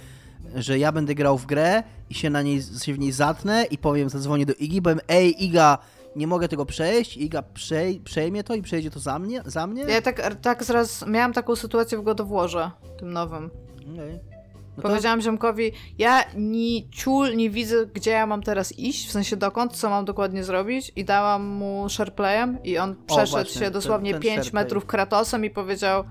że 0.54 0.78
ja 0.78 0.92
będę 0.92 1.14
grał 1.14 1.38
w 1.38 1.46
grę 1.46 1.82
i 2.10 2.14
się 2.14 2.30
na 2.30 2.42
niej 2.42 2.62
się 2.62 2.94
w 2.94 2.98
niej 2.98 3.12
zatnę 3.12 3.64
i 3.64 3.78
powiem, 3.78 4.08
zadzwonię 4.08 4.46
do 4.46 4.52
Igi, 4.52 4.82
powiem, 4.82 5.00
ej 5.08 5.44
Iga, 5.44 5.78
nie 6.16 6.26
mogę 6.26 6.48
tego 6.48 6.66
przejść, 6.66 7.16
Iga 7.16 7.42
przej, 7.42 8.00
przejmie 8.00 8.44
to 8.44 8.54
i 8.54 8.62
przejdzie 8.62 8.90
to 8.90 9.00
za 9.00 9.18
mnie? 9.18 9.42
Za 9.46 9.66
mnie? 9.66 9.82
Ja 9.82 10.02
tak, 10.02 10.36
tak 10.36 10.64
zaraz 10.64 11.06
miałam 11.06 11.32
taką 11.32 11.56
sytuację 11.56 11.98
w 11.98 12.02
Godowłorze, 12.02 12.70
tym 12.98 13.12
nowym. 13.12 13.50
Okay. 13.92 14.33
No 14.76 14.82
to... 14.82 14.88
Powiedziałam 14.88 15.20
ziomkowi, 15.20 15.72
ja 15.98 16.24
ni 16.36 16.88
ciul 16.90 17.36
nie 17.36 17.50
widzę, 17.50 17.86
gdzie 17.86 18.10
ja 18.10 18.26
mam 18.26 18.42
teraz 18.42 18.78
iść, 18.78 19.08
w 19.08 19.12
sensie 19.12 19.36
dokąd, 19.36 19.72
co 19.72 19.90
mam 19.90 20.04
dokładnie 20.04 20.44
zrobić. 20.44 20.92
I 20.96 21.04
dałam 21.04 21.46
mu 21.46 21.88
shareplayem 21.88 22.62
i 22.62 22.78
on 22.78 22.96
przeszedł 23.06 23.30
właśnie, 23.30 23.60
się 23.60 23.70
dosłownie 23.70 24.12
ten, 24.12 24.22
ten 24.22 24.34
5 24.36 24.52
metrów 24.52 24.86
Kratosem 24.86 25.44
i 25.44 25.50
powiedział 25.50 26.04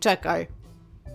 czekaj, 0.00 0.46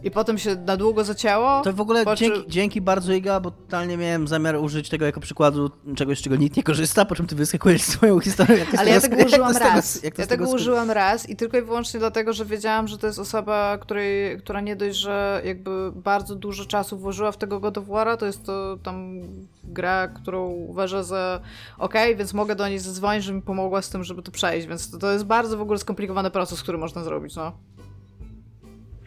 i 0.03 0.11
potem 0.11 0.37
się 0.37 0.55
na 0.55 0.77
długo 0.77 1.03
zacięło. 1.03 1.61
To 1.61 1.73
w 1.73 1.81
ogóle 1.81 2.05
dzięki, 2.15 2.43
dzięki, 2.47 2.81
bardzo 2.81 3.13
Iga, 3.13 3.39
bo 3.39 3.51
totalnie 3.51 3.97
miałem 3.97 4.27
zamiar 4.27 4.55
użyć 4.55 4.89
tego 4.89 5.05
jako 5.05 5.19
przykładu 5.19 5.71
czegoś, 5.95 6.21
czego 6.21 6.35
nikt 6.35 6.57
nie 6.57 6.63
korzysta, 6.63 7.05
po 7.05 7.15
czym 7.15 7.27
ty 7.27 7.35
wyskakujesz 7.35 7.81
swoją 7.95 8.19
historię. 8.19 8.57
Jak 8.57 8.75
Ale 8.75 8.89
ja 8.89 9.01
tego 9.01 9.25
użyłam 9.25 9.57
raz. 9.57 10.03
Ja 10.17 10.27
tego 10.27 10.49
użyłam 10.49 10.91
raz 10.91 11.29
i 11.29 11.35
tylko 11.35 11.57
i 11.57 11.61
wyłącznie 11.61 11.99
dlatego, 11.99 12.33
że 12.33 12.45
wiedziałam, 12.45 12.87
że 12.87 12.97
to 12.97 13.07
jest 13.07 13.19
osoba, 13.19 13.77
której, 13.77 14.37
która 14.37 14.61
nie 14.61 14.75
dość, 14.75 14.97
że 14.97 15.41
jakby 15.45 15.91
bardzo 15.91 16.35
dużo 16.35 16.65
czasu 16.65 16.97
włożyła 16.97 17.31
w 17.31 17.37
tego 17.37 17.59
God 17.59 17.77
of 17.77 17.85
War'a, 17.85 18.17
to 18.17 18.25
jest 18.25 18.45
to 18.45 18.77
tam 18.83 19.21
gra, 19.63 20.07
którą 20.07 20.49
uważa 20.49 21.03
za 21.03 21.39
ok, 21.77 21.93
więc 22.17 22.33
mogę 22.33 22.55
do 22.55 22.67
niej 22.67 22.79
zadzwonić, 22.79 23.23
żeby 23.23 23.35
mi 23.35 23.41
pomogła 23.41 23.81
z 23.81 23.89
tym, 23.89 24.03
żeby 24.03 24.23
to 24.23 24.31
przejść, 24.31 24.67
więc 24.67 24.91
to, 24.91 24.97
to 24.97 25.11
jest 25.11 25.25
bardzo 25.25 25.57
w 25.57 25.61
ogóle 25.61 25.79
skomplikowany 25.79 26.31
proces, 26.31 26.63
który 26.63 26.77
można 26.77 27.03
zrobić, 27.03 27.35
no. 27.35 27.51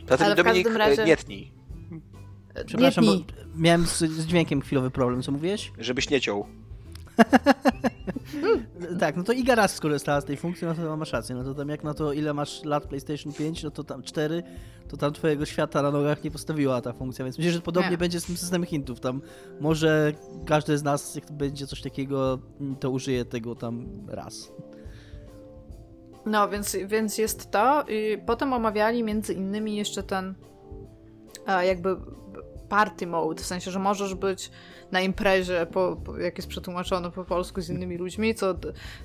Zatem 0.08 0.26
Ale 0.26 0.34
Dominik, 0.34 0.68
w 0.68 0.76
razie... 0.76 1.04
nie 1.04 1.16
tnij. 1.16 1.52
Przepraszam, 2.66 3.04
nie 3.04 3.10
bo 3.10 3.16
miałem 3.56 3.86
z, 3.86 3.98
z, 3.98 4.26
dźwiękiem 4.26 4.60
chwilowy 4.60 4.90
problem, 4.90 5.22
co 5.22 5.32
mówiłeś? 5.32 5.72
Żebyś 5.78 6.10
nie 6.10 6.20
ciął. 6.20 6.46
tak, 9.00 9.16
no 9.16 9.22
to 9.22 9.32
Iga 9.32 9.54
raz 9.54 9.74
skorzystała 9.74 10.20
z 10.20 10.24
tej 10.24 10.36
funkcji, 10.36 10.66
no 10.66 10.74
to 10.74 10.96
masz 10.96 11.12
rację. 11.12 11.34
No 11.34 11.44
to 11.44 11.54
tam 11.54 11.68
jak 11.68 11.84
na 11.84 11.94
to, 11.94 12.12
ile 12.12 12.34
masz 12.34 12.64
lat 12.64 12.86
PlayStation 12.86 13.32
5, 13.32 13.62
no 13.62 13.70
to 13.70 13.84
tam 13.84 14.02
4, 14.02 14.42
to 14.88 14.96
tam 14.96 15.12
twojego 15.12 15.46
świata 15.46 15.82
na 15.82 15.90
nogach 15.90 16.24
nie 16.24 16.30
postawiła 16.30 16.80
ta 16.80 16.92
funkcja, 16.92 17.24
więc 17.24 17.38
myślę, 17.38 17.52
że 17.52 17.60
podobnie 17.60 17.90
nie. 17.90 17.98
będzie 17.98 18.20
z 18.20 18.24
tym 18.24 18.36
systemem 18.36 18.66
hintów. 18.66 19.00
Tam 19.00 19.22
może 19.60 20.12
każdy 20.46 20.78
z 20.78 20.82
nas, 20.82 21.14
jak 21.14 21.32
będzie 21.32 21.66
coś 21.66 21.82
takiego, 21.82 22.38
to 22.80 22.90
użyje 22.90 23.24
tego 23.24 23.54
tam 23.54 23.86
raz. 24.08 24.52
No, 26.26 26.48
więc, 26.48 26.76
więc 26.86 27.18
jest 27.18 27.50
to. 27.50 27.84
I 27.88 28.18
potem 28.26 28.52
omawiali 28.52 29.02
między 29.02 29.34
innymi 29.34 29.76
jeszcze 29.76 30.02
ten 30.02 30.34
jakby 31.62 31.96
party 32.68 33.06
mode, 33.06 33.42
w 33.42 33.46
sensie, 33.46 33.70
że 33.70 33.78
możesz 33.78 34.14
być 34.14 34.50
na 34.92 35.00
imprezie, 35.00 35.66
po, 35.72 35.96
po, 36.04 36.18
jak 36.18 36.36
jest 36.36 36.48
przetłumaczone 36.48 37.10
po 37.10 37.24
polsku 37.24 37.60
z 37.60 37.70
innymi 37.70 37.96
ludźmi, 37.96 38.34
co 38.34 38.54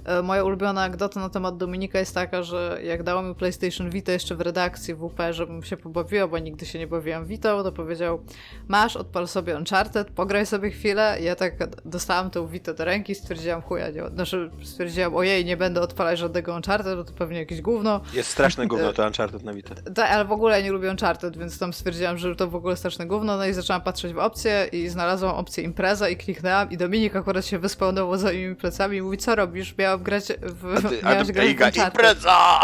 e, 0.06 0.22
moja 0.22 0.44
ulubiona 0.44 0.84
anegdota 0.84 1.20
na 1.20 1.30
temat 1.30 1.58
Dominika 1.58 2.00
jest 2.00 2.16
taka, 2.16 2.44
że 2.44 2.80
jak 2.84 3.04
dało 3.04 3.22
mi 3.22 3.36
PlayStation 3.36 3.90
Vita 3.90 4.12
jeszcze 4.12 4.36
w 4.36 4.42
redakcji 4.42 4.96
WP, 4.96 5.20
żebym 5.32 5.64
się 5.64 5.78
pobawiła, 5.78 6.28
bo 6.28 6.40
nigdy 6.40 6.66
się 6.66 6.80
nie 6.80 6.88
bawiłam 6.88 7.26
Vita, 7.26 7.64
to 7.64 7.72
powiedział, 7.72 8.24
masz, 8.68 8.96
odpal 8.96 9.28
sobie 9.28 9.56
Uncharted, 9.56 10.12
pograj 10.12 10.46
sobie 10.46 10.70
chwilę. 10.70 11.18
I 11.22 11.24
ja 11.24 11.36
tak 11.36 11.54
dostałam 11.86 12.30
tą 12.30 12.48
Vita 12.48 12.74
do 12.74 12.86
ręki, 12.86 13.16
stwierdziłam, 13.16 13.62
chuja, 13.62 13.90
nie, 13.90 14.08
znaczy 14.08 14.52
stwierdziłam, 14.64 15.16
ojej, 15.16 15.46
nie 15.46 15.58
będę 15.58 15.82
odpalać 15.82 16.20
żadnego 16.20 16.56
Uncharted, 16.56 16.96
bo 16.96 17.04
to 17.04 17.14
pewnie 17.14 17.40
jakieś 17.40 17.62
gówno. 17.62 18.02
Jest 18.14 18.30
straszne 18.30 18.68
gówno 18.68 18.94
to 18.94 19.06
Uncharted 19.06 19.44
na 19.44 19.54
Vita. 19.54 19.76
Tak, 19.76 20.12
ale 20.12 20.26
w 20.26 20.32
ogóle 20.32 20.60
ja 20.60 20.66
nie 20.66 20.72
lubię 20.72 20.90
Uncharted, 20.90 21.38
więc 21.38 21.60
tam 21.60 21.74
stwierdziłam, 21.74 22.18
że 22.18 22.36
to 22.36 22.48
w 22.48 22.56
ogóle 22.56 22.76
straszne 22.76 23.06
gówno, 23.06 23.38
no 23.38 23.46
i 23.46 23.54
zaczęłam 23.54 23.82
patrzeć 23.82 24.14
w 24.14 24.18
opcje 24.18 24.70
i 24.72 24.90
znalazłam 24.90 25.36
opcję 25.36 25.64
impreza 25.72 26.10
i 26.10 26.18
kliknęłam 26.18 26.72
i 26.72 26.78
Dominik 26.78 27.16
akurat 27.16 27.46
się 27.46 27.60
wyspełniał 27.60 28.18
za 28.18 28.28
moimi 28.28 28.56
plecami 28.56 28.98
i 28.98 29.02
mówi, 29.02 29.18
co 29.18 29.36
robisz? 29.36 29.78
Miałam 29.78 30.04
grać 30.04 30.24
w... 30.42 30.76
A 30.78 30.90
ty, 30.90 31.06
a 31.06 31.26
ty 31.26 31.34
grać 31.34 31.80
w 31.80 31.86
impreza! 31.86 32.60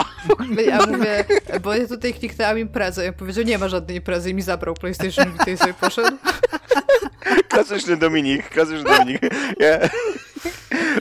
Ja 0.66 0.86
mówię, 0.86 1.26
bo 1.64 1.76
ja 1.76 1.88
tutaj 1.88 2.14
kliknęłam 2.14 2.60
imprezę. 2.60 3.06
Ja 3.06 3.14
powiedział, 3.14 3.44
nie 3.44 3.58
ma 3.58 3.68
żadnej 3.68 3.98
imprezy 3.98 4.30
i 4.30 4.34
mi 4.34 4.42
zabrał 4.42 4.76
PlayStation 4.76 5.32
Vita 5.32 5.52
i 5.52 5.58
sobie 5.58 5.74
poszedł. 5.74 6.18
Klasyczny 7.50 7.98
Dominik, 7.98 8.50
klasyczny 8.50 8.84
Dominik. 8.84 9.22
Yeah. 9.60 9.92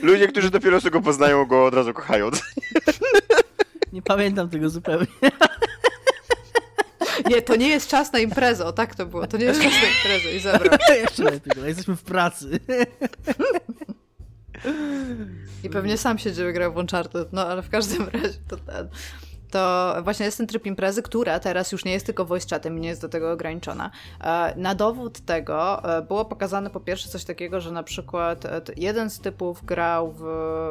Ludzie, 0.03 0.29
którzy 0.29 0.51
dopiero 0.51 0.81
sobie 0.81 0.91
go 0.91 1.01
poznają, 1.01 1.45
go 1.45 1.67
od 1.67 1.75
razu 1.75 1.95
kochają. 1.95 2.31
Nie 3.93 4.03
pamiętam 4.03 4.49
tego 4.49 4.69
zupełnie. 4.69 5.07
Nie, 7.31 7.43
to 7.43 7.57
nie 7.57 7.69
jest 7.69 7.89
czas 7.89 8.13
na 8.13 8.19
imprezę, 8.19 8.65
o 8.65 8.73
tak 8.73 8.95
to 8.95 9.07
było. 9.07 9.27
To 9.27 9.37
nie 9.37 9.45
jest 9.45 9.63
czas 9.63 9.73
na 9.73 9.89
imprezę 9.89 10.37
i 10.37 10.41
zabrał. 10.41 10.79
Jeszcze 11.03 11.23
lepiej, 11.23 11.53
no, 11.57 11.67
jesteśmy 11.67 11.97
w 11.97 12.03
pracy. 12.03 12.61
I 15.65 15.71
pewnie 15.71 15.99
sam 15.99 16.19
siedział 16.19 16.49
i 16.49 16.53
grał 16.53 16.73
w 16.73 16.77
Uncharted, 16.77 17.33
no 17.33 17.47
ale 17.47 17.63
w 17.63 17.71
każdym 17.71 18.09
razie 18.09 18.39
to 18.49 18.57
ten 18.57 18.89
to 19.51 19.95
właśnie 20.03 20.27
jest 20.27 20.39
ten 20.39 20.47
tryb 20.47 20.67
imprezy, 20.67 21.03
która 21.03 21.41
teraz 21.41 21.73
już 21.73 21.85
nie 21.85 21.93
jest 21.93 22.07
tylko 22.07 22.25
voice 22.25 22.47
chatem 22.51 22.79
i 22.79 22.81
nie 22.81 22.89
jest 22.89 23.01
do 23.01 23.09
tego 23.09 23.33
ograniczona. 23.33 23.91
E, 24.21 24.55
na 24.57 24.75
dowód 24.75 25.21
tego 25.21 25.85
e, 25.99 26.03
było 26.03 26.25
pokazane 26.25 26.71
po 26.71 26.81
pierwsze 26.81 27.09
coś 27.09 27.25
takiego, 27.25 27.61
że 27.61 27.73
na 27.73 27.83
przykład 27.83 28.45
e, 28.45 28.61
jeden 28.77 29.11
z 29.11 29.21
typów 29.21 29.65
grał 29.65 30.13
w, 30.13 30.23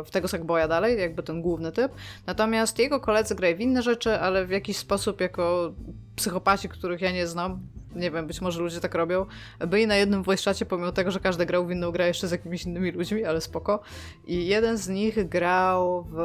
w 0.05 0.11
tego 0.11 0.27
Sackboya 0.27 0.67
dalej, 0.67 0.99
jakby 0.99 1.23
ten 1.23 1.41
główny 1.41 1.71
typ, 1.71 1.91
natomiast 2.25 2.79
jego 2.79 2.99
koledzy 2.99 3.35
grają 3.35 3.57
w 3.57 3.61
inne 3.61 3.81
rzeczy, 3.81 4.19
ale 4.19 4.45
w 4.45 4.49
jakiś 4.49 4.77
sposób 4.77 5.21
jako 5.21 5.73
psychopaci, 6.15 6.69
których 6.69 7.01
ja 7.01 7.11
nie 7.11 7.27
znam, 7.27 7.59
nie 7.95 8.11
wiem, 8.11 8.27
być 8.27 8.41
może 8.41 8.61
ludzie 8.61 8.79
tak 8.79 8.95
robią, 8.95 9.25
byli 9.67 9.87
na 9.87 9.95
jednym 9.95 10.23
voice 10.23 10.65
pomimo 10.65 10.91
tego, 10.91 11.11
że 11.11 11.19
każdy 11.19 11.45
grał 11.45 11.65
w 11.65 11.71
inną 11.71 11.91
grę 11.91 12.07
jeszcze 12.07 12.27
z 12.27 12.31
jakimiś 12.31 12.63
innymi 12.63 12.91
ludźmi, 12.91 13.23
ale 13.23 13.41
spoko. 13.41 13.79
I 14.27 14.47
jeden 14.47 14.77
z 14.77 14.87
nich 14.87 15.29
grał 15.29 16.03
w... 16.03 16.15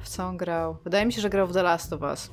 w 0.00 0.08
co 0.08 0.24
on 0.24 0.36
grał? 0.36 0.76
Wydaje 0.84 1.06
mi 1.06 1.12
się, 1.12 1.20
że 1.20 1.30
grał 1.30 1.46
w 1.46 1.52
The 1.52 1.62
Last 1.62 1.92
of 1.92 2.02
Us. 2.02 2.30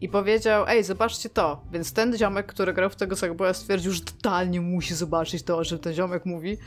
I 0.00 0.08
powiedział, 0.08 0.64
ej, 0.68 0.84
zobaczcie 0.84 1.28
to. 1.28 1.64
Więc 1.72 1.92
ten 1.92 2.18
ziomek, 2.18 2.46
który 2.46 2.72
grał 2.72 2.90
w 2.90 2.96
tego 2.96 3.16
Sackboya 3.16 3.54
stwierdził, 3.54 3.92
że 3.92 4.00
totalnie 4.00 4.60
musi 4.60 4.94
zobaczyć 4.94 5.42
to, 5.42 5.58
o 5.58 5.64
czym 5.64 5.78
ten 5.78 5.94
ziomek 5.94 6.26
mówi 6.26 6.58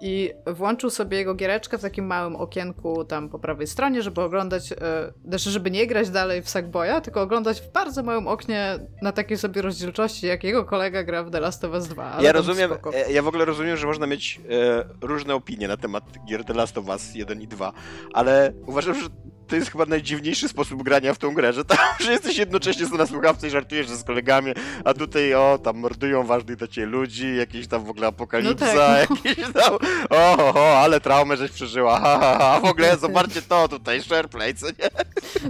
i 0.00 0.32
włączył 0.46 0.90
sobie 0.90 1.18
jego 1.18 1.34
giereczkę 1.34 1.78
w 1.78 1.82
takim 1.82 2.06
małym 2.06 2.36
okienku 2.36 3.04
tam 3.04 3.28
po 3.28 3.38
prawej 3.38 3.66
stronie, 3.66 4.02
żeby 4.02 4.20
oglądać, 4.20 4.72
e, 4.72 4.76
znaczy 5.24 5.50
żeby 5.50 5.70
nie 5.70 5.86
grać 5.86 6.10
dalej 6.10 6.42
w 6.42 6.48
Sackboya, 6.48 7.00
tylko 7.02 7.22
oglądać 7.22 7.60
w 7.60 7.72
bardzo 7.72 8.02
małym 8.02 8.28
oknie 8.28 8.78
na 9.02 9.12
takiej 9.12 9.38
sobie 9.38 9.62
rozdzielczości, 9.62 10.26
jak 10.26 10.44
jego 10.44 10.64
kolega 10.64 11.02
gra 11.04 11.24
w 11.24 11.30
The 11.30 11.40
Last 11.40 11.64
of 11.64 11.72
Us 11.72 11.88
2. 11.88 12.18
Ja 12.20 12.32
rozumiem, 12.32 12.70
spoko. 12.70 12.94
E, 12.94 13.12
ja 13.12 13.22
w 13.22 13.28
ogóle 13.28 13.44
rozumiem, 13.44 13.76
że 13.76 13.86
można 13.86 14.06
mieć 14.06 14.40
e, 14.50 15.06
różne 15.06 15.34
opinie 15.34 15.68
na 15.68 15.76
temat 15.76 16.04
gier 16.28 16.44
The 16.44 16.54
Last 16.54 16.78
of 16.78 16.88
Us 16.88 17.14
1 17.14 17.42
i 17.42 17.46
2, 17.48 17.72
ale 18.12 18.52
uważam, 18.66 18.94
że 18.94 19.08
to 19.46 19.56
jest 19.56 19.70
chyba 19.70 19.86
najdziwniejszy 19.86 20.48
sposób 20.48 20.82
grania 20.82 21.14
w 21.14 21.18
tą 21.18 21.34
grę, 21.34 21.52
że 21.52 21.64
tam, 21.64 21.78
że 22.04 22.12
jesteś 22.12 22.38
jednocześnie 22.38 22.86
na 22.98 23.06
słuchawce 23.06 23.46
i 23.46 23.50
żartujesz 23.50 23.88
z 23.88 24.04
kolegami, 24.04 24.52
a 24.84 24.94
tutaj 24.94 25.34
o, 25.34 25.58
tam 25.62 25.76
mordują 25.76 26.24
ważnych 26.24 26.56
do 26.56 26.68
ciebie 26.68 26.86
ludzi, 26.86 27.36
jakieś 27.36 27.68
tam 27.68 27.84
w 27.84 27.90
ogóle 27.90 28.06
apokalipsa, 28.06 28.66
no 28.66 28.72
tak, 28.72 29.10
no. 29.10 29.16
jakieś 29.24 29.52
tam, 29.52 29.74
o, 30.10 30.54
o, 30.54 30.78
ale 30.78 31.00
traumę 31.00 31.36
żeś 31.36 31.50
przeżyła, 31.50 32.00
ha, 32.00 32.18
ha, 32.20 32.38
ha, 32.38 32.60
w 32.60 32.64
ogóle 32.64 32.96
zobaczcie 32.96 33.42
to 33.42 33.68
tutaj, 33.68 34.02
SharePlay, 34.02 34.54
co 34.54 34.66
nie? 34.66 34.90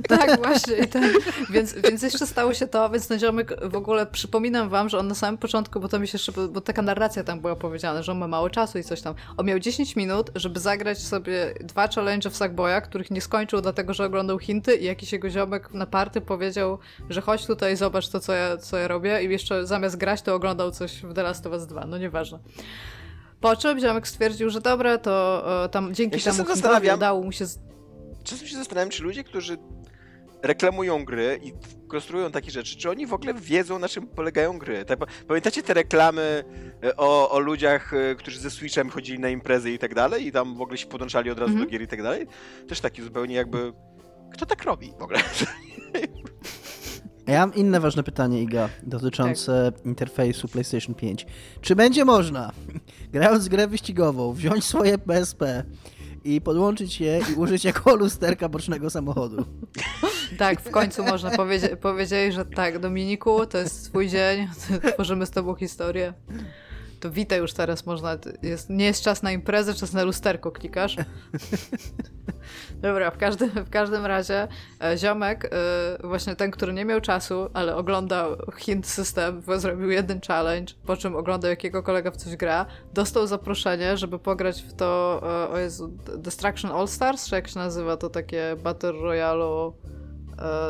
Tak, 0.09 0.43
właśnie, 0.43 0.87
ten, 0.87 1.13
więc, 1.51 1.75
więc 1.75 2.03
jeszcze 2.03 2.27
stało 2.27 2.55
się 2.55 2.67
to, 2.67 2.91
więc 2.91 3.09
ten 3.09 3.19
ziomek 3.19 3.71
w 3.71 3.77
ogóle, 3.77 4.07
przypominam 4.07 4.69
wam, 4.69 4.89
że 4.89 4.99
on 4.99 5.09
na 5.09 5.15
samym 5.15 5.39
początku, 5.39 5.81
bo 5.81 5.89
to 5.89 5.99
mi 5.99 6.09
się 6.09 6.13
jeszcze, 6.15 6.33
bo 6.33 6.61
taka 6.61 6.83
narracja 6.83 7.25
tam 7.25 7.41
była 7.41 7.57
powiedziana, 7.57 8.03
że 8.03 8.13
on 8.13 8.19
ma 8.19 8.29
mało 8.29 8.51
czasu 8.51 8.79
i 8.79 8.85
coś 8.85 9.01
tam, 9.03 9.15
on 9.37 9.47
miał 9.47 9.59
10 9.59 9.97
minut, 9.97 10.31
żeby 10.35 10.61
zagrać 10.61 10.99
sobie 10.99 11.55
dwa 11.61 11.89
challenge 11.89 12.31
w 12.31 12.37
Sackboya, 12.37 12.81
których 12.81 13.11
nie 13.11 13.21
skończył, 13.21 13.61
dlatego 13.61 13.86
tego, 13.87 13.95
że 13.95 14.05
oglądał 14.05 14.39
Hinty 14.39 14.77
i 14.77 14.85
jakiś 14.85 15.13
jego 15.13 15.31
ziomek 15.31 15.75
na 15.75 15.87
party 15.87 16.21
powiedział, 16.21 16.79
że 17.11 17.21
chodź 17.21 17.47
tutaj, 17.47 17.77
zobacz 17.77 18.09
to, 18.09 18.21
co 18.21 18.33
ja, 18.33 18.57
co 18.57 18.77
ja 18.77 18.89
robię 18.89 19.23
i 19.23 19.31
jeszcze 19.31 19.67
zamiast 19.67 19.97
grać, 19.97 20.23
to 20.23 20.35
oglądał 20.35 20.71
coś 20.71 21.03
w 21.03 21.15
The 21.15 21.23
Last 21.23 21.47
of 21.47 21.53
Us 21.53 21.67
2, 21.67 21.87
no 21.87 21.99
nieważne. 21.99 22.39
Po 23.41 23.57
czym 23.57 23.81
ziomek 23.81 24.09
stwierdził, 24.09 24.51
że 24.51 24.61
dobra, 24.61 24.99
to 24.99 25.45
e, 25.65 25.69
tam 25.69 25.95
dzięki 25.95 26.17
ja 26.27 26.33
temu 26.33 26.55
Hintowi 26.55 26.91
udało 26.91 27.23
mu 27.23 27.33
się... 27.33 27.47
Z... 27.47 27.59
Czasem 28.25 28.49
się 28.49 28.57
zastanawiam, 28.57 28.91
czy 28.91 29.03
ludzie, 29.03 29.25
którzy 29.25 29.59
reklamują 30.47 31.05
gry 31.05 31.41
i 31.43 31.53
konstruują 31.89 32.31
takie 32.31 32.51
rzeczy, 32.51 32.77
czy 32.77 32.91
oni 32.91 33.07
w 33.07 33.13
ogóle 33.13 33.35
wiedzą, 33.35 33.79
na 33.79 33.89
czym 33.89 34.07
polegają 34.07 34.59
gry. 34.59 34.85
Tak, 34.85 34.99
pamiętacie 35.29 35.63
te 35.63 35.75
reklamy 35.75 36.45
e, 36.85 36.97
o, 36.97 37.31
o 37.31 37.39
ludziach, 37.39 37.95
e, 37.95 38.15
którzy 38.15 38.41
ze 38.41 38.51
Switchem 38.51 38.91
chodzili 38.91 39.19
na 39.19 39.29
imprezy 39.29 39.73
i 39.73 39.79
tak 39.79 39.95
dalej 39.95 40.27
i 40.27 40.33
tam 40.33 40.57
w 40.57 40.61
ogóle 40.61 40.79
się 40.79 40.87
podłączali 40.87 41.31
od 41.31 41.39
razu 41.39 41.53
mm 41.53 41.63
-hmm. 41.63 41.67
do 41.67 41.71
gier 41.71 41.83
i 41.83 41.87
tak 41.87 42.03
dalej? 42.03 42.27
Też 42.69 42.81
taki 42.81 43.03
zupełnie 43.03 43.35
jakby... 43.35 43.73
Kto 44.33 44.47
tak 44.47 44.65
robi 44.65 44.93
w 44.99 45.03
ogóle? 45.03 45.19
Ja 47.27 47.41
mam 47.41 47.55
inne 47.55 47.81
ważne 47.81 48.03
pytanie, 48.03 48.43
Iga, 48.43 48.69
dotyczące 48.83 49.73
tak. 49.73 49.87
interfejsu 49.87 50.49
PlayStation 50.49 50.95
5. 50.95 51.27
Czy 51.61 51.77
będzie 51.77 52.05
można, 52.05 52.53
grając 53.13 53.49
grę 53.49 53.67
wyścigową, 53.67 54.33
wziąć 54.33 54.65
swoje 54.65 54.99
PSP 54.99 55.65
i 56.27 56.41
podłączyć 56.41 57.01
je 57.01 57.21
i 57.33 57.35
użyć 57.35 57.65
jako 57.65 57.97
lusterka 57.97 58.49
bocznego 58.49 58.91
samochodu. 58.91 59.45
Tak, 60.39 60.61
w 60.61 60.71
końcu 60.71 61.05
można 61.05 61.31
powiedzieć, 61.31 61.71
powiedzieli, 61.81 62.33
że 62.33 62.45
tak, 62.45 62.79
Dominiku, 62.79 63.47
to 63.47 63.59
jest 63.59 63.85
twój 63.85 64.09
dzień, 64.09 64.49
tworzymy 64.95 65.27
z 65.27 65.31
tobą 65.31 65.55
historię. 65.55 66.13
To 67.01 67.11
witaj 67.11 67.39
już 67.39 67.53
teraz 67.53 67.87
można, 67.87 68.19
jest, 68.43 68.71
nie 68.71 68.85
jest 68.85 69.03
czas 69.03 69.23
na 69.23 69.33
imprezę, 69.33 69.75
czas 69.75 69.93
na 69.93 70.03
lusterko 70.03 70.53
klikasz. 70.53 70.97
Dobra, 72.83 73.11
w 73.11 73.17
każdym, 73.19 73.51
w 73.51 73.71
każdym 73.71 74.07
razie 74.07 74.49
e, 74.83 74.99
ziomek, 74.99 75.45
e, 75.45 76.09
właśnie 76.09 76.37
ten, 76.37 76.51
który 76.51 76.73
nie 76.73 76.85
miał 76.85 77.01
czasu, 77.01 77.51
ale 77.55 77.77
oglądał 77.77 78.37
hint 78.57 78.87
system, 78.87 79.43
zrobił 79.57 79.91
jeden 79.91 80.21
challenge, 80.21 80.75
po 80.87 80.97
czym 80.97 81.17
oglądał 81.17 81.51
jakiego 81.51 81.83
kolega 81.83 82.11
w 82.11 82.17
coś 82.17 82.37
gra, 82.37 82.67
dostał 82.95 83.27
zaproszenie, 83.27 83.97
żeby 83.97 84.19
pograć 84.19 84.63
w 84.63 84.75
to, 84.75 85.21
e, 85.23 85.51
o 85.51 85.59
Jezu, 85.59 85.89
Destruction 86.17 86.73
All 86.73 86.89
Stars, 86.89 87.29
czy 87.29 87.35
jak 87.35 87.49
się 87.49 87.59
nazywa 87.59 87.97
to 87.97 88.11
takie 88.11 88.57
Battle 88.63 88.93
Royale 88.93 89.73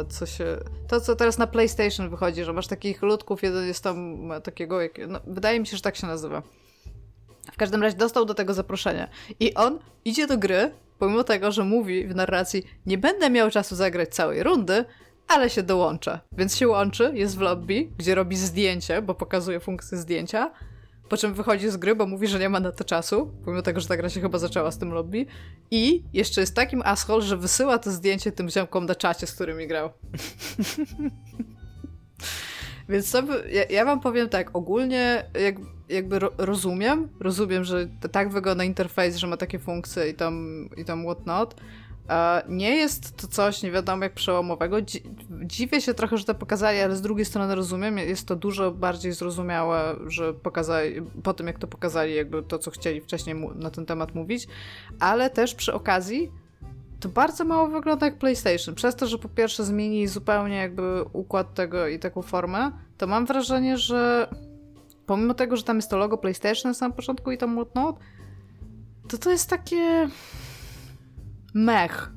co 0.09 0.27
się... 0.27 0.57
To, 0.89 1.01
co 1.01 1.17
teraz 1.17 1.39
na 1.39 1.47
PlayStation 1.47 2.11
wychodzi, 2.11 2.45
że 2.45 2.53
masz 2.53 2.67
takich 2.67 3.03
ludków, 3.03 3.43
jeden 3.43 3.67
jest 3.67 3.85
tam 3.85 4.31
takiego... 4.45 4.79
No, 5.09 5.21
wydaje 5.27 5.61
mi 5.61 5.67
się, 5.67 5.77
że 5.77 5.83
tak 5.83 5.97
się 5.97 6.07
nazywa. 6.07 6.43
W 7.53 7.57
każdym 7.57 7.83
razie 7.83 7.97
dostał 7.97 8.25
do 8.25 8.35
tego 8.35 8.55
zaproszenie. 8.55 9.09
I 9.41 9.55
on 9.55 9.79
idzie 10.05 10.27
do 10.27 10.39
gry, 10.39 10.71
pomimo 10.99 11.25
tego, 11.25 11.53
że 11.53 11.65
mówi 11.65 12.07
w 12.07 12.15
narracji, 12.15 12.67
nie 12.87 12.99
będę 12.99 13.31
miał 13.31 13.51
czasu 13.51 13.77
zagrać 13.77 14.09
całej 14.09 14.43
rundy, 14.43 14.85
ale 15.29 15.51
się 15.51 15.63
dołącza. 15.63 16.21
Więc 16.33 16.57
się 16.57 16.69
łączy, 16.69 17.11
jest 17.15 17.39
w 17.39 17.41
lobby, 17.41 17.89
gdzie 17.99 18.15
robi 18.15 18.37
zdjęcie, 18.37 19.03
bo 19.03 19.15
pokazuje 19.15 19.61
funkcję 19.61 19.99
zdjęcia, 19.99 20.51
po 21.09 21.17
czym 21.17 21.35
wychodzi 21.35 21.71
z 21.71 21.77
gry, 21.77 21.95
bo 21.95 22.07
mówi, 22.07 22.27
że 22.27 22.39
nie 22.39 22.49
ma 22.49 22.61
na 22.61 22.73
to 22.73 22.85
czasu, 22.85 23.33
pomimo 23.45 23.63
tego, 23.63 23.81
że 23.81 23.89
ta 23.89 23.97
gra 23.97 24.09
się 24.09 24.21
chyba 24.21 24.39
zaczęła 24.39 24.71
z 24.71 24.79
tym 24.79 24.93
lobby. 24.93 25.27
I 25.71 26.05
jeszcze 26.13 26.41
jest 26.41 26.55
takim 26.55 26.83
asshole, 26.85 27.23
że 27.23 27.37
wysyła 27.37 27.79
to 27.79 27.91
zdjęcie 27.91 28.33
tym 28.33 28.51
ziomkom 28.51 28.87
na 28.87 28.95
czacie, 28.95 29.27
z 29.27 29.35
którymi 29.35 29.67
grał. 29.67 29.91
Więc 32.89 33.11
to, 33.11 33.23
ja, 33.49 33.65
ja 33.71 33.85
wam 33.85 34.01
powiem 34.01 34.29
tak, 34.29 34.57
ogólnie 34.57 35.25
jak, 35.41 35.57
jakby 35.89 36.19
ro, 36.19 36.33
rozumiem, 36.39 37.09
rozumiem, 37.21 37.65
że 37.65 37.89
tak 38.13 38.31
wygląda 38.31 38.65
interfejs, 38.65 39.17
że 39.17 39.27
ma 39.27 39.37
takie 39.37 39.59
funkcje 39.59 40.09
i 40.09 40.15
tam, 40.15 40.69
i 40.77 40.85
tam 40.85 41.05
whatnot. 41.05 41.61
Nie 42.49 42.77
jest 42.77 43.17
to 43.17 43.27
coś 43.29 43.63
nie 43.63 43.71
wiadomo 43.71 44.03
jak 44.03 44.15
przełomowego. 44.15 44.77
Dziwię 45.45 45.81
się 45.81 45.95
trochę, 45.95 46.19
że 46.19 46.25
to 46.25 46.35
pokazali, 46.35 46.81
ale 46.81 46.97
z 46.97 47.03
drugiej 47.03 47.25
strony 47.25 47.55
rozumiem, 47.55 47.99
jest 47.99 48.29
to 48.29 48.37
dużo 48.37 48.71
bardziej 48.71 49.13
zrozumiałe, 49.13 49.97
że 50.07 50.35
pokazali, 50.35 51.03
po 51.23 51.35
tym 51.35 51.47
jak 51.47 51.59
to 51.59 51.67
pokazali, 51.67 52.15
jakby 52.15 52.43
to, 52.43 52.59
co 52.59 52.71
chcieli 52.71 53.01
wcześniej 53.01 53.37
na 53.55 53.71
ten 53.71 53.87
temat 53.87 54.15
mówić, 54.15 54.49
ale 55.01 55.31
też 55.31 55.55
przy 55.55 55.75
okazji 55.75 56.33
to 57.01 57.09
bardzo 57.09 57.45
mało 57.45 57.69
wygląda 57.69 58.07
jak 58.07 58.19
PlayStation. 58.19 58.75
Przez 58.75 58.97
to, 58.97 59.07
że 59.07 59.19
po 59.19 59.29
pierwsze 59.29 59.65
zmienili 59.65 60.07
zupełnie 60.07 60.57
jakby 60.57 61.05
układ 61.13 61.55
tego 61.55 61.89
i 61.89 61.99
taką 61.99 62.23
formę, 62.23 62.71
to 62.99 63.07
mam 63.07 63.27
wrażenie, 63.27 63.79
że 63.79 64.29
pomimo 65.07 65.35
tego, 65.35 65.57
że 65.57 65.63
tam 65.63 65.77
jest 65.77 65.91
to 65.91 65.97
logo 65.97 66.19
PlayStation 66.19 66.71
na 66.71 66.75
samym 66.75 66.97
początku 66.97 67.31
i 67.31 67.39
tam 67.39 67.55
whatnot, 67.55 67.97
to 69.09 69.19
to 69.19 69.31
jest 69.31 69.51
takie 69.51 70.09
mech. 71.57 72.13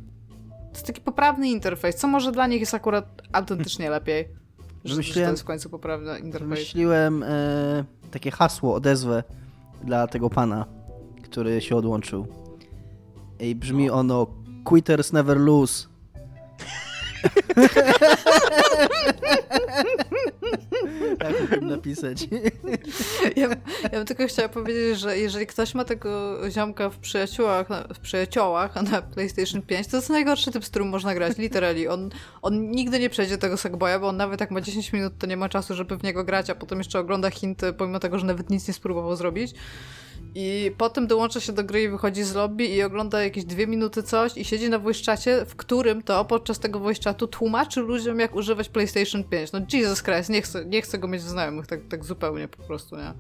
To 0.50 0.74
jest 0.74 0.88
taki 0.88 1.02
poprawny 1.02 1.50
interfejs, 1.50 1.96
co 1.96 2.08
może 2.08 2.32
dla 2.32 2.48
nich 2.48 2.60
jest 2.60 2.74
akurat 2.74 3.22
autentycznie 3.32 3.90
lepiej. 4.00 4.28
Że, 4.86 5.04
że 5.04 5.14
to 5.14 5.20
jest 5.20 5.42
w 5.42 5.46
końcu 5.46 5.70
poprawny 5.70 6.20
interfejs. 6.20 6.50
Myśliłem 6.50 7.24
e, 7.24 7.84
takie 8.12 8.32
hasło, 8.32 8.76
odezwę 8.76 9.24
dla 9.84 10.08
tego 10.08 10.30
pana, 10.30 10.66
który 11.24 11.62
się 11.62 11.76
odłączył. 11.76 12.28
I 13.40 13.56
brzmi 13.56 13.90
ono 13.90 14.28
Quitters 14.64 15.14
never 15.14 15.38
lose. 15.38 15.88
tak 21.20 21.42
mógłbym 21.42 21.68
napisać. 21.68 22.28
Ja, 23.36 23.48
ja 23.84 23.90
bym 23.90 24.06
tylko 24.06 24.28
chciała 24.28 24.50
powiedzieć, 24.50 25.00
że 25.00 25.18
jeżeli 25.18 25.48
ktoś 25.48 25.76
ma 25.76 25.86
tego 25.86 26.38
ziomka 26.52 26.90
w 26.90 26.98
przyjaciołach, 26.98 27.68
w 27.94 28.00
przyjaciołach 28.00 28.76
na 28.76 29.02
PlayStation 29.02 29.62
5, 29.62 29.88
to 29.88 29.98
jest 29.98 30.10
najgorszy 30.10 30.52
typ, 30.52 30.66
z 30.66 30.70
którym 30.70 30.90
można 30.90 31.16
grać, 31.16 31.38
literally. 31.38 31.92
On, 31.92 32.10
on 32.42 32.72
nigdy 32.72 33.00
nie 33.00 33.10
przejdzie 33.10 33.38
tego 33.38 33.58
Sackboya, 33.58 34.00
bo 34.02 34.08
on 34.08 34.18
nawet 34.18 34.42
jak 34.42 34.52
ma 34.52 34.62
10 34.62 34.94
minut, 34.94 35.14
to 35.20 35.28
nie 35.28 35.38
ma 35.38 35.50
czasu, 35.50 35.76
żeby 35.76 35.98
w 35.98 36.04
niego 36.04 36.24
grać, 36.24 36.50
a 36.50 36.56
potem 36.56 36.78
jeszcze 36.78 37.00
ogląda 37.00 37.30
hinty, 37.30 37.74
pomimo 37.74 38.00
tego, 38.00 38.20
że 38.20 38.26
nawet 38.26 38.50
nic 38.50 38.68
nie 38.68 38.74
spróbował 38.74 39.16
zrobić. 39.16 39.54
I 40.36 40.72
potem 40.78 41.08
dołącza 41.08 41.40
się 41.40 41.54
do 41.54 41.64
gry 41.64 41.84
i 41.84 41.90
wychodzi 41.90 42.24
z 42.24 42.34
lobby 42.34 42.66
i 42.66 42.84
ogląda 42.84 43.24
jakieś 43.24 43.46
dwie 43.46 43.68
minuty 43.68 44.04
coś 44.04 44.38
i 44.38 44.46
siedzi 44.46 44.70
na 44.70 44.80
voice 44.80 45.02
czacie, 45.02 45.46
w 45.46 45.56
którym 45.56 46.04
to 46.04 46.26
podczas 46.26 46.60
tego 46.60 46.80
voice 46.80 47.02
chatu 47.04 47.28
tłumaczy 47.28 47.82
ludziom, 47.82 48.20
jak 48.20 48.36
używać 48.36 48.70
PlayStation 48.70 49.24
5. 49.24 49.52
No 49.52 49.60
Jesus 49.74 50.04
Christ, 50.04 50.30
nie 50.30 50.42
chcę, 50.42 50.66
nie 50.66 50.82
chcę 50.82 50.98
go 50.98 51.08
mieć 51.08 51.22
znajomych 51.22 51.68
tak, 51.68 51.80
tak 51.90 52.06
zupełnie 52.06 52.48
po 52.48 52.64
prostu, 52.64 52.96
nie? 52.96 53.14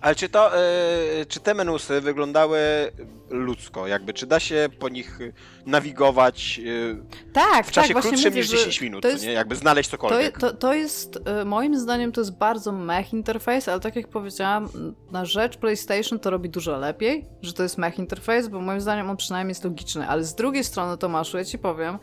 Ale 0.00 0.14
czy 0.14 0.28
to, 0.28 0.58
e, 0.58 1.26
czy 1.28 1.40
te 1.40 1.54
menusy 1.54 2.00
wyglądały 2.00 2.58
ludzko, 3.30 3.86
jakby, 3.86 4.12
czy 4.12 4.26
da 4.26 4.40
się 4.40 4.68
po 4.78 4.88
nich 4.88 5.18
nawigować 5.66 6.60
e, 7.28 7.32
Tak, 7.32 7.66
w 7.66 7.70
czasie 7.72 7.94
tak, 7.94 8.02
krótszym 8.02 8.30
mówię, 8.30 8.40
niż 8.40 8.50
że 8.50 8.56
10 8.56 8.80
minut, 8.80 9.02
to 9.02 9.08
to 9.08 9.12
jest- 9.12 9.24
nie? 9.24 9.32
Jakby 9.32 9.56
znaleźć 9.56 9.90
To, 9.90 9.96
cokolwiek. 9.96 10.38
to, 10.38 10.52
to 10.54 10.74
jest, 10.74 11.18
e, 11.24 11.44
moim 11.44 11.78
zdaniem, 11.78 12.12
to 12.12 12.20
jest 12.20 12.38
bardzo 12.38 12.72
mech 12.72 13.12
interface, 13.12 13.72
ale 13.72 13.80
tak 13.80 13.96
jak 13.96 14.08
powiedziałam, 14.08 14.68
na 15.10 15.24
rzecz 15.24 15.56
PlayStation 15.56 16.18
to 16.18 16.30
robi 16.30 16.50
dużo 16.50 16.76
lepiej, 16.78 17.24
że 17.42 17.52
to 17.52 17.62
jest 17.62 17.78
mech 17.78 17.98
interface, 17.98 18.48
bo 18.48 18.60
moim 18.60 18.80
zdaniem 18.80 19.10
on 19.10 19.16
przynajmniej 19.16 19.50
jest 19.50 19.64
logiczny. 19.64 20.08
Ale 20.08 20.24
z 20.24 20.34
drugiej 20.34 20.64
strony, 20.64 20.98
Tomaszu, 20.98 21.38
ja 21.38 21.44
ci 21.44 21.58
powiem, 21.58 21.98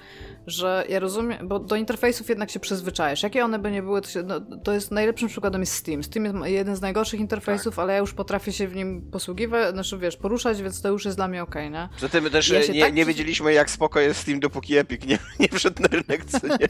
że 0.48 0.86
ja 0.90 1.00
rozumiem, 1.00 1.48
bo 1.48 1.60
do 1.60 1.76
interfejsów 1.76 2.30
jednak 2.30 2.50
się 2.52 2.60
przyzwyczajasz. 2.60 3.24
Jakie 3.24 3.46
one 3.46 3.60
by 3.60 3.72
nie 3.72 3.84
były, 3.84 4.02
to, 4.02 4.10
się, 4.10 4.24
no, 4.24 4.42
to 4.64 4.74
jest 4.74 4.92
najlepszym 4.92 5.28
przykładem 5.30 5.62
jest 5.62 5.74
Steam. 5.74 6.04
Steam 6.04 6.26
jest 6.26 6.38
jeden 6.46 6.76
z 6.76 6.82
najgorszych 6.82 7.20
interfejsów, 7.20 7.76
Tak. 7.76 7.84
ale 7.84 7.94
ja 7.94 8.00
już 8.00 8.14
potrafię 8.14 8.52
się 8.54 8.68
w 8.68 8.76
nim 8.76 9.02
posługiwać, 9.12 9.74
znaczy 9.74 9.98
wiesz, 9.98 10.18
poruszać, 10.18 10.62
więc 10.62 10.82
to 10.82 10.90
już 10.90 11.06
jest 11.06 11.17
dla 11.18 11.28
mnie 11.28 11.44
okej, 11.44 11.72
nie? 11.72 11.90
Poza 11.94 12.10
tym 12.10 12.30
też 12.30 12.50
Ja 12.50 12.60
e, 12.60 12.70
nie, 12.70 12.82
tak 12.82 12.94
nie 12.94 13.06
wiedzieliśmy, 13.06 13.54
jak 13.54 13.70
spoko 13.70 14.00
jest 14.00 14.20
Steam, 14.20 14.40
dopóki 14.40 14.78
Epic 14.78 15.06
nie, 15.06 15.18
nie 15.40 15.48
wszedł 15.48 15.82
na 15.82 15.88
rynek, 15.88 16.26
nie? 16.44 16.68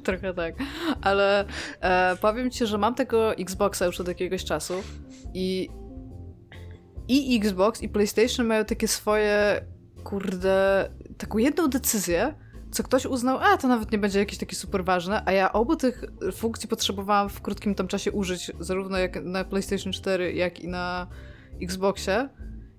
Trochę 0.04 0.34
tak. 0.34 0.54
Ale 1.02 1.44
e, 1.80 2.16
powiem 2.20 2.50
ci, 2.50 2.66
że 2.66 2.78
mam 2.78 2.94
tego 2.94 3.34
Xboxa 3.34 3.86
już 3.86 4.00
od 4.00 4.08
jakiegoś 4.08 4.44
czasu 4.44 4.74
i 5.34 5.68
i 7.08 7.36
Xbox 7.36 7.82
i 7.82 7.88
PlayStation 7.88 8.46
mają 8.46 8.64
takie 8.64 8.88
swoje, 8.88 9.64
kurde, 10.04 10.88
taką 11.18 11.38
jedną 11.38 11.68
decyzję, 11.68 12.34
co 12.70 12.82
ktoś 12.82 13.06
uznał, 13.06 13.38
a 13.38 13.56
to 13.56 13.68
nawet 13.68 13.92
nie 13.92 13.98
będzie 13.98 14.18
jakieś 14.18 14.38
takie 14.38 14.56
super 14.56 14.84
ważne, 14.84 15.22
a 15.26 15.32
ja 15.32 15.52
obu 15.52 15.76
tych 15.76 16.04
funkcji 16.32 16.68
potrzebowałam 16.68 17.28
w 17.28 17.40
krótkim 17.40 17.74
tam 17.74 17.88
czasie 17.88 18.12
użyć, 18.12 18.52
zarówno 18.60 18.98
jak 18.98 19.24
na 19.24 19.44
PlayStation 19.44 19.92
4, 19.92 20.32
jak 20.32 20.60
i 20.60 20.68
na 20.68 21.06
Xboxie. 21.62 22.28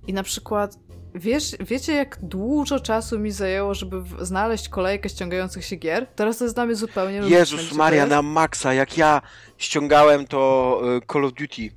I 0.08 0.14
na 0.14 0.24
przykład, 0.24 0.78
wiesz, 1.16 1.56
wiecie 1.60 1.94
jak 1.94 2.20
dużo 2.22 2.80
czasu 2.80 3.20
mi 3.20 3.32
zajęło, 3.32 3.74
żeby 3.74 4.04
znaleźć 4.22 4.70
kolejkę 4.70 5.10
ściągających 5.10 5.66
się 5.66 5.76
gier? 5.76 6.08
Teraz 6.16 6.38
to 6.38 6.44
jest 6.46 6.56
dla 6.56 6.66
mnie 6.66 6.76
zupełnie 6.76 7.18
Jezus 7.18 7.74
Maria, 7.74 8.06
na 8.06 8.22
maksa, 8.22 8.74
jak 8.74 8.98
ja 8.98 9.22
ściągałem 9.58 10.28
to 10.28 10.82
e, 10.98 11.14
Call 11.14 11.26
of 11.26 11.34
Duty, 11.34 11.70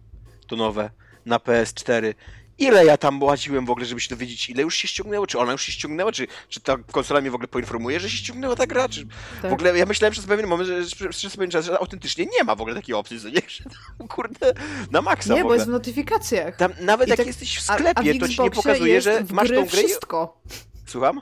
to 0.46 0.56
nowe, 0.56 0.90
na 1.26 1.36
PS4. 1.38 2.14
Ile 2.58 2.84
ja 2.84 2.96
tam 2.96 3.22
łaziłem 3.22 3.66
w 3.66 3.70
ogóle, 3.70 3.86
żeby 3.86 4.00
się 4.00 4.10
dowiedzieć, 4.10 4.50
ile 4.50 4.62
już 4.62 4.74
się 4.76 4.88
ściągnęło, 4.88 5.26
czy 5.26 5.38
ona 5.38 5.52
już 5.52 5.62
się 5.62 5.72
ściągnęła, 5.72 6.12
czy, 6.12 6.26
czy 6.48 6.60
ta 6.60 6.76
konsola 6.92 7.20
mnie 7.20 7.30
w 7.30 7.34
ogóle 7.34 7.48
poinformuje, 7.48 8.00
że 8.00 8.10
się 8.10 8.16
ściągnęła 8.16 8.56
ta 8.56 8.66
gra, 8.66 8.88
czy... 8.88 9.06
Tak. 9.42 9.50
W 9.50 9.54
ogóle 9.54 9.78
ja 9.78 9.86
myślałem 9.86 10.12
przez 10.12 10.26
pewien 10.26 10.46
moment, 10.46 10.68
że, 10.68 10.84
że 10.84 11.08
przez 11.08 11.36
pewien 11.36 11.50
czas, 11.50 11.64
że 11.64 11.78
autentycznie 11.78 12.26
nie 12.38 12.44
ma 12.44 12.54
w 12.54 12.60
ogóle 12.60 12.76
takiej 12.76 12.94
opcji, 12.94 13.20
co 13.20 13.28
nie? 13.28 13.40
Że 13.48 13.64
tam, 13.98 14.08
kurde, 14.08 14.52
na 14.90 15.02
maksa 15.02 15.34
Nie, 15.34 15.44
bo 15.44 15.54
jest 15.54 15.66
w 15.66 15.70
notyfikacjach. 15.70 16.56
Tam 16.56 16.72
nawet 16.80 17.08
I 17.08 17.10
jak 17.10 17.16
tak- 17.16 17.26
jesteś 17.26 17.58
w 17.58 17.70
A- 17.70 17.72
a 17.72 17.76
sklepie, 17.76 18.14
w 18.14 18.18
to 18.18 18.28
ci 18.28 18.42
nie 18.42 18.50
pokazuje, 18.50 19.00
że 19.00 19.24
masz 19.30 19.48
tą 19.48 19.54
grę 19.54 19.66
wszystko. 19.66 20.40
Słucham? 20.86 21.20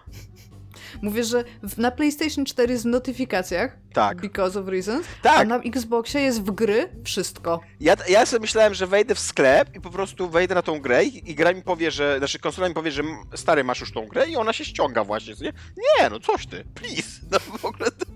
Mówię, 1.03 1.25
że 1.25 1.45
w, 1.63 1.79
na 1.79 1.91
PlayStation 1.91 2.45
4 2.45 2.73
jest 2.73 2.85
w 2.85 2.89
notyfikacjach, 2.89 3.77
Tak. 3.93 4.21
because 4.21 4.61
of 4.61 4.69
reasons, 4.69 5.07
a 5.21 5.23
Tak. 5.23 5.49
na 5.49 5.57
Xboxie 5.57 6.21
jest 6.21 6.43
w 6.43 6.51
gry 6.51 6.89
wszystko. 7.05 7.61
Ja, 7.81 7.95
ja 8.09 8.27
sobie 8.27 8.41
myślałem, 8.41 8.75
że 8.75 8.87
wejdę 8.87 9.15
w 9.15 9.19
sklep 9.19 9.77
i 9.77 9.81
po 9.81 9.91
prostu 9.91 10.31
wejdę 10.31 10.55
na 10.55 10.63
tą 10.63 10.81
grę 10.81 11.05
i, 11.05 11.31
i 11.31 11.35
gra 11.35 11.53
mi 11.53 11.63
powie, 11.63 11.91
że, 11.91 12.19
znaczy 12.19 12.39
konsola 12.39 12.69
mi 12.69 12.75
powie, 12.75 12.91
że 12.91 13.03
stary, 13.35 13.65
masz 13.65 13.81
już 13.81 13.93
tą 13.93 14.07
grę 14.07 14.29
i 14.29 14.37
ona 14.37 14.53
się 14.53 14.65
ściąga 14.65 15.05
właśnie, 15.05 15.35
nie? 15.41 15.53
Nie, 15.77 16.11
no 16.11 16.21
coś 16.21 16.47
ty, 16.47 16.65
please. 16.75 17.21
No 17.31 17.39
w 17.59 17.65
ogóle 17.65 17.91
to... 17.91 18.07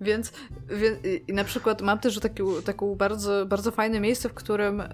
Więc, 0.00 0.32
wie, 0.68 0.96
i 1.28 1.32
na 1.32 1.44
przykład 1.44 1.82
mam 1.82 1.98
też 1.98 2.20
taki, 2.20 2.42
taką 2.64 2.94
bardzo, 2.94 3.46
bardzo 3.46 3.70
fajne 3.70 4.00
miejsce, 4.00 4.28
w 4.28 4.34
którym 4.34 4.80
e, 4.80 4.88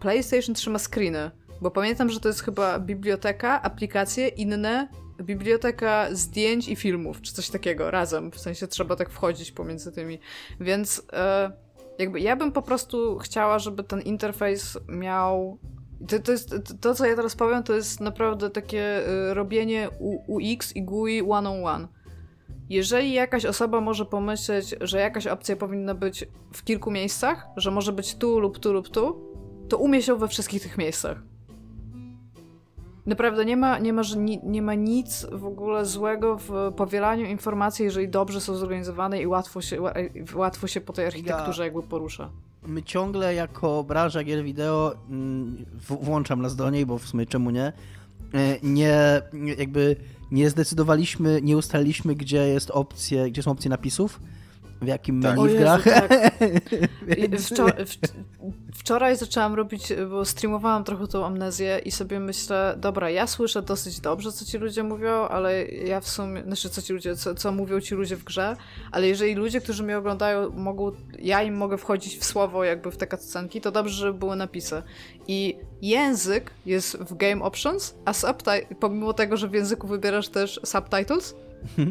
PlayStation 0.00 0.54
trzyma 0.54 0.78
screeny. 0.78 1.30
Bo 1.60 1.70
pamiętam, 1.70 2.10
że 2.10 2.20
to 2.20 2.28
jest 2.28 2.42
chyba 2.44 2.78
biblioteka, 2.78 3.62
aplikacje 3.62 4.28
inne, 4.28 4.88
biblioteka 5.22 6.08
zdjęć 6.12 6.68
i 6.68 6.76
filmów, 6.76 7.20
czy 7.20 7.32
coś 7.32 7.50
takiego 7.50 7.90
razem. 7.90 8.30
W 8.30 8.38
sensie 8.38 8.66
trzeba 8.66 8.96
tak 8.96 9.10
wchodzić 9.10 9.52
pomiędzy 9.52 9.92
tymi. 9.92 10.18
Więc 10.60 11.02
e, 11.12 11.52
jakby 11.98 12.20
ja 12.20 12.36
bym 12.36 12.52
po 12.52 12.62
prostu 12.62 13.18
chciała, 13.18 13.58
żeby 13.58 13.84
ten 13.84 14.00
interfejs 14.00 14.78
miał. 14.88 15.58
To, 16.08 16.18
to, 16.18 16.32
jest, 16.32 16.54
to, 16.80 16.94
co 16.94 17.06
ja 17.06 17.16
teraz 17.16 17.36
powiem, 17.36 17.62
to 17.62 17.74
jest 17.74 18.00
naprawdę 18.00 18.50
takie 18.50 19.06
e, 19.06 19.34
robienie 19.34 19.88
UX 20.26 20.76
i 20.76 20.82
GUI 20.82 21.22
one 21.22 21.50
on 21.50 21.66
one. 21.66 21.88
Jeżeli 22.68 23.12
jakaś 23.12 23.44
osoba 23.44 23.80
może 23.80 24.04
pomyśleć, 24.04 24.74
że 24.80 25.00
jakaś 25.00 25.26
opcja 25.26 25.56
powinna 25.56 25.94
być 25.94 26.24
w 26.52 26.64
kilku 26.64 26.90
miejscach, 26.90 27.46
że 27.56 27.70
może 27.70 27.92
być 27.92 28.14
tu 28.14 28.40
lub 28.40 28.58
tu 28.58 28.72
lub 28.72 28.88
tu, 28.88 29.32
to 29.68 29.78
umie 29.78 30.02
się 30.02 30.18
we 30.18 30.28
wszystkich 30.28 30.62
tych 30.62 30.78
miejscach. 30.78 31.31
Naprawdę 33.06 33.44
nie 33.44 33.56
ma, 33.56 33.78
nie, 33.78 33.92
ma, 33.92 34.02
nie 34.44 34.62
ma 34.62 34.74
nic 34.74 35.26
w 35.32 35.44
ogóle 35.44 35.86
złego 35.86 36.38
w 36.38 36.72
powielaniu 36.76 37.26
informacji, 37.26 37.84
jeżeli 37.84 38.08
dobrze 38.08 38.40
są 38.40 38.54
zorganizowane 38.54 39.22
i 39.22 39.26
łatwo 39.26 39.60
się, 39.60 39.76
ła- 39.80 39.94
łatwo 40.34 40.66
się 40.66 40.80
po 40.80 40.92
tej 40.92 41.06
architekturze 41.06 41.64
jakby 41.64 41.82
porusza. 41.82 42.30
My 42.66 42.82
ciągle 42.82 43.34
jako 43.34 43.84
branża 43.84 44.24
gier 44.24 44.44
wideo, 44.44 44.94
mm, 45.10 45.64
włączam 45.88 46.42
nas 46.42 46.56
do 46.56 46.70
niej, 46.70 46.86
bo 46.86 46.98
w 46.98 47.06
sumie 47.06 47.26
czemu 47.26 47.50
nie, 47.50 47.64
e, 48.34 48.58
nie, 48.62 49.22
nie- 49.32 49.54
jakby 49.54 49.96
nie 50.30 50.50
zdecydowaliśmy, 50.50 51.40
nie 51.42 51.56
ustaliliśmy, 51.56 52.14
gdzie 52.14 52.48
jest 52.48 52.70
opcje, 52.70 53.30
gdzie 53.30 53.42
są 53.42 53.50
opcje 53.50 53.70
napisów, 53.70 54.20
w 54.82 54.86
jakim 54.86 55.22
Tak. 55.22 55.36
menu 55.36 55.48
w 55.48 55.50
Jezu, 55.52 55.62
grach. 55.62 55.84
tak. 55.84 56.10
Wczor- 57.38 57.86
wczoraj 58.74 59.16
zaczęłam 59.16 59.54
robić, 59.54 59.92
bo 60.10 60.24
streamowałam 60.24 60.84
trochę 60.84 61.06
tą 61.06 61.26
amnezję 61.26 61.78
i 61.84 61.90
sobie 61.90 62.20
myślę, 62.20 62.74
dobra, 62.78 63.10
ja 63.10 63.26
słyszę 63.26 63.62
dosyć 63.62 64.00
dobrze, 64.00 64.32
co 64.32 64.44
ci 64.44 64.58
ludzie 64.58 64.82
mówią, 64.82 65.10
ale 65.12 65.64
ja 65.66 66.00
w 66.00 66.08
sumie, 66.08 66.42
znaczy 66.42 66.68
co 66.70 66.82
ci 66.82 66.92
ludzie, 66.92 67.16
co, 67.16 67.34
co 67.34 67.52
mówią 67.52 67.80
ci 67.80 67.94
ludzie 67.94 68.16
w 68.16 68.24
grze, 68.24 68.56
ale 68.92 69.08
jeżeli 69.08 69.34
ludzie, 69.34 69.60
którzy 69.60 69.82
mnie 69.82 69.98
oglądają, 69.98 70.50
mogą, 70.50 70.92
ja 71.18 71.42
im 71.42 71.54
mogę 71.56 71.78
wchodzić 71.78 72.18
w 72.18 72.24
słowo 72.24 72.64
jakby 72.64 72.90
w 72.90 72.96
te 72.96 73.06
cutscenki, 73.06 73.60
to 73.60 73.70
dobrze, 73.70 73.94
żeby 73.94 74.18
były 74.18 74.36
napisy. 74.36 74.82
I 75.28 75.56
język 75.82 76.50
jest 76.66 76.96
w 76.96 77.16
game 77.16 77.42
options, 77.42 77.94
a 78.04 78.12
subti- 78.12 78.74
pomimo 78.80 79.12
tego, 79.12 79.36
że 79.36 79.48
w 79.48 79.52
języku 79.54 79.86
wybierasz 79.86 80.28
też 80.28 80.60
subtitles, 80.64 81.34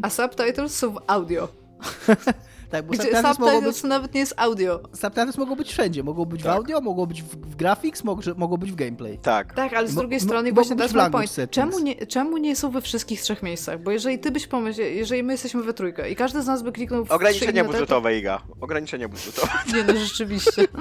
a 0.02 0.10
subtitles 0.10 0.76
są 0.78 0.94
w 0.94 1.00
audio. 1.08 1.48
tak, 2.72 2.86
bo 2.86 2.94
Gdzie 2.94 3.02
subtitles 3.04 3.40
mogą, 3.40 3.52
być, 3.52 3.64
subtitles 3.64 3.84
nawet 3.84 4.14
nie 4.14 4.20
jest 4.20 4.34
audio. 4.38 4.80
subtitles 4.94 5.38
mogą 5.38 5.56
być 5.56 5.72
wszędzie. 5.72 6.04
Mogą 6.04 6.26
być 6.26 6.42
w 6.42 6.46
Tak. 6.46 6.56
audio, 6.56 6.82
mogą 6.82 7.06
być 7.06 7.24
w, 7.24 7.26
w 7.26 7.56
graphics, 7.56 8.04
mogą, 8.04 8.22
mogą 8.38 8.58
być 8.58 8.72
w 8.72 8.76
gameplay. 8.76 9.18
Tak. 9.20 9.54
Tak, 9.54 9.74
ale 9.74 9.88
z 9.88 9.94
Mo- 9.96 10.02
drugiej 10.02 10.20
mo- 10.20 10.26
strony 10.26 10.50
mogą 10.50 10.56
właśnie 10.56 10.76
być 10.76 10.88
w 10.88 10.94
my 10.94 10.98
language 10.98 11.20
point. 11.22 11.32
settings. 11.32 11.56
Czemu 11.74 11.80
nie, 11.86 11.96
czemu 12.06 12.38
nie 12.38 12.56
są 12.56 12.72
we 12.72 12.82
wszystkich 12.82 13.22
trzech 13.22 13.44
miejscach? 13.44 13.84
Bo 13.84 13.92
jeżeli 13.92 14.20
ty 14.20 14.32
byś 14.32 14.48
pomyślał, 14.48 14.88
jeżeli 14.88 15.24
my 15.24 15.34
jesteśmy 15.34 15.64
we 15.64 15.74
trójkę 15.74 16.10
i 16.12 16.16
każdy 16.16 16.42
z 16.44 16.48
nas 16.48 16.64
by 16.64 16.72
kliknął 16.72 17.06
w 17.06 17.12
Ograniczenia 17.12 17.64
budżetowe, 17.64 18.18
Iga. 18.18 18.42
Ograniczenia 18.62 19.08
budżetowe. 19.10 19.52
Nie 19.74 19.84
no, 19.84 20.00
rzeczywiście. 20.00 20.68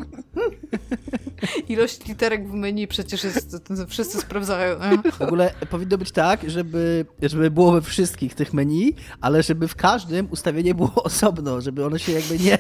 Ilość 1.69 2.07
literek 2.07 2.49
w 2.49 2.53
menu 2.53 2.89
przecież 2.89 3.25
jest, 3.25 3.57
wszyscy 3.89 4.21
sprawdzają. 4.21 4.77
W 5.13 5.23
ogóle 5.23 5.55
powinno 5.71 5.99
być 5.99 6.13
tak, 6.13 6.51
żeby, 6.51 7.07
żeby 7.23 7.51
było 7.51 7.73
we 7.73 7.81
wszystkich 7.81 8.35
tych 8.35 8.53
menu, 8.53 8.95
ale 9.21 9.43
żeby 9.43 9.69
w 9.69 9.77
każdym 9.77 10.29
ustawienie 10.31 10.75
było 10.75 11.03
osobno, 11.05 11.61
żeby 11.61 11.87
ono 11.87 11.99
się 11.99 12.13
jakby 12.13 12.39
nie, 12.39 12.59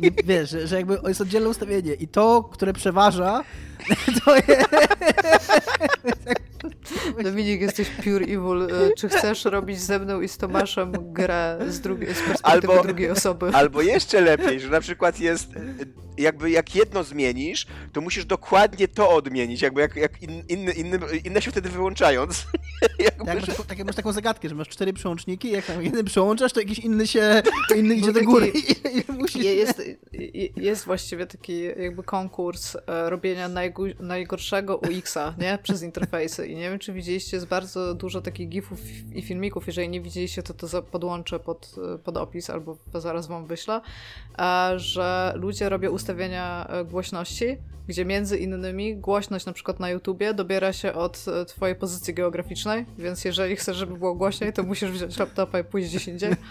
nie 0.00 0.10
wiesz, 0.24 0.50
że, 0.50 0.66
że 0.66 0.76
jakby 0.76 0.98
jest 1.08 1.20
oddzielne 1.20 1.48
ustawienie 1.48 1.94
i 1.94 2.08
to, 2.08 2.42
które 2.42 2.72
przeważa, 2.72 3.44
to 4.24 4.36
jest... 4.36 4.68
Dominik, 7.24 7.60
jesteś 7.60 7.88
pure 7.90 8.24
evil. 8.24 8.62
E, 8.62 8.90
Czy 8.98 9.08
chcesz 9.08 9.44
robić 9.44 9.80
ze 9.80 9.98
mną 9.98 10.20
i 10.20 10.28
z 10.28 10.36
Tomaszem 10.36 10.92
grę 11.12 11.58
z, 11.68 11.80
drugiej, 11.80 12.14
z 12.14 12.18
perspektywy 12.22 12.72
Albo- 12.72 12.82
drugiej 12.82 13.10
osoby? 13.10 13.50
Albo 13.54 13.82
jeszcze 13.82 14.20
lepiej, 14.20 14.60
że 14.60 14.68
na 14.68 14.80
przykład 14.80 15.20
jest, 15.20 15.56
y, 15.56 15.58
jakby 16.18 16.50
jak 16.50 16.74
jedno 16.74 17.04
zmienisz, 17.04 17.66
to 17.92 18.00
musisz 18.00 18.24
dokładnie 18.24 18.88
to 18.88 19.10
odmienić, 19.10 19.62
jakby 19.62 19.80
jak, 19.80 19.96
jak 19.96 20.22
in, 20.22 20.42
inny, 20.48 20.72
inny, 20.72 20.98
inne 21.24 21.42
się 21.42 21.50
wtedy 21.50 21.68
wyłączając. 21.68 22.46
jakby, 22.98 23.24
Tak, 23.24 23.40
że- 23.40 23.46
masz, 23.58 23.66
tak, 23.66 23.84
masz 23.84 23.96
taką 23.96 24.12
zagadkę, 24.12 24.48
że 24.48 24.54
masz 24.54 24.68
cztery 24.68 24.92
przełączniki 24.92 25.50
jak 25.50 25.64
tam 25.64 25.82
jeden 25.82 26.04
przełączasz, 26.04 26.52
to 26.52 26.60
jakiś 26.60 26.78
inny 26.78 27.06
się, 27.06 27.42
to 27.68 27.74
inny 27.74 27.94
idzie 27.94 28.06
do 28.06 28.12
taki- 28.12 28.26
góry 28.26 28.48
i, 28.48 28.72
i 28.98 29.12
musisz... 29.12 29.44
Je- 29.44 29.54
Jest, 29.54 29.82
jest 30.56 30.84
właściwie 30.84 31.26
taki 31.26 31.62
jakby 31.62 32.02
konkurs 32.02 32.76
e, 32.76 33.10
robienia 33.10 33.48
najgorszego 34.00 34.76
UX-a, 34.76 35.34
nie? 35.38 35.58
Przez 35.62 35.82
interfejsy. 35.82 36.46
I 36.46 36.54
nie 36.56 36.70
wiem, 36.70 36.78
czy 36.82 36.92
widzieliście, 36.92 37.36
jest 37.36 37.46
bardzo 37.46 37.94
dużo 37.94 38.20
takich 38.20 38.48
gifów 38.48 38.80
i 39.14 39.22
filmików. 39.22 39.66
Jeżeli 39.66 39.88
nie 39.88 40.00
widzieliście, 40.00 40.42
to 40.42 40.54
to 40.54 40.82
podłączę 40.82 41.38
pod, 41.38 41.74
pod 42.04 42.16
opis 42.16 42.50
albo 42.50 42.76
zaraz 42.94 43.26
wam 43.26 43.46
wyślę, 43.46 43.80
że 44.76 45.32
ludzie 45.36 45.68
robią 45.68 45.90
ustawienia 45.90 46.66
e, 46.68 46.84
głośności, 46.84 47.56
gdzie 47.88 48.04
między 48.04 48.38
innymi 48.38 48.96
głośność 48.96 49.46
na 49.46 49.52
przykład 49.52 49.80
na 49.80 49.90
YouTubie 49.90 50.34
dobiera 50.34 50.72
się 50.72 50.92
od 50.92 51.24
e, 51.28 51.44
twojej 51.44 51.76
pozycji 51.76 52.14
geograficznej, 52.14 52.86
więc 52.98 53.24
jeżeli 53.24 53.56
chcesz, 53.56 53.76
żeby 53.76 53.98
było 53.98 54.14
głośniej, 54.14 54.52
to 54.52 54.62
musisz 54.62 54.90
wziąć 54.90 55.18
laptopa 55.18 55.58
i 55.58 55.64
pójść 55.64 55.88
gdzieś 55.88 56.08
indziej. 56.08 56.30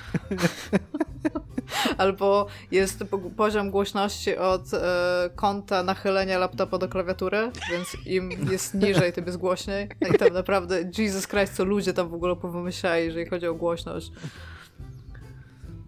Albo 1.97 2.47
jest 2.71 3.03
poziom 3.37 3.71
głośności 3.71 4.37
od 4.37 4.73
e, 4.73 5.29
kąta 5.35 5.83
nachylenia 5.83 6.39
laptopa 6.39 6.77
do 6.77 6.87
klawiatury, 6.87 7.51
więc 7.71 7.87
im 8.05 8.31
jest 8.51 8.73
niżej, 8.73 9.13
tym 9.13 9.25
jest 9.25 9.37
głośniej. 9.37 9.89
I 10.13 10.17
tam 10.19 10.33
naprawdę, 10.33 10.91
Jesus 10.97 11.27
Christ, 11.27 11.53
co 11.53 11.65
ludzie 11.65 11.93
tam 11.93 12.09
w 12.09 12.13
ogóle 12.13 12.35
powymyślali, 12.35 13.05
jeżeli 13.05 13.25
chodzi 13.25 13.47
o 13.47 13.53
głośność. 13.53 14.11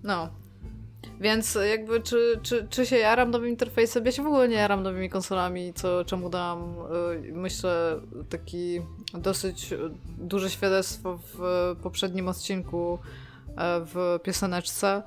No. 0.03 0.29
Więc 1.19 1.57
jakby, 1.69 2.01
czy, 2.01 2.39
czy, 2.41 2.67
czy 2.69 2.85
się 2.85 2.97
jaram 2.97 3.31
nowym 3.31 3.49
interfejsem? 3.49 4.05
Ja 4.05 4.11
się 4.11 4.23
w 4.23 4.27
ogóle 4.27 4.47
nie 4.47 4.55
jaram 4.55 4.83
nowymi 4.83 5.09
konsolami, 5.09 5.73
co, 5.73 6.05
czemu 6.05 6.29
dam, 6.29 6.75
y, 7.23 7.33
myślę, 7.33 7.99
taki 8.29 8.81
dosyć 9.13 9.73
duże 10.17 10.49
świadectwo 10.49 11.19
w 11.33 11.39
poprzednim 11.83 12.27
odcinku 12.27 12.99
e, 13.57 13.81
w 13.85 14.19
pioseneczce. 14.23 15.03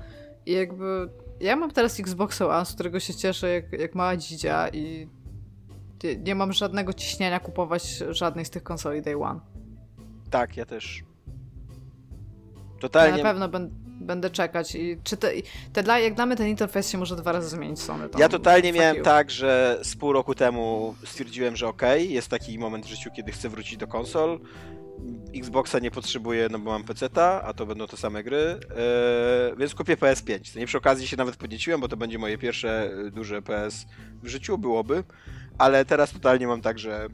I 0.47 0.53
jakby 0.53 1.09
ja 1.41 1.57
mam 1.57 1.71
teraz 1.71 2.01
Xbox 2.01 2.43
One, 2.43 2.65
z 2.65 2.75
którego 2.75 3.01
się 3.01 3.15
cieszę 3.15 3.49
jak, 3.51 3.73
jak 3.73 3.95
mała 3.95 4.17
dzidzia 4.17 4.69
i 4.69 5.09
nie 6.19 6.35
mam 6.35 6.53
żadnego 6.53 6.93
ciśnienia 6.93 7.41
kupować 7.41 8.03
żadnej 8.11 8.45
z 8.45 8.51
tych 8.51 8.63
konsoli 8.63 9.03
Day 9.03 9.23
One. 9.23 9.41
Tak, 10.31 10.57
ja 10.57 10.67
też. 10.67 11.05
Totalnie. 12.81 13.19
Ja 13.19 13.25
na 13.25 13.31
pewno 13.31 13.49
będę, 13.49 13.75
będę 14.01 14.31
czekać 14.31 14.75
i 14.75 14.99
czy 15.05 15.17
te, 15.17 15.31
te 15.73 15.83
dla, 15.83 15.99
jak 15.99 16.19
mnie 16.19 16.37
ten 16.37 16.49
interfejs 16.49 16.91
się 16.91 16.99
może 16.99 17.17
dwa 17.17 17.33
razy 17.33 17.49
zmienić 17.49 17.81
Sony. 17.81 18.09
Ja 18.19 18.29
totalnie 18.29 18.73
miałem 18.73 18.97
you. 18.97 19.05
tak, 19.05 19.31
że 19.31 19.79
z 19.83 19.97
pół 19.97 20.13
roku 20.13 20.35
temu 20.35 20.95
stwierdziłem, 21.05 21.57
że 21.57 21.69
okej, 21.69 22.03
okay, 22.03 22.15
jest 22.15 22.29
taki 22.29 22.59
moment 22.59 22.87
w 22.87 22.89
życiu, 22.89 23.11
kiedy 23.17 23.33
chcę 23.33 23.49
wrócić 23.49 23.77
do 23.77 23.87
konsol. 23.87 24.41
Xboxa 25.35 25.79
nie 25.79 25.91
potrzebuję, 25.91 26.49
no 26.51 26.59
bo 26.59 26.71
mam 26.71 26.85
PC-ta, 26.85 27.43
a 27.43 27.53
to 27.53 27.67
będą 27.67 27.87
te 27.87 27.97
same 27.97 28.23
gry, 28.23 28.61
yy, 29.51 29.57
więc 29.57 29.75
kupię 29.75 29.97
PS5. 29.97 30.53
To 30.53 30.59
nie 30.59 30.67
przy 30.67 30.79
okazji 30.79 31.07
się 31.07 31.17
nawet 31.17 31.37
podnieciłem, 31.37 31.81
bo 31.81 31.89
to 31.89 31.97
będzie 31.97 32.19
moje 32.19 32.39
pierwsze 32.39 32.91
e, 33.07 33.11
duże 33.11 33.43
PS 33.43 33.87
w 34.23 34.29
życiu, 34.29 34.59
byłoby, 34.59 35.05
ale 35.59 35.85
teraz 35.85 36.11
totalnie 36.11 36.47
mam 36.47 36.61
tak, 36.61 36.79
że 36.79 37.09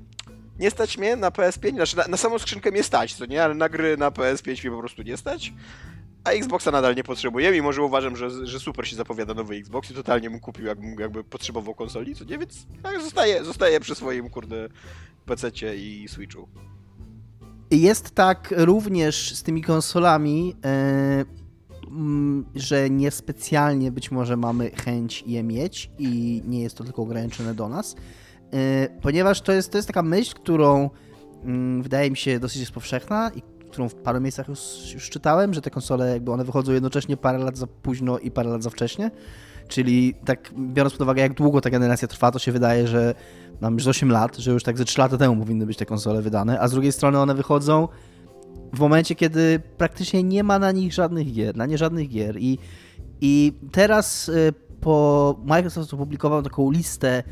nie 0.58 0.70
stać 0.70 0.98
mnie 0.98 1.16
na 1.16 1.30
PS5, 1.30 1.74
znaczy 1.74 1.96
na, 1.96 2.04
na 2.08 2.16
samą 2.16 2.38
skrzynkę 2.38 2.70
mnie 2.70 2.82
stać, 2.82 3.14
co 3.14 3.26
nie, 3.26 3.44
ale 3.44 3.54
na 3.54 3.68
gry 3.68 3.96
na 3.96 4.10
PS5 4.10 4.62
mnie 4.62 4.70
po 4.70 4.78
prostu 4.78 5.02
nie 5.02 5.16
stać. 5.16 5.52
A 6.24 6.30
Xboxa 6.30 6.70
nadal 6.70 6.94
nie 6.94 7.04
potrzebuję, 7.04 7.52
mimo 7.52 7.72
że 7.72 7.82
uważam, 7.82 8.16
że, 8.16 8.46
że 8.46 8.60
super 8.60 8.88
się 8.88 8.96
zapowiada 8.96 9.34
nowy 9.34 9.54
Xbox 9.54 9.90
i 9.90 9.94
totalnie 9.94 10.30
mu 10.30 10.40
kupił, 10.40 10.66
jakby, 10.98 11.24
potrzebował 11.24 11.74
konsoli, 11.74 12.14
co 12.14 12.24
nie, 12.24 12.38
więc 12.38 12.66
tak, 12.82 13.00
zostaje, 13.00 13.44
zostaje 13.44 13.80
przy 13.80 13.94
swoim, 13.94 14.30
kurde, 14.30 14.68
PC-cie 15.26 15.76
i 15.76 16.08
Switchu. 16.08 16.48
Jest 17.70 18.10
tak 18.10 18.54
również 18.56 19.34
z 19.34 19.42
tymi 19.42 19.62
konsolami, 19.62 20.56
yy, 21.18 21.24
że 22.54 22.90
niespecjalnie 22.90 23.92
być 23.92 24.10
może 24.10 24.36
mamy 24.36 24.70
chęć 24.70 25.24
je 25.26 25.42
mieć 25.42 25.90
i 25.98 26.42
nie 26.46 26.60
jest 26.62 26.76
to 26.76 26.84
tylko 26.84 27.02
ograniczone 27.02 27.54
do 27.54 27.68
nas, 27.68 27.96
ponieważ 29.02 29.40
to 29.40 29.52
jest, 29.52 29.72
to 29.72 29.78
jest 29.78 29.88
taka 29.88 30.02
myśl, 30.02 30.34
którą 30.34 30.90
yy, 31.44 31.82
wydaje 31.82 32.10
mi 32.10 32.16
się 32.16 32.40
dosyć 32.40 32.60
jest 32.60 32.72
powszechna 32.72 33.30
i 33.34 33.42
którą 33.70 33.88
w 33.88 33.94
paru 33.94 34.20
miejscach 34.20 34.48
już, 34.48 34.60
już 34.94 35.10
czytałem, 35.10 35.54
że 35.54 35.60
te 35.60 35.70
konsole 35.70 36.10
jakby 36.10 36.32
one 36.32 36.44
wychodzą 36.44 36.72
jednocześnie 36.72 37.16
parę 37.16 37.38
lat 37.38 37.56
za 37.56 37.66
późno 37.66 38.18
i 38.18 38.30
parę 38.30 38.50
lat 38.50 38.62
za 38.62 38.70
wcześnie. 38.70 39.10
Czyli 39.68 40.14
tak 40.24 40.52
biorąc 40.58 40.92
pod 40.92 41.02
uwagę, 41.02 41.22
jak 41.22 41.34
długo 41.34 41.60
ta 41.60 41.70
generacja 41.70 42.08
trwa, 42.08 42.30
to 42.30 42.38
się 42.38 42.52
wydaje, 42.52 42.88
że 42.88 43.14
nam 43.60 43.74
już 43.74 43.86
8 43.86 44.10
lat, 44.10 44.36
że 44.36 44.50
już 44.50 44.62
tak 44.62 44.78
ze 44.78 44.84
3 44.84 45.00
lata 45.00 45.18
temu 45.18 45.36
powinny 45.36 45.66
być 45.66 45.76
te 45.76 45.86
konsole 45.86 46.22
wydane, 46.22 46.60
a 46.60 46.68
z 46.68 46.72
drugiej 46.72 46.92
strony 46.92 47.18
one 47.18 47.34
wychodzą 47.34 47.88
w 48.72 48.80
momencie, 48.80 49.14
kiedy 49.14 49.60
praktycznie 49.76 50.22
nie 50.22 50.44
ma 50.44 50.58
na 50.58 50.72
nich 50.72 50.92
żadnych 50.92 51.32
gier, 51.32 51.56
na 51.56 51.66
nie 51.66 51.78
żadnych 51.78 52.08
gier. 52.08 52.36
I, 52.38 52.58
i 53.20 53.52
teraz 53.72 54.28
y, 54.28 54.52
po 54.80 55.36
Microsoft 55.44 55.94
opublikował 55.94 56.42
taką 56.42 56.70
listę 56.70 57.22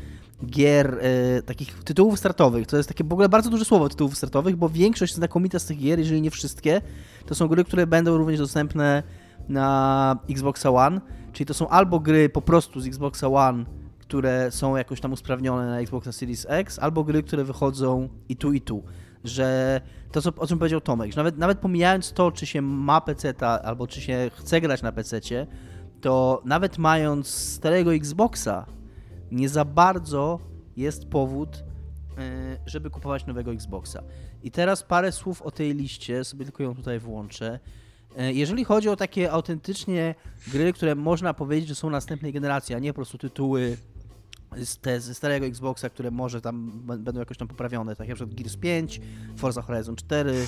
gier, 0.45 0.99
y, 1.37 1.43
takich 1.43 1.83
tytułów 1.83 2.19
startowych. 2.19 2.67
To 2.67 2.77
jest 2.77 2.89
takie 2.89 3.03
w 3.03 3.13
ogóle 3.13 3.29
bardzo 3.29 3.49
duże 3.49 3.65
słowo 3.65 3.89
tytułów 3.89 4.17
startowych, 4.17 4.55
bo 4.55 4.69
większość 4.69 5.15
znakomita 5.15 5.59
z 5.59 5.65
tych 5.65 5.77
gier, 5.77 5.99
jeżeli 5.99 6.21
nie 6.21 6.31
wszystkie, 6.31 6.81
to 7.25 7.35
są 7.35 7.47
gry, 7.47 7.63
które 7.63 7.87
będą 7.87 8.17
również 8.17 8.39
dostępne 8.39 9.03
na 9.49 10.19
Xbox 10.29 10.65
One, 10.65 11.01
czyli 11.33 11.47
to 11.47 11.53
są 11.53 11.67
albo 11.67 11.99
gry 11.99 12.29
po 12.29 12.41
prostu 12.41 12.79
z 12.79 12.87
Xbox 12.87 13.23
One, 13.23 13.65
które 13.99 14.51
są 14.51 14.75
jakoś 14.75 15.01
tam 15.01 15.13
usprawnione 15.13 15.65
na 15.65 15.79
Xbox 15.79 16.15
Series 16.15 16.45
X, 16.49 16.79
albo 16.79 17.03
gry, 17.03 17.23
które 17.23 17.43
wychodzą 17.43 18.09
i 18.29 18.35
tu, 18.35 18.53
i 18.53 18.61
tu. 18.61 18.83
Że 19.23 19.81
to, 20.11 20.21
co, 20.21 20.31
o 20.37 20.47
czym 20.47 20.57
powiedział 20.57 20.81
Tomek, 20.81 21.11
że 21.11 21.17
nawet, 21.17 21.37
nawet 21.37 21.59
pomijając 21.59 22.13
to, 22.13 22.31
czy 22.31 22.45
się 22.45 22.61
ma 22.61 23.01
PC 23.01 23.33
albo 23.63 23.87
czy 23.87 24.01
się 24.01 24.31
chce 24.35 24.61
grać 24.61 24.81
na 24.81 24.91
PC, 24.91 25.19
to 26.01 26.41
nawet 26.45 26.77
mając 26.77 27.27
starego 27.27 27.93
Xboxa, 27.93 28.65
nie 29.31 29.49
za 29.49 29.65
bardzo 29.65 30.39
jest 30.77 31.05
powód, 31.05 31.63
e, 32.17 32.57
żeby 32.65 32.89
kupować 32.89 33.25
nowego 33.25 33.51
Xboxa. 33.51 34.03
I 34.43 34.51
teraz 34.51 34.83
parę 34.83 35.11
słów 35.11 35.41
o 35.41 35.51
tej 35.51 35.75
liście, 35.75 36.23
sobie 36.23 36.45
tylko 36.45 36.63
ją 36.63 36.75
tutaj 36.75 36.99
włączę. 36.99 37.59
E, 38.17 38.33
jeżeli 38.33 38.63
chodzi 38.63 38.89
o 38.89 38.95
takie 38.95 39.31
autentycznie 39.31 40.15
gry, 40.47 40.73
które 40.73 40.95
można 40.95 41.33
powiedzieć, 41.33 41.69
że 41.69 41.75
są 41.75 41.89
następnej 41.89 42.33
generacji, 42.33 42.75
a 42.75 42.79
nie 42.79 42.93
po 42.93 42.95
prostu 42.95 43.17
tytuły 43.17 43.77
ze 44.99 45.13
starego 45.13 45.45
Xboxa, 45.45 45.89
które 45.89 46.11
może 46.11 46.41
tam 46.41 46.71
będą 46.85 47.19
jakoś 47.19 47.37
tam 47.37 47.47
poprawione, 47.47 47.95
tak 47.95 48.07
jak 48.07 48.19
na 48.19 48.25
przykład 48.25 48.39
Gears 48.39 48.57
5, 48.57 49.01
Forza 49.37 49.61
Horizon 49.61 49.95
4, 49.95 50.31
E, 50.31 50.33
e, 50.33 50.47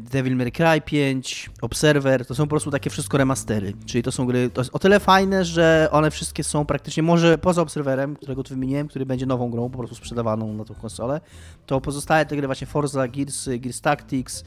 Devil 0.00 0.36
May 0.36 0.52
Cry 0.52 0.80
5, 0.84 1.50
Observer, 1.62 2.26
to 2.26 2.34
są 2.34 2.44
po 2.44 2.50
prostu 2.50 2.70
takie 2.70 2.90
wszystko 2.90 3.18
remastery, 3.18 3.72
czyli 3.86 4.02
to 4.02 4.12
są 4.12 4.26
gry, 4.26 4.50
to 4.50 4.60
jest 4.60 4.74
o 4.74 4.78
tyle 4.78 5.00
fajne, 5.00 5.44
że 5.44 5.88
one 5.92 6.10
wszystkie 6.10 6.44
są 6.44 6.64
praktycznie, 6.64 7.02
może 7.02 7.38
poza 7.38 7.62
Observerem, 7.62 8.16
którego 8.16 8.42
tu 8.42 8.54
wymieniłem, 8.54 8.88
który 8.88 9.06
będzie 9.06 9.26
nową 9.26 9.50
grą, 9.50 9.70
po 9.70 9.78
prostu 9.78 9.94
sprzedawaną 9.94 10.52
na 10.52 10.64
tą 10.64 10.74
konsolę, 10.74 11.20
to 11.66 11.80
pozostałe 11.80 12.26
te 12.26 12.36
gry 12.36 12.46
właśnie 12.46 12.66
Forza, 12.66 13.08
Gears, 13.08 13.48
Gears 13.58 13.80
Tactics, 13.80 14.44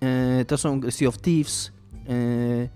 e, 0.00 0.44
to 0.44 0.58
są 0.58 0.80
Sea 0.90 1.08
of 1.08 1.18
Thieves, 1.18 1.72
mm, 2.08 2.68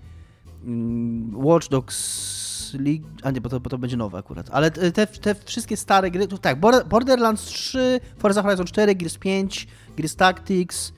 Watch 1.33 1.69
Dogs 1.69 2.73
League, 2.73 3.05
a 3.23 3.31
nie, 3.31 3.41
bo 3.41 3.49
to, 3.49 3.59
bo 3.59 3.69
to 3.69 3.77
będzie 3.77 3.97
nowe 3.97 4.17
akurat, 4.17 4.49
ale 4.51 4.71
te, 4.71 5.07
te 5.07 5.35
wszystkie 5.45 5.77
stare 5.77 6.11
gry, 6.11 6.27
to 6.27 6.37
tak, 6.37 6.59
Borderlands 6.89 7.45
3, 7.45 7.99
Forza 8.17 8.41
Horizon 8.41 8.65
4, 8.65 8.95
Gears 8.95 9.17
5, 9.17 9.67
Gears 9.97 10.15
Tactics, 10.15 10.93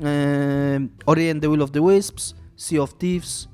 Uh, 0.00 0.78
Ori 1.06 1.28
and 1.28 1.42
the 1.42 1.50
Will 1.50 1.62
of 1.62 1.72
the 1.72 1.82
Wisps, 1.82 2.34
Sea 2.56 2.78
of 2.78 2.92
Thieves. 2.92 3.48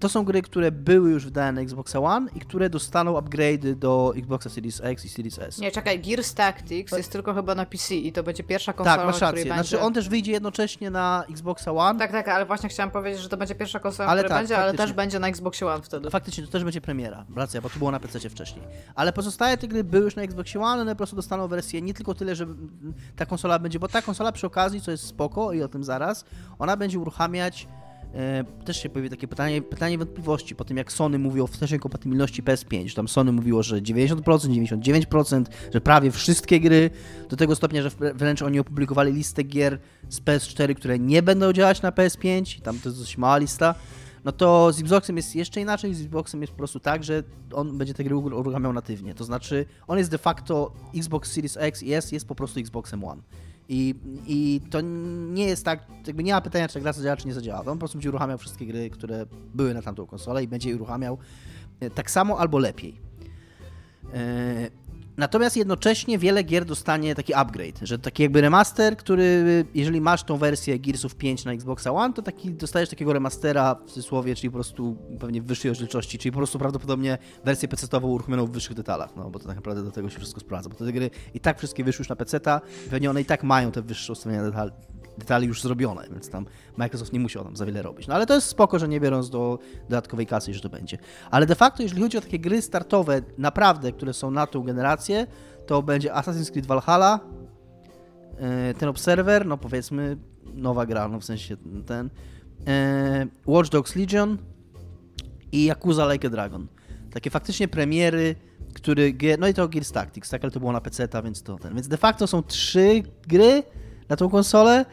To 0.00 0.08
są 0.08 0.24
gry, 0.24 0.42
które 0.42 0.72
były 0.72 1.10
już 1.10 1.24
wydane 1.24 1.52
na 1.52 1.60
Xbox 1.60 1.96
One 1.96 2.30
i 2.34 2.40
które 2.40 2.70
dostaną 2.70 3.14
upgrade'y 3.14 3.74
do 3.74 4.12
Xboxa 4.16 4.50
Series 4.50 4.80
X 4.84 5.04
i 5.04 5.08
Series 5.08 5.38
S. 5.38 5.58
Nie, 5.58 5.70
czekaj, 5.70 6.00
Gears 6.00 6.34
Tactics 6.34 6.92
jest 6.92 7.12
tylko 7.12 7.34
chyba 7.34 7.54
na 7.54 7.66
PC 7.66 7.94
i 7.94 8.12
to 8.12 8.22
będzie 8.22 8.42
pierwsza 8.42 8.72
konsola, 8.72 8.96
Tak, 8.96 9.06
masz 9.06 9.20
rację. 9.20 9.42
Znaczy 9.42 9.56
będzie... 9.56 9.80
on 9.80 9.94
też 9.94 10.08
wyjdzie 10.08 10.32
jednocześnie 10.32 10.90
na 10.90 11.24
Xboxa 11.30 11.72
One. 11.72 11.98
Tak, 11.98 12.12
tak, 12.12 12.28
ale 12.28 12.46
właśnie 12.46 12.68
chciałam 12.68 12.90
powiedzieć, 12.90 13.20
że 13.22 13.28
to 13.28 13.36
będzie 13.36 13.54
pierwsza 13.54 13.80
konsola, 13.80 14.08
ale 14.08 14.22
która 14.22 14.28
tak, 14.28 14.38
będzie, 14.42 14.54
faktycznie. 14.54 14.78
ale 14.78 14.88
też 14.88 14.96
będzie 14.96 15.18
na 15.18 15.28
Xboxie 15.28 15.66
One 15.66 15.82
wtedy. 15.82 16.10
Faktycznie, 16.10 16.44
to 16.44 16.50
też 16.50 16.64
będzie 16.64 16.80
premiera. 16.80 17.24
Racja, 17.36 17.60
bo 17.60 17.70
to 17.70 17.78
było 17.78 17.90
na 17.90 18.00
PC 18.00 18.30
wcześniej. 18.30 18.64
Ale 18.94 19.12
pozostałe 19.12 19.56
te 19.56 19.68
gry 19.68 19.84
były 19.84 20.04
już 20.04 20.16
na 20.16 20.22
Xboxie 20.22 20.60
One, 20.60 20.82
one 20.82 20.92
po 20.92 20.96
prostu 20.96 21.16
dostaną 21.16 21.48
wersję 21.48 21.82
nie 21.82 21.94
tylko 21.94 22.14
tyle, 22.14 22.36
że 22.36 22.46
ta 23.16 23.26
konsola 23.26 23.58
będzie, 23.58 23.78
bo 23.78 23.88
ta 23.88 24.02
konsola 24.02 24.32
przy 24.32 24.46
okazji, 24.46 24.80
co 24.80 24.90
jest 24.90 25.06
spoko 25.06 25.52
i 25.52 25.62
o 25.62 25.68
tym 25.68 25.84
zaraz, 25.84 26.24
ona 26.58 26.76
będzie 26.76 26.98
uruchamiać 26.98 27.68
też 28.64 28.82
się 28.82 28.88
pojawi 28.88 29.10
takie 29.10 29.28
pytanie, 29.28 29.62
pytanie 29.62 29.98
wątpliwości 29.98 30.54
po 30.54 30.64
tym, 30.64 30.76
jak 30.76 30.92
Sony 30.92 31.18
mówi 31.18 31.40
o 31.40 31.46
wstecznej 31.46 31.80
kompatybilności 31.80 32.42
PS5. 32.42 32.94
Tam 32.94 33.08
Sony 33.08 33.32
mówiło, 33.32 33.62
że 33.62 33.76
90%, 33.76 34.16
99%, 34.22 35.44
że 35.74 35.80
prawie 35.80 36.10
wszystkie 36.10 36.60
gry, 36.60 36.90
do 37.28 37.36
tego 37.36 37.56
stopnia, 37.56 37.82
że 37.82 37.90
wręcz 38.14 38.42
oni 38.42 38.58
opublikowali 38.58 39.12
listę 39.12 39.42
gier 39.42 39.78
z 40.08 40.20
PS4, 40.20 40.74
które 40.74 40.98
nie 40.98 41.22
będą 41.22 41.52
działać 41.52 41.82
na 41.82 41.90
PS5, 41.90 42.60
tam 42.62 42.78
to 42.78 42.88
jest 42.88 43.00
dość 43.00 43.18
mała 43.18 43.38
lista. 43.38 43.74
No 44.24 44.32
to 44.32 44.72
z 44.72 44.80
Xboxem 44.80 45.16
jest 45.16 45.36
jeszcze 45.36 45.60
inaczej, 45.60 45.94
z 45.94 46.00
Xboxem 46.00 46.40
jest 46.40 46.52
po 46.52 46.58
prostu 46.58 46.80
tak, 46.80 47.04
że 47.04 47.22
on 47.52 47.78
będzie 47.78 47.94
te 47.94 48.04
gry 48.04 48.16
uruchamiał 48.16 48.72
natywnie. 48.72 49.14
To 49.14 49.24
znaczy, 49.24 49.66
on 49.86 49.98
jest 49.98 50.10
de 50.10 50.18
facto 50.18 50.72
Xbox 50.96 51.32
Series 51.32 51.56
X 51.56 51.82
i 51.82 51.92
S 51.92 52.12
jest 52.12 52.28
po 52.28 52.34
prostu 52.34 52.60
Xboxem 52.60 53.04
One. 53.04 53.22
I, 53.68 53.94
I 54.26 54.60
to 54.70 54.80
nie 55.30 55.46
jest 55.46 55.64
tak, 55.64 55.80
jakby 56.06 56.24
nie 56.24 56.32
ma 56.32 56.40
pytania, 56.40 56.68
czy 56.68 56.80
gra 56.80 56.92
zadziała, 56.92 57.16
czy 57.16 57.26
nie 57.26 57.34
zadziała. 57.34 57.58
On 57.58 57.64
po 57.64 57.76
prostu 57.76 57.98
będzie 57.98 58.08
uruchamiał 58.08 58.38
wszystkie 58.38 58.66
gry, 58.66 58.90
które 58.90 59.26
były 59.54 59.74
na 59.74 59.82
tamtą 59.82 60.06
konsolę 60.06 60.44
i 60.44 60.48
będzie 60.48 60.68
je 60.68 60.76
uruchamiał 60.76 61.18
e, 61.80 61.90
tak 61.90 62.10
samo 62.10 62.38
albo 62.38 62.58
lepiej. 62.58 63.00
Natomiast 65.16 65.56
jednocześnie 65.56 66.18
wiele 66.18 66.42
gier 66.42 66.64
dostanie 66.64 67.14
taki 67.14 67.34
upgrade, 67.34 67.78
że 67.82 67.98
taki 67.98 68.22
jakby 68.22 68.40
remaster, 68.40 68.96
który 68.96 69.64
jeżeli 69.74 70.00
masz 70.00 70.24
tą 70.24 70.36
wersję 70.36 70.78
Gearsów 70.78 71.14
5 71.14 71.44
na 71.44 71.52
Xboxa 71.52 71.90
One, 71.90 72.14
to 72.14 72.22
taki 72.22 72.50
dostajesz 72.50 72.88
takiego 72.88 73.12
remastera 73.12 73.74
w 73.74 73.88
cudzysłowie, 73.88 74.34
czyli 74.34 74.50
po 74.50 74.54
prostu 74.54 74.96
pewnie 75.20 75.42
w 75.42 75.44
wyższej 75.44 75.68
rozdzielczości, 75.68 76.18
czyli 76.18 76.32
po 76.32 76.38
prostu 76.38 76.58
prawdopodobnie 76.58 77.18
wersję 77.44 77.68
PC-ową 77.68 78.08
uruchomioną 78.08 78.46
w 78.46 78.50
wyższych 78.50 78.74
detalach, 78.74 79.16
no 79.16 79.30
bo 79.30 79.38
to 79.38 79.46
tak 79.46 79.56
naprawdę 79.56 79.82
do 79.84 79.90
tego 79.90 80.10
się 80.10 80.18
wszystko 80.18 80.40
sprawdza, 80.40 80.70
bo 80.70 80.76
te 80.76 80.92
gry 80.92 81.10
i 81.34 81.40
tak 81.40 81.58
wszystkie 81.58 81.84
wyszły 81.84 82.02
już 82.02 82.08
na 82.08 82.16
PC-ta, 82.16 82.60
pewnie 82.90 83.10
one 83.10 83.20
i 83.20 83.24
tak 83.24 83.44
mają 83.44 83.72
te 83.72 83.82
wyższe 83.82 84.12
ustawienia 84.12 84.42
detali, 84.42 84.70
detali 85.18 85.46
już 85.46 85.62
zrobione, 85.62 86.06
więc 86.10 86.30
tam 86.30 86.46
Microsoft 86.76 87.12
nie 87.12 87.20
musiał 87.20 87.44
tam 87.44 87.56
za 87.56 87.66
wiele 87.66 87.82
robić. 87.82 88.06
No 88.06 88.14
ale 88.14 88.26
to 88.26 88.34
jest 88.34 88.46
spoko, 88.46 88.78
że 88.78 88.88
nie 88.88 89.00
biorąc 89.00 89.30
do 89.30 89.58
dodatkowej 89.88 90.26
kasy, 90.26 90.54
że 90.54 90.60
to 90.60 90.68
będzie. 90.68 90.98
Ale 91.30 91.46
de 91.46 91.54
facto, 91.54 91.82
jeżeli 91.82 92.02
chodzi 92.02 92.18
o 92.18 92.20
takie 92.20 92.38
gry 92.38 92.62
startowe, 92.62 93.22
naprawdę, 93.38 93.92
które 93.92 94.12
są 94.12 94.30
na 94.30 94.46
tą 94.46 94.62
generację, 94.62 95.26
to 95.66 95.82
będzie 95.82 96.12
Assassin's 96.12 96.50
Creed 96.50 96.66
Valhalla, 96.66 97.20
e, 98.38 98.74
ten 98.74 98.88
Observer, 98.88 99.46
no 99.46 99.58
powiedzmy, 99.58 100.16
nowa 100.54 100.86
gra, 100.86 101.08
no 101.08 101.20
w 101.20 101.24
sensie 101.24 101.56
ten, 101.86 102.10
e, 102.66 103.26
Watch 103.46 103.70
Dogs 103.70 103.96
Legion 103.96 104.38
i 105.52 105.64
Yakuza 105.64 106.12
Like 106.12 106.26
a 106.28 106.30
Dragon. 106.30 106.66
Takie 107.10 107.30
faktycznie 107.30 107.68
premiery, 107.68 108.34
który, 108.74 109.14
no 109.38 109.48
i 109.48 109.54
to 109.54 109.68
Gears 109.68 109.92
Tactics, 109.92 110.30
tak, 110.30 110.44
ale 110.44 110.50
to 110.50 110.60
było 110.60 110.72
na 110.72 110.80
PC, 110.80 111.08
więc 111.24 111.42
to 111.42 111.58
ten. 111.58 111.74
Więc 111.74 111.88
de 111.88 111.96
facto 111.96 112.26
są 112.26 112.42
trzy 112.42 113.02
gry 113.28 113.62
na 114.08 114.16
tą 114.16 114.28
konsolę, 114.28 114.84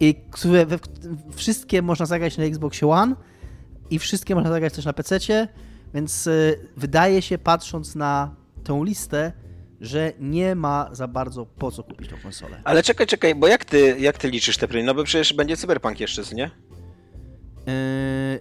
i 0.00 0.14
które 0.30 0.66
we, 0.66 0.78
wszystkie 1.34 1.82
można 1.82 2.06
zagrać 2.06 2.38
na 2.38 2.44
Xbox 2.44 2.82
One 2.82 3.14
i 3.90 3.98
wszystkie 3.98 4.34
można 4.34 4.50
zagrać 4.50 4.72
też 4.72 4.84
na 4.84 4.92
PC, 4.92 5.18
więc 5.94 6.26
y, 6.26 6.68
wydaje 6.76 7.22
się, 7.22 7.38
patrząc 7.38 7.94
na 7.94 8.34
tą 8.64 8.84
listę, 8.84 9.32
że 9.80 10.12
nie 10.20 10.54
ma 10.54 10.88
za 10.92 11.08
bardzo 11.08 11.46
po 11.46 11.70
co 11.70 11.82
kupić 11.82 12.08
tą 12.10 12.16
konsolę. 12.22 12.60
Ale 12.64 12.82
czekaj, 12.82 13.06
czekaj, 13.06 13.34
bo 13.34 13.46
jak 13.46 13.64
ty, 13.64 13.96
jak 13.98 14.18
ty 14.18 14.30
liczysz 14.30 14.56
te 14.56 14.68
premie? 14.68 14.86
No 14.86 14.94
bo 14.94 15.04
przecież 15.04 15.32
będzie 15.32 15.56
Cyberpunk 15.56 16.00
jeszcze, 16.00 16.22
nie? 16.34 16.50
Yy, 17.66 18.40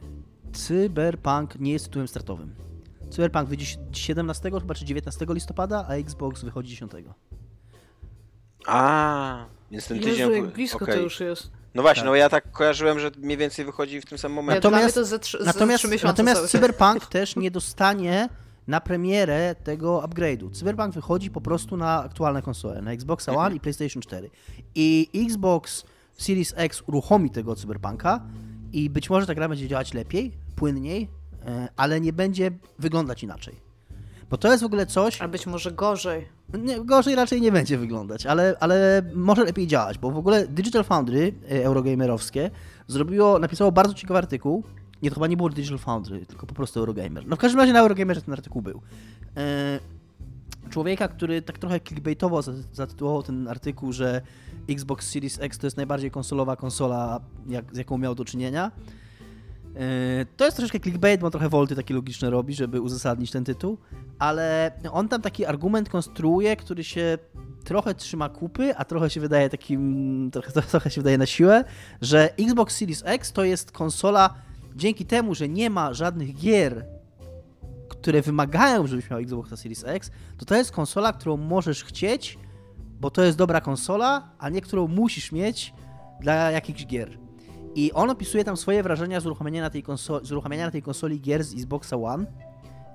Cyberpunk 0.54 1.60
nie 1.60 1.72
jest 1.72 1.86
tytułem 1.86 2.08
startowym. 2.08 2.56
Cyberpunk 3.10 3.50
wyjdzie 3.50 3.78
17 3.92 4.52
chyba 4.52 4.74
czy 4.74 4.86
19 4.86 5.26
listopada, 5.30 5.86
a 5.90 5.94
Xbox 5.94 6.44
wychodzi 6.44 6.70
10. 6.70 6.92
A, 8.68 9.46
więc 9.72 9.88
ten 9.88 10.00
tydzień... 10.00 10.18
Jezu, 10.18 10.32
jak 10.32 10.46
blisko 10.46 10.84
okay. 10.84 10.96
to 10.96 11.02
już 11.02 11.20
jest. 11.20 11.52
No 11.76 11.82
właśnie, 11.82 12.02
tak. 12.02 12.10
no 12.10 12.16
ja 12.16 12.30
tak 12.30 12.52
kojarzyłem, 12.52 13.00
że 13.00 13.12
mniej 13.18 13.38
więcej 13.38 13.66
wychodzi 13.66 14.02
w 14.02 14.06
tym 14.06 14.18
samym 14.18 14.36
momencie. 14.36 14.70
Natomiast, 14.70 14.96
to 14.96 15.06
za 15.06 15.20
trzy, 15.20 15.40
natomiast, 15.46 15.84
za 15.84 16.08
natomiast 16.08 16.48
Cyberpunk 16.48 17.06
też 17.16 17.36
nie 17.36 17.52
dostanie 17.52 18.30
na 18.68 18.82
premierę 18.82 19.56
tego 19.64 20.04
upgrade'u. 20.08 20.52
Cyberpunk 20.52 20.94
wychodzi 20.94 21.32
po 21.32 21.42
prostu 21.42 21.78
na 21.78 22.04
aktualne 22.04 22.42
konsole, 22.42 22.82
na 22.82 22.92
Xbox 22.92 23.30
One 23.30 23.56
i 23.56 23.60
PlayStation 23.60 24.02
4. 24.02 24.30
I 24.76 25.10
Xbox 25.26 25.86
Series 26.18 26.54
X 26.58 26.84
uruchomi 26.88 27.30
tego 27.30 27.56
Cyberpunka 27.56 28.22
i 28.74 28.90
być 28.90 29.10
może 29.10 29.28
ta 29.28 29.36
gra 29.36 29.50
będzie 29.50 29.68
działać 29.68 29.94
lepiej, 29.94 30.32
płynniej, 30.56 31.10
e, 31.46 31.68
ale 31.76 32.02
nie 32.02 32.14
będzie 32.14 32.52
wyglądać 32.80 33.24
inaczej. 33.24 33.67
Bo 34.30 34.38
to 34.38 34.52
jest 34.52 34.64
w 34.64 34.66
ogóle 34.66 34.86
coś. 34.86 35.22
A 35.22 35.28
być 35.28 35.48
może 35.48 35.72
gorzej. 35.72 36.28
Nie, 36.54 36.82
gorzej 36.82 37.16
raczej 37.16 37.42
nie 37.42 37.52
będzie 37.52 37.78
wyglądać, 37.78 38.26
ale, 38.26 38.56
ale 38.60 39.02
może 39.14 39.44
lepiej 39.44 39.68
działać, 39.68 39.98
bo 39.98 40.12
w 40.12 40.18
ogóle 40.18 40.48
Digital 40.48 40.84
Foundry 40.84 41.34
e, 41.52 41.66
eurogamerowskie 41.66 42.52
zrobiło, 42.88 43.40
napisało 43.40 43.72
bardzo 43.72 43.94
ciekawy 43.94 44.18
artykuł. 44.18 44.64
Nie, 45.02 45.10
to 45.10 45.14
chyba 45.14 45.28
nie 45.28 45.38
było 45.38 45.50
Digital 45.50 45.78
Foundry, 45.78 46.26
tylko 46.26 46.46
po 46.46 46.56
prostu 46.56 46.80
Eurogamer. 46.80 47.28
No 47.28 47.36
w 47.36 47.40
każdym 47.40 47.60
razie 47.60 47.74
na 47.74 47.80
Eurogamerze 47.80 48.22
ten 48.22 48.34
artykuł 48.34 48.62
był. 48.62 48.82
E, 49.38 49.80
człowieka, 50.70 51.08
który 51.08 51.42
tak 51.42 51.58
trochę 51.58 51.80
clickbaitowo 51.80 52.42
zatytułował 52.74 53.24
ten 53.24 53.48
artykuł, 53.48 53.94
że 53.94 54.22
Xbox 54.70 55.10
Series 55.10 55.40
X 55.42 55.58
to 55.58 55.68
jest 55.68 55.78
najbardziej 55.78 56.12
konsolowa 56.12 56.56
konsola, 56.56 57.20
jak, 57.48 57.76
z 57.76 57.78
jaką 57.78 57.98
miał 57.98 58.16
do 58.16 58.26
czynienia. 58.26 58.72
E, 59.78 60.26
to 60.38 60.46
jest 60.46 60.58
troszeczkę 60.58 60.80
clickbait, 60.80 61.22
bo 61.22 61.32
trochę 61.32 61.50
wolty 61.50 61.76
takie 61.76 61.94
logiczne 61.94 62.30
robi, 62.30 62.54
żeby 62.54 62.82
uzasadnić 62.82 63.32
ten 63.32 63.44
tytuł, 63.44 63.78
ale 64.20 64.72
on 64.92 65.08
tam 65.08 65.22
taki 65.22 65.46
argument 65.46 65.90
konstruuje, 65.90 66.56
który 66.56 66.84
się 66.84 67.18
trochę 67.64 67.96
trzyma 67.96 68.30
kupy, 68.30 68.76
a 68.76 68.86
trochę 68.86 69.10
się 69.10 69.22
wydaje 69.22 69.50
takim, 69.50 70.30
trochę, 70.32 70.62
trochę 70.72 70.90
się 70.92 71.02
wydaje 71.02 71.18
na 71.18 71.26
siłę, 71.26 71.64
że 72.02 72.38
Xbox 72.38 72.78
Series 72.78 73.04
X 73.06 73.32
to 73.32 73.44
jest 73.44 73.72
konsola 73.72 74.34
dzięki 74.76 75.06
temu, 75.06 75.36
że 75.36 75.50
nie 75.50 75.70
ma 75.70 75.94
żadnych 75.94 76.36
gier, 76.36 76.86
które 77.90 78.22
wymagają, 78.22 78.88
żebyś 78.88 79.10
miał 79.10 79.20
Xbox 79.20 79.60
Series 79.60 79.84
X, 79.84 80.12
to 80.38 80.46
to 80.46 80.56
jest 80.56 80.72
konsola, 80.72 81.14
którą 81.14 81.38
możesz 81.38 81.84
chcieć, 81.84 82.40
bo 83.00 83.10
to 83.12 83.24
jest 83.24 83.38
dobra 83.38 83.62
konsola, 83.62 84.30
a 84.40 84.50
nie 84.50 84.62
którą 84.62 84.88
musisz 84.88 85.32
mieć 85.32 85.74
dla 86.22 86.52
jakichś 86.52 86.86
gier. 86.86 87.27
I 87.78 87.92
on 87.94 88.10
opisuje 88.10 88.44
tam 88.44 88.58
swoje 88.58 88.84
wrażenia 88.84 89.20
z 89.20 89.26
uruchomienia 89.26 89.62
na 89.62 89.70
tej, 89.70 89.84
konsoli, 89.84 90.26
z 90.26 90.32
uruchamiania 90.32 90.66
na 90.66 90.72
tej 90.72 90.82
konsoli 90.82 91.22
gier 91.22 91.44
z 91.44 91.54
Xboxa 91.54 91.98
One, 91.98 92.26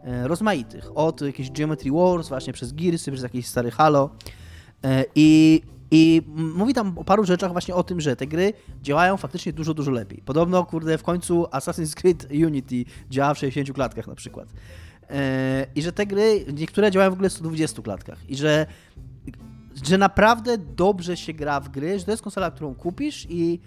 e, 0.05 0.29
rozmaitych. 0.29 0.91
Od 0.95 1.21
jakiejś 1.21 1.51
Geometry 1.51 1.93
Wars, 1.93 2.29
właśnie 2.29 2.53
przez 2.53 2.73
Gearsy, 2.73 3.13
przez 3.13 3.23
jakieś 3.23 3.47
stary 3.47 3.71
Halo. 3.71 4.11
E, 4.85 5.05
I, 5.15 5.63
I 5.91 6.23
mówi 6.37 6.75
tam 6.75 6.99
o 6.99 7.05
paru 7.05 7.25
rzeczach 7.25 7.53
właśnie 7.53 7.75
o 7.75 7.83
tym, 7.83 8.01
że 8.01 8.17
te 8.17 8.27
gry 8.27 8.53
działają 8.83 9.17
faktycznie 9.17 9.53
dużo, 9.53 9.75
dużo 9.75 9.91
lepiej. 9.91 10.23
Podobno, 10.25 10.65
kurde, 10.65 10.99
w 10.99 11.03
końcu 11.03 11.43
Assassin's 11.43 11.95
Creed 11.95 12.29
Unity 12.47 12.85
działa 13.11 13.35
w 13.35 13.39
60 13.39 13.73
klatkach 13.73 14.07
na 14.07 14.15
przykład. 14.15 14.49
E, 15.11 15.67
I 15.75 15.83
że 15.83 15.93
te 15.93 16.07
gry, 16.07 16.45
niektóre 16.53 16.91
działają 16.91 17.11
w 17.11 17.15
ogóle 17.15 17.29
w 17.29 17.33
120 17.33 17.83
klatkach. 17.83 18.31
I 18.31 18.37
że 18.37 18.67
że 19.85 19.99
naprawdę 19.99 20.59
dobrze 20.59 21.17
się 21.17 21.33
gra 21.33 21.61
w 21.61 21.69
gry, 21.69 21.99
że 21.99 22.05
to 22.05 22.11
jest 22.11 22.23
konsola, 22.23 22.51
którą 22.51 22.75
kupisz 22.75 23.27
i 23.31 23.61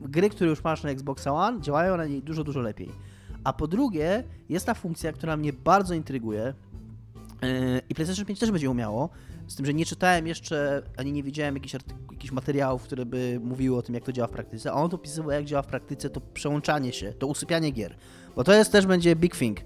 gry, 0.00 0.30
które 0.30 0.50
już 0.50 0.64
masz 0.64 0.82
na 0.82 0.90
Xbox 0.90 1.26
One, 1.26 1.60
działają 1.60 1.96
na 1.96 2.06
niej 2.06 2.22
dużo, 2.22 2.44
dużo 2.44 2.60
lepiej. 2.60 2.88
A 3.44 3.52
po 3.52 3.66
drugie, 3.66 4.24
jest 4.48 4.66
ta 4.66 4.74
funkcja, 4.74 5.12
która 5.12 5.36
mnie 5.36 5.52
bardzo 5.52 5.94
intryguje 5.94 6.54
yy, 7.42 7.80
i 7.88 7.94
PlayStation 7.94 8.24
5 8.24 8.38
też 8.38 8.50
będzie 8.50 8.70
umiało, 8.70 9.10
z 9.48 9.54
tym, 9.54 9.66
że 9.66 9.74
nie 9.74 9.86
czytałem 9.86 10.26
jeszcze, 10.26 10.82
ani 10.96 11.12
nie 11.12 11.22
widziałem 11.22 11.54
jakichś, 11.54 11.74
jakichś 12.12 12.32
materiałów, 12.32 12.82
które 12.82 13.06
by 13.06 13.40
mówiły 13.42 13.76
o 13.76 13.82
tym, 13.82 13.94
jak 13.94 14.04
to 14.04 14.12
działa 14.12 14.28
w 14.28 14.30
praktyce, 14.30 14.72
a 14.72 14.74
on 14.74 14.90
to 14.90 14.96
opisywał, 14.96 15.30
jak 15.30 15.44
działa 15.44 15.62
w 15.62 15.66
praktyce 15.66 16.10
to 16.10 16.20
przełączanie 16.20 16.92
się, 16.92 17.12
to 17.12 17.26
usypianie 17.26 17.70
gier. 17.70 17.96
Bo 18.36 18.44
to 18.44 18.52
jest 18.52 18.72
też 18.72 18.86
będzie 18.86 19.16
big 19.16 19.36
thing 19.36 19.60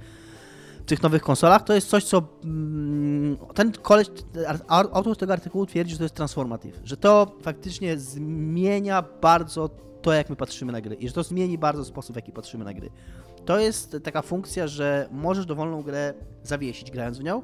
w 0.81 0.85
tych 0.85 1.03
nowych 1.03 1.23
konsolach. 1.23 1.65
To 1.65 1.75
jest 1.75 1.89
coś, 1.89 2.05
co 2.05 2.23
mm, 2.45 3.37
ten 3.55 3.73
koleś, 3.73 4.07
autor 4.69 5.17
tego 5.17 5.33
artykułu 5.33 5.67
twierdzi, 5.67 5.93
że 5.93 5.99
to 5.99 6.05
jest 6.05 6.15
transformative, 6.15 6.81
że 6.85 6.97
to 6.97 7.37
faktycznie 7.43 7.99
zmienia 7.99 9.03
bardzo 9.23 9.71
to, 10.03 10.13
jak 10.13 10.31
my 10.31 10.37
patrzymy 10.37 10.73
na 10.73 10.81
gry 10.81 10.95
i 10.95 11.09
że 11.09 11.15
to 11.15 11.23
zmieni 11.23 11.59
bardzo 11.59 11.85
sposób, 11.85 12.15
w 12.15 12.17
jaki 12.17 12.33
patrzymy 12.33 12.65
na 12.65 12.75
gry. 12.75 12.91
To 13.45 13.59
jest 13.59 13.97
taka 14.03 14.23
funkcja, 14.23 14.67
że 14.67 15.09
możesz 15.11 15.47
dowolną 15.47 15.83
grę 15.83 16.15
zawiesić 16.43 16.91
grając 16.91 17.19
w 17.19 17.23
nią 17.23 17.43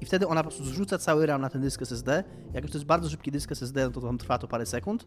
i 0.00 0.06
wtedy 0.06 0.28
ona 0.28 0.42
po 0.42 0.50
prostu 0.50 0.64
zrzuca 0.64 0.98
cały 0.98 1.26
RAM 1.26 1.40
na 1.40 1.50
ten 1.50 1.62
dysk 1.62 1.82
SSD. 1.82 2.24
Jak 2.54 2.64
już 2.64 2.72
to 2.72 2.78
jest 2.78 2.86
bardzo 2.86 3.10
szybki 3.10 3.30
dysk 3.30 3.52
SSD, 3.52 3.84
no 3.84 3.90
to 3.90 4.00
tam 4.00 4.18
trwa 4.18 4.38
to 4.38 4.48
parę 4.48 4.66
sekund. 4.66 5.06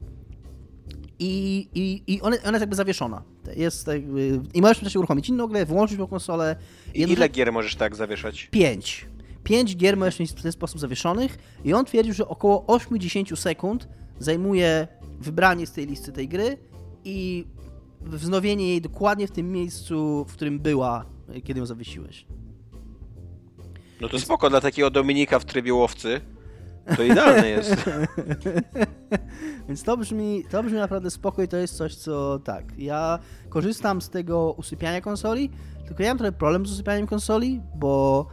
I, 1.19 1.67
i, 1.75 2.13
i 2.13 2.21
ona, 2.21 2.37
ona 2.41 2.51
jest 2.51 2.61
jakby 2.61 2.75
zawieszona. 2.75 3.23
Jest 3.55 3.87
jakby, 3.87 4.41
I 4.53 4.61
możesz 4.61 4.79
też 4.79 4.95
uruchomić 4.95 5.29
inną 5.29 5.47
grę, 5.47 5.65
włączyć 5.65 5.97
tą 5.97 6.07
konsolę. 6.07 6.55
I 6.93 7.01
ile 7.01 7.29
gier 7.29 7.53
możesz 7.53 7.75
tak 7.75 7.95
zawieszać? 7.95 8.47
Pięć. 8.51 9.07
Pięć 9.43 9.77
gier 9.77 9.97
możesz 9.97 10.19
mieć 10.19 10.31
w 10.31 10.41
ten 10.41 10.51
sposób 10.51 10.79
zawieszonych 10.79 11.37
i 11.65 11.73
on 11.73 11.85
twierdził, 11.85 12.13
że 12.13 12.27
około 12.27 12.65
80 12.65 13.39
sekund 13.39 13.87
zajmuje 14.19 14.87
wybranie 15.19 15.67
z 15.67 15.71
tej 15.71 15.87
listy 15.87 16.11
tej 16.11 16.27
gry 16.27 16.57
i 17.07 17.47
wznowienie 18.01 18.67
jej 18.67 18.81
dokładnie 18.81 19.27
w 19.27 19.31
tym 19.31 19.51
miejscu, 19.51 20.25
w 20.29 20.33
którym 20.33 20.59
była, 20.59 21.05
kiedy 21.43 21.59
ją 21.59 21.65
zawiesiłeś. 21.65 22.25
No 24.01 24.09
to 24.09 24.19
spoko, 24.19 24.49
dla 24.49 24.61
takiego 24.61 24.89
Dominika 24.89 25.39
w 25.39 25.45
trybie 25.45 25.73
łowcy 25.73 26.21
to 26.95 27.03
idealne 27.03 27.49
jest. 27.49 27.75
Więc 29.67 29.83
to 29.83 29.97
brzmi, 29.97 30.43
to 30.51 30.63
brzmi 30.63 30.77
naprawdę 30.77 31.11
spoko 31.11 31.43
i 31.43 31.47
to 31.47 31.57
jest 31.57 31.77
coś, 31.77 31.95
co 31.95 32.39
tak, 32.39 32.65
ja 32.77 33.19
korzystam 33.49 34.01
z 34.01 34.09
tego 34.09 34.55
usypiania 34.57 35.01
konsoli, 35.01 35.49
tylko 35.87 36.03
ja 36.03 36.09
mam 36.09 36.17
trochę 36.17 36.31
problem 36.31 36.65
z 36.65 36.71
usypianiem 36.71 37.07
konsoli, 37.07 37.61
bo 37.75 38.27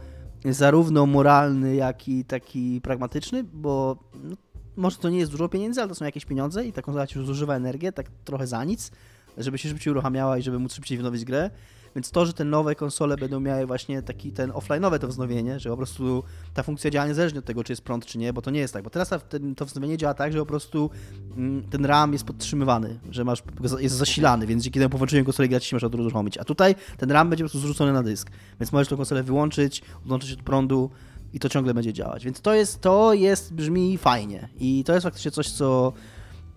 zarówno 0.45 1.05
moralny, 1.05 1.75
jak 1.75 2.07
i 2.07 2.25
taki 2.25 2.81
pragmatyczny, 2.81 3.43
bo 3.43 3.97
no, 4.23 4.35
może 4.77 4.97
to 4.97 5.09
nie 5.09 5.17
jest 5.17 5.31
dużo 5.31 5.49
pieniędzy, 5.49 5.81
ale 5.81 5.89
to 5.89 5.95
są 5.95 6.05
jakieś 6.05 6.25
pieniądze 6.25 6.65
i 6.65 6.73
ta 6.73 6.81
konsola 6.81 7.07
ci 7.07 7.25
zużywa 7.25 7.55
energię, 7.55 7.91
tak 7.91 8.05
trochę 8.25 8.47
za 8.47 8.63
nic, 8.63 8.91
żeby 9.37 9.57
się 9.57 9.69
szybciej 9.69 9.91
uruchamiała 9.91 10.37
i 10.37 10.41
żeby 10.41 10.59
móc 10.59 10.73
szybciej 10.73 10.97
wnowić 10.97 11.25
grę. 11.25 11.49
więc 11.95 12.11
to, 12.11 12.25
że 12.25 12.33
te 12.33 12.45
nowe 12.45 12.75
konsole 12.75 13.17
będą 13.17 13.39
miały 13.39 13.65
właśnie 13.65 14.01
taki 14.01 14.31
ten 14.31 14.51
offline'owe 14.51 14.99
to 14.99 15.07
wznowienie, 15.07 15.59
że 15.59 15.69
po 15.69 15.77
prostu 15.77 16.23
ta 16.53 16.63
funkcja 16.63 16.91
działa 16.91 17.07
niezależnie 17.07 17.39
od 17.39 17.45
tego, 17.45 17.63
czy 17.63 17.71
jest 17.71 17.81
prąd, 17.81 18.05
czy 18.05 18.17
nie, 18.17 18.33
bo 18.33 18.41
to 18.41 18.51
nie 18.51 18.59
jest 18.59 18.73
tak, 18.73 18.83
bo 18.83 18.89
teraz 18.89 19.09
to 19.57 19.65
wznowienie 19.65 19.97
działa 19.97 20.13
tak, 20.13 20.33
że 20.33 20.39
po 20.39 20.45
prostu 20.45 20.89
mm, 21.37 21.63
ten 21.63 21.85
RAM 21.85 22.13
jest 22.13 22.25
podtrzymywany, 22.25 22.99
że 23.11 23.23
masz, 23.23 23.43
jest 23.79 23.95
zasilany, 23.95 24.47
więc 24.47 24.63
dzięki 24.63 24.79
temu 24.79 24.89
po 24.89 24.97
włączeniu 24.97 25.25
konsoli 25.25 25.49
grać 25.49 25.65
się 25.65 25.75
masz 25.75 25.83
uruchomić, 25.83 26.37
a 26.37 26.43
tutaj 26.43 26.75
ten 26.97 27.11
RAM 27.11 27.29
będzie 27.29 27.43
po 27.43 27.49
prostu 27.49 27.67
zrzucony 27.67 27.93
na 27.93 28.03
dysk, 28.03 28.31
więc 28.59 28.71
możesz 28.71 28.87
tą 28.87 28.97
konsolę 28.97 29.23
wyłączyć, 29.23 29.81
odłączyć 30.05 30.33
od 30.33 30.41
prądu 30.41 30.89
i 31.35 31.39
to 31.39 31.49
ciągle 31.49 31.73
będzie 31.73 31.93
działać, 31.93 32.25
więc 32.25 32.41
to 32.41 32.53
jest, 32.53 32.81
to 32.81 33.13
jest, 33.13 33.53
brzmi 33.53 33.97
fajnie 33.97 34.49
i 34.59 34.83
to 34.83 34.93
jest 34.93 35.03
faktycznie 35.03 35.31
coś, 35.31 35.51
co 35.51 35.93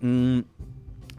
mm, 0.02 0.44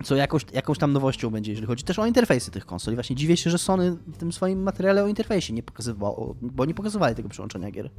co 0.04 0.16
jakoś, 0.16 0.46
jakąś 0.54 0.78
tam 0.78 0.94
nowością 0.94 1.30
będzie, 1.30 1.52
jeżeli 1.52 1.68
chodzi 1.68 1.84
też 1.84 2.00
o 2.00 2.06
interfejsy 2.06 2.52
tych 2.52 2.66
konsol. 2.66 2.94
I 2.94 2.96
właśnie 2.96 3.16
dziwię 3.16 3.38
się, 3.38 3.50
że 3.50 3.58
Sony 3.58 3.92
w 3.92 4.18
tym 4.18 4.32
swoim 4.32 4.64
materiale 4.64 5.04
o 5.04 5.08
interfejsie 5.08 5.54
nie 5.54 5.64
pokazywało, 5.64 6.36
bo 6.42 6.66
nie 6.66 6.74
pokazywali 6.74 7.16
tego 7.16 7.30
przyłączenia 7.30 7.72
gier. 7.72 7.90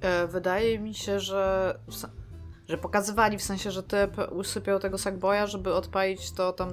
E, 0.00 0.26
wydaje 0.26 0.78
mi 0.78 0.94
się, 0.94 1.20
że, 1.20 1.74
że 2.68 2.78
pokazywali 2.78 3.38
w 3.38 3.42
sensie, 3.42 3.70
że 3.70 3.82
typ 3.82 4.16
usypiał 4.32 4.80
tego 4.80 4.98
Sackboya, 4.98 5.46
żeby 5.46 5.74
odpalić 5.74 6.32
to 6.32 6.52
tam 6.52 6.70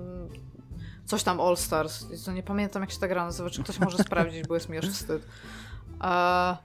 coś 1.05 1.23
tam 1.23 1.41
All 1.41 1.57
Stars. 1.57 2.05
To 2.25 2.31
nie 2.31 2.43
pamiętam 2.43 2.81
jak 2.81 2.91
się 2.91 2.99
ta 2.99 3.07
gra 3.07 3.25
nazywa, 3.25 3.49
czy 3.49 3.63
ktoś 3.63 3.79
może 3.79 3.97
sprawdzić, 3.97 4.47
bo 4.47 4.53
jest 4.53 4.69
mi 4.69 4.77
aż 4.77 4.89
wstyd. 4.89 5.25
A... 5.99 6.57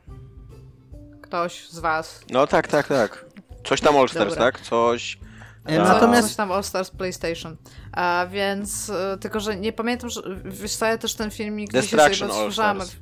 Ktoś 1.22 1.68
z 1.68 1.78
was. 1.78 2.20
No 2.30 2.46
tak, 2.46 2.68
tak, 2.68 2.88
tak. 2.88 3.24
Coś 3.64 3.80
tam 3.80 3.96
All 3.96 4.08
Stars, 4.08 4.30
Dobra. 4.30 4.44
tak? 4.44 4.60
Coś... 4.60 5.18
E, 5.64 5.78
natomiast... 5.78 6.28
Coś 6.28 6.36
tam 6.36 6.52
All 6.52 6.64
Stars 6.64 6.90
PlayStation. 6.90 7.56
A, 7.92 8.26
więc, 8.30 8.90
e, 8.90 9.18
tylko 9.20 9.40
że 9.40 9.56
nie 9.56 9.72
pamiętam, 9.72 10.10
że 10.10 10.22
wiesz 10.44 10.76
co, 10.76 10.86
ja 10.86 10.98
też 10.98 11.14
ten 11.14 11.30
filmik 11.30 11.72
Destruction 11.72 12.30
All 12.30 12.52
Stars. 12.52 12.96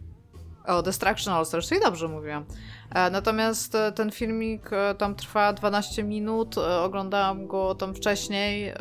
O, 0.66 0.82
Destruction 0.82 1.34
All 1.34 1.46
Stars, 1.46 1.68
czyli 1.68 1.80
dobrze 1.80 2.08
mówiłam. 2.08 2.44
E, 2.90 3.10
natomiast 3.10 3.76
ten 3.94 4.10
filmik 4.10 4.70
tam 4.98 5.14
trwa 5.14 5.52
12 5.52 6.04
minut, 6.04 6.58
oglądałam 6.58 7.46
go 7.46 7.74
tam 7.74 7.94
wcześniej 7.94 8.72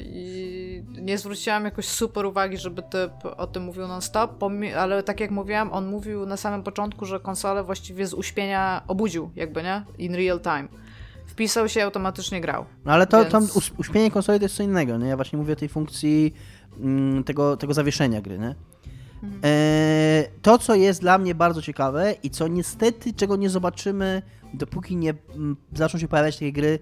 i 0.00 0.82
nie 0.88 1.18
zwróciłam 1.18 1.64
jakoś 1.64 1.88
super 1.88 2.26
uwagi, 2.26 2.58
żeby 2.58 2.82
typ 2.82 3.12
o 3.36 3.46
tym 3.46 3.62
mówił 3.62 3.88
non-stop, 3.88 4.44
ale 4.78 5.02
tak 5.02 5.20
jak 5.20 5.30
mówiłam, 5.30 5.72
on 5.72 5.86
mówił 5.86 6.26
na 6.26 6.36
samym 6.36 6.62
początku, 6.62 7.06
że 7.06 7.20
konsolę 7.20 7.64
właściwie 7.64 8.06
z 8.06 8.14
uśpienia 8.14 8.82
obudził, 8.88 9.30
jakby, 9.36 9.62
nie? 9.62 9.84
In 9.98 10.14
real 10.14 10.40
time 10.40 10.68
wpisał 11.30 11.68
się 11.68 11.84
automatycznie 11.84 12.40
grał. 12.40 12.64
No 12.84 12.92
ale 12.92 13.06
to 13.06 13.18
więc... 13.20 13.32
tam 13.32 13.48
uśpienie 13.78 14.10
konsoli 14.10 14.38
to 14.38 14.44
jest 14.44 14.56
co 14.56 14.62
innego, 14.62 14.96
nie? 14.96 15.08
Ja 15.08 15.16
właśnie 15.16 15.38
mówię 15.38 15.52
o 15.52 15.56
tej 15.56 15.68
funkcji 15.68 16.34
mm, 16.80 17.24
tego, 17.24 17.56
tego 17.56 17.74
zawieszenia 17.74 18.20
gry, 18.20 18.38
nie? 18.38 18.54
Mhm. 19.22 19.40
E, 19.44 20.24
to, 20.42 20.58
co 20.58 20.74
jest 20.74 21.00
dla 21.00 21.18
mnie 21.18 21.34
bardzo 21.34 21.62
ciekawe 21.62 22.14
i 22.22 22.30
co 22.30 22.48
niestety, 22.48 23.12
czego 23.12 23.36
nie 23.36 23.50
zobaczymy, 23.50 24.22
dopóki 24.54 24.96
nie 24.96 25.14
mm, 25.34 25.56
zaczną 25.74 26.00
się 26.00 26.08
pojawiać 26.08 26.34
takie 26.34 26.52
gry 26.52 26.78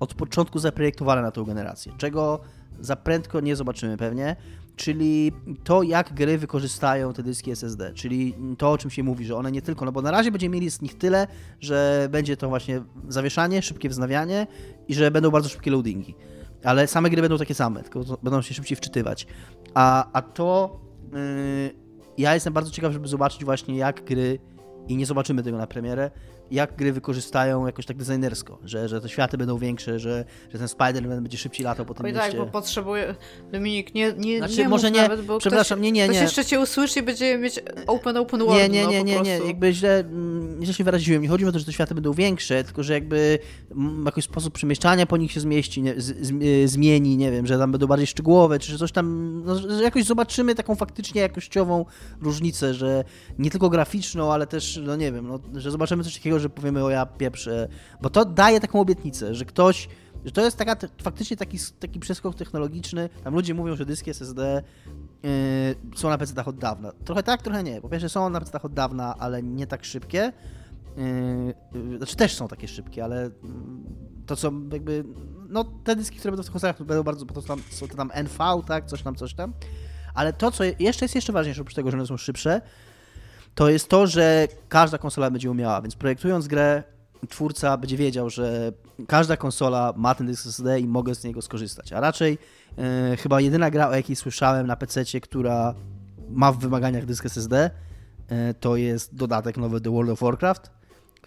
od 0.00 0.14
początku 0.14 0.58
zaprojektowane 0.58 1.22
na 1.22 1.30
tą 1.30 1.44
generację, 1.44 1.92
czego 1.98 2.40
za 2.80 2.96
prędko 2.96 3.40
nie 3.40 3.56
zobaczymy 3.56 3.96
pewnie, 3.96 4.36
czyli 4.76 5.32
to, 5.64 5.82
jak 5.82 6.14
gry 6.14 6.38
wykorzystają 6.38 7.12
te 7.12 7.22
dyski 7.22 7.50
SSD, 7.50 7.92
czyli 7.94 8.34
to, 8.58 8.70
o 8.70 8.78
czym 8.78 8.90
się 8.90 9.02
mówi, 9.02 9.24
że 9.24 9.36
one 9.36 9.52
nie 9.52 9.62
tylko, 9.62 9.84
no 9.84 9.92
bo 9.92 10.02
na 10.02 10.10
razie 10.10 10.30
będziemy 10.30 10.54
mieli 10.54 10.70
z 10.70 10.80
nich 10.80 10.98
tyle, 10.98 11.26
że 11.60 12.08
będzie 12.10 12.36
to 12.36 12.48
właśnie 12.48 12.82
zawieszanie, 13.08 13.62
szybkie 13.62 13.88
wznawianie 13.88 14.46
i 14.88 14.94
że 14.94 15.10
będą 15.10 15.30
bardzo 15.30 15.48
szybkie 15.48 15.70
loadingi. 15.70 16.14
Ale 16.64 16.86
same 16.86 17.10
gry 17.10 17.22
będą 17.22 17.38
takie 17.38 17.54
same, 17.54 17.82
tylko 17.82 18.00
będą 18.22 18.42
się 18.42 18.54
szybciej 18.54 18.76
wczytywać. 18.76 19.26
A, 19.74 20.12
a 20.12 20.22
to 20.22 20.80
yy, 21.12 21.81
ja 22.18 22.34
jestem 22.34 22.52
bardzo 22.52 22.70
ciekaw, 22.70 22.92
żeby 22.92 23.08
zobaczyć 23.08 23.44
właśnie, 23.44 23.76
jak 23.76 24.04
gry 24.04 24.38
i 24.88 24.96
nie 24.96 25.06
zobaczymy 25.06 25.42
tego 25.42 25.58
na 25.58 25.66
premierę, 25.66 26.10
jak 26.52 26.76
gry 26.76 26.92
wykorzystają 26.92 27.66
jakoś 27.66 27.86
tak 27.86 27.96
designersko, 27.96 28.58
że, 28.64 28.88
że 28.88 29.00
te 29.00 29.08
światy 29.08 29.38
będą 29.38 29.58
większe, 29.58 29.98
że, 29.98 30.24
że 30.52 30.58
ten 30.58 30.66
Spider-Man 30.66 31.20
będzie 31.20 31.38
szybciej 31.38 31.64
latał 31.64 31.86
po 31.86 31.94
tym 31.94 32.06
Oj 32.06 32.12
tak, 32.12 32.36
bo 32.36 32.46
potrzebuje... 32.46 33.14
Dominik, 33.52 33.94
nie, 33.94 34.12
nie, 34.12 34.38
znaczy, 34.38 34.56
nie 34.56 34.68
może 34.68 34.90
nie, 34.90 35.02
nawet, 35.02 35.22
bo 35.22 35.38
przepraszam, 35.38 35.78
ktoś, 35.78 35.84
nie, 35.84 35.92
nie, 35.92 36.08
nie. 36.08 36.08
Ktoś 36.08 36.22
jeszcze 36.22 36.44
cię 36.44 36.60
usłyszy 36.60 36.98
i 36.98 37.02
będzie 37.02 37.38
mieć 37.38 37.60
open, 37.86 38.16
open 38.16 38.40
world. 38.40 38.56
Nie, 38.56 38.68
nie, 38.68 38.86
nie, 38.86 38.98
no, 38.98 39.04
nie, 39.04 39.20
nie, 39.20 39.46
jakby 39.46 39.72
źle, 39.72 39.98
mm, 39.98 40.64
źle 40.64 40.74
się 40.74 40.84
wyraziłem. 40.84 41.22
Nie 41.22 41.28
chodzi 41.28 41.46
o 41.46 41.52
to, 41.52 41.58
że 41.58 41.64
te 41.64 41.72
światy 41.72 41.94
będą 41.94 42.12
większe, 42.12 42.64
tylko 42.64 42.82
że 42.82 42.92
jakby 42.92 43.38
mm, 43.70 44.04
jakiś 44.06 44.24
sposób 44.24 44.54
przemieszczania 44.54 45.06
po 45.06 45.16
nich 45.16 45.32
się 45.32 45.40
zmieści, 45.40 45.82
nie, 45.82 46.00
z, 46.00 46.26
z, 46.26 46.30
e, 46.30 46.68
zmieni, 46.68 47.16
nie 47.16 47.32
wiem, 47.32 47.46
że 47.46 47.58
tam 47.58 47.72
będą 47.72 47.86
bardziej 47.86 48.06
szczegółowe, 48.06 48.58
czy 48.58 48.72
że 48.72 48.78
coś 48.78 48.92
tam, 48.92 49.42
no, 49.44 49.58
że 49.58 49.82
jakoś 49.82 50.04
zobaczymy 50.04 50.54
taką 50.54 50.74
faktycznie 50.74 51.20
jakościową 51.20 51.84
różnicę, 52.20 52.74
że 52.74 53.04
nie 53.38 53.50
tylko 53.50 53.70
graficzną, 53.70 54.32
ale 54.32 54.46
też, 54.46 54.80
no 54.82 54.96
nie 54.96 55.12
wiem, 55.12 55.28
no, 55.28 55.60
że 55.60 55.70
zobaczymy 55.70 56.04
coś 56.04 56.14
takiego, 56.14 56.38
że 56.42 56.50
powiemy 56.50 56.84
o 56.84 56.90
ja 56.90 57.06
pieprze, 57.06 57.68
bo 58.02 58.10
to 58.10 58.24
daje 58.24 58.60
taką 58.60 58.80
obietnicę, 58.80 59.34
że 59.34 59.44
ktoś, 59.44 59.88
że 60.24 60.32
to 60.32 60.40
jest 60.40 60.56
taka, 60.56 60.76
faktycznie 61.02 61.36
taki, 61.36 61.58
taki 61.80 62.00
przeskok 62.00 62.34
technologiczny, 62.34 63.08
tam 63.24 63.34
ludzie 63.34 63.54
mówią, 63.54 63.76
że 63.76 63.86
dyski 63.86 64.10
SSD 64.10 64.62
yy, 65.22 65.30
są 65.96 66.08
na 66.08 66.18
PC-tach 66.18 66.48
od 66.48 66.58
dawna. 66.58 66.92
Trochę 67.04 67.22
tak, 67.22 67.42
trochę 67.42 67.62
nie. 67.62 67.80
Po 67.80 67.88
pierwsze 67.88 68.08
są 68.08 68.30
na 68.30 68.40
PC-tach 68.40 68.64
od 68.64 68.74
dawna, 68.74 69.14
ale 69.18 69.42
nie 69.42 69.66
tak 69.66 69.84
szybkie. 69.84 70.32
Yy, 70.96 71.96
znaczy 71.96 72.16
też 72.16 72.34
są 72.34 72.48
takie 72.48 72.68
szybkie, 72.68 73.04
ale 73.04 73.20
mm, 73.24 73.84
to 74.26 74.36
co 74.36 74.52
jakby, 74.72 75.04
no 75.48 75.64
te 75.64 75.96
dyski, 75.96 76.18
które 76.18 76.32
będą 76.32 76.42
w 76.42 76.46
tych 76.46 76.52
konsolach 76.52 76.82
będą 76.82 77.02
bardzo, 77.02 77.26
to 77.26 77.42
tam, 77.42 77.62
są 77.70 77.88
to 77.88 77.96
tam 77.96 78.10
NV, 78.24 78.62
tak, 78.66 78.86
coś 78.86 79.02
tam, 79.02 79.14
coś 79.14 79.34
tam. 79.34 79.52
Ale 80.14 80.32
to, 80.32 80.50
co 80.50 80.64
jeszcze 80.64 81.04
jest 81.04 81.14
jeszcze 81.14 81.32
ważniejsze, 81.32 81.60
oprócz 81.60 81.74
tego, 81.74 81.90
że 81.90 81.96
one 81.96 82.06
są 82.06 82.16
szybsze, 82.16 82.60
to 83.54 83.70
jest 83.70 83.88
to, 83.88 84.06
że 84.06 84.48
każda 84.68 84.98
konsola 84.98 85.30
będzie 85.30 85.50
umiała, 85.50 85.82
więc 85.82 85.96
projektując 85.96 86.46
grę, 86.46 86.82
twórca 87.28 87.76
będzie 87.76 87.96
wiedział, 87.96 88.30
że 88.30 88.72
każda 89.08 89.36
konsola 89.36 89.92
ma 89.96 90.14
ten 90.14 90.26
dysk 90.26 90.46
SSD 90.46 90.80
i 90.80 90.86
mogę 90.86 91.14
z 91.14 91.24
niego 91.24 91.42
skorzystać. 91.42 91.92
A 91.92 92.00
raczej 92.00 92.38
e, 92.78 93.16
chyba 93.16 93.40
jedyna 93.40 93.70
gra, 93.70 93.88
o 93.88 93.94
jakiej 93.94 94.16
słyszałem 94.16 94.66
na 94.66 94.76
PC, 94.76 95.20
która 95.20 95.74
ma 96.30 96.52
w 96.52 96.58
wymaganiach 96.58 97.06
dysk 97.06 97.26
SSD, 97.26 97.70
e, 98.28 98.54
to 98.54 98.76
jest 98.76 99.14
dodatek 99.14 99.56
nowy 99.56 99.80
do 99.80 99.92
World 99.92 100.10
of 100.10 100.20
Warcraft 100.20 100.70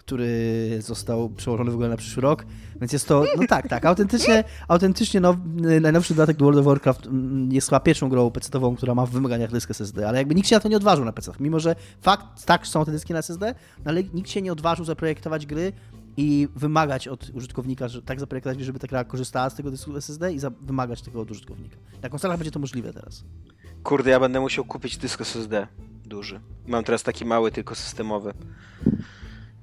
który 0.06 0.78
został 0.82 1.28
przełożony 1.28 1.70
w 1.70 1.74
ogóle 1.74 1.88
na 1.88 1.96
przyszły 1.96 2.22
rok, 2.22 2.46
więc 2.80 2.92
jest 2.92 3.08
to, 3.08 3.24
no 3.36 3.46
tak, 3.48 3.68
tak, 3.68 3.84
autentycznie, 3.84 4.44
autentycznie 4.68 5.20
now, 5.20 5.36
najnowszy 5.80 6.14
dodatek 6.14 6.36
do 6.36 6.44
World 6.44 6.60
of 6.60 6.66
Warcraft 6.66 7.06
mm, 7.06 7.52
jest 7.52 7.68
chyba 7.68 7.80
pierwszą 7.80 8.08
grą 8.08 8.30
PC-ową, 8.30 8.76
która 8.76 8.94
ma 8.94 9.06
w 9.06 9.10
wymaganiach 9.10 9.50
dysk 9.50 9.70
SSD, 9.70 10.08
ale 10.08 10.18
jakby 10.18 10.34
nikt 10.34 10.48
się 10.48 10.56
na 10.56 10.60
to 10.60 10.68
nie 10.68 10.76
odważył 10.76 11.04
na 11.04 11.12
PC, 11.12 11.32
mimo 11.40 11.60
że 11.60 11.76
fakt, 12.00 12.44
tak, 12.44 12.66
są 12.66 12.84
te 12.84 12.92
dyski 12.92 13.12
na 13.12 13.18
SSD, 13.18 13.54
no 13.78 13.90
ale 13.90 14.04
nikt 14.04 14.30
się 14.30 14.42
nie 14.42 14.52
odważył 14.52 14.84
zaprojektować 14.84 15.46
gry 15.46 15.72
i 16.16 16.48
wymagać 16.56 17.08
od 17.08 17.30
użytkownika, 17.34 17.88
że 17.88 18.02
tak 18.02 18.20
zaprojektować, 18.20 18.60
żeby 18.60 18.78
ta 18.78 18.86
gra 18.86 19.04
korzystała 19.04 19.50
z 19.50 19.54
tego 19.54 19.70
dysku 19.70 19.96
SSD 19.96 20.32
i 20.32 20.38
wymagać 20.60 21.02
tego 21.02 21.20
od 21.20 21.30
użytkownika. 21.30 21.76
Na 22.02 22.08
konsolach 22.08 22.38
będzie 22.38 22.50
to 22.50 22.58
możliwe 22.58 22.92
teraz. 22.92 23.24
Kurde, 23.82 24.10
ja 24.10 24.20
będę 24.20 24.40
musiał 24.40 24.64
kupić 24.64 24.96
dysk 24.96 25.20
SSD 25.20 25.66
duży. 26.04 26.40
Mam 26.66 26.84
teraz 26.84 27.02
taki 27.02 27.24
mały, 27.24 27.50
tylko 27.50 27.74
systemowy 27.74 28.32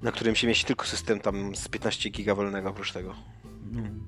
na 0.04 0.12
którym 0.12 0.36
się 0.36 0.48
mieści 0.48 0.66
tylko 0.66 0.86
system 0.86 1.20
tam 1.20 1.56
z 1.56 1.68
15 1.68 2.10
giga 2.10 2.36
wolnego 2.36 2.70
oprócz 2.70 2.92
tego. 2.92 3.16
Hmm. 3.74 4.08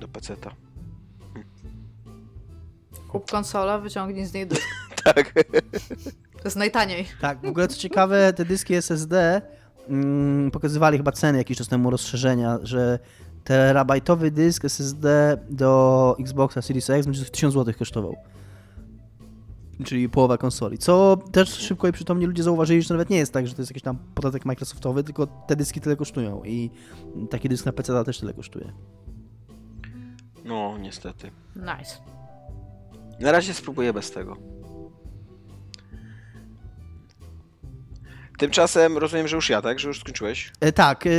Do 0.00 0.08
peceta. 0.08 0.54
Hmm. 1.34 1.48
Kup 3.08 3.30
konsola, 3.30 3.78
wyciągnij 3.78 4.26
z 4.26 4.34
niej 4.34 4.46
dysk. 4.46 4.68
tak. 5.04 5.32
To 6.32 6.44
jest 6.44 6.56
najtaniej. 6.56 7.06
Tak, 7.20 7.40
w 7.40 7.44
ogóle 7.44 7.68
co 7.68 7.76
ciekawe, 7.76 8.32
te 8.32 8.44
dyski 8.44 8.74
SSD 8.74 9.42
mm, 9.88 10.50
pokazywali 10.50 10.98
chyba 10.98 11.12
ceny 11.12 11.38
jakiś 11.38 11.58
czas 11.58 11.68
temu 11.68 11.90
rozszerzenia, 11.90 12.58
że 12.62 12.98
terabajtowy 13.44 14.30
dysk 14.30 14.64
SSD 14.64 15.36
do 15.50 16.16
Xboxa 16.20 16.62
Series 16.62 16.90
X 16.90 17.06
będzie 17.06 17.24
1000 17.24 17.54
zł 17.54 17.74
kosztował 17.78 18.16
czyli 19.84 20.08
połowa 20.08 20.38
konsoli. 20.38 20.78
Co 20.78 21.16
też 21.32 21.48
szybko 21.48 21.88
i 21.88 21.92
przytomnie 21.92 22.26
ludzie 22.26 22.42
zauważyli, 22.42 22.82
że 22.82 22.88
to 22.88 22.94
nawet 22.94 23.10
nie 23.10 23.16
jest 23.16 23.32
tak, 23.32 23.46
że 23.46 23.54
to 23.54 23.62
jest 23.62 23.70
jakiś 23.70 23.82
tam 23.82 23.98
podatek 24.14 24.44
Microsoftowy, 24.44 25.04
tylko 25.04 25.26
te 25.26 25.56
dyski 25.56 25.80
tyle 25.80 25.96
kosztują 25.96 26.42
i 26.44 26.70
taki 27.30 27.48
dysk 27.48 27.66
na 27.66 27.72
PC 27.72 28.04
też 28.04 28.20
tyle 28.20 28.34
kosztuje. 28.34 28.72
No, 30.44 30.78
niestety. 30.78 31.30
Nice. 31.56 31.96
Na 33.20 33.32
razie 33.32 33.54
spróbuję 33.54 33.92
bez 33.92 34.10
tego. 34.10 34.36
Tymczasem 38.38 38.98
rozumiem, 38.98 39.28
że 39.28 39.36
już 39.36 39.50
ja, 39.50 39.62
tak? 39.62 39.78
Że 39.78 39.88
już 39.88 40.00
skończyłeś? 40.00 40.52
E, 40.60 40.72
tak, 40.72 41.06
e, 41.06 41.10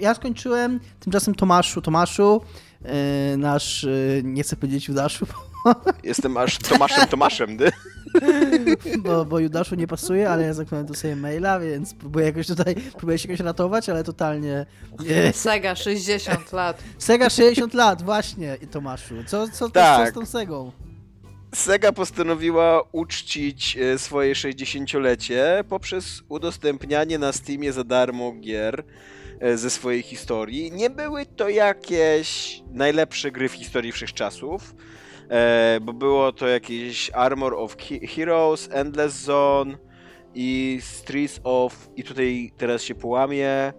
ja 0.00 0.14
skończyłem. 0.14 0.80
Tymczasem 1.00 1.34
Tomaszu, 1.34 1.82
Tomaszu, 1.82 2.40
e, 2.82 3.36
nasz, 3.36 3.84
e, 3.84 3.88
nie 4.22 4.42
chcę 4.42 4.56
powiedzieć 4.56 4.88
Judaszu. 4.88 5.26
Jestem 6.02 6.36
aż 6.36 6.58
Tomaszem 6.58 7.08
Tomaszem, 7.08 7.58
ty? 7.58 7.70
Bo, 8.98 9.24
bo 9.24 9.38
Judaszu 9.38 9.74
nie 9.74 9.86
pasuje, 9.86 10.30
ale 10.30 10.42
ja 10.42 10.54
zakładam 10.54 10.86
do 10.86 10.94
sobie 10.94 11.16
maila, 11.16 11.60
więc 11.60 11.94
próbuję 11.94 12.26
jakoś 12.26 12.46
tutaj, 12.46 12.74
próbuję 12.96 13.18
się 13.18 13.28
jakoś 13.28 13.46
ratować, 13.46 13.88
ale 13.88 14.04
totalnie... 14.04 14.66
Nie. 15.00 15.32
Sega 15.32 15.74
60 15.74 16.52
lat. 16.52 16.82
Sega 16.98 17.30
60 17.30 17.74
lat, 17.74 18.02
właśnie, 18.02 18.58
Tomaszu. 18.70 19.14
Co, 19.26 19.48
co, 19.48 19.70
tak. 19.70 20.06
co 20.06 20.10
z 20.10 20.14
tą 20.14 20.26
Segą? 20.26 20.72
Sega 21.54 21.92
postanowiła 21.92 22.82
uczcić 22.92 23.76
e, 23.76 23.98
swoje 23.98 24.34
60-lecie 24.34 25.64
poprzez 25.68 26.22
udostępnianie 26.28 27.18
na 27.18 27.32
Steamie 27.32 27.72
za 27.72 27.84
darmo 27.84 28.32
gier 28.32 28.84
e, 29.40 29.56
ze 29.56 29.70
swojej 29.70 30.02
historii. 30.02 30.72
Nie 30.72 30.90
były 30.90 31.26
to 31.26 31.48
jakieś 31.48 32.60
najlepsze 32.70 33.30
gry 33.30 33.48
w 33.48 33.52
historii 33.52 33.92
wszechczasów, 33.92 34.74
e, 34.74 34.93
bo 35.80 35.92
było 35.92 36.32
to 36.32 36.48
jakieś 36.48 37.10
Armor 37.10 37.54
of 37.54 37.76
Heroes, 38.16 38.68
Endless 38.72 39.22
Zone 39.22 39.76
i 40.34 40.78
Streets 40.82 41.40
of... 41.44 41.90
i 41.96 42.04
tutaj 42.04 42.52
teraz 42.56 42.82
się 42.82 42.94
połamie... 42.94 43.72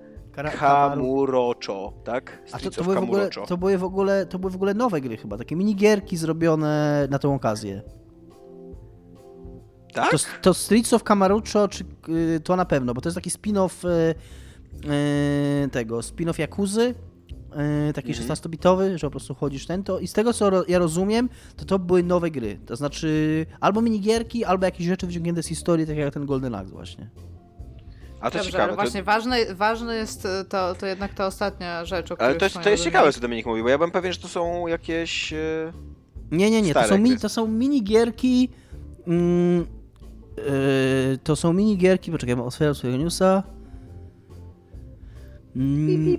Kamurocho, 0.59 1.93
tak? 2.03 2.43
A 2.51 2.59
to, 2.59 2.71
to, 2.71 2.83
były 2.83 2.95
w 2.95 3.03
ogóle, 3.03 3.29
to, 3.29 3.57
były 3.57 3.77
w 3.77 3.83
ogóle, 3.83 4.25
to 4.25 4.39
były 4.39 4.51
w 4.51 4.55
ogóle 4.55 4.73
nowe 4.73 5.01
gry 5.01 5.17
chyba, 5.17 5.37
takie 5.37 5.55
minigierki 5.55 6.17
zrobione 6.17 7.07
na 7.09 7.19
tą 7.19 7.35
okazję. 7.35 7.81
Tak? 9.93 10.11
To, 10.11 10.17
to 10.41 10.53
Streets 10.53 10.93
of 10.93 11.03
Camarucho, 11.03 11.67
czy, 11.67 11.83
y, 12.09 12.39
to 12.39 12.55
na 12.55 12.65
pewno, 12.65 12.93
bo 12.93 13.01
to 13.01 13.09
jest 13.09 13.15
taki 13.15 13.29
spin-off 13.29 13.85
y, 13.85 14.15
y, 15.65 15.69
tego, 15.69 15.99
spin-off 15.99 16.39
Jakuzy, 16.39 16.93
taki 17.93 18.11
mhm. 18.11 18.27
16-bitowy, 18.27 18.97
że 18.97 19.07
po 19.07 19.11
prostu 19.11 19.35
chodzisz 19.35 19.65
ten, 19.65 19.83
to 19.83 19.99
i 19.99 20.07
z 20.07 20.13
tego 20.13 20.33
co 20.33 20.63
ja 20.67 20.79
rozumiem, 20.79 21.29
to 21.55 21.65
to 21.65 21.79
były 21.79 22.03
nowe 22.03 22.31
gry, 22.31 22.59
to 22.65 22.75
znaczy 22.75 23.45
albo 23.59 23.81
minigierki, 23.81 24.45
albo 24.45 24.65
jakieś 24.65 24.87
rzeczy 24.87 25.07
wyciągnięte 25.07 25.43
z 25.43 25.47
historii, 25.47 25.87
tak 25.87 25.97
jak 25.97 26.13
ten 26.13 26.25
Golden 26.25 26.55
Axe 26.55 26.71
właśnie. 26.71 27.09
A 28.19 28.31
to 28.31 28.37
Dobrze, 28.37 28.51
ciekawe. 28.51 28.63
Ale 28.63 28.75
właśnie 28.75 28.99
to... 28.99 29.05
ważne, 29.05 29.55
ważne 29.55 29.95
jest 29.95 30.27
to, 30.49 30.75
to 30.75 30.85
jednak 30.85 31.13
ta 31.13 31.27
ostatnia 31.27 31.85
rzecz, 31.85 32.11
o 32.11 32.15
której 32.15 32.37
Ale 32.39 32.49
to, 32.49 32.59
to 32.59 32.69
jest 32.69 32.83
ciekawe, 32.83 33.13
co 33.13 33.21
Dominik 33.21 33.45
mówi, 33.45 33.63
bo 33.63 33.69
ja 33.69 33.77
bym 33.77 33.91
pewien, 33.91 34.13
że 34.13 34.19
to 34.19 34.27
są 34.27 34.67
jakieś. 34.67 35.33
E, 35.33 35.73
nie, 36.31 36.51
nie, 36.51 36.61
nie. 36.61 36.73
To 36.73 36.83
są, 36.83 36.97
mini, 36.97 37.17
to 37.17 37.29
są 37.29 37.47
minigierki. 37.47 38.49
Mm, 39.07 39.65
yy, 40.37 41.17
to 41.23 41.35
są 41.35 41.53
minigierki. 41.53 42.11
Poczekaj, 42.11 42.35
otwieram 42.35 42.75
swojego 42.75 43.03
newsa. 43.03 43.43
Mm. 45.55 46.17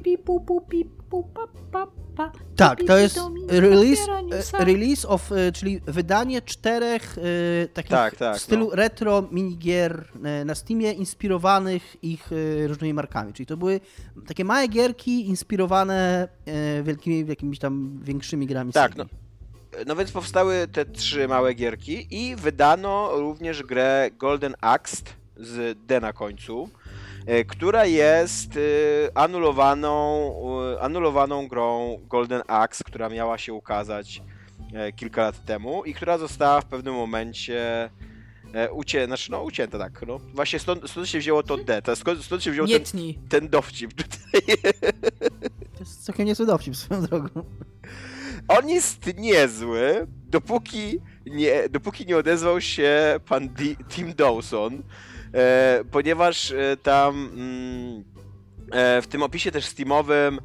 Tak, 2.57 2.79
to 2.87 2.99
jest 2.99 3.21
release, 3.49 4.01
e, 4.53 4.65
release 4.65 5.09
of, 5.09 5.33
e, 5.33 5.53
czyli 5.53 5.81
wydanie 5.87 6.43
czterech 6.43 7.17
e, 7.19 7.69
takich 7.69 7.91
tak, 7.91 8.17
tak, 8.17 8.37
w 8.37 8.41
stylu 8.41 8.69
no. 8.69 8.77
retro 8.77 9.29
minigier 9.31 10.09
na 10.45 10.55
Steamie 10.55 10.93
inspirowanych 10.93 11.97
ich 12.05 12.31
różnymi 12.67 12.95
markami. 12.95 13.33
Czyli 13.33 13.47
to 13.47 13.57
były 13.57 13.81
takie 14.27 14.45
małe 14.45 14.69
gierki 14.69 15.29
inspirowane 15.29 16.29
wielkimi, 16.83 17.29
jakimiś 17.29 17.59
tam 17.59 18.01
większymi 18.03 18.47
grami 18.47 18.73
Tak, 18.73 18.97
no. 18.97 19.05
No 19.87 19.97
więc 19.97 20.13
powstały 20.13 20.69
te 20.73 20.85
trzy 20.85 21.29
małe 21.29 21.55
gierki 21.55 22.07
i 22.11 22.37
wydano 22.37 23.11
również 23.17 23.63
grę 23.63 24.11
Golden 24.19 24.55
Axe 24.61 25.03
z 25.37 25.79
D 25.87 26.01
na 26.01 26.13
końcu. 26.13 26.71
E, 27.27 27.45
która 27.45 27.85
jest 27.87 28.57
e, 28.57 28.61
anulowaną, 29.17 30.33
e, 30.75 30.81
anulowaną 30.81 31.49
grą 31.49 31.99
Golden 32.09 32.43
Axe, 32.47 32.85
która 32.85 33.09
miała 33.09 33.39
się 33.39 33.53
ukazać 33.53 34.23
kilka 34.97 35.23
lat 35.23 35.45
temu 35.45 35.85
i 35.85 35.95
która 35.95 36.19
została 36.19 36.61
w 36.61 36.65
pewnym 36.65 36.95
momencie 36.95 37.91
ucię, 38.73 39.07
znaczy 39.07 39.31
no 39.31 39.43
ucięta, 39.43 39.79
tak. 39.79 40.05
No. 40.07 40.19
Właśnie 40.35 40.59
stąd, 40.59 40.91
stąd 40.91 41.09
się 41.09 41.19
wzięło 41.19 41.43
to 41.43 41.57
D, 41.57 41.83
to 41.83 41.97
skąd, 41.97 42.25
stąd 42.25 42.43
się 42.43 42.51
wziął 42.51 42.67
ten, 42.67 42.83
ten 43.29 43.49
dowcip 43.49 43.95
tutaj. 43.95 44.43
To 45.73 45.81
jest 45.81 46.05
całkiem 46.05 46.27
niezły 46.27 46.47
dowcip 46.47 46.77
swoją 46.77 47.03
drogą. 47.03 47.29
On 48.49 48.69
jest 48.69 49.17
niezły, 49.17 50.07
dopóki 50.29 50.99
nie, 51.27 51.69
dopóki 51.69 52.07
nie 52.07 52.17
odezwał 52.17 52.61
się 52.61 53.21
pan 53.27 53.49
D 53.49 53.65
Tim 53.89 54.15
Dawson, 54.15 54.83
ponieważ 55.91 56.51
e, 56.51 56.77
tam 56.83 57.31
mm, 57.35 58.05
e, 58.73 59.03
w 59.03 59.07
tym 59.07 59.23
opisie 59.23 59.51
też 59.51 59.67
Steamowym 59.67 60.41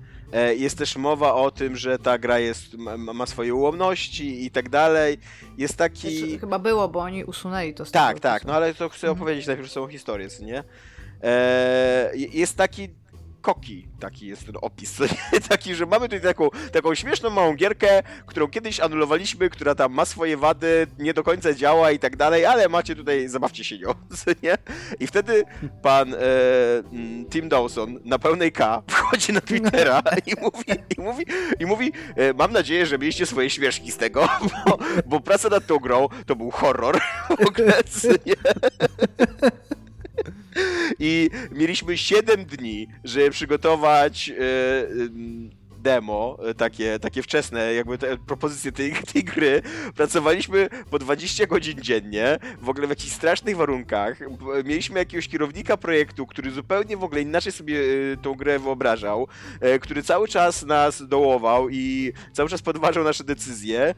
jest 0.58 0.78
też 0.78 0.98
mowa 0.98 1.34
o 1.34 1.52
tym, 1.52 1.76
że 1.76 2.00
ta 2.00 2.18
gra 2.18 2.40
jest, 2.40 2.78
ma 2.98 3.26
swoje 3.26 3.56
ułomności 3.56 4.46
i 4.46 4.52
tak 4.52 4.70
dalej. 4.70 5.18
Jest 5.58 5.78
taki... 5.78 6.18
Znaczy, 6.18 6.40
chyba 6.40 6.60
było, 6.60 6.88
bo 6.88 7.00
oni 7.00 7.24
usunęli 7.24 7.74
to 7.74 7.86
z 7.86 7.92
Tak, 7.92 8.20
tak, 8.20 8.46
no 8.46 8.54
ale 8.54 8.74
to 8.74 8.90
chcę 8.90 9.08
mhm. 9.08 9.18
opowiedzieć 9.18 9.48
najpierw 9.48 9.72
samą 9.72 9.88
historię, 9.88 10.28
nie? 10.42 10.64
Jest 12.14 12.58
taki 12.58 12.90
koki, 13.42 13.88
taki 14.00 14.28
jest 14.28 14.46
ten 14.46 14.56
opis, 14.62 14.98
taki, 15.50 15.76
że 15.76 15.86
mamy 15.86 16.10
tutaj 16.10 16.22
taką, 16.22 16.50
taką 16.72 16.96
śmieszną 16.96 17.30
małą 17.30 17.54
gierkę, 17.54 18.04
którą 18.26 18.48
kiedyś 18.48 18.80
anulowaliśmy, 18.80 19.50
która 19.50 19.76
tam 19.76 19.94
ma 19.94 20.06
swoje 20.06 20.38
wady, 20.38 20.88
nie 21.00 21.14
do 21.14 21.24
końca 21.24 21.54
działa 21.54 21.92
i 21.92 22.00
tak 22.00 22.18
dalej, 22.18 22.46
ale 22.46 22.70
macie 22.70 22.96
tutaj, 22.96 23.28
zabawcie 23.28 23.64
się 23.64 23.78
nią, 23.78 23.94
nie? 24.44 24.58
I 25.00 25.08
wtedy 25.08 25.44
pan 25.82 26.14
e, 26.14 26.18
Tim 27.30 27.50
Dawson 27.50 28.00
na 28.06 28.20
pełnej 28.20 28.52
K 28.52 28.82
wchodzi 28.88 29.34
na 29.34 29.42
Twittera 29.42 30.02
i 30.32 30.34
mówi, 30.42 30.66
i 30.98 31.02
mówi, 31.02 31.26
i 31.60 31.66
mówi 31.66 31.92
e, 32.16 32.34
mam 32.34 32.54
nadzieję, 32.54 32.86
że 32.86 32.98
mieliście 32.98 33.26
swoje 33.26 33.50
śmieszki 33.50 33.92
z 33.92 33.98
tego, 33.98 34.30
bo, 34.68 34.78
bo 35.06 35.20
praca 35.20 35.50
nad 35.50 35.68
tą 35.68 35.78
grą 35.78 36.08
to 36.26 36.36
był 36.36 36.52
horror 36.52 37.02
w 37.30 37.48
ogóle, 37.48 37.74
nie? 38.26 38.36
I 41.00 41.30
mieliśmy 41.52 41.98
7 41.98 42.46
dni, 42.46 42.88
żeby 43.04 43.32
przygotować 43.32 44.28
yy, 44.28 44.36
demo, 45.82 46.38
e, 46.44 46.54
takie, 46.54 47.00
takie 47.00 47.24
wczesne, 47.24 47.74
jakby 47.74 47.98
te 47.98 48.18
propozycje 48.18 48.72
tej, 48.72 48.94
tej 49.14 49.24
gry. 49.24 49.62
Pracowaliśmy 49.96 50.70
po 50.90 51.00
20 51.00 51.46
godzin 51.46 51.82
dziennie, 51.82 52.40
w 52.62 52.70
ogóle 52.70 52.88
w 52.88 52.90
jakichś 52.90 53.14
strasznych 53.14 53.58
warunkach. 53.58 54.20
Mieliśmy 54.66 55.00
jakiegoś 55.00 55.28
kierownika 55.28 55.78
projektu, 55.78 56.28
który 56.28 56.52
zupełnie 56.52 56.98
w 56.98 57.04
ogóle 57.04 57.22
inaczej 57.22 57.52
sobie 57.52 57.80
e, 57.80 58.18
tą 58.18 58.34
grę 58.34 58.60
wyobrażał, 58.60 59.28
e, 59.60 59.80
który 59.80 60.04
cały 60.04 60.28
czas 60.28 60.64
nas 60.64 61.08
dołował 61.08 61.70
i 61.70 62.14
cały 62.34 62.50
czas 62.50 62.62
podważał 62.62 63.04
nasze 63.04 63.24
decyzje. 63.24 63.96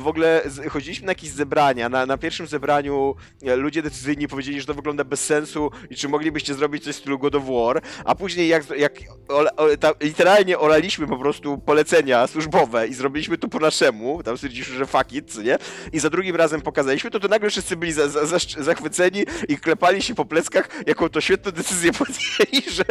W 0.00 0.06
ogóle 0.06 0.42
chodziliśmy 0.70 1.06
na 1.06 1.10
jakieś 1.10 1.30
zebrania. 1.30 1.88
Na, 1.88 2.06
na 2.06 2.18
pierwszym 2.18 2.46
zebraniu 2.46 3.14
ludzie 3.56 3.82
decyzyjni 3.82 4.28
powiedzieli, 4.28 4.60
że 4.60 4.66
to 4.66 4.74
wygląda 4.74 5.04
bez 5.04 5.24
sensu 5.24 5.70
i 5.90 5.96
czy 5.96 6.08
moglibyście 6.08 6.54
zrobić 6.54 6.84
coś 6.84 6.94
w 6.94 6.98
stylu 6.98 7.18
God 7.18 7.34
of 7.34 7.44
War, 7.46 7.82
a 8.04 8.14
później 8.14 8.48
jak, 8.48 8.70
jak 8.78 8.92
ola, 9.28 9.50
ta, 9.80 9.92
literalnie 10.00 10.58
olaliśmy 10.58 11.06
po 11.16 11.22
prostu 11.22 11.58
polecenia 11.58 12.26
służbowe 12.26 12.88
i 12.88 12.94
zrobiliśmy 12.94 13.38
to 13.38 13.48
po 13.48 13.58
naszemu, 13.58 14.22
tam 14.22 14.36
stwierdziliśmy, 14.36 14.76
że 14.76 14.86
fuck 14.86 15.12
it, 15.12 15.44
nie? 15.44 15.58
I 15.92 15.98
za 15.98 16.10
drugim 16.10 16.36
razem 16.36 16.60
pokazaliśmy 16.60 17.10
to, 17.10 17.20
to 17.20 17.28
nagle 17.28 17.50
wszyscy 17.50 17.76
byli 17.76 17.92
za, 17.92 18.08
za, 18.08 18.26
za, 18.26 18.38
zachwyceni 18.58 19.24
i 19.48 19.58
klepali 19.58 20.02
się 20.02 20.14
po 20.14 20.24
pleckach, 20.24 20.68
jaką 20.86 21.08
to 21.08 21.20
świetną 21.20 21.52
decyzję 21.52 21.92
podjęli, 21.98 22.70
że, 22.70 22.84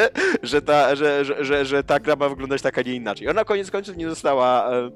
że, 0.44 0.62
ta, 0.62 0.96
że, 0.96 1.26
że, 1.26 1.46
że, 1.46 1.66
że 1.66 1.84
ta 1.84 2.00
gra 2.00 2.16
ma 2.16 2.30
wyglądać 2.30 2.62
tak, 2.62 2.78
a 2.78 2.82
nie 2.82 2.96
inaczej. 2.96 3.30
Ona 3.30 3.46
koniec 3.46 3.72
końców 3.72 3.98
nie 3.98 4.10
została 4.10 4.72
e, 4.72 4.92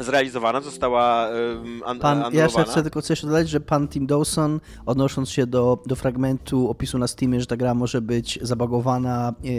zrealizowana, 0.00 0.60
została 0.60 1.28
um, 1.28 1.82
an 1.86 1.98
pan, 1.98 2.24
Ja 2.32 2.44
jeszcze 2.44 2.64
chcę 2.64 2.82
tylko 2.82 3.02
coś 3.02 3.22
dodać, 3.22 3.48
że 3.48 3.60
pan 3.60 3.88
Tim 3.88 4.06
Dawson, 4.06 4.60
odnosząc 4.86 5.30
się 5.30 5.46
do, 5.46 5.78
do 5.86 5.96
fragmentu 5.96 6.70
opisu 6.70 6.98
na 6.98 7.06
Steamie, 7.06 7.40
że 7.40 7.46
ta 7.46 7.56
gra 7.56 7.74
może 7.74 8.00
być 8.00 8.38
zabagowana 8.42 9.34
yy, 9.42 9.52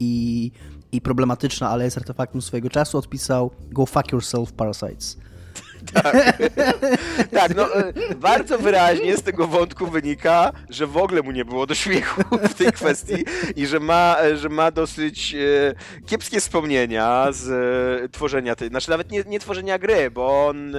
i 0.00 0.50
i 0.92 1.00
problematyczna, 1.00 1.68
ale 1.68 1.84
jest 1.84 1.98
artefaktem 1.98 2.42
swojego 2.42 2.70
czasu, 2.70 2.98
odpisał 2.98 3.50
Go 3.70 3.86
fuck 3.86 4.12
yourself, 4.12 4.52
Parasites. 4.52 5.16
Tak. 5.94 6.38
tak, 7.38 7.56
no 7.56 7.74
e, 7.74 7.92
bardzo 8.14 8.58
wyraźnie 8.58 9.16
z 9.16 9.22
tego 9.22 9.46
wątku 9.46 9.86
wynika, 9.86 10.52
że 10.70 10.86
w 10.86 10.96
ogóle 10.96 11.22
mu 11.22 11.30
nie 11.30 11.44
było 11.44 11.66
do 11.66 11.74
śmiechu 11.74 12.22
w 12.50 12.54
tej 12.54 12.72
kwestii 12.72 13.24
i 13.56 13.66
że 13.66 13.80
ma, 13.80 14.16
e, 14.22 14.36
że 14.36 14.48
ma 14.48 14.70
dosyć 14.70 15.34
e, 15.34 15.74
kiepskie 16.06 16.40
wspomnienia 16.40 17.26
z 17.30 18.12
tworzenia 18.12 18.56
tej, 18.56 18.68
znaczy 18.68 18.90
nawet 18.90 19.10
nie, 19.10 19.24
nie 19.26 19.40
tworzenia 19.40 19.78
gry, 19.78 20.10
bo 20.10 20.46
on 20.46 20.72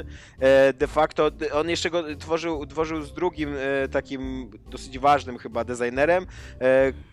de 0.74 0.88
facto, 0.88 1.32
on 1.54 1.70
jeszcze 1.70 1.90
go 1.90 2.16
tworzył, 2.16 2.66
tworzył 2.66 3.02
z 3.02 3.14
drugim 3.14 3.56
takim 3.92 4.52
dosyć 4.70 5.00
ważnym 5.00 5.38
chyba 5.38 5.64
designerem, 5.64 6.26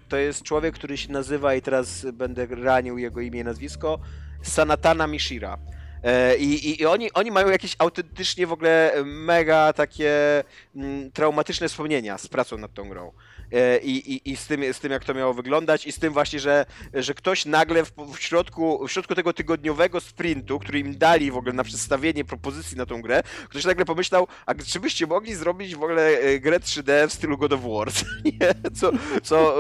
to 0.09 0.17
jest 0.17 0.43
człowiek, 0.43 0.75
który 0.75 0.97
się 0.97 1.12
nazywa 1.12 1.55
i 1.55 1.62
teraz 1.62 2.07
będę 2.12 2.47
ranił 2.47 2.99
jego 2.99 3.21
imię 3.21 3.41
i 3.41 3.45
nazwisko, 3.45 3.99
Sanatana 4.43 5.07
Mishira. 5.07 5.59
E, 6.05 6.37
I, 6.37 6.81
i, 6.83 6.87
oni, 6.87 7.13
oni 7.13 7.31
mają 7.31 7.49
jakieś 7.49 7.77
autentycznie 7.79 8.47
w 8.47 8.53
ogóle 8.53 8.93
mega 9.05 9.73
takie 9.73 10.45
mm, 10.77 11.13
traumatyczne 11.13 11.69
wspomnienia 11.69 12.19
z 12.19 12.29
pracą 12.29 12.59
nad 12.59 12.75
tą 12.75 12.89
grą. 12.89 13.13
E, 13.53 13.79
I, 13.79 14.13
i, 14.15 14.31
i 14.31 14.37
z, 14.37 14.47
tym, 14.47 14.75
z 14.75 14.81
tym, 14.81 14.93
jak 14.93 15.05
to 15.05 15.15
miało 15.15 15.35
wyglądać, 15.35 15.87
i 15.87 15.93
z 15.93 15.99
tym 15.99 16.13
właśnie, 16.13 16.41
że, 16.41 16.67
że 16.95 17.15
ktoś 17.15 17.47
nagle 17.47 17.85
w, 17.85 17.93
w, 18.15 18.19
środku, 18.19 18.87
w 18.87 18.93
środku 18.93 19.15
tego 19.15 19.33
tygodniowego 19.33 20.01
sprintu, 20.01 20.59
który 20.59 20.79
im 20.79 20.99
dali 20.99 21.31
w 21.31 21.37
ogóle 21.37 21.53
na 21.53 21.65
przedstawienie 21.65 22.25
propozycji 22.25 22.77
na 22.77 22.87
tą 22.87 23.03
grę, 23.03 23.23
ktoś 23.49 23.65
nagle 23.65 23.85
pomyślał, 23.85 24.27
a 24.47 24.55
czy 24.55 24.81
byście 24.81 25.07
mogli 25.07 25.35
zrobić 25.35 25.77
w 25.77 25.83
ogóle 25.83 26.09
e, 26.09 26.39
grę 26.39 26.59
3D 26.59 27.09
w 27.09 27.13
stylu 27.13 27.39
God 27.39 27.53
of 27.53 27.61
War? 27.63 27.89
co, 28.81 28.91
co 29.23 29.55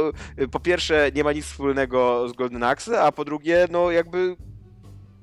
po 0.50 0.60
pierwsze 0.60 1.10
nie 1.14 1.24
ma 1.24 1.32
nic 1.32 1.46
wspólnego 1.46 2.28
z 2.28 2.32
Golden 2.32 2.62
Axe, 2.62 3.02
a 3.02 3.12
po 3.12 3.24
drugie, 3.24 3.66
no 3.70 3.90
jakby 3.90 4.36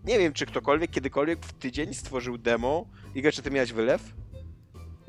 nie 0.07 0.19
wiem, 0.19 0.33
czy 0.33 0.45
ktokolwiek 0.45 0.91
kiedykolwiek 0.91 1.45
w 1.45 1.53
tydzień 1.53 1.93
stworzył 1.93 2.37
demo. 2.37 2.85
Iga, 3.15 3.31
czy 3.31 3.41
ty 3.41 3.51
miałeś 3.51 3.73
wylew? 3.73 4.13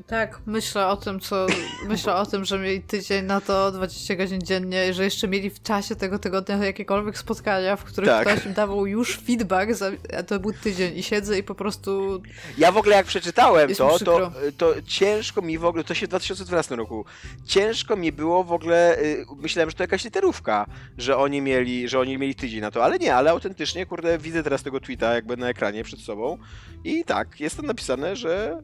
Tak, 0.09 0.39
myślę 0.45 0.87
o 0.87 0.97
tym, 0.97 1.19
co. 1.19 1.47
Myślę 1.87 2.15
o 2.15 2.25
tym, 2.25 2.45
że 2.45 2.59
mieli 2.59 2.81
tydzień 2.81 3.25
na 3.25 3.41
to 3.41 3.71
20 3.71 4.15
godzin 4.15 4.41
dziennie, 4.41 4.93
że 4.93 5.03
jeszcze 5.03 5.27
mieli 5.27 5.49
w 5.49 5.61
czasie 5.61 5.95
tego 5.95 6.19
tygodnia 6.19 6.57
jakiekolwiek 6.57 7.17
spotkania, 7.17 7.75
w 7.75 7.83
których 7.83 8.09
Tak. 8.09 8.27
ktoś 8.27 8.45
im 8.45 8.53
dawał 8.53 8.85
już 8.85 9.17
feedback, 9.17 9.73
za, 9.73 9.91
a 10.17 10.23
to 10.23 10.39
był 10.39 10.53
tydzień 10.53 10.97
i 10.97 11.03
siedzę 11.03 11.39
i 11.39 11.43
po 11.43 11.55
prostu. 11.55 12.21
Ja 12.57 12.71
w 12.71 12.77
ogóle 12.77 12.95
jak 12.95 13.05
przeczytałem 13.05 13.75
to, 13.75 13.99
to, 13.99 14.31
to 14.57 14.73
ciężko 14.87 15.41
mi 15.41 15.57
w 15.57 15.65
ogóle, 15.65 15.83
to 15.83 15.93
się 15.93 16.05
w 16.05 16.09
2012 16.09 16.75
roku, 16.75 17.05
ciężko 17.45 17.95
mi 17.95 18.11
było 18.11 18.43
w 18.43 18.51
ogóle, 18.51 18.99
y, 18.99 19.25
myślałem, 19.37 19.69
że 19.69 19.75
to 19.75 19.83
jakaś 19.83 20.03
literówka, 20.03 20.65
że 20.97 21.17
oni 21.17 21.41
mieli, 21.41 21.87
że 21.87 21.99
oni 21.99 22.17
mieli 22.17 22.35
tydzień 22.35 22.61
na 22.61 22.71
to, 22.71 22.83
ale 22.83 22.97
nie, 22.97 23.15
ale 23.15 23.31
autentycznie, 23.31 23.85
kurde, 23.85 24.17
widzę 24.17 24.43
teraz 24.43 24.63
tego 24.63 24.79
tweeta 24.79 25.13
jakby 25.13 25.37
na 25.37 25.49
ekranie 25.49 25.83
przed 25.83 25.99
sobą 25.99 26.37
i 26.83 27.03
tak, 27.05 27.39
jest 27.39 27.57
tam 27.57 27.65
napisane, 27.65 28.15
że 28.15 28.61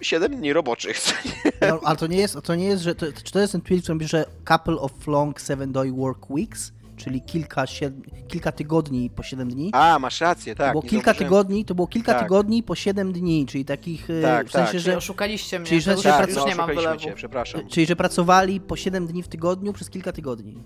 7 0.00 0.36
dni 0.36 0.52
roboczych. 0.52 1.00
No, 1.70 1.80
ale 1.84 1.96
to 1.96 2.06
nie 2.06 2.16
jest, 2.18 2.36
to 2.42 2.54
nie 2.54 2.64
jest, 2.64 2.82
że 2.82 2.94
to, 2.94 3.06
czy 3.24 3.32
to 3.32 3.40
jest 3.40 3.52
ten 3.52 3.60
tweet, 3.60 3.80
w 3.80 3.82
którym 3.82 3.98
pisze 3.98 4.24
couple 4.48 4.74
of 4.74 5.06
long 5.06 5.40
seven 5.40 5.72
day 5.72 5.92
work 5.92 6.30
weeks, 6.30 6.72
czyli 6.96 7.20
kilka, 7.22 7.66
siedm, 7.66 8.02
kilka 8.28 8.52
tygodni 8.52 9.10
po 9.10 9.22
7 9.22 9.48
dni. 9.50 9.70
A, 9.74 9.98
masz 9.98 10.20
rację, 10.20 10.54
tak. 10.54 10.72
było 10.72 10.82
nie 10.84 10.88
kilka 10.90 11.04
zauważyłem. 11.04 11.28
tygodni, 11.30 11.64
to 11.64 11.74
było 11.74 11.88
kilka 11.88 12.12
Tak. 12.12 12.22
tygodni 12.22 12.62
po 12.62 12.74
7 12.74 13.12
dni, 13.12 13.46
czyli 13.46 13.64
takich 13.64 14.10
e, 14.10 14.22
Tak, 14.22 14.48
w 14.48 14.52
sensie, 14.52 14.62
tak. 14.62 14.70
Czyli 14.70 14.82
że 14.82 14.96
oszukaliście 14.96 15.58
mnie. 15.58 15.68
czyli, 15.68 15.80
że 15.80 15.90
to 15.90 15.96
już, 15.96 16.02
się 16.02 16.08
Tak, 16.10 16.28
już 16.28 16.36
no, 16.36 16.46
nie 16.46 16.54
mam 16.54 16.66
wylewu. 16.74 17.00
cię, 17.00 17.12
przepraszam. 17.16 17.68
czyli 17.68 17.86
że 17.86 17.96
pracowali 17.96 18.60
po 18.60 18.76
7 18.76 19.06
dni 19.06 19.22
w 19.22 19.28
tygodniu 19.28 19.72
przez 19.72 19.90
kilka 19.90 20.12
tygodni. 20.12 20.58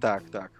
Tak, 0.00 0.30
tak. 0.30 0.55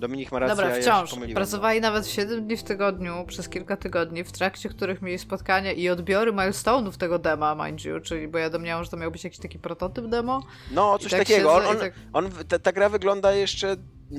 Dominik 0.00 0.32
ma 0.32 0.38
rację, 0.38 0.56
Dobra, 0.56 0.70
ja 0.70 0.76
się 0.76 0.82
wciąż. 0.82 1.10
pomyliłem. 1.10 1.34
no. 1.34 1.36
Pracowali 1.36 1.80
nawet 1.80 2.06
7 2.06 2.46
dni 2.46 2.56
w 2.56 2.62
tygodniu, 2.62 3.24
przez 3.26 3.48
kilka 3.48 3.76
tygodni, 3.76 4.24
w 4.24 4.32
trakcie 4.32 4.68
których 4.68 5.02
mieli 5.02 5.18
spotkania 5.18 5.72
i 5.72 5.88
odbiory 5.88 6.32
milestone'ów 6.32 6.92
tego 6.96 7.18
dema, 7.18 7.54
mind 7.66 7.84
you, 7.84 8.00
czyli 8.00 8.28
bo 8.28 8.38
ja 8.38 8.50
domniałam, 8.50 8.84
że 8.84 8.90
to 8.90 8.96
miał 8.96 9.10
być 9.10 9.24
jakiś 9.24 9.38
taki 9.38 9.58
prototyp 9.58 10.06
demo. 10.06 10.42
No, 10.70 10.98
coś 10.98 11.10
tak 11.10 11.20
takiego. 11.20 11.52
On, 11.54 11.62
siedzę 11.62 11.70
on, 11.70 11.78
tak- 11.78 11.92
on, 12.12 12.30
ta, 12.48 12.58
ta 12.58 12.72
gra 12.72 12.88
wygląda 12.88 13.32
jeszcze. 13.32 13.76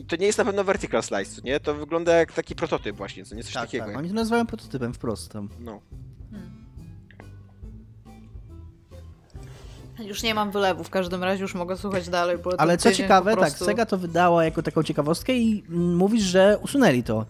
To 0.08 0.16
nie 0.16 0.26
jest 0.26 0.38
na 0.38 0.46
pewno 0.46 0.64
vertical 0.64 1.04
slice, 1.04 1.42
nie? 1.44 1.60
To 1.60 1.74
wygląda 1.76 2.14
jak 2.14 2.34
taki 2.34 2.56
prototyp 2.56 2.96
właśnie, 2.96 3.26
co 3.26 3.36
nie? 3.36 3.44
Coś 3.44 3.54
takiego. 3.54 3.86
tak. 3.86 3.98
Oni 3.98 4.10
to 4.10 4.16
nazywają 4.16 4.46
prototypem 4.46 4.94
wprost 4.94 5.32
tam. 5.32 5.50
No. 5.60 5.82
Już 10.04 10.24
nie 10.24 10.34
mam 10.34 10.52
wylewu, 10.52 10.84
w 10.84 10.90
każdym 10.90 11.24
razie 11.24 11.42
już 11.42 11.56
mogę 11.56 11.78
słuchać 11.78 12.10
dalej, 12.10 12.38
bo 12.38 12.52
Ale 12.58 12.78
co 12.78 12.92
ciekawe, 12.92 13.32
tak, 13.32 13.40
prostu... 13.40 13.66
Sega 13.66 13.86
to 13.86 13.98
wydała 13.98 14.46
jako 14.46 14.64
taką 14.64 14.84
ciekawostkę 14.84 15.34
i 15.34 15.64
mm, 15.70 15.96
mówisz, 15.96 16.24
że 16.24 16.58
usunęli 16.62 17.04
to. 17.04 17.26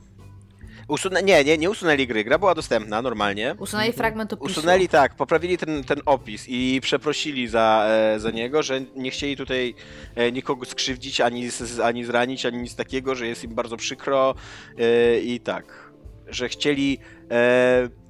Usunę... 0.87 1.23
Nie, 1.23 1.43
nie, 1.43 1.57
nie 1.57 1.69
usunęli 1.69 2.07
gry. 2.07 2.23
Gra 2.23 2.39
była 2.39 2.55
dostępna 2.55 3.01
normalnie. 3.01 3.55
Usunęli 3.59 3.91
fragment 3.91 4.33
opisu. 4.33 4.59
Usunęli 4.59 4.87
tak, 4.87 5.15
poprawili 5.15 5.57
ten, 5.57 5.83
ten 5.83 6.01
opis 6.05 6.45
i 6.47 6.79
przeprosili 6.81 7.47
za, 7.47 7.85
e, 7.87 8.19
za 8.19 8.31
niego, 8.31 8.63
że 8.63 8.81
nie 8.95 9.11
chcieli 9.11 9.37
tutaj 9.37 9.75
e, 10.15 10.31
nikogo 10.31 10.65
skrzywdzić, 10.65 11.21
ani, 11.21 11.49
z, 11.49 11.79
ani 11.79 12.05
zranić, 12.05 12.45
ani 12.45 12.57
nic 12.57 12.75
takiego, 12.75 13.15
że 13.15 13.27
jest 13.27 13.43
im 13.43 13.55
bardzo 13.55 13.77
przykro 13.77 14.35
e, 14.77 15.19
i 15.19 15.39
tak, 15.39 15.91
że 16.27 16.49
chcieli 16.49 16.99
e, 17.31 18.00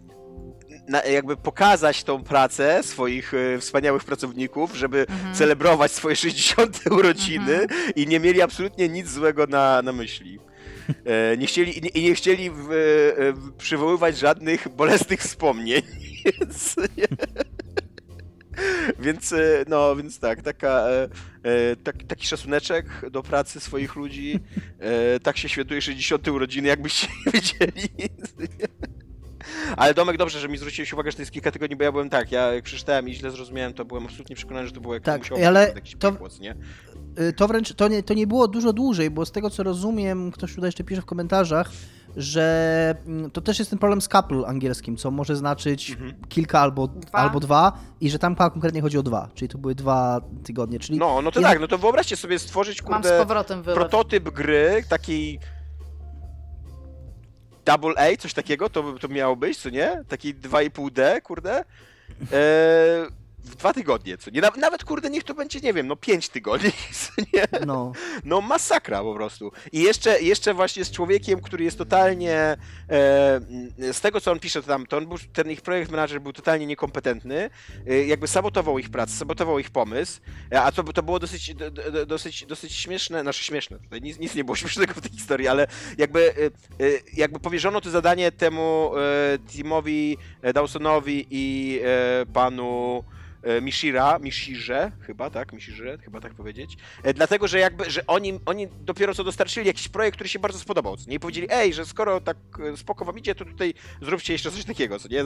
na, 0.91 1.03
jakby 1.03 1.38
pokazać 1.38 2.03
tą 2.03 2.23
pracę 2.23 2.84
swoich 2.84 3.34
e, 3.34 3.59
wspaniałych 3.59 4.03
pracowników, 4.03 4.76
żeby 4.76 4.99
Mhm. 5.09 5.35
celebrować 5.35 5.91
swoje 5.91 6.15
60. 6.15 6.80
urodziny 6.99 7.68
i 7.95 8.07
nie 8.07 8.19
mieli 8.19 8.41
absolutnie 8.41 8.89
nic 8.89 9.09
złego 9.09 9.47
na, 9.47 9.81
na 9.81 9.91
myśli. 9.91 10.39
E, 11.05 11.38
nie 11.38 11.47
chcieli, 11.47 11.77
i 11.77 11.81
nie, 11.81 12.09
nie 12.09 12.15
chcieli 12.15 12.49
w, 12.49 12.72
e, 12.72 13.34
w, 13.34 13.51
przywoływać 13.57 14.18
żadnych 14.18 14.68
bolesnych 14.69 15.19
wspomnień. 15.19 15.81
Więc, 16.39 16.76
więc 19.05 19.34
e, 19.34 19.65
no, 19.68 19.95
więc 19.95 20.19
tak, 20.19 20.41
taka, 20.41 20.85
e, 21.43 21.76
tak, 21.84 21.95
taki 22.07 22.27
szacuneczek 22.27 22.85
do 23.11 23.23
pracy 23.23 23.59
swoich 23.59 23.95
ludzi. 23.95 24.39
E, 24.80 25.19
tak 25.19 25.38
się 25.38 25.49
świętuje 25.49 25.81
60. 25.81 26.27
urodziny, 26.27 26.68
jakbyście 26.68 27.07
wiedzieli. 27.34 27.89
Ale 29.77 29.93
Domek, 29.93 30.18
dobrze, 30.18 30.39
że 30.39 30.49
mi 30.49 30.57
zwróciłeś 30.57 30.93
uwagę, 30.93 31.11
że 31.11 31.18
to 31.18 31.22
jest 31.22 31.31
kilka 31.31 31.52
tygodni, 31.52 31.76
bo 31.76 31.84
ja 31.84 31.91
byłem 31.91 32.10
tak, 32.10 32.31
ja 32.31 32.53
jak 32.53 32.64
przeczytałem 32.64 33.10
i 33.10 33.14
źle 33.14 33.31
zrozumiałem, 33.31 33.73
to 33.73 33.85
byłem 33.85 34.06
absolutnie 34.06 34.35
przekonany, 34.35 34.68
że 34.68 34.73
to 34.73 34.81
było 34.81 34.93
jak 34.93 35.03
Tak, 35.03 35.22
musiało 35.22 35.48
ale 35.48 35.72
jakiś 35.76 35.95
to- 35.95 36.14
nie? 36.41 36.56
Y, 37.19 37.34
To 37.34 37.48
wręcz, 37.48 37.73
to 37.73 37.88
nie, 37.88 38.03
to 38.03 38.14
nie 38.14 38.27
było 38.27 38.48
dużo 38.48 38.73
dłużej, 38.73 39.10
bo 39.10 39.26
z 39.26 39.31
tego 39.31 39.49
co 39.49 39.64
rozumiem, 39.64 40.31
ktoś 40.31 40.56
tutaj 40.56 40.68
jeszcze 40.68 40.84
pisze 40.84 41.02
w 41.02 41.06
komentarzach, 41.06 41.69
że 42.18 42.95
mm, 43.07 43.31
to 43.31 43.41
też 43.41 43.60
jest 43.60 43.72
ten 43.72 43.80
problem 43.80 44.02
z 44.02 44.07
couple 44.07 44.48
angielskim, 44.48 44.98
co 44.98 45.11
może 45.11 45.35
znaczyć 45.35 45.89
Mhm. 45.91 46.14
kilka 46.30 46.60
albo 46.60 46.88
Dwa. 46.88 47.11
albo 47.19 47.39
dwa 47.39 47.72
i 48.02 48.10
że 48.10 48.19
tam 48.19 48.35
konkretnie 48.35 48.81
chodzi 48.81 48.98
o 48.98 49.03
dwa, 49.03 49.30
czyli 49.35 49.49
to 49.49 49.57
były 49.57 49.76
dwa 49.76 50.22
tygodnie, 50.43 50.80
czyli 50.80 50.99
No, 50.99 51.22
no 51.22 51.31
to 51.31 51.41
tak, 51.41 51.60
no 51.60 51.68
to 51.68 51.77
wyobraźcie 51.77 52.15
sobie 52.18 52.39
stworzyć, 52.39 52.84
Mam 52.84 53.03
z 53.03 53.07
kurde, 53.07 53.73
prototyp 53.73 54.30
gry, 54.30 54.84
takiej 54.89 55.39
Double 57.65 57.93
A, 57.97 58.17
coś 58.17 58.33
takiego, 58.33 58.69
to, 58.69 58.93
to 58.93 59.07
miało 59.07 59.35
być, 59.35 59.57
co 59.57 59.69
nie? 59.69 60.03
Taki 60.07 60.35
2,5D, 60.35 61.21
kurde. 61.21 61.63
Eee, 62.21 63.07
w 63.43 63.55
dwa 63.55 63.73
tygodnie, 63.73 64.18
co 64.18 64.31
nie? 64.31 64.41
Naw- 64.41 64.57
Nawet, 64.57 64.84
kurde, 64.84 65.09
niech 65.09 65.23
to 65.23 65.34
będzie, 65.34 65.59
nie 65.59 65.73
wiem, 65.73 65.88
no 65.88 65.95
pięć 65.95 66.30
tygodni, 66.30 66.72
co 67.01 67.11
nie? 67.34 67.65
no, 67.65 67.91
No 68.23 68.41
masakra 68.41 69.01
po 69.03 69.13
prostu. 69.15 69.51
I 69.72 69.81
jeszcze, 69.81 70.22
jeszcze 70.22 70.53
właśnie 70.53 70.85
z 70.85 70.91
człowiekiem, 70.91 71.41
który 71.41 71.63
jest 71.63 71.77
totalnie, 71.77 72.34
e, 72.35 72.57
z 73.93 74.01
tego 74.01 74.22
co 74.22 74.31
on 74.31 74.39
pisze 74.39 74.63
tam, 74.63 74.85
to 74.85 74.97
on 74.97 75.07
był, 75.07 75.18
ten 75.34 75.51
ich 75.51 75.61
projekt 75.61 75.91
manager 75.91 76.22
był 76.22 76.34
totalnie 76.34 76.65
niekompetentny, 76.65 77.49
e, 77.88 78.05
jakby 78.05 78.27
sabotował 78.27 78.80
ich 78.80 78.89
pracę, 78.89 79.13
sabotował 79.13 79.59
ich 79.59 79.69
pomysł, 79.69 80.22
e, 80.51 80.61
a 80.61 80.72
to, 80.72 80.84
to 80.84 81.03
było 81.03 81.19
dosyć, 81.19 81.55
do, 81.55 81.72
do, 81.72 82.05
dosyć, 82.05 82.45
dosyć 82.45 82.73
śmieszne, 82.73 83.22
znaczy 83.22 83.43
śmieszne, 83.43 83.80
tutaj 83.80 84.01
nic, 84.01 84.19
nic 84.19 84.35
nie 84.35 84.43
było 84.43 84.55
śmiesznego 84.61 84.93
w 84.93 85.01
tej 85.01 85.11
historii, 85.11 85.47
ale 85.47 85.68
jakby, 85.97 86.30
e, 86.30 86.45
e, 86.85 86.89
jakby 87.13 87.39
powierzono 87.39 87.81
to 87.81 87.89
zadanie 87.89 88.31
temu 88.31 88.91
e, 88.97 89.39
Timowi 89.39 90.18
Dawsonowi 90.53 91.27
i 91.31 91.81
panu 92.34 93.03
Mishira, 93.61 94.19
Mishirze, 94.19 94.91
chyba 95.01 95.30
tak, 95.30 95.53
Mishirze, 95.53 95.97
chyba 95.97 96.22
tak 96.22 96.34
powiedzieć, 96.34 96.77
E, 97.03 97.13
Dlatego, 97.13 97.47
że 97.47 97.59
jakby, 97.59 97.89
że 97.91 98.07
oni, 98.07 98.39
oni 98.45 98.68
dopiero 98.68 99.13
co 99.13 99.23
dostarczyli 99.23 99.68
jakiś 99.68 99.88
projekt, 99.88 100.15
który 100.15 100.30
się 100.30 100.39
bardzo 100.39 100.59
spodobał, 100.59 100.97
co 100.97 101.09
nie? 101.09 101.15
I 101.15 101.19
powiedzieli, 101.19 101.47
ej, 101.49 101.73
że 101.73 101.85
skoro 101.85 102.22
tak 102.22 102.38
e, 102.73 102.77
spoko 102.77 103.05
wam 103.05 103.19
idzie, 103.19 103.35
to 103.35 103.45
tutaj 103.45 103.73
zróbcie 104.01 104.34
jeszcze 104.34 104.51
coś 104.51 104.65
takiego, 104.65 104.99
co 104.99 105.07
nie? 105.07 105.22
E, 105.22 105.26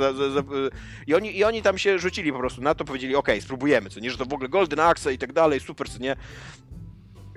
I, 1.08 1.16
oni, 1.16 1.38
I 1.38 1.44
oni 1.44 1.62
tam 1.62 1.78
się 1.78 2.00
rzucili 2.00 2.32
po 2.32 2.40
prostu 2.40 2.62
na 2.62 2.76
to, 2.76 2.86
powiedzieli, 2.86 3.16
okej, 3.16 3.42
spróbujemy, 3.42 3.90
co 3.90 4.00
nie? 4.00 4.12
Że 4.12 4.18
to 4.18 4.26
w 4.26 4.34
ogóle 4.34 4.50
Golden 4.50 4.80
Axe 4.80 5.14
i 5.14 5.18
tak 5.18 5.34
dalej, 5.34 5.60
super, 5.60 5.90
co 5.90 6.00
nie? 6.00 6.16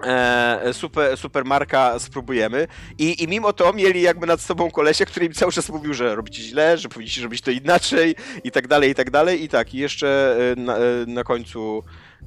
E, 0.04 0.72
super, 0.72 1.16
super 1.16 1.44
marka, 1.44 1.98
spróbujemy. 1.98 2.68
I, 2.98 3.22
I 3.22 3.28
mimo 3.28 3.52
to 3.52 3.72
mieli 3.72 4.02
jakby 4.02 4.26
nad 4.26 4.40
sobą 4.40 4.70
kolesia, 4.70 5.04
który 5.04 5.26
im 5.26 5.32
cały 5.32 5.52
czas 5.52 5.68
mówił, 5.68 5.94
że 5.94 6.16
robicie 6.16 6.42
źle, 6.42 6.78
że 6.78 6.88
powinniście 6.88 7.22
robić 7.22 7.40
to 7.40 7.50
inaczej 7.50 8.14
i 8.44 8.50
tak 8.50 8.68
dalej, 8.68 8.90
i 8.90 8.94
tak 8.94 9.10
dalej. 9.10 9.44
I 9.44 9.48
tak, 9.48 9.74
i 9.74 9.78
jeszcze 9.78 10.36
e, 10.56 10.60
na, 10.60 10.76
e, 10.76 10.80
na 11.06 11.24
końcu 11.24 11.82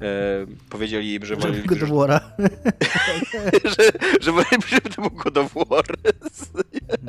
powiedzieli 0.70 1.14
im, 1.14 1.22
że 1.24 1.26
żeby 1.34 1.42
woleli, 1.42 1.66
go 1.66 1.76
do 1.76 1.86
wora. 1.86 2.20
że, 3.76 3.84
że 4.20 4.80
to 4.96 5.02
był 5.02 5.10
God 5.10 5.38
of 5.38 5.54
War. 5.68 5.84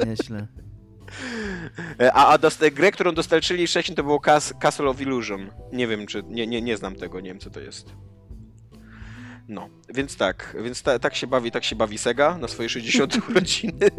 Nieźle. 0.06 0.48
E, 2.00 2.14
A, 2.14 2.28
a 2.28 2.38
dost- 2.38 2.70
grę, 2.74 2.92
którą 2.92 3.14
dostarczyli 3.14 3.68
wcześniej, 3.68 3.96
to 3.96 4.04
było 4.04 4.20
Cas- 4.20 4.54
Castle 4.60 4.90
of 4.90 5.02
Illusion. 5.02 5.50
Nie 5.74 5.88
wiem, 5.88 6.08
czy... 6.08 6.24
Nie, 6.28 6.48
nie, 6.48 6.62
nie 6.62 6.78
znam 6.78 6.96
tego, 6.96 7.20
nie 7.20 7.30
wiem, 7.30 7.40
co 7.40 7.50
to 7.50 7.60
jest. 7.60 7.94
No, 9.48 9.70
więc 9.94 10.18
tak, 10.18 10.58
więc 10.64 10.82
ta, 10.82 11.00
tak 11.00 11.16
się 11.16 11.28
bawi, 11.28 11.52
tak 11.52 11.64
się 11.64 11.76
bawi 11.76 11.98
Sega 11.98 12.38
na 12.38 12.48
swoje 12.48 12.70
60 12.70 13.18
urodziny. 13.30 13.90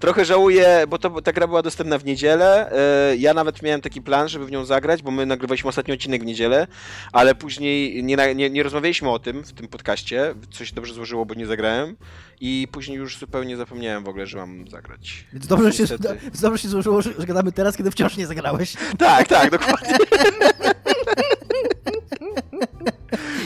Trochę 0.00 0.24
żałuję, 0.24 0.84
bo 0.88 0.98
to, 0.98 1.22
ta 1.22 1.32
gra 1.32 1.46
była 1.46 1.62
dostępna 1.62 1.98
w 1.98 2.04
niedzielę. 2.04 2.72
E, 3.10 3.16
Ja 3.16 3.34
nawet 3.34 3.62
miałem 3.62 3.80
taki 3.80 4.02
plan, 4.02 4.28
żeby 4.28 4.46
w 4.46 4.50
nią 4.50 4.64
zagrać, 4.64 5.02
bo 5.02 5.10
my 5.10 5.26
nagrywaliśmy 5.26 5.68
ostatni 5.68 5.94
odcinek 5.94 6.22
w 6.22 6.24
niedzielę, 6.24 6.66
ale 7.12 7.34
później 7.34 8.04
nie, 8.04 8.34
nie, 8.34 8.50
nie 8.50 8.62
rozmawialiśmy 8.62 9.10
o 9.10 9.18
tym 9.18 9.42
w 9.44 9.52
tym 9.52 9.68
podcaście, 9.68 10.34
co 10.50 10.64
się 10.64 10.74
dobrze 10.74 10.94
złożyło, 10.94 11.26
bo 11.26 11.34
nie 11.34 11.46
zagrałem 11.46 11.96
i 12.40 12.68
później 12.72 12.96
już 12.98 13.18
zupełnie 13.18 13.56
zapomniałem 13.56 14.04
w 14.04 14.08
ogóle, 14.08 14.26
że 14.26 14.38
mam 14.38 14.68
zagrać. 14.68 15.24
Więc 15.32 15.46
dobrze 15.46 15.72
się, 15.72 15.84
dobrze 16.42 16.58
się 16.62 16.68
złożyło, 16.68 17.02
że, 17.02 17.10
że 17.18 17.26
gadamy 17.26 17.52
teraz, 17.52 17.76
kiedy 17.76 17.90
wciąż 17.90 18.16
nie 18.16 18.26
zagrałeś. 18.26 18.74
Tak, 18.98 19.28
tak, 19.28 19.50
dokładnie. 19.50 19.96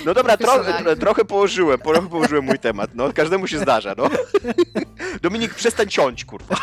No 0.04 0.14
dobra, 0.14 0.36
tro, 0.36 0.64
tro, 0.64 0.96
trochę 0.96 1.24
położyłem, 1.24 1.78
trochę 1.78 2.08
położyłem 2.08 2.44
mój 2.44 2.58
temat, 2.58 2.90
no, 2.94 3.12
każdemu 3.12 3.46
się 3.46 3.58
zdarza, 3.58 3.94
no. 3.98 4.08
Dominik, 5.22 5.54
przestań 5.54 5.88
ciąć, 5.88 6.24
kurwa. 6.24 6.56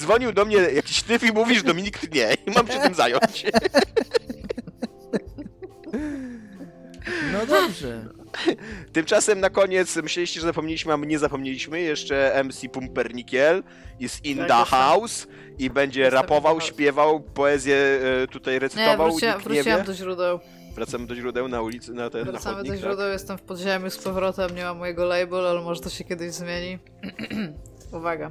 Dzwonił 0.00 0.32
do 0.32 0.44
mnie 0.44 0.56
jakiś 0.56 1.02
typ 1.02 1.22
i 1.22 1.32
mówisz, 1.32 1.62
Dominik 1.62 1.98
tnie 1.98 2.34
i 2.46 2.50
mam 2.50 2.66
się 2.66 2.80
tym 2.80 2.94
zająć. 2.94 3.44
No 7.32 7.46
dobrze. 7.46 8.04
Tymczasem 8.92 9.40
na 9.40 9.50
koniec 9.50 9.96
myśleliście, 9.96 10.40
że 10.40 10.46
zapomnieliśmy, 10.46 10.92
a 10.92 10.96
my 10.96 11.06
nie 11.06 11.18
zapomnieliśmy. 11.18 11.80
Jeszcze 11.80 12.42
MC 12.44 12.68
Pumpernikiel 12.72 13.62
jest 14.00 14.24
in 14.24 14.38
Tak, 14.38 14.48
the 14.48 14.64
house 14.64 15.26
i 15.58 15.70
będzie 15.70 16.10
rapował, 16.10 16.60
śpiewał, 16.60 17.20
poezję 17.20 17.76
e, 18.22 18.26
tutaj 18.28 18.54
Nie, 18.54 18.58
recytował. 18.58 19.10
wróciłam, 19.10 19.38
nie 19.38 19.44
wróciłam 19.44 19.78
wie. 19.78 19.84
do 19.84 19.94
źródeł. 19.94 20.40
Wracamy 20.74 21.06
do 21.06 21.14
źródeł 21.14 21.48
na 21.48 21.62
ulicy, 21.62 21.92
na 21.94 22.10
ten 22.10 22.24
na 22.26 22.32
Wracamy 22.32 22.56
chodnik, 22.56 22.72
do 22.72 22.78
tak? 22.80 22.88
źródeł, 22.90 23.10
jestem 23.12 23.38
w 23.38 23.42
podziemiu 23.42 23.90
z 23.90 23.98
powrotem, 23.98 24.54
nie 24.56 24.64
mam 24.64 24.78
mojego 24.78 25.04
label, 25.04 25.46
ale 25.46 25.60
może 25.62 25.80
to 25.80 25.90
się 25.90 26.04
kiedyś 26.04 26.32
zmieni. 26.32 26.78
Uwaga. 27.92 28.30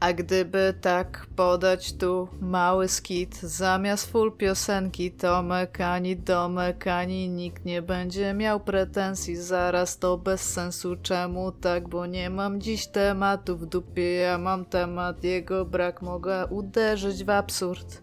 A 0.00 0.12
gdyby 0.12 0.74
tak 0.80 1.26
podać 1.36 1.92
tu 1.92 2.28
mały 2.40 2.88
skit, 2.88 3.40
zamiast 3.40 4.10
full 4.10 4.32
piosenki, 4.32 5.10
to 5.10 5.42
mekani 5.42 6.16
do 6.16 6.48
mekani, 6.48 7.28
nikt 7.28 7.64
nie 7.64 7.82
będzie 7.82 8.34
miał 8.34 8.60
pretensji, 8.60 9.36
zaraz 9.36 9.98
to 9.98 10.18
bez 10.18 10.40
sensu, 10.52 10.96
czemu 11.02 11.52
tak, 11.52 11.88
bo 11.88 12.06
nie 12.06 12.30
mam 12.30 12.60
dziś 12.60 12.86
tematu 12.86 13.56
w 13.56 13.66
dupie, 13.66 14.14
ja 14.14 14.38
mam 14.38 14.64
temat, 14.64 15.24
jego 15.24 15.64
brak 15.64 16.02
mogę 16.02 16.46
uderzyć 16.46 17.24
w 17.24 17.30
absurd. 17.30 18.02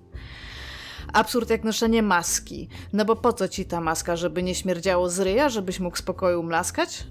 Absurd 1.13 1.49
jak 1.49 1.63
noszenie 1.63 2.03
maski. 2.03 2.69
No 2.93 3.05
bo 3.05 3.15
po 3.15 3.33
co 3.33 3.47
ci 3.47 3.65
ta 3.65 3.81
maska? 3.81 4.15
Żeby 4.15 4.43
nie 4.43 4.55
śmierdziało 4.55 5.09
z 5.09 5.19
ryja? 5.19 5.49
Żebyś 5.49 5.79
mógł 5.79 5.97
spokoju 5.97 6.43
mlaskać? 6.43 7.07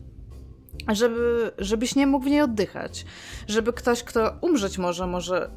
Żeby, 0.92 1.52
żebyś 1.59 1.94
nie 1.94 2.06
mógł 2.06 2.24
w 2.24 2.28
niej 2.28 2.40
oddychać. 2.40 3.05
Żeby 3.48 3.72
ktoś, 3.72 4.02
kto 4.02 4.32
umrzeć 4.40 4.78
może, 4.78 5.06
może 5.06 5.51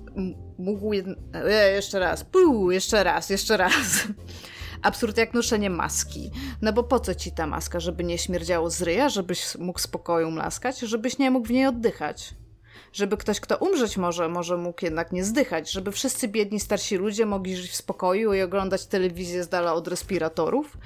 mógł... 0.58 0.92
E, 1.34 1.72
jeszcze 1.72 2.00
raz. 2.00 2.24
Puu, 2.24 2.72
jeszcze 2.72 3.04
raz, 3.04 3.30
jeszcze 3.30 3.58
raz. 3.58 4.08
Absurd 4.82 5.18
jak 5.18 5.34
noszenie 5.34 5.70
maski. 5.70 6.32
No 6.62 6.74
bo 6.74 6.84
po 6.84 7.00
co 7.00 7.16
ci 7.16 7.32
ta 7.32 7.48
maska? 7.48 7.80
Żeby 7.80 8.04
nie 8.04 8.18
śmierdziało 8.18 8.70
z 8.70 8.82
ryja? 8.82 9.10
Żebyś 9.10 9.56
mógł 9.56 9.80
spokoju 9.80 10.32
mlaskać? 10.32 10.80
Żebyś 10.80 11.18
nie 11.18 11.32
mógł 11.32 11.48
w 11.48 11.52
niej 11.52 11.66
oddychać 11.66 12.36
żeby 12.94 13.18
ktoś, 13.18 13.40
kto 13.40 13.58
umrzeć 13.58 13.98
może, 13.98 14.30
może 14.30 14.58
mógł 14.58 14.86
jednak 14.86 15.12
nie 15.12 15.24
zdychać, 15.24 15.72
żeby 15.72 15.92
wszyscy 15.92 16.28
biedni 16.28 16.60
starsi 16.60 16.96
ludzie 16.96 17.26
mogli 17.26 17.58
żyć 17.58 17.72
w 17.72 17.76
spokoju 17.76 18.34
i 18.34 18.42
oglądać 18.42 18.86
telewizję 18.86 19.44
z 19.44 19.50
dala 19.50 19.74
od 19.74 19.88
respiratorów. 19.88 20.78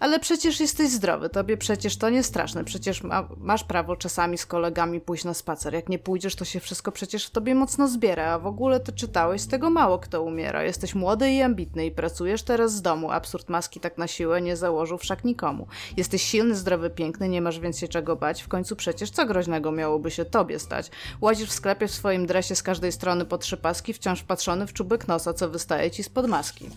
Ale 0.00 0.20
przecież 0.20 0.60
jesteś 0.60 0.90
zdrowy, 0.90 1.28
tobie 1.28 1.56
przecież 1.56 1.96
to 1.96 2.10
nie 2.10 2.22
straszne, 2.22 2.64
przecież 2.64 3.02
ma, 3.02 3.28
masz 3.38 3.64
prawo 3.64 3.96
czasami 3.96 4.38
z 4.38 4.46
kolegami 4.46 5.00
pójść 5.00 5.24
na 5.24 5.34
spacer. 5.34 5.74
Jak 5.74 5.88
nie 5.88 5.98
pójdziesz, 5.98 6.36
to 6.36 6.44
się 6.44 6.60
wszystko 6.60 6.92
przecież 6.92 7.26
w 7.26 7.30
tobie 7.30 7.54
mocno 7.54 7.88
zbiera, 7.88 8.32
a 8.32 8.38
w 8.38 8.46
ogóle 8.46 8.80
to 8.80 8.92
czytałeś, 8.92 9.40
z 9.40 9.48
tego 9.48 9.70
mało 9.70 9.98
kto 9.98 10.22
umiera. 10.22 10.64
Jesteś 10.64 10.94
młody 10.94 11.30
i 11.30 11.42
ambitny 11.42 11.86
i 11.86 11.90
pracujesz 11.90 12.42
teraz 12.42 12.74
z 12.74 12.82
domu. 12.82 13.10
Absurd 13.10 13.48
maski 13.48 13.80
tak 13.80 13.98
na 13.98 14.06
siłę 14.06 14.42
nie 14.42 14.56
założył 14.56 14.98
wszak 14.98 15.24
nikomu. 15.24 15.66
Jesteś 15.96 16.22
silny, 16.22 16.54
zdrowy, 16.54 16.90
piękny, 16.90 17.28
nie 17.28 17.42
masz 17.42 17.60
więcej 17.60 17.88
czego 17.88 18.16
bać. 18.16 18.42
W 18.42 18.48
końcu 18.48 18.76
przecież 18.76 19.10
co 19.10 19.26
groźnego 19.26 19.72
miałoby 19.72 20.10
się 20.10 20.24
tobie 20.24 20.58
stać? 20.58 20.90
Łazisz 21.20 21.48
w 21.48 21.52
sklepie 21.56 21.88
w 21.88 21.94
swoim 21.94 22.26
dresie 22.26 22.54
z 22.54 22.62
każdej 22.62 22.92
strony 22.92 23.24
po 23.24 23.38
trzy 23.38 23.56
paski, 23.56 23.92
wciąż 23.92 24.20
wpatrzony 24.20 24.66
w 24.66 24.72
czubek 24.72 25.08
nosa, 25.08 25.34
co 25.34 25.48
wystaje 25.48 25.90
ci 25.90 26.02
spod 26.02 26.26
maski. 26.28 26.70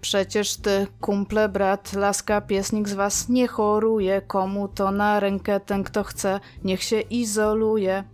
Przecież 0.00 0.56
ty, 0.56 0.86
kumple, 1.00 1.48
brat, 1.48 1.92
laska, 1.92 2.40
piesnik 2.40 2.88
z 2.88 2.92
was 2.92 3.28
nie 3.28 3.48
choruje. 3.48 4.22
Komu 4.22 4.68
to 4.68 4.90
na 4.90 5.20
rękę 5.20 5.60
ten, 5.60 5.84
kto 5.84 6.04
chce, 6.04 6.40
niech 6.64 6.82
się 6.82 7.00
izoluje. 7.00 8.04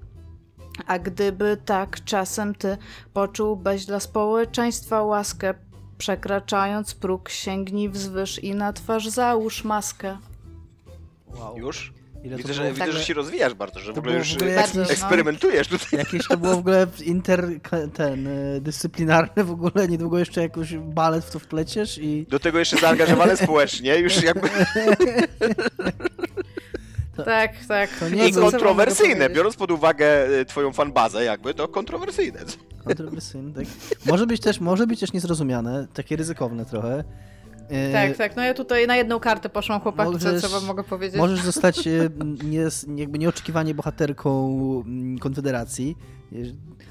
A 0.86 0.98
gdyby 0.98 1.56
tak 1.64 2.04
czasem 2.04 2.54
ty 2.54 2.76
poczułbyś 3.12 3.86
dla 3.86 4.00
społeczeństwa 4.00 5.02
łaskę, 5.02 5.54
przekraczając 5.98 6.94
próg, 6.94 7.28
sięgnij 7.28 7.88
wzwyż 7.88 8.44
i 8.44 8.54
na 8.54 8.72
twarz 8.72 9.08
załóż 9.08 9.64
maskę. 9.64 10.18
Wow. 11.26 11.58
Już? 11.58 11.97
Ile 12.24 12.36
to 12.36 12.42
Widzę, 12.42 12.54
że, 12.54 12.72
widzę, 12.72 12.92
że 12.92 13.04
się 13.04 13.14
rozwijasz 13.14 13.54
bardzo, 13.54 13.80
że 13.80 13.92
w 13.92 13.94
To 13.94 14.00
ogóle 14.00 14.16
już 14.16 14.32
w 14.32 14.36
ogóle 14.36 14.64
eks- 14.64 14.90
eksperymentujesz 14.90 15.68
tutaj. 15.68 15.98
Jakieś 15.98 16.28
to 16.28 16.36
było 16.36 16.54
w 16.54 16.58
ogóle 16.58 16.86
inter... 17.04 17.48
ten, 17.94 18.26
y, 18.26 18.60
dyscyplinarne 18.60 19.44
w 19.44 19.50
ogóle, 19.50 19.88
niedługo 19.88 20.18
jeszcze 20.18 20.40
jakoś 20.42 20.76
balet 20.76 21.24
w 21.24 21.30
to 21.30 21.38
wpleciesz 21.38 21.98
i... 21.98 22.26
Do 22.30 22.38
tego 22.38 22.58
jeszcze 22.58 22.76
zaangażowane 22.76 23.36
społecznie, 23.36 23.96
już 23.98 24.22
jakby 24.22 24.48
Tak, 27.24 27.52
tak. 27.68 27.90
To 28.00 28.08
nie 28.08 28.28
i 28.28 28.32
co- 28.32 28.40
kontrowersyjne, 28.40 29.30
biorąc 29.30 29.56
pod 29.56 29.70
uwagę 29.70 30.06
e, 30.40 30.44
twoją 30.44 30.72
fanbazę 30.72 31.24
jakby, 31.24 31.54
to 31.54 31.68
kontrowersyjne. 31.68 32.40
Kontrowersyjne, 32.84 33.52
tak. 33.54 33.64
Może 34.06 34.26
być 34.26 34.40
też, 34.40 34.60
może 34.60 34.86
być 34.86 35.00
też 35.00 35.12
niezrozumiane, 35.12 35.86
takie 35.94 36.16
ryzykowne 36.16 36.64
trochę. 36.66 37.04
Tak, 37.92 38.16
tak. 38.16 38.36
No 38.36 38.42
ja 38.42 38.54
tutaj 38.54 38.86
na 38.86 38.96
jedną 38.96 39.20
kartę 39.20 39.48
poszłam, 39.48 39.80
chłopaki, 39.80 40.12
Możesz- 40.12 40.40
co, 40.40 40.48
co 40.48 40.60
wam 40.60 40.64
mogę 40.68 40.84
powiedzieć? 40.84 41.18
Możesz 41.18 41.40
zostać 41.52 41.86
e, 41.86 41.90
nie, 42.44 42.68
jakby 42.96 43.18
nieoczekiwanie 43.18 43.74
bohaterką 43.74 44.50
mm, 44.86 45.18
Konfederacji, 45.18 45.96
e, 46.32 46.36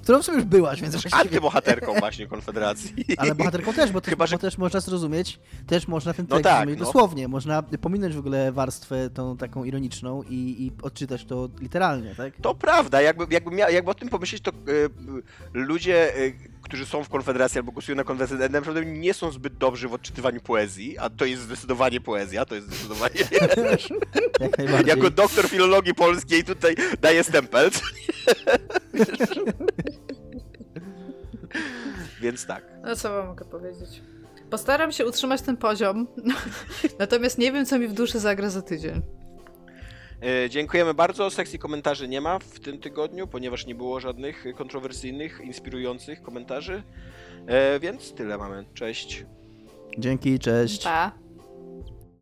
którą 0.02 0.22
w 0.22 0.26
sumie 0.26 0.38
już 0.38 0.46
byłaś, 0.46 0.82
więc 0.82 0.94
właściwie... 0.94 1.16
Antybohaterką 1.16 1.94
właśnie 2.00 2.28
Konfederacji. 2.28 2.94
Ale 3.18 3.36
bohaterką 3.36 3.74
też, 3.74 3.92
bo, 3.92 4.02
też, 4.02 4.10
Chyba, 4.10 4.28
że- 4.28 4.36
bo 4.36 4.42
też 4.42 4.58
można 4.58 4.80
zrozumieć, 4.80 5.40
też 5.68 5.88
można 5.88 6.14
ten 6.14 6.26
No 6.30 6.36
tekst 6.36 6.44
tak, 6.44 6.54
zrozumieć 6.54 6.80
no. 6.80 6.86
dosłownie. 6.86 7.28
Można 7.28 7.64
pominąć 7.64 8.16
w 8.16 8.20
ogóle 8.20 8.52
warstwę 8.52 9.10
tą 9.10 9.38
taką 9.38 9.64
ironiczną 9.64 10.24
i, 10.24 10.36
i 10.66 10.72
odczytać 10.82 11.26
to 11.26 11.50
literalnie, 11.60 12.16
tak? 12.16 12.34
To 12.42 12.56
prawda, 12.56 13.02
jakby, 13.02 13.26
jakby, 13.30 13.52
mia, 13.52 13.70
jakby 13.70 13.92
o 13.92 13.94
tym 13.94 14.10
pomyśleć, 14.10 14.42
to 14.42 14.52
e, 14.52 14.54
ludzie, 15.54 16.16
e, 16.16 16.32
którzy 16.68 16.86
są 16.86 17.04
w 17.04 17.10
Konfederacji 17.10 17.58
albo 17.58 17.72
głosują 17.72 17.96
na 17.96 18.04
Konfederację, 18.04 18.50
naprawdę 18.50 18.86
nie 18.86 19.14
są 19.14 19.32
zbyt 19.32 19.58
dobrzy 19.58 19.88
w 19.88 19.94
odczytywaniu 19.94 20.42
poezji, 20.42 20.98
a 20.98 21.10
to 21.10 21.26
jest 21.26 21.42
zdecydowanie 21.42 22.02
poezja, 22.02 22.46
to 22.46 22.56
jest 22.56 22.68
zdecydowanie... 22.68 23.16
Jak 24.78 24.88
jako 24.88 25.10
doktor 25.10 25.50
filologii 25.50 25.94
polskiej 25.94 26.44
tutaj 26.44 26.76
daję 27.02 27.24
stempel. 27.24 27.70
Więc 32.22 32.46
tak. 32.46 32.64
No 32.84 32.96
co 32.96 33.10
wam 33.10 33.28
mogę 33.28 33.46
powiedzieć? 33.46 34.02
Postaram 34.50 34.92
się 34.92 35.06
utrzymać 35.06 35.42
ten 35.42 35.58
poziom, 35.58 36.08
natomiast 37.00 37.38
nie 37.38 37.52
wiem, 37.52 37.66
co 37.66 37.80
mi 37.80 37.88
w 37.88 37.94
duszy 37.94 38.20
zagra 38.20 38.50
za 38.50 38.62
tydzień. 38.62 39.02
E, 40.24 40.50
Dziękujemy 40.50 40.94
bardzo. 40.94 41.30
Sekcji 41.30 41.60
komentarzy 41.60 42.08
nie 42.08 42.22
ma 42.22 42.40
w 42.40 42.60
tym 42.60 42.80
tygodniu, 42.80 43.28
ponieważ 43.28 43.66
nie 43.66 43.76
było 43.76 44.00
żadnych 44.00 44.46
kontrowersyjnych, 44.56 45.42
inspirujących 45.44 46.22
komentarzy. 46.22 46.84
E, 47.48 47.80
Więc 47.80 48.14
tyle 48.14 48.38
mamy. 48.38 48.66
Cześć. 48.74 49.26
Dzięki, 49.98 50.40
cześć. 50.40 50.84
Pa! 50.84 51.27